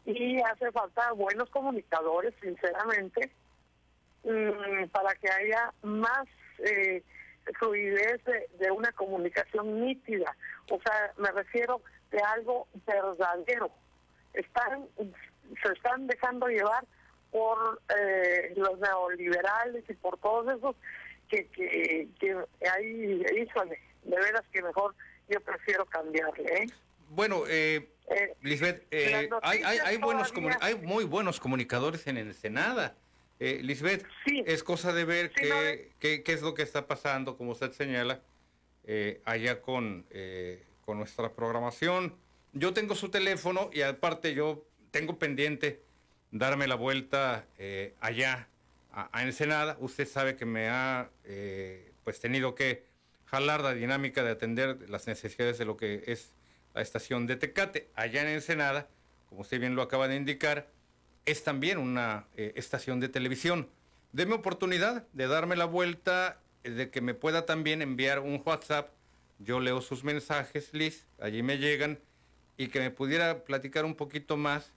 y 0.05 0.41
hace 0.41 0.71
falta 0.71 1.11
buenos 1.13 1.49
comunicadores, 1.49 2.33
sinceramente, 2.41 3.31
mm, 4.23 4.87
para 4.91 5.15
que 5.15 5.29
haya 5.29 5.73
más 5.81 6.27
eh, 6.59 7.01
fluidez 7.59 8.23
de, 8.25 8.47
de 8.59 8.71
una 8.71 8.91
comunicación 8.91 9.81
nítida. 9.85 10.35
O 10.69 10.79
sea, 10.81 11.13
me 11.17 11.31
refiero 11.31 11.81
de 12.11 12.19
algo 12.19 12.67
verdadero. 12.85 13.71
Están, 14.33 14.87
se 15.61 15.73
están 15.73 16.07
dejando 16.07 16.47
llevar 16.47 16.85
por 17.31 17.81
eh, 17.99 18.53
los 18.55 18.79
neoliberales 18.79 19.83
y 19.89 19.93
por 19.93 20.17
todos 20.19 20.57
esos 20.57 20.75
que, 21.29 21.47
que, 21.47 22.07
que 22.19 22.35
hay, 22.69 23.21
híjole, 23.41 23.79
de 24.03 24.15
veras 24.15 24.43
que 24.53 24.61
mejor 24.61 24.95
yo 25.27 25.39
prefiero 25.41 25.85
cambiarle, 25.85 26.43
¿eh? 26.63 26.67
Bueno, 27.09 27.43
eh, 27.47 27.89
Lisbeth, 28.41 28.83
eh, 28.91 29.29
hay, 29.41 29.61
hay, 29.63 29.97
buenos 29.97 30.31
todavía- 30.31 30.57
hay 30.61 30.75
muy 30.75 31.03
buenos 31.03 31.39
comunicadores 31.39 32.05
en 32.07 32.17
Ensenada. 32.17 32.95
Eh, 33.39 33.59
Lisbeth, 33.63 34.05
es 34.45 34.63
cosa 34.63 34.93
de 34.93 35.03
ver 35.05 35.31
qué, 35.31 35.91
qué, 35.99 36.23
qué 36.23 36.33
es 36.33 36.41
lo 36.41 36.53
que 36.53 36.61
está 36.63 36.87
pasando, 36.87 37.37
como 37.37 37.51
usted 37.51 37.71
señala, 37.73 38.21
eh, 38.85 39.21
allá 39.25 39.61
con, 39.61 40.05
eh, 40.11 40.63
con 40.85 40.97
nuestra 40.99 41.29
programación. 41.33 42.15
Yo 42.53 42.73
tengo 42.73 42.95
su 42.95 43.09
teléfono 43.09 43.69
y 43.73 43.81
aparte 43.81 44.33
yo 44.33 44.63
tengo 44.95 45.19
pendiente 45.19 45.81
darme 46.31 46.67
la 46.67 46.75
vuelta 46.75 47.45
eh, 47.57 47.95
allá 47.99 48.47
a, 48.93 49.23
Ensenada. 49.23 49.75
Usted 49.81 50.07
sabe 50.07 50.37
que 50.37 50.45
me 50.45 50.69
ha 50.69 51.09
eh, 51.25 51.91
pues 52.05 52.21
tenido 52.21 52.55
que 52.55 52.85
jalar 53.25 53.59
la 53.59 53.73
dinámica 53.73 54.23
de 54.23 54.31
atender 54.31 54.89
las 54.89 55.05
necesidades 55.05 55.57
de 55.57 55.65
lo 55.65 55.75
que 55.75 56.05
es 56.07 56.31
la 56.73 56.81
estación 56.81 57.27
de 57.27 57.35
Tecate. 57.35 57.89
Allá 57.93 58.21
en 58.21 58.29
Ensenada, 58.29 58.87
como 59.27 59.41
usted 59.41 59.59
bien 59.59 59.75
lo 59.75 59.81
acaba 59.81 60.07
de 60.07 60.15
indicar, 60.15 60.69
es 61.25 61.43
también 61.43 61.77
una 61.77 62.27
eh, 62.37 62.53
estación 62.55 63.01
de 63.01 63.09
televisión. 63.09 63.67
Deme 64.13 64.35
oportunidad 64.35 65.05
de 65.11 65.27
darme 65.27 65.57
la 65.57 65.65
vuelta, 65.65 66.39
de 66.63 66.89
que 66.89 67.01
me 67.01 67.13
pueda 67.13 67.45
también 67.45 67.81
enviar 67.81 68.21
un 68.21 68.41
WhatsApp. 68.45 68.91
Yo 69.39 69.59
leo 69.59 69.81
sus 69.81 70.05
mensajes, 70.05 70.73
Liz, 70.73 71.05
allí 71.19 71.43
me 71.43 71.57
llegan, 71.57 71.99
y 72.55 72.69
que 72.69 72.79
me 72.79 72.91
pudiera 72.91 73.43
platicar 73.43 73.83
un 73.83 73.95
poquito 73.95 74.37
más 74.37 74.71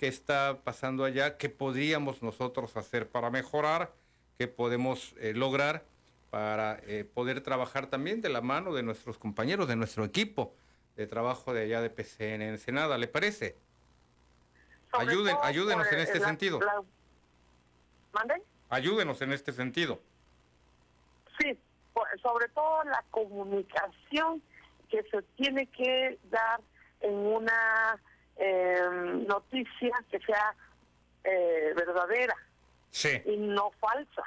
qué 0.00 0.08
está 0.08 0.60
pasando 0.64 1.04
allá, 1.04 1.36
qué 1.36 1.50
podríamos 1.50 2.22
nosotros 2.22 2.74
hacer 2.78 3.06
para 3.10 3.28
mejorar, 3.28 3.92
qué 4.38 4.48
podemos 4.48 5.14
eh, 5.18 5.34
lograr 5.34 5.84
para 6.30 6.80
eh, 6.86 7.04
poder 7.04 7.42
trabajar 7.42 7.88
también 7.88 8.22
de 8.22 8.30
la 8.30 8.40
mano 8.40 8.72
de 8.72 8.82
nuestros 8.82 9.18
compañeros, 9.18 9.68
de 9.68 9.76
nuestro 9.76 10.06
equipo 10.06 10.54
de 10.96 11.06
trabajo 11.06 11.52
de 11.52 11.64
allá 11.64 11.82
de 11.82 11.90
PCN 11.90 12.40
Ensenada, 12.40 12.96
¿le 12.96 13.08
parece? 13.08 13.56
Sobre 14.90 15.10
Ayuden, 15.10 15.36
ayúdenos 15.42 15.86
por, 15.86 15.94
en 15.94 16.00
este 16.00 16.18
la- 16.18 16.26
sentido. 16.26 16.60
la- 16.60 16.82
¿Mande? 18.14 18.42
Ayúdenos 18.70 19.20
en 19.20 19.32
este 19.32 19.52
sentido. 19.52 20.00
Sí, 21.38 21.58
por- 21.92 22.08
sobre 22.22 22.48
todo 22.48 22.84
la 22.84 23.04
comunicación 23.10 24.42
que 24.88 25.02
se 25.10 25.20
tiene 25.36 25.66
que 25.66 26.18
dar 26.30 26.60
en 27.02 27.14
una 27.14 27.98
eh, 28.40 28.80
noticia 29.28 29.92
que 30.10 30.18
sea 30.20 30.54
eh, 31.24 31.72
verdadera 31.76 32.34
Sí. 32.90 33.20
y 33.26 33.36
no 33.36 33.70
falsa. 33.78 34.22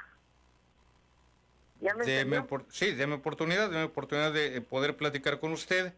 ¿Ya 1.80 1.94
me 1.94 2.04
Deme 2.06 2.36
entendió? 2.36 2.46
opor- 2.46 2.64
sí, 2.70 2.92
deme 2.92 3.14
oportunidad, 3.16 3.68
deme 3.68 3.84
oportunidad 3.84 4.32
de 4.32 4.56
eh, 4.56 4.60
poder 4.60 4.96
platicar 4.96 5.38
con 5.40 5.52
usted 5.52 5.92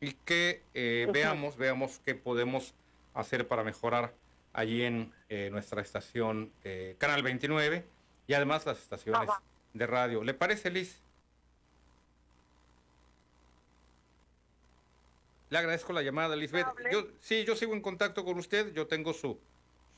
y 0.00 0.12
que 0.12 0.62
eh, 0.74 1.08
veamos, 1.12 1.56
veamos 1.56 2.00
qué 2.04 2.14
podemos 2.14 2.74
hacer 3.14 3.48
para 3.48 3.64
mejorar 3.64 4.12
allí 4.52 4.84
en 4.84 5.12
eh, 5.28 5.48
nuestra 5.50 5.80
estación 5.82 6.52
eh, 6.64 6.94
Canal 6.98 7.22
29 7.22 7.84
y 8.26 8.34
además 8.34 8.66
las 8.66 8.78
estaciones 8.78 9.28
Ajá. 9.28 9.40
de 9.72 9.86
radio. 9.86 10.22
¿Le 10.22 10.34
parece, 10.34 10.70
Liz? 10.70 11.00
Le 15.56 15.60
agradezco 15.60 15.94
la 15.94 16.02
llamada, 16.02 16.36
Lisbeth. 16.36 16.66
Yo, 16.92 17.06
sí, 17.18 17.46
yo 17.46 17.56
sigo 17.56 17.72
en 17.72 17.80
contacto 17.80 18.26
con 18.26 18.36
usted. 18.38 18.74
Yo 18.74 18.86
tengo 18.88 19.14
su, 19.14 19.40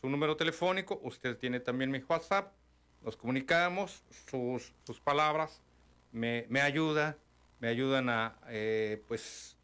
su 0.01 0.09
número 0.09 0.37
telefónico. 0.37 1.01
Usted 1.03 1.37
tiene 1.37 1.59
también 1.59 1.91
mi 1.91 1.99
WhatsApp. 1.99 2.53
Nos 3.03 3.17
comunicamos. 3.17 4.05
Sus, 4.31 4.73
sus 4.85 5.01
palabras 5.01 5.61
me, 6.13 6.47
me 6.49 6.61
ayuda, 6.61 7.19
me 7.59 7.67
ayudan 7.67 8.09
a, 8.09 8.39
eh, 8.51 9.03
pues, 9.09 9.57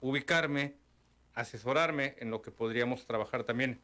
ubicarme, 0.00 0.72
asesorarme 1.34 2.16
en 2.18 2.30
lo 2.30 2.40
que 2.40 2.50
podríamos 2.50 3.06
trabajar 3.06 3.44
también 3.44 3.78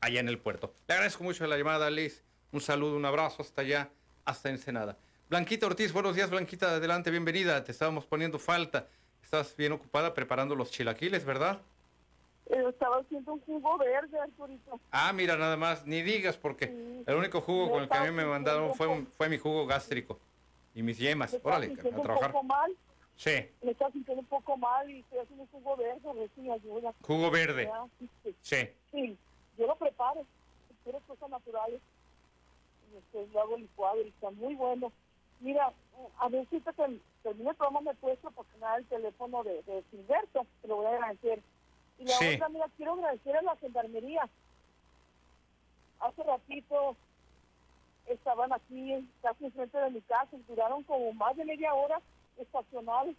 allá 0.00 0.20
en 0.20 0.28
el 0.30 0.38
puerto. 0.38 0.74
Le 0.88 0.94
agradezco 0.94 1.22
mucho 1.22 1.46
la 1.46 1.58
llamada, 1.58 1.90
Liz. 1.90 2.24
Un 2.50 2.62
saludo, 2.62 2.96
un 2.96 3.04
abrazo 3.04 3.42
hasta 3.42 3.60
allá, 3.60 3.90
hasta 4.24 4.48
Ensenada. 4.48 4.96
Blanquita 5.28 5.66
Ortiz, 5.66 5.92
buenos 5.92 6.16
días, 6.16 6.30
Blanquita, 6.30 6.70
adelante, 6.70 7.10
bienvenida. 7.10 7.62
Te 7.62 7.72
estábamos 7.72 8.06
poniendo 8.06 8.38
falta. 8.38 8.88
Estás 9.24 9.56
bien 9.56 9.72
ocupada 9.72 10.12
preparando 10.14 10.54
los 10.54 10.70
chilaquiles, 10.70 11.24
¿verdad? 11.24 11.62
Eh, 12.46 12.62
estaba 12.68 12.98
haciendo 12.98 13.32
un 13.32 13.40
jugo 13.40 13.78
verde, 13.78 14.18
Arturito. 14.20 14.78
Ah, 14.90 15.12
mira, 15.14 15.36
nada 15.36 15.56
más, 15.56 15.86
ni 15.86 16.02
digas, 16.02 16.36
porque 16.36 16.66
el 17.06 17.14
único 17.16 17.40
jugo 17.40 17.70
con 17.70 17.82
el 17.82 17.88
que 17.88 17.96
a 17.96 18.04
mí 18.04 18.10
me 18.10 18.26
mandaron 18.26 18.74
fue, 18.74 18.86
un- 18.86 19.06
fue 19.06 19.28
mi 19.30 19.38
jugo 19.38 19.66
gástrico 19.66 20.20
y 20.74 20.82
mis 20.82 20.98
yemas. 20.98 21.32
Me 21.32 21.40
Órale, 21.42 21.66
sintiendo 21.68 21.96
a 21.96 22.00
un 22.00 22.02
trabajar. 22.04 22.32
poco 22.32 22.44
mal, 22.44 22.76
Sí, 23.16 23.30
me 23.62 23.70
estaba 23.70 23.92
sintiendo 23.92 24.20
un 24.22 24.26
poco 24.26 24.56
mal 24.56 24.90
y 24.90 24.98
estoy 25.00 25.20
haciendo 25.20 25.44
un 25.44 25.48
jugo 25.48 25.76
verde, 25.76 26.08
a 26.08 26.12
ver 26.12 26.28
si 26.34 26.40
me 26.42 26.52
ayuda. 26.52 26.92
Jugo 27.00 27.30
verde. 27.30 27.70
Sí, 28.00 28.08
sí. 28.24 28.34
sí. 28.42 28.68
Sí, 28.90 29.18
yo 29.56 29.66
lo 29.68 29.76
preparo, 29.76 30.26
quiero 30.82 31.00
cosas 31.06 31.30
naturales. 31.30 31.80
Y 33.12 33.32
lo 33.32 33.40
hago 33.40 33.56
licuado 33.56 34.02
y 34.02 34.08
está 34.08 34.30
muy 34.32 34.54
bueno. 34.56 34.92
Mira, 35.44 35.70
a 36.20 36.28
ver 36.30 36.46
si 36.48 36.58
te 36.58 36.72
termine 36.72 37.50
el 37.50 37.56
programa 37.56 37.82
me 37.82 37.94
puedes 37.96 38.18
proporcionar 38.20 38.78
el 38.80 38.86
teléfono 38.86 39.44
de, 39.44 39.62
de 39.64 39.84
Silberto, 39.90 40.46
te 40.62 40.68
lo 40.68 40.76
voy 40.76 40.86
a 40.86 40.94
agradecer. 40.96 41.42
Y 41.98 42.04
la 42.06 42.14
Sí. 42.14 42.34
otra, 42.34 42.48
mira, 42.48 42.66
quiero 42.78 42.94
agradecer 42.94 43.36
a 43.36 43.42
la 43.42 43.56
gendarmería. 43.56 44.26
Hace 46.00 46.22
ratito 46.22 46.96
estaban 48.06 48.54
aquí, 48.54 49.06
casi 49.20 49.44
enfrente 49.44 49.76
de 49.76 49.90
mi 49.90 50.00
casa, 50.00 50.30
y 50.34 50.42
duraron 50.48 50.82
como 50.84 51.12
más 51.12 51.36
de 51.36 51.44
media 51.44 51.74
hora 51.74 52.00
estacionados. 52.38 53.14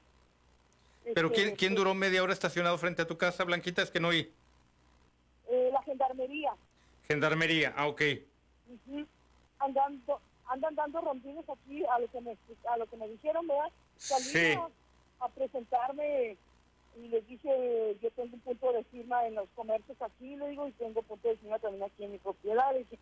Pero 1.13 1.27
Este, 1.27 1.43
¿quién, 1.43 1.55
quién 1.55 1.75
duró 1.75 1.93
media 1.93 2.23
hora 2.23 2.33
estacionado 2.33 2.75
frente 2.79 3.03
a 3.03 3.07
tu 3.07 3.19
casa, 3.19 3.43
Blanquita? 3.43 3.83
Es 3.83 3.91
que 3.91 3.99
no 3.99 4.07
oí. 4.07 4.33
eh, 5.47 5.69
la 5.71 5.83
gendarmería. 5.83 6.55
Gendarmería, 7.07 7.71
ah, 7.77 7.87
ok. 7.87 8.01
Andando 9.59 10.19
andan 10.47 10.75
dando 10.75 11.01
rondines 11.01 11.47
aquí 11.49 11.83
a 11.85 11.99
lo 11.99 12.07
que 12.11 12.21
me 12.21 12.37
a 12.69 12.77
lo 12.77 12.85
que 12.87 12.97
me 12.97 13.07
dijeron 13.07 13.47
verdad 13.47 13.71
salí 13.97 14.23
Sí. 14.23 14.53
a, 14.53 15.25
a 15.25 15.29
presentarme 15.29 16.37
y 16.97 17.07
les 17.09 17.27
dije 17.27 17.97
yo 18.01 18.11
tengo 18.11 18.35
un 18.35 18.41
punto 18.41 18.71
de 18.73 18.83
firma 18.85 19.25
en 19.27 19.35
los 19.35 19.49
comercios 19.55 20.01
aquí 20.01 20.35
le 20.35 20.49
digo 20.49 20.67
y 20.67 20.71
tengo 20.73 21.01
punto 21.03 21.27
de 21.27 21.37
firma 21.37 21.59
también 21.59 21.83
aquí 21.83 22.03
en 22.03 22.11
mi 22.13 22.17
propiedad 22.19 22.73
y, 22.75 22.79
dije, 22.83 22.99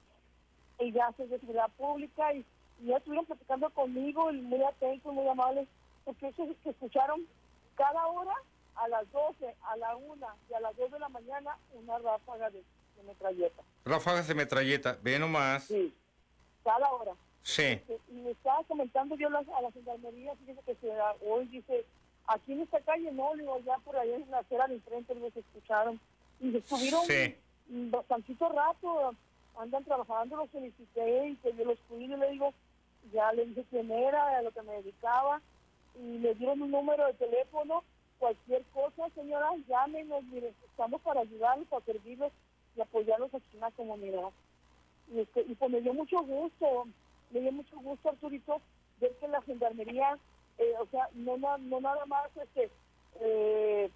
y 0.80 0.92
ya 0.92 1.12
soy 1.18 1.28
de 1.28 1.40
seguridad 1.40 1.70
pública 1.78 2.34
y, 2.34 2.46
y 2.82 2.88
ya 2.88 2.98
estuvieron 2.98 3.26
platicando 3.26 3.70
conmigo 3.72 4.32
y 4.32 4.42
muy 4.42 4.64
atentos 4.64 5.14
muy 5.14 5.28
amables 5.28 5.68
porque 6.06 6.28
eso 6.28 6.44
es 6.44 6.58
que 6.64 6.70
escucharon 6.72 7.26
cada 7.76 8.08
hora 8.08 8.34
a 8.76 8.88
las 8.88 9.12
12 9.12 9.54
a 9.64 9.78
la 9.78 9.96
1 9.96 10.28
y 10.50 10.54
a 10.54 10.60
las 10.60 10.76
2 10.76 10.92
de 10.92 11.00
la 11.00 11.10
mañana 11.10 11.58
una 11.74 11.98
ráfaga 12.00 12.50
de, 12.50 12.64
de 12.98 13.04
metralleta 13.04 13.62
Ráfagas 13.86 14.28
de 14.30 14.34
metralleta, 14.36 14.98
ve 15.04 15.20
nomás. 15.20 15.66
Sí, 15.66 15.94
cada 16.64 16.90
hora. 16.90 17.12
Sí. 17.44 17.80
Y 18.10 18.14
me 18.14 18.32
estaba 18.32 18.64
comentando 18.64 19.16
yo 19.16 19.30
las- 19.30 19.48
a 19.50 19.62
la 19.62 19.72
gendarmería, 19.72 20.34
fíjese 20.36 20.62
que 20.66 20.76
se, 20.76 20.92
hoy 21.28 21.46
dice, 21.48 21.86
aquí 22.28 22.54
en 22.54 22.62
esta 22.62 22.80
calle 22.82 23.12
no, 23.12 23.34
digo, 23.36 23.60
ya 23.66 23.78
por 23.80 23.96
ahí 23.98 24.12
en 24.14 24.30
la 24.32 24.40
acera 24.40 24.68
de 24.68 24.76
enfrente 24.76 25.14
los 25.16 25.36
escucharon. 25.36 26.00
Y 26.40 26.56
estuvieron 26.58 27.06
Sí. 27.06 27.36
bastantito 27.68 28.50
rato, 28.50 29.14
andan 29.58 29.84
trabajando, 29.84 30.38
los 30.38 30.50
felicité 30.50 31.28
y 31.28 31.36
que 31.38 31.54
yo 31.54 31.66
los 31.66 31.80
cuido 31.90 32.16
y 32.16 32.20
le 32.20 32.32
digo, 32.32 32.54
ya 33.14 33.32
le 33.34 33.46
dije 33.46 33.66
quién 33.70 33.92
era, 33.92 34.38
a 34.38 34.42
lo 34.42 34.52
que 34.52 34.62
me 34.62 34.74
dedicaba, 34.74 35.42
y 36.00 36.18
le 36.20 36.34
dieron 36.36 36.62
un 36.62 36.72
número 36.72 37.06
de 37.08 37.14
teléfono, 37.14 37.84
cualquier 38.20 38.64
cosa, 38.74 39.10
señora, 39.16 39.50
llámenos, 39.68 40.24
mire, 40.26 40.54
estamos 40.70 41.02
para 41.02 41.22
ayudarlos, 41.22 41.68
para 41.68 41.84
servirles 41.86 42.32
y 42.78 42.82
apoyarlos 42.82 43.34
aquí 43.34 43.46
en 43.54 43.60
la 43.60 43.72
comunidad. 43.72 44.30
Y, 45.14 45.20
este, 45.20 45.42
y 45.42 45.54
pues 45.56 45.70
me 45.70 45.82
dio 45.82 45.94
mucho 45.94 46.22
gusto, 46.24 46.88
me 47.32 47.40
dio 47.40 47.52
mucho 47.52 47.78
gusto, 47.78 48.10
Arturito, 48.10 48.62
ver 49.00 49.16
que 49.18 49.28
la 49.28 49.42
gendarmería, 49.42 50.18
eh, 50.58 50.74
o 50.80 50.86
sea, 50.88 51.10
no, 51.14 51.38
no 51.38 51.82
nada 51.82 52.06
más 52.06 52.30
este, 52.38 52.70
eh, 53.20 53.90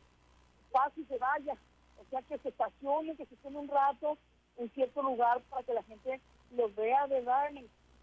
pase 0.72 1.02
y 1.02 1.06
se 1.06 1.18
vaya, 1.18 1.56
o 2.00 2.10
sea, 2.10 2.22
que 2.24 2.38
se 2.40 2.50
estacione, 2.50 3.16
que 3.16 3.26
se 3.26 3.36
estén 3.36 3.56
un 3.56 3.68
rato 3.68 4.18
en 4.58 4.70
cierto 4.72 5.02
lugar 5.02 5.42
para 5.50 5.64
que 5.64 5.74
la 5.74 5.84
gente 5.84 6.20
los 6.56 6.74
vea, 6.76 7.06
¿verdad? 7.08 7.52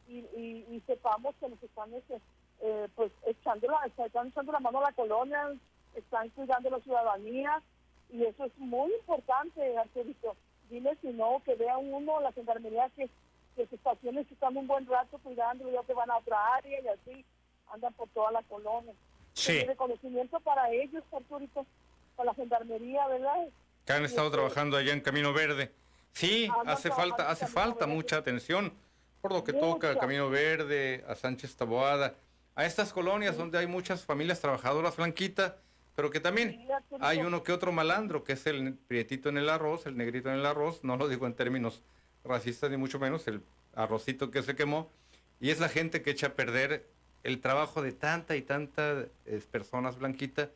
Y, 0.08 0.18
y, 0.18 0.66
y, 0.70 0.82
sepamos 0.86 1.34
que 1.40 1.48
nos 1.48 1.62
están 1.62 1.92
este, 1.94 2.20
eh, 2.60 2.88
pues 2.94 3.10
echando 3.26 3.68
la, 3.68 4.04
están 4.04 4.28
echando 4.28 4.52
la 4.52 4.60
mano 4.60 4.78
a 4.78 4.90
la 4.90 4.92
colonia, 4.92 5.52
están 5.94 6.28
cuidando 6.30 6.70
la 6.70 6.80
ciudadanía 6.80 7.62
y 8.10 8.24
eso 8.24 8.44
es 8.44 8.58
muy 8.58 8.92
importante, 8.94 9.76
Arturito. 9.78 10.36
Dile 10.70 10.96
si 11.02 11.08
no, 11.08 11.42
que 11.44 11.54
vea 11.54 11.78
uno 11.78 12.20
la 12.20 12.32
gendarmería 12.32 12.90
que, 12.90 13.08
que 13.54 13.66
se 13.66 13.76
estacione, 13.76 14.24
que 14.24 14.34
están 14.34 14.56
un 14.56 14.66
buen 14.66 14.86
rato 14.86 15.18
cuidando, 15.18 15.70
ya 15.70 15.82
que 15.84 15.94
van 15.94 16.10
a 16.10 16.18
otra 16.18 16.54
área 16.54 16.80
y 16.80 16.88
así 16.88 17.24
andan 17.72 17.92
por 17.94 18.08
toda 18.10 18.30
la 18.32 18.42
colonia. 18.44 18.92
Sí. 19.32 19.52
Y 19.52 19.64
reconocimiento 19.64 20.38
para 20.40 20.70
ellos, 20.70 21.02
Arturito, 21.12 21.66
para 22.16 22.28
la 22.30 22.34
gendarmería, 22.34 23.06
¿verdad? 23.08 23.48
que 23.84 23.92
han 23.92 24.04
estado 24.04 24.28
Este, 24.28 24.38
trabajando 24.38 24.76
allá 24.78 24.92
en 24.94 25.00
Camino 25.00 25.32
Verde. 25.32 25.70
Sí, 26.12 26.48
Andan 26.50 26.68
hace 26.70 26.90
falta, 26.90 27.30
hace 27.30 27.46
falta 27.46 27.80
Verde. 27.80 27.94
mucha 27.94 28.16
atención 28.16 28.72
por 29.20 29.32
lo 29.32 29.44
que 29.44 29.52
toca 29.52 29.90
a. 29.90 29.98
Camino 29.98 30.30
Verde, 30.30 31.04
a 31.08 31.14
Sánchez 31.14 31.54
Taboada, 31.56 32.14
a 32.54 32.64
estas 32.64 32.92
colonias 32.92 33.36
donde 33.36 33.58
hay 33.58 33.66
muchas 33.66 34.04
familias 34.04 34.40
trabajadoras 34.40 34.96
blanquitas, 34.96 35.54
pero 35.96 36.10
que 36.10 36.20
también 36.20 36.66
hay 37.00 37.18
uno 37.18 37.42
que 37.42 37.52
otro 37.52 37.72
malandro, 37.72 38.24
que 38.24 38.32
es 38.34 38.46
el 38.46 38.74
prietito 38.74 39.28
en 39.28 39.38
el 39.38 39.48
arroz, 39.48 39.86
el 39.86 39.96
negrito 39.96 40.28
en 40.30 40.36
el 40.36 40.46
arroz, 40.46 40.82
no 40.84 40.96
lo 40.96 41.08
digo 41.08 41.26
en 41.26 41.34
términos 41.34 41.82
racistas 42.24 42.70
ni 42.70 42.76
mucho 42.76 42.98
menos, 42.98 43.26
el 43.28 43.42
arrocito 43.74 44.30
que 44.30 44.42
se 44.42 44.54
quemó, 44.56 44.90
y 45.40 45.50
es 45.50 45.60
la 45.60 45.68
gente 45.68 46.02
que 46.02 46.10
echa 46.10 46.28
a 46.28 46.34
perder 46.34 46.86
el 47.22 47.40
trabajo 47.40 47.82
de 47.82 47.92
tanta 47.92 48.36
y 48.36 48.42
tantas 48.42 49.06
personas 49.50 49.98
blanquitas 49.98 50.48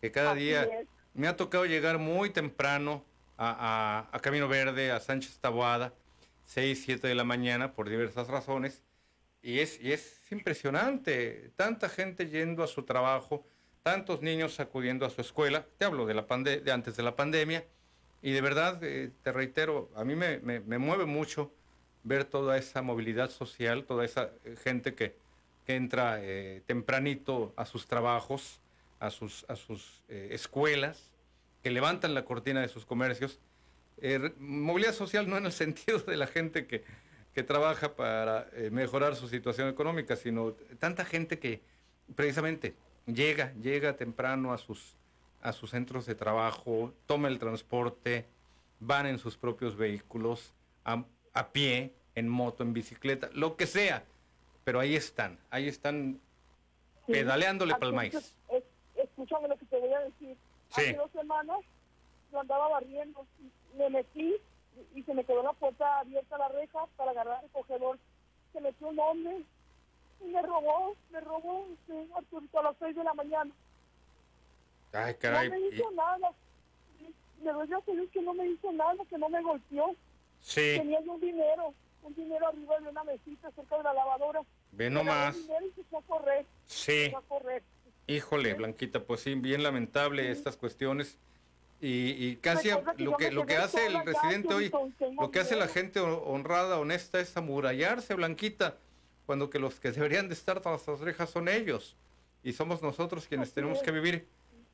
que 0.00 0.10
cada 0.10 0.32
Así 0.32 0.40
día 0.40 0.62
es. 0.64 0.88
me 1.14 1.28
ha 1.28 1.36
tocado 1.36 1.64
llegar 1.66 1.98
muy 1.98 2.30
temprano 2.30 3.04
a, 3.36 4.06
a- 4.10 4.16
a 4.16 4.20
Camino 4.20 4.48
Verde, 4.48 4.90
a 4.92 5.00
Sánchez 5.00 5.38
Taboada, 5.38 5.92
6, 6.44 6.82
7 6.84 7.06
de 7.08 7.14
la 7.14 7.24
mañana, 7.24 7.72
por 7.72 7.88
diversas 7.88 8.28
razones. 8.28 8.82
Y 9.42 9.58
es, 9.58 9.80
y 9.80 9.92
es 9.92 10.20
impresionante, 10.30 11.50
tanta 11.56 11.88
gente 11.88 12.28
yendo 12.28 12.62
a 12.62 12.68
su 12.68 12.84
trabajo, 12.84 13.44
tantos 13.82 14.22
niños 14.22 14.60
acudiendo 14.60 15.04
a 15.04 15.10
su 15.10 15.20
escuela. 15.20 15.66
Te 15.78 15.84
hablo 15.84 16.06
de, 16.06 16.14
la 16.14 16.26
pande- 16.26 16.60
de 16.60 16.70
antes 16.72 16.96
de 16.96 17.02
la 17.02 17.16
pandemia. 17.16 17.64
Y 18.22 18.30
de 18.32 18.40
verdad, 18.40 18.82
eh, 18.84 19.10
te 19.22 19.32
reitero, 19.32 19.90
a 19.96 20.04
mí 20.04 20.14
me, 20.14 20.38
me- 20.38 20.78
mueve 20.78 21.06
mucho 21.06 21.52
ver 22.04 22.24
toda 22.24 22.56
esa 22.56 22.80
movilidad 22.82 23.30
social, 23.30 23.84
toda 23.84 24.04
esa 24.04 24.30
eh, 24.44 24.56
gente 24.62 24.94
que, 24.94 25.16
que 25.66 25.74
entra 25.74 26.18
eh, 26.20 26.62
tempranito 26.66 27.52
a 27.56 27.66
sus 27.66 27.86
trabajos, 27.86 28.60
a 29.00 29.10
sus, 29.10 29.44
a 29.48 29.56
sus 29.56 30.00
escuelas, 30.08 31.10
que 31.64 31.70
levantan 31.72 32.14
la 32.14 32.24
cortina 32.24 32.60
de 32.60 32.68
sus 32.68 32.86
comercios. 32.86 33.40
Movilidad 34.38 34.92
social 34.94 35.28
no 35.28 35.36
en 35.36 35.46
el 35.46 35.52
sentido 35.64 35.98
de 35.98 36.16
la 36.16 36.28
gente 36.28 36.66
que, 36.68 36.84
que 37.34 37.42
trabaja 37.42 37.96
para 37.96 38.48
mejorar 38.70 39.16
su 39.16 39.26
situación 39.28 39.68
económica, 39.68 40.14
sino 40.14 40.52
tanta 40.78 41.04
gente 41.04 41.40
que 41.40 41.60
precisamente 42.14 42.74
llega, 43.06 43.52
llega 43.54 43.96
temprano 43.96 44.52
a 44.52 44.58
sus, 44.58 44.94
a 45.42 45.52
sus 45.52 45.70
centros 45.70 46.06
de 46.06 46.14
trabajo, 46.14 46.92
toma 47.06 47.28
el 47.28 47.38
transporte, 47.38 48.26
van 48.80 49.06
en 49.06 49.18
sus 49.18 49.36
propios 49.36 49.76
vehículos, 49.76 50.52
a, 50.84 51.04
a 51.34 51.48
pie, 51.52 51.94
en 52.14 52.28
moto, 52.28 52.62
en 52.62 52.72
bicicleta, 52.72 53.28
lo 53.32 53.56
que 53.56 53.66
sea, 53.66 54.04
pero 54.64 54.80
ahí 54.80 54.94
están, 54.96 55.38
ahí 55.50 55.68
están 55.68 56.20
Sí. 57.06 57.12
pedaleándole 57.12 57.72
para 57.74 57.86
el 57.86 57.92
maíz. 57.94 58.14
es- 58.14 58.62
escúchame 58.94 59.48
lo 59.48 59.56
que 59.56 59.66
te 59.66 59.78
voy 59.78 59.92
a 59.92 60.00
decir. 60.00 60.36
Sí. 60.68 60.80
Hace 60.82 60.94
dos 60.94 61.10
semanas 61.10 61.58
yo 62.30 62.40
andaba 62.40 62.68
barriendo, 62.68 63.26
me 63.76 63.90
metí 63.90 64.36
y, 64.94 65.02
se 65.02 65.12
me 65.14 65.24
quedó 65.24 65.42
la 65.42 65.52
puerta 65.52 65.98
abierta 65.98 66.38
la 66.38 66.48
reja 66.48 66.86
para 66.96 67.10
agarrar 67.10 67.42
el 67.44 67.50
cogedor. 67.50 67.98
Se 68.52 68.60
metió 68.60 68.88
un 68.88 68.98
hombre 69.00 69.42
y 70.20 70.24
me 70.26 70.42
robó, 70.42 70.94
me 71.10 71.20
robó 71.20 71.66
este, 71.72 72.06
Arturito 72.14 72.60
a 72.60 72.62
las 72.62 72.76
seis 72.78 72.94
de 72.94 73.02
la 73.04 73.14
mañana. 73.14 73.50
Ay, 74.92 75.14
caray. 75.14 75.48
no 75.50 75.54
me 75.54 75.60
y- 75.60 75.74
hizo 75.74 75.90
nada. 75.92 76.30
Me 77.42 77.50
doy 77.52 77.62
a 77.62 77.66
Dios 77.66 78.08
que 78.12 78.22
no 78.22 78.34
me 78.34 78.46
hizo 78.48 78.72
nada, 78.72 78.94
que 79.08 79.18
no 79.18 79.28
me 79.28 79.42
golpeó. 79.42 79.94
Sí, 80.40 80.74
Tenía 80.76 81.00
yo 81.02 81.12
un 81.12 81.20
dinero, 81.20 81.74
un 82.02 82.14
dinero 82.14 82.48
arriba 82.48 82.78
de 82.80 82.88
una 82.88 83.04
mesita 83.04 83.50
cerca 83.52 83.78
de 83.78 83.82
la 83.84 83.92
lavadora. 83.94 84.40
ve 84.72 84.90
nomás. 84.90 85.36
y 85.36 85.82
se 85.90 85.96
a 85.96 86.00
correr. 86.02 86.46
Sí. 86.66 87.10
Se 87.10 87.16
a 87.16 87.20
correr. 87.22 87.62
Híjole, 88.06 88.54
Blanquita, 88.54 89.00
pues 89.00 89.20
sí, 89.20 89.34
bien 89.34 89.62
lamentable 89.62 90.30
estas 90.30 90.56
cuestiones. 90.56 91.16
Y, 91.80 92.10
y 92.26 92.36
casi 92.36 92.68
que 92.68 93.02
lo 93.02 93.16
que, 93.16 93.32
lo 93.32 93.44
que 93.44 93.56
hace 93.56 93.86
el 93.86 94.04
residente 94.04 94.54
hoy, 94.54 94.66
y 95.00 95.14
lo 95.14 95.30
que 95.32 95.40
hace 95.40 95.56
la 95.56 95.66
gente 95.66 95.98
ho- 95.98 96.22
honrada, 96.24 96.78
honesta, 96.78 97.18
es 97.20 97.36
amurallarse, 97.36 98.14
Blanquita, 98.14 98.76
cuando 99.26 99.50
que 99.50 99.58
los 99.58 99.80
que 99.80 99.90
deberían 99.90 100.28
de 100.28 100.34
estar 100.34 100.60
tras 100.60 100.86
las 100.86 101.00
orejas 101.00 101.30
son 101.30 101.48
ellos. 101.48 101.96
Y 102.44 102.52
somos 102.52 102.82
nosotros 102.82 103.26
quienes 103.26 103.48
Así 103.48 103.54
tenemos 103.56 103.78
es. 103.78 103.84
que 103.84 103.90
vivir 103.90 104.26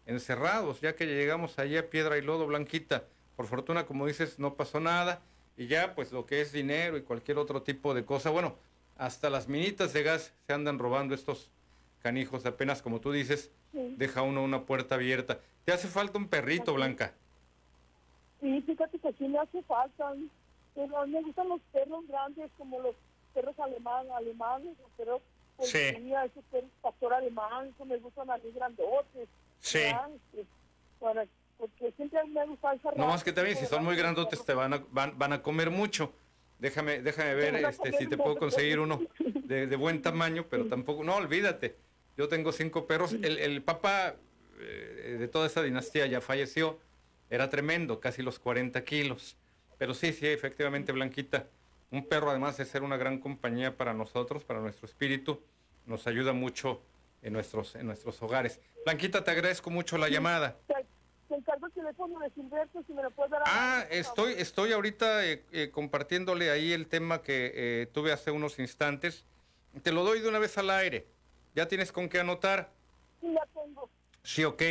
encerrados, 0.08 0.80
ya 0.80 0.96
que 0.96 1.06
llegamos 1.06 1.58
allí 1.58 1.76
a 1.76 1.88
piedra 1.90 2.18
y 2.18 2.22
lodo, 2.22 2.46
Blanquita. 2.46 3.04
Por 3.36 3.46
fortuna, 3.46 3.86
como 3.86 4.06
dices, 4.06 4.38
no 4.38 4.54
pasó 4.54 4.80
nada. 4.80 5.20
Y 5.56 5.66
ya, 5.66 5.94
pues 5.94 6.10
lo 6.12 6.26
que 6.26 6.40
es 6.40 6.50
dinero 6.52 6.96
y 6.96 7.02
cualquier 7.02 7.38
otro 7.38 7.62
tipo 7.62 7.94
de 7.94 8.04
cosa, 8.04 8.30
bueno, 8.30 8.56
hasta 8.96 9.28
las 9.30 9.48
minitas 9.48 9.92
de 9.92 10.02
gas 10.02 10.32
se 10.46 10.52
andan 10.52 10.78
robando 10.78 11.14
estos 11.14 11.50
canijos, 12.02 12.46
apenas 12.46 12.82
como 12.82 13.00
tú 13.00 13.12
dices, 13.12 13.50
Sí. 13.72 13.94
deja 13.98 14.22
uno 14.22 14.42
una 14.42 14.62
puerta 14.64 14.94
abierta. 14.94 15.40
Te 15.66 15.72
hace 15.72 15.88
falta 15.88 16.16
un 16.16 16.26
perrito, 16.28 16.72
Blanca. 16.72 17.12
Sí, 18.40 18.62
fíjate 18.62 18.98
que 18.98 19.12
sí 19.12 19.28
me 19.28 19.38
hace 19.38 19.62
falta. 19.64 20.14
Pero 20.74 20.96
a 20.98 21.06
mí 21.06 21.12
me 21.12 21.22
gustan 21.22 21.48
los 21.48 21.60
perros 21.72 22.06
grandes, 22.08 22.50
como 22.56 22.80
los 22.80 22.94
perros 23.34 23.58
alemán, 23.58 24.06
alemanes, 24.16 24.74
los 24.80 24.90
perros 24.96 25.20
Sí. 25.60 25.78
policía, 25.92 26.24
esos 26.24 26.44
perros 26.50 26.70
pastor 26.80 27.12
alemán, 27.14 27.74
que 27.76 27.84
me 27.84 27.96
gustan 27.98 28.30
así 28.30 28.50
grandotes. 28.54 29.28
Sí. 29.60 29.80
porque 30.98 31.92
siempre 31.96 32.24
me 32.24 32.46
gusta 32.46 32.74
esa 32.74 32.92
No 32.92 33.06
más 33.08 33.24
que 33.24 33.32
también 33.32 33.56
si 33.56 33.66
son 33.66 33.84
muy 33.84 33.96
grandotes 33.96 34.44
te 34.44 34.54
van 34.54 34.74
a, 34.74 34.84
van, 34.90 35.18
van 35.18 35.32
a 35.32 35.42
comer 35.42 35.70
mucho. 35.70 36.12
Déjame, 36.58 37.00
déjame 37.02 37.34
ver 37.34 37.54
este, 37.56 37.92
si 37.92 38.06
te 38.08 38.16
puedo 38.16 38.36
conseguir 38.36 38.80
uno 38.80 39.00
de, 39.44 39.66
de 39.66 39.76
buen 39.76 40.02
tamaño, 40.02 40.46
pero 40.50 40.66
tampoco, 40.66 41.04
no, 41.04 41.16
olvídate. 41.16 41.76
Yo 42.16 42.28
tengo 42.28 42.50
cinco 42.50 42.86
perros. 42.86 43.12
El, 43.12 43.38
el 43.38 43.62
papá 43.62 44.16
eh, 44.60 45.16
de 45.18 45.28
toda 45.28 45.46
esa 45.46 45.62
dinastía 45.62 46.06
ya 46.06 46.20
falleció. 46.20 46.78
Era 47.30 47.48
tremendo, 47.48 48.00
casi 48.00 48.22
los 48.22 48.38
40 48.38 48.82
kilos. 48.84 49.36
Pero 49.78 49.94
sí, 49.94 50.12
sí, 50.12 50.26
efectivamente, 50.26 50.92
Blanquita. 50.92 51.46
Un 51.90 52.06
perro, 52.06 52.30
además 52.30 52.56
de 52.56 52.64
ser 52.64 52.82
una 52.82 52.96
gran 52.96 53.18
compañía 53.18 53.76
para 53.76 53.94
nosotros, 53.94 54.44
para 54.44 54.60
nuestro 54.60 54.86
espíritu, 54.86 55.40
nos 55.86 56.06
ayuda 56.06 56.32
mucho 56.32 56.82
en 57.22 57.32
nuestros, 57.32 57.74
en 57.74 57.86
nuestros 57.86 58.20
hogares. 58.22 58.60
Blanquita, 58.84 59.24
te 59.24 59.30
agradezco 59.30 59.70
mucho 59.70 59.96
la 59.98 60.08
llamada. 60.08 60.56
Te, 60.66 60.74
encargo 61.34 61.66
el 61.66 61.72
teléfono 61.72 62.18
de 62.20 62.30
Silvestre, 62.30 62.80
si 62.86 62.92
me 62.94 63.02
lo 63.02 63.10
puedes 63.10 63.30
dar. 63.30 63.42
a- 63.42 63.80
Ah, 63.80 63.86
estoy, 63.90 64.32
estoy 64.38 64.72
ahorita 64.72 65.26
eh, 65.26 65.44
eh, 65.52 65.70
compartiéndole 65.70 66.50
ahí 66.50 66.72
el 66.72 66.86
tema 66.86 67.20
que 67.22 67.52
eh, 67.54 67.86
tuve 67.92 68.12
hace 68.12 68.30
unos 68.30 68.58
instantes. 68.58 69.24
Te 69.82 69.92
lo 69.92 70.04
doy 70.04 70.20
de 70.20 70.28
una 70.28 70.38
vez 70.38 70.56
al 70.58 70.70
aire. 70.70 71.06
¿Ya 71.54 71.68
tienes 71.68 71.92
con 71.92 72.08
qué 72.08 72.20
anotar? 72.20 72.70
Sí, 73.20 73.26
ya 73.32 73.44
tengo. 73.52 73.90
Sí, 74.22 74.44
ok. 74.44 74.62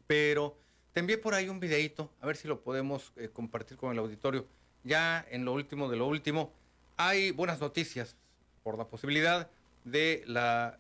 Pero 0.06 0.56
te 0.96 1.00
envié 1.00 1.18
por 1.18 1.34
ahí 1.34 1.50
un 1.50 1.60
videito, 1.60 2.10
a 2.22 2.26
ver 2.26 2.38
si 2.38 2.48
lo 2.48 2.62
podemos 2.62 3.12
eh, 3.16 3.28
compartir 3.30 3.76
con 3.76 3.92
el 3.92 3.98
auditorio. 3.98 4.46
Ya 4.82 5.26
en 5.28 5.44
lo 5.44 5.52
último 5.52 5.90
de 5.90 5.98
lo 5.98 6.06
último, 6.06 6.54
hay 6.96 7.32
buenas 7.32 7.60
noticias 7.60 8.16
por 8.62 8.78
la 8.78 8.86
posibilidad 8.86 9.50
de 9.84 10.24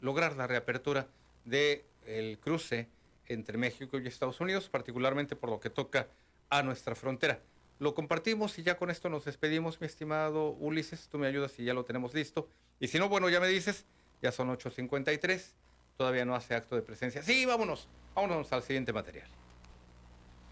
lograr 0.00 0.34
la 0.36 0.46
reapertura 0.46 1.06
del 1.44 1.82
el 2.06 2.38
cruce 2.38 2.88
entre 3.26 3.58
México 3.58 3.98
y 3.98 4.06
Estados 4.06 4.40
Unidos, 4.40 4.70
particularmente 4.70 5.36
por 5.36 5.50
lo 5.50 5.60
que 5.60 5.68
toca 5.68 6.08
a 6.48 6.62
nuestra 6.62 6.94
frontera. 6.94 7.38
Lo 7.78 7.94
compartimos 7.94 8.58
y 8.58 8.62
ya 8.62 8.78
con 8.78 8.88
esto 8.88 9.10
nos 9.10 9.26
despedimos, 9.26 9.82
mi 9.82 9.86
estimado 9.86 10.52
Ulises. 10.52 11.08
Tú 11.08 11.18
me 11.18 11.26
ayudas 11.26 11.52
si 11.52 11.62
ya 11.62 11.74
lo 11.74 11.84
tenemos 11.84 12.14
listo. 12.14 12.48
Y 12.80 12.88
si 12.88 12.98
no, 12.98 13.10
bueno, 13.10 13.28
ya 13.28 13.38
me 13.38 13.48
dices, 13.48 13.84
ya 14.22 14.32
son 14.32 14.48
8.53, 14.48 15.42
todavía 15.98 16.24
no 16.24 16.34
hace 16.34 16.54
acto 16.54 16.74
de 16.74 16.80
presencia. 16.80 17.22
Sí, 17.22 17.44
vámonos, 17.44 17.86
vámonos 18.14 18.50
al 18.54 18.62
siguiente 18.62 18.94
material. 18.94 19.28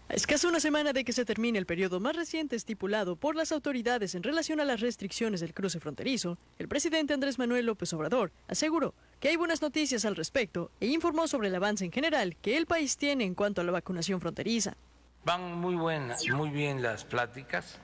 A 0.07 0.13
escasa 0.13 0.47
una 0.47 0.59
semana 0.59 0.93
de 0.93 1.03
que 1.03 1.13
se 1.13 1.25
termine 1.25 1.57
el 1.57 1.65
periodo 1.65 1.99
más 1.99 2.15
reciente 2.15 2.55
estipulado 2.55 3.15
por 3.15 3.35
las 3.35 3.51
autoridades 3.51 4.13
en 4.13 4.21
relación 4.21 4.59
a 4.59 4.65
las 4.65 4.79
restricciones 4.79 5.41
del 5.41 5.55
cruce 5.55 5.79
fronterizo, 5.79 6.37
el 6.59 6.67
presidente 6.67 7.15
Andrés 7.15 7.39
Manuel 7.39 7.65
López 7.65 7.91
Obrador 7.93 8.31
aseguró 8.47 8.93
que 9.19 9.29
hay 9.29 9.35
buenas 9.35 9.63
noticias 9.63 10.05
al 10.05 10.15
respecto 10.15 10.69
e 10.79 10.85
informó 10.85 11.27
sobre 11.27 11.47
el 11.47 11.55
avance 11.55 11.85
en 11.85 11.91
general 11.91 12.35
que 12.39 12.55
el 12.55 12.67
país 12.67 12.97
tiene 12.97 13.23
en 13.23 13.33
cuanto 13.33 13.61
a 13.61 13.63
la 13.63 13.71
vacunación 13.71 14.21
fronteriza. 14.21 14.77
Van 15.23 15.55
muy 15.55 15.73
buenas, 15.73 16.23
muy 16.29 16.51
bien 16.51 16.83
las 16.83 17.03
pláticas. 17.03 17.79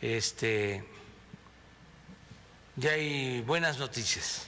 Este, 0.00 0.82
ya 2.76 2.92
hay 2.92 3.42
buenas 3.42 3.78
noticias. 3.78 4.46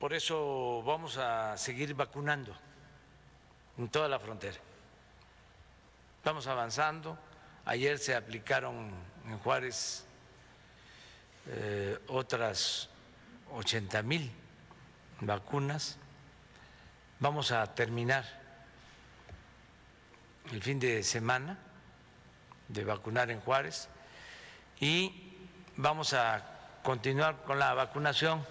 Por 0.00 0.14
eso 0.14 0.82
vamos 0.86 1.18
a 1.18 1.58
seguir 1.58 1.92
vacunando 1.92 2.56
en 3.76 3.90
toda 3.90 4.08
la 4.08 4.18
frontera. 4.18 4.56
Vamos 6.24 6.46
avanzando. 6.46 7.18
Ayer 7.66 7.98
se 7.98 8.16
aplicaron 8.16 8.90
en 9.26 9.38
Juárez 9.40 10.06
eh, 11.48 11.98
otras 12.08 12.88
80 13.52 14.02
mil 14.02 14.32
vacunas. 15.20 15.98
Vamos 17.18 17.52
a 17.52 17.66
terminar 17.74 18.24
el 20.50 20.62
fin 20.62 20.80
de 20.80 21.02
semana 21.02 21.58
de 22.68 22.84
vacunar 22.84 23.30
en 23.30 23.42
Juárez 23.42 23.90
y 24.80 25.36
vamos 25.76 26.14
a 26.14 26.42
continuar 26.82 27.42
con 27.44 27.58
la 27.58 27.74
vacunación 27.74 28.42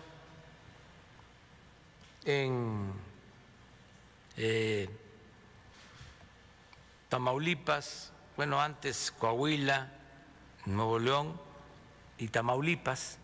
en 2.25 2.93
eh, 4.37 4.89
Tamaulipas, 7.09 8.11
bueno, 8.37 8.61
antes 8.61 9.11
Coahuila, 9.11 9.91
Nuevo 10.65 10.99
León 10.99 11.39
y 12.17 12.27
Tamaulipas. 12.27 13.19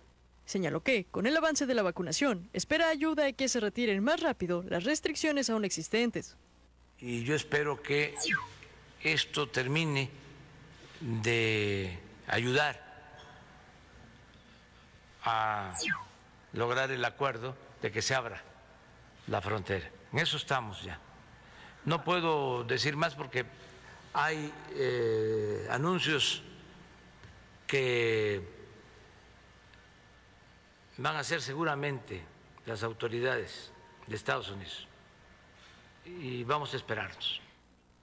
Señaló 0.45 0.81
que, 0.81 1.05
con 1.05 1.25
el 1.25 1.35
avance 1.35 1.65
de 1.65 1.73
la 1.73 1.83
vacunación, 1.83 2.49
espera 2.53 2.89
ayuda 2.89 3.27
a 3.27 3.31
que 3.33 3.49
se 3.49 3.59
retiren 3.59 4.03
más 4.03 4.19
rápido 4.21 4.63
las 4.67 4.83
restricciones 4.83 5.49
aún 5.49 5.65
existentes. 5.65 6.35
Y 6.99 7.23
yo 7.23 7.35
espero 7.35 7.81
que 7.81 8.15
esto 9.01 9.49
termine 9.49 10.09
de 11.01 11.99
ayudar 12.27 12.83
a 15.23 15.75
lograr 16.53 16.91
el 16.91 17.03
acuerdo 17.03 17.55
de 17.81 17.91
que 17.91 18.01
se 18.01 18.15
abra 18.15 18.43
la 19.27 19.41
frontera. 19.41 19.89
En 20.11 20.19
eso 20.19 20.37
estamos 20.37 20.81
ya. 20.83 20.99
No 21.85 22.03
puedo 22.03 22.63
decir 22.63 22.95
más 22.95 23.15
porque 23.15 23.45
hay 24.13 24.51
eh, 24.73 25.67
anuncios 25.69 26.41
que 27.67 28.41
van 30.97 31.15
a 31.15 31.19
hacer 31.19 31.41
seguramente 31.41 32.23
las 32.65 32.83
autoridades 32.83 33.71
de 34.07 34.15
Estados 34.15 34.49
Unidos 34.49 34.87
y 36.05 36.43
vamos 36.43 36.73
a 36.73 36.77
esperarnos. 36.77 37.41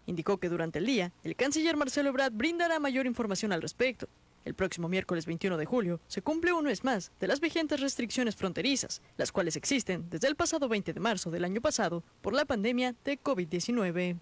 Indicó 0.06 0.38
que 0.38 0.48
durante 0.48 0.80
el 0.80 0.86
día, 0.86 1.12
el 1.22 1.36
canciller 1.36 1.76
Marcelo 1.76 2.08
Ebrard 2.10 2.32
brindará 2.32 2.78
mayor 2.80 3.06
información 3.06 3.52
al 3.52 3.62
respecto. 3.62 4.08
El 4.44 4.54
próximo 4.54 4.88
miércoles 4.88 5.26
21 5.26 5.56
de 5.56 5.66
julio 5.66 6.00
se 6.08 6.22
cumple 6.22 6.52
un 6.52 6.64
mes 6.64 6.82
más 6.82 7.12
de 7.20 7.28
las 7.28 7.40
vigentes 7.40 7.80
restricciones 7.80 8.34
fronterizas, 8.34 9.00
las 9.16 9.30
cuales 9.30 9.56
existen 9.56 10.08
desde 10.10 10.28
el 10.28 10.36
pasado 10.36 10.68
20 10.68 10.92
de 10.92 11.00
marzo 11.00 11.30
del 11.30 11.44
año 11.44 11.60
pasado 11.60 12.02
por 12.20 12.34
la 12.34 12.44
pandemia 12.44 12.94
de 13.04 13.20
COVID-19. 13.20 14.18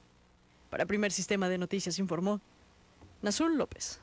Para 0.69 0.87
Primer 0.87 1.11
Sistema 1.11 1.49
de 1.49 1.59
Noticias 1.59 1.99
informó 1.99 2.41
Nazul 3.23 3.57
López. 3.57 4.01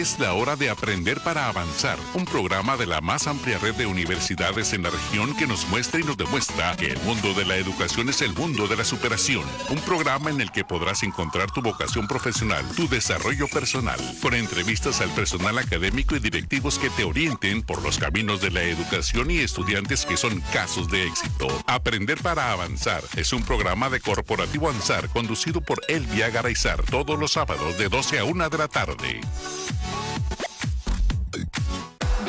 Es 0.00 0.18
la 0.18 0.32
hora 0.32 0.56
de 0.56 0.70
aprender 0.70 1.20
para 1.20 1.46
avanzar, 1.46 1.98
un 2.14 2.24
programa 2.24 2.78
de 2.78 2.86
la 2.86 3.02
más 3.02 3.26
amplia 3.26 3.58
red 3.58 3.74
de 3.74 3.84
universidades 3.84 4.72
en 4.72 4.84
la 4.84 4.88
región 4.88 5.36
que 5.36 5.46
nos 5.46 5.68
muestra 5.68 6.00
y 6.00 6.04
nos 6.04 6.16
demuestra 6.16 6.74
que 6.74 6.92
el 6.92 6.98
mundo 7.00 7.34
de 7.34 7.44
la 7.44 7.56
educación 7.56 8.08
es 8.08 8.22
el 8.22 8.32
mundo 8.32 8.66
de 8.66 8.76
la 8.76 8.84
superación. 8.86 9.44
Un 9.68 9.78
programa 9.80 10.30
en 10.30 10.40
el 10.40 10.52
que 10.52 10.64
podrás 10.64 11.02
encontrar 11.02 11.50
tu 11.50 11.60
vocación 11.60 12.08
profesional, 12.08 12.64
tu 12.74 12.88
desarrollo 12.88 13.46
personal, 13.48 14.00
con 14.22 14.32
entrevistas 14.32 15.02
al 15.02 15.10
personal 15.10 15.58
académico 15.58 16.16
y 16.16 16.20
directivos 16.20 16.78
que 16.78 16.88
te 16.88 17.04
orienten 17.04 17.60
por 17.60 17.82
los 17.82 17.98
caminos 17.98 18.40
de 18.40 18.52
la 18.52 18.62
educación 18.62 19.30
y 19.30 19.40
estudiantes 19.40 20.06
que 20.06 20.16
son 20.16 20.40
casos 20.54 20.90
de 20.90 21.08
éxito. 21.08 21.46
Aprender 21.66 22.22
para 22.22 22.52
avanzar 22.52 23.02
es 23.16 23.34
un 23.34 23.42
programa 23.42 23.90
de 23.90 24.00
Corporativo 24.00 24.70
Ansar 24.70 25.10
conducido 25.10 25.60
por 25.60 25.82
Elvia 25.88 26.30
Garaizar 26.30 26.80
todos 26.84 27.18
los 27.18 27.32
sábados 27.32 27.76
de 27.76 27.90
12 27.90 28.18
a 28.18 28.24
1 28.24 28.48
de 28.48 28.56
la 28.56 28.68
tarde. 28.68 29.20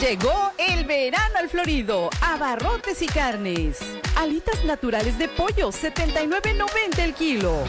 Llegó 0.02 0.52
el 0.58 0.84
verano 0.86 1.38
al 1.38 1.48
Florido, 1.48 2.10
abarrotes 2.22 3.02
y 3.02 3.06
carnes. 3.06 3.80
Alitas 4.18 4.66
naturales 4.66 5.18
de 5.18 5.28
pollo, 5.28 5.70
79.90 5.70 7.00
el 7.00 7.14
kilo. 7.14 7.64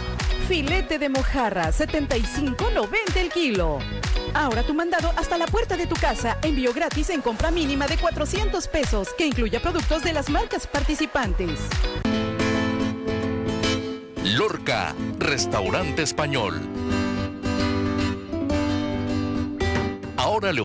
Filete 0.48 0.98
de 0.98 1.08
mojarra, 1.08 1.70
75.90 1.70 3.16
el 3.16 3.30
kilo. 3.30 3.78
Ahora 4.34 4.62
tu 4.62 4.74
mandado 4.74 5.12
hasta 5.16 5.36
la 5.36 5.46
puerta 5.46 5.76
de 5.76 5.86
tu 5.86 5.94
casa, 5.94 6.38
envío 6.42 6.72
gratis 6.72 7.10
en 7.10 7.20
compra 7.20 7.50
mínima 7.50 7.86
de 7.86 7.98
400 7.98 8.66
pesos, 8.66 9.08
que 9.16 9.26
incluya 9.26 9.60
productos 9.60 10.02
de 10.02 10.12
las 10.12 10.30
marcas 10.30 10.66
participantes. 10.66 11.60
Lorca, 14.24 14.94
restaurante 15.18 16.02
español. 16.02 16.60
Ahora 20.24 20.52
le 20.52 20.60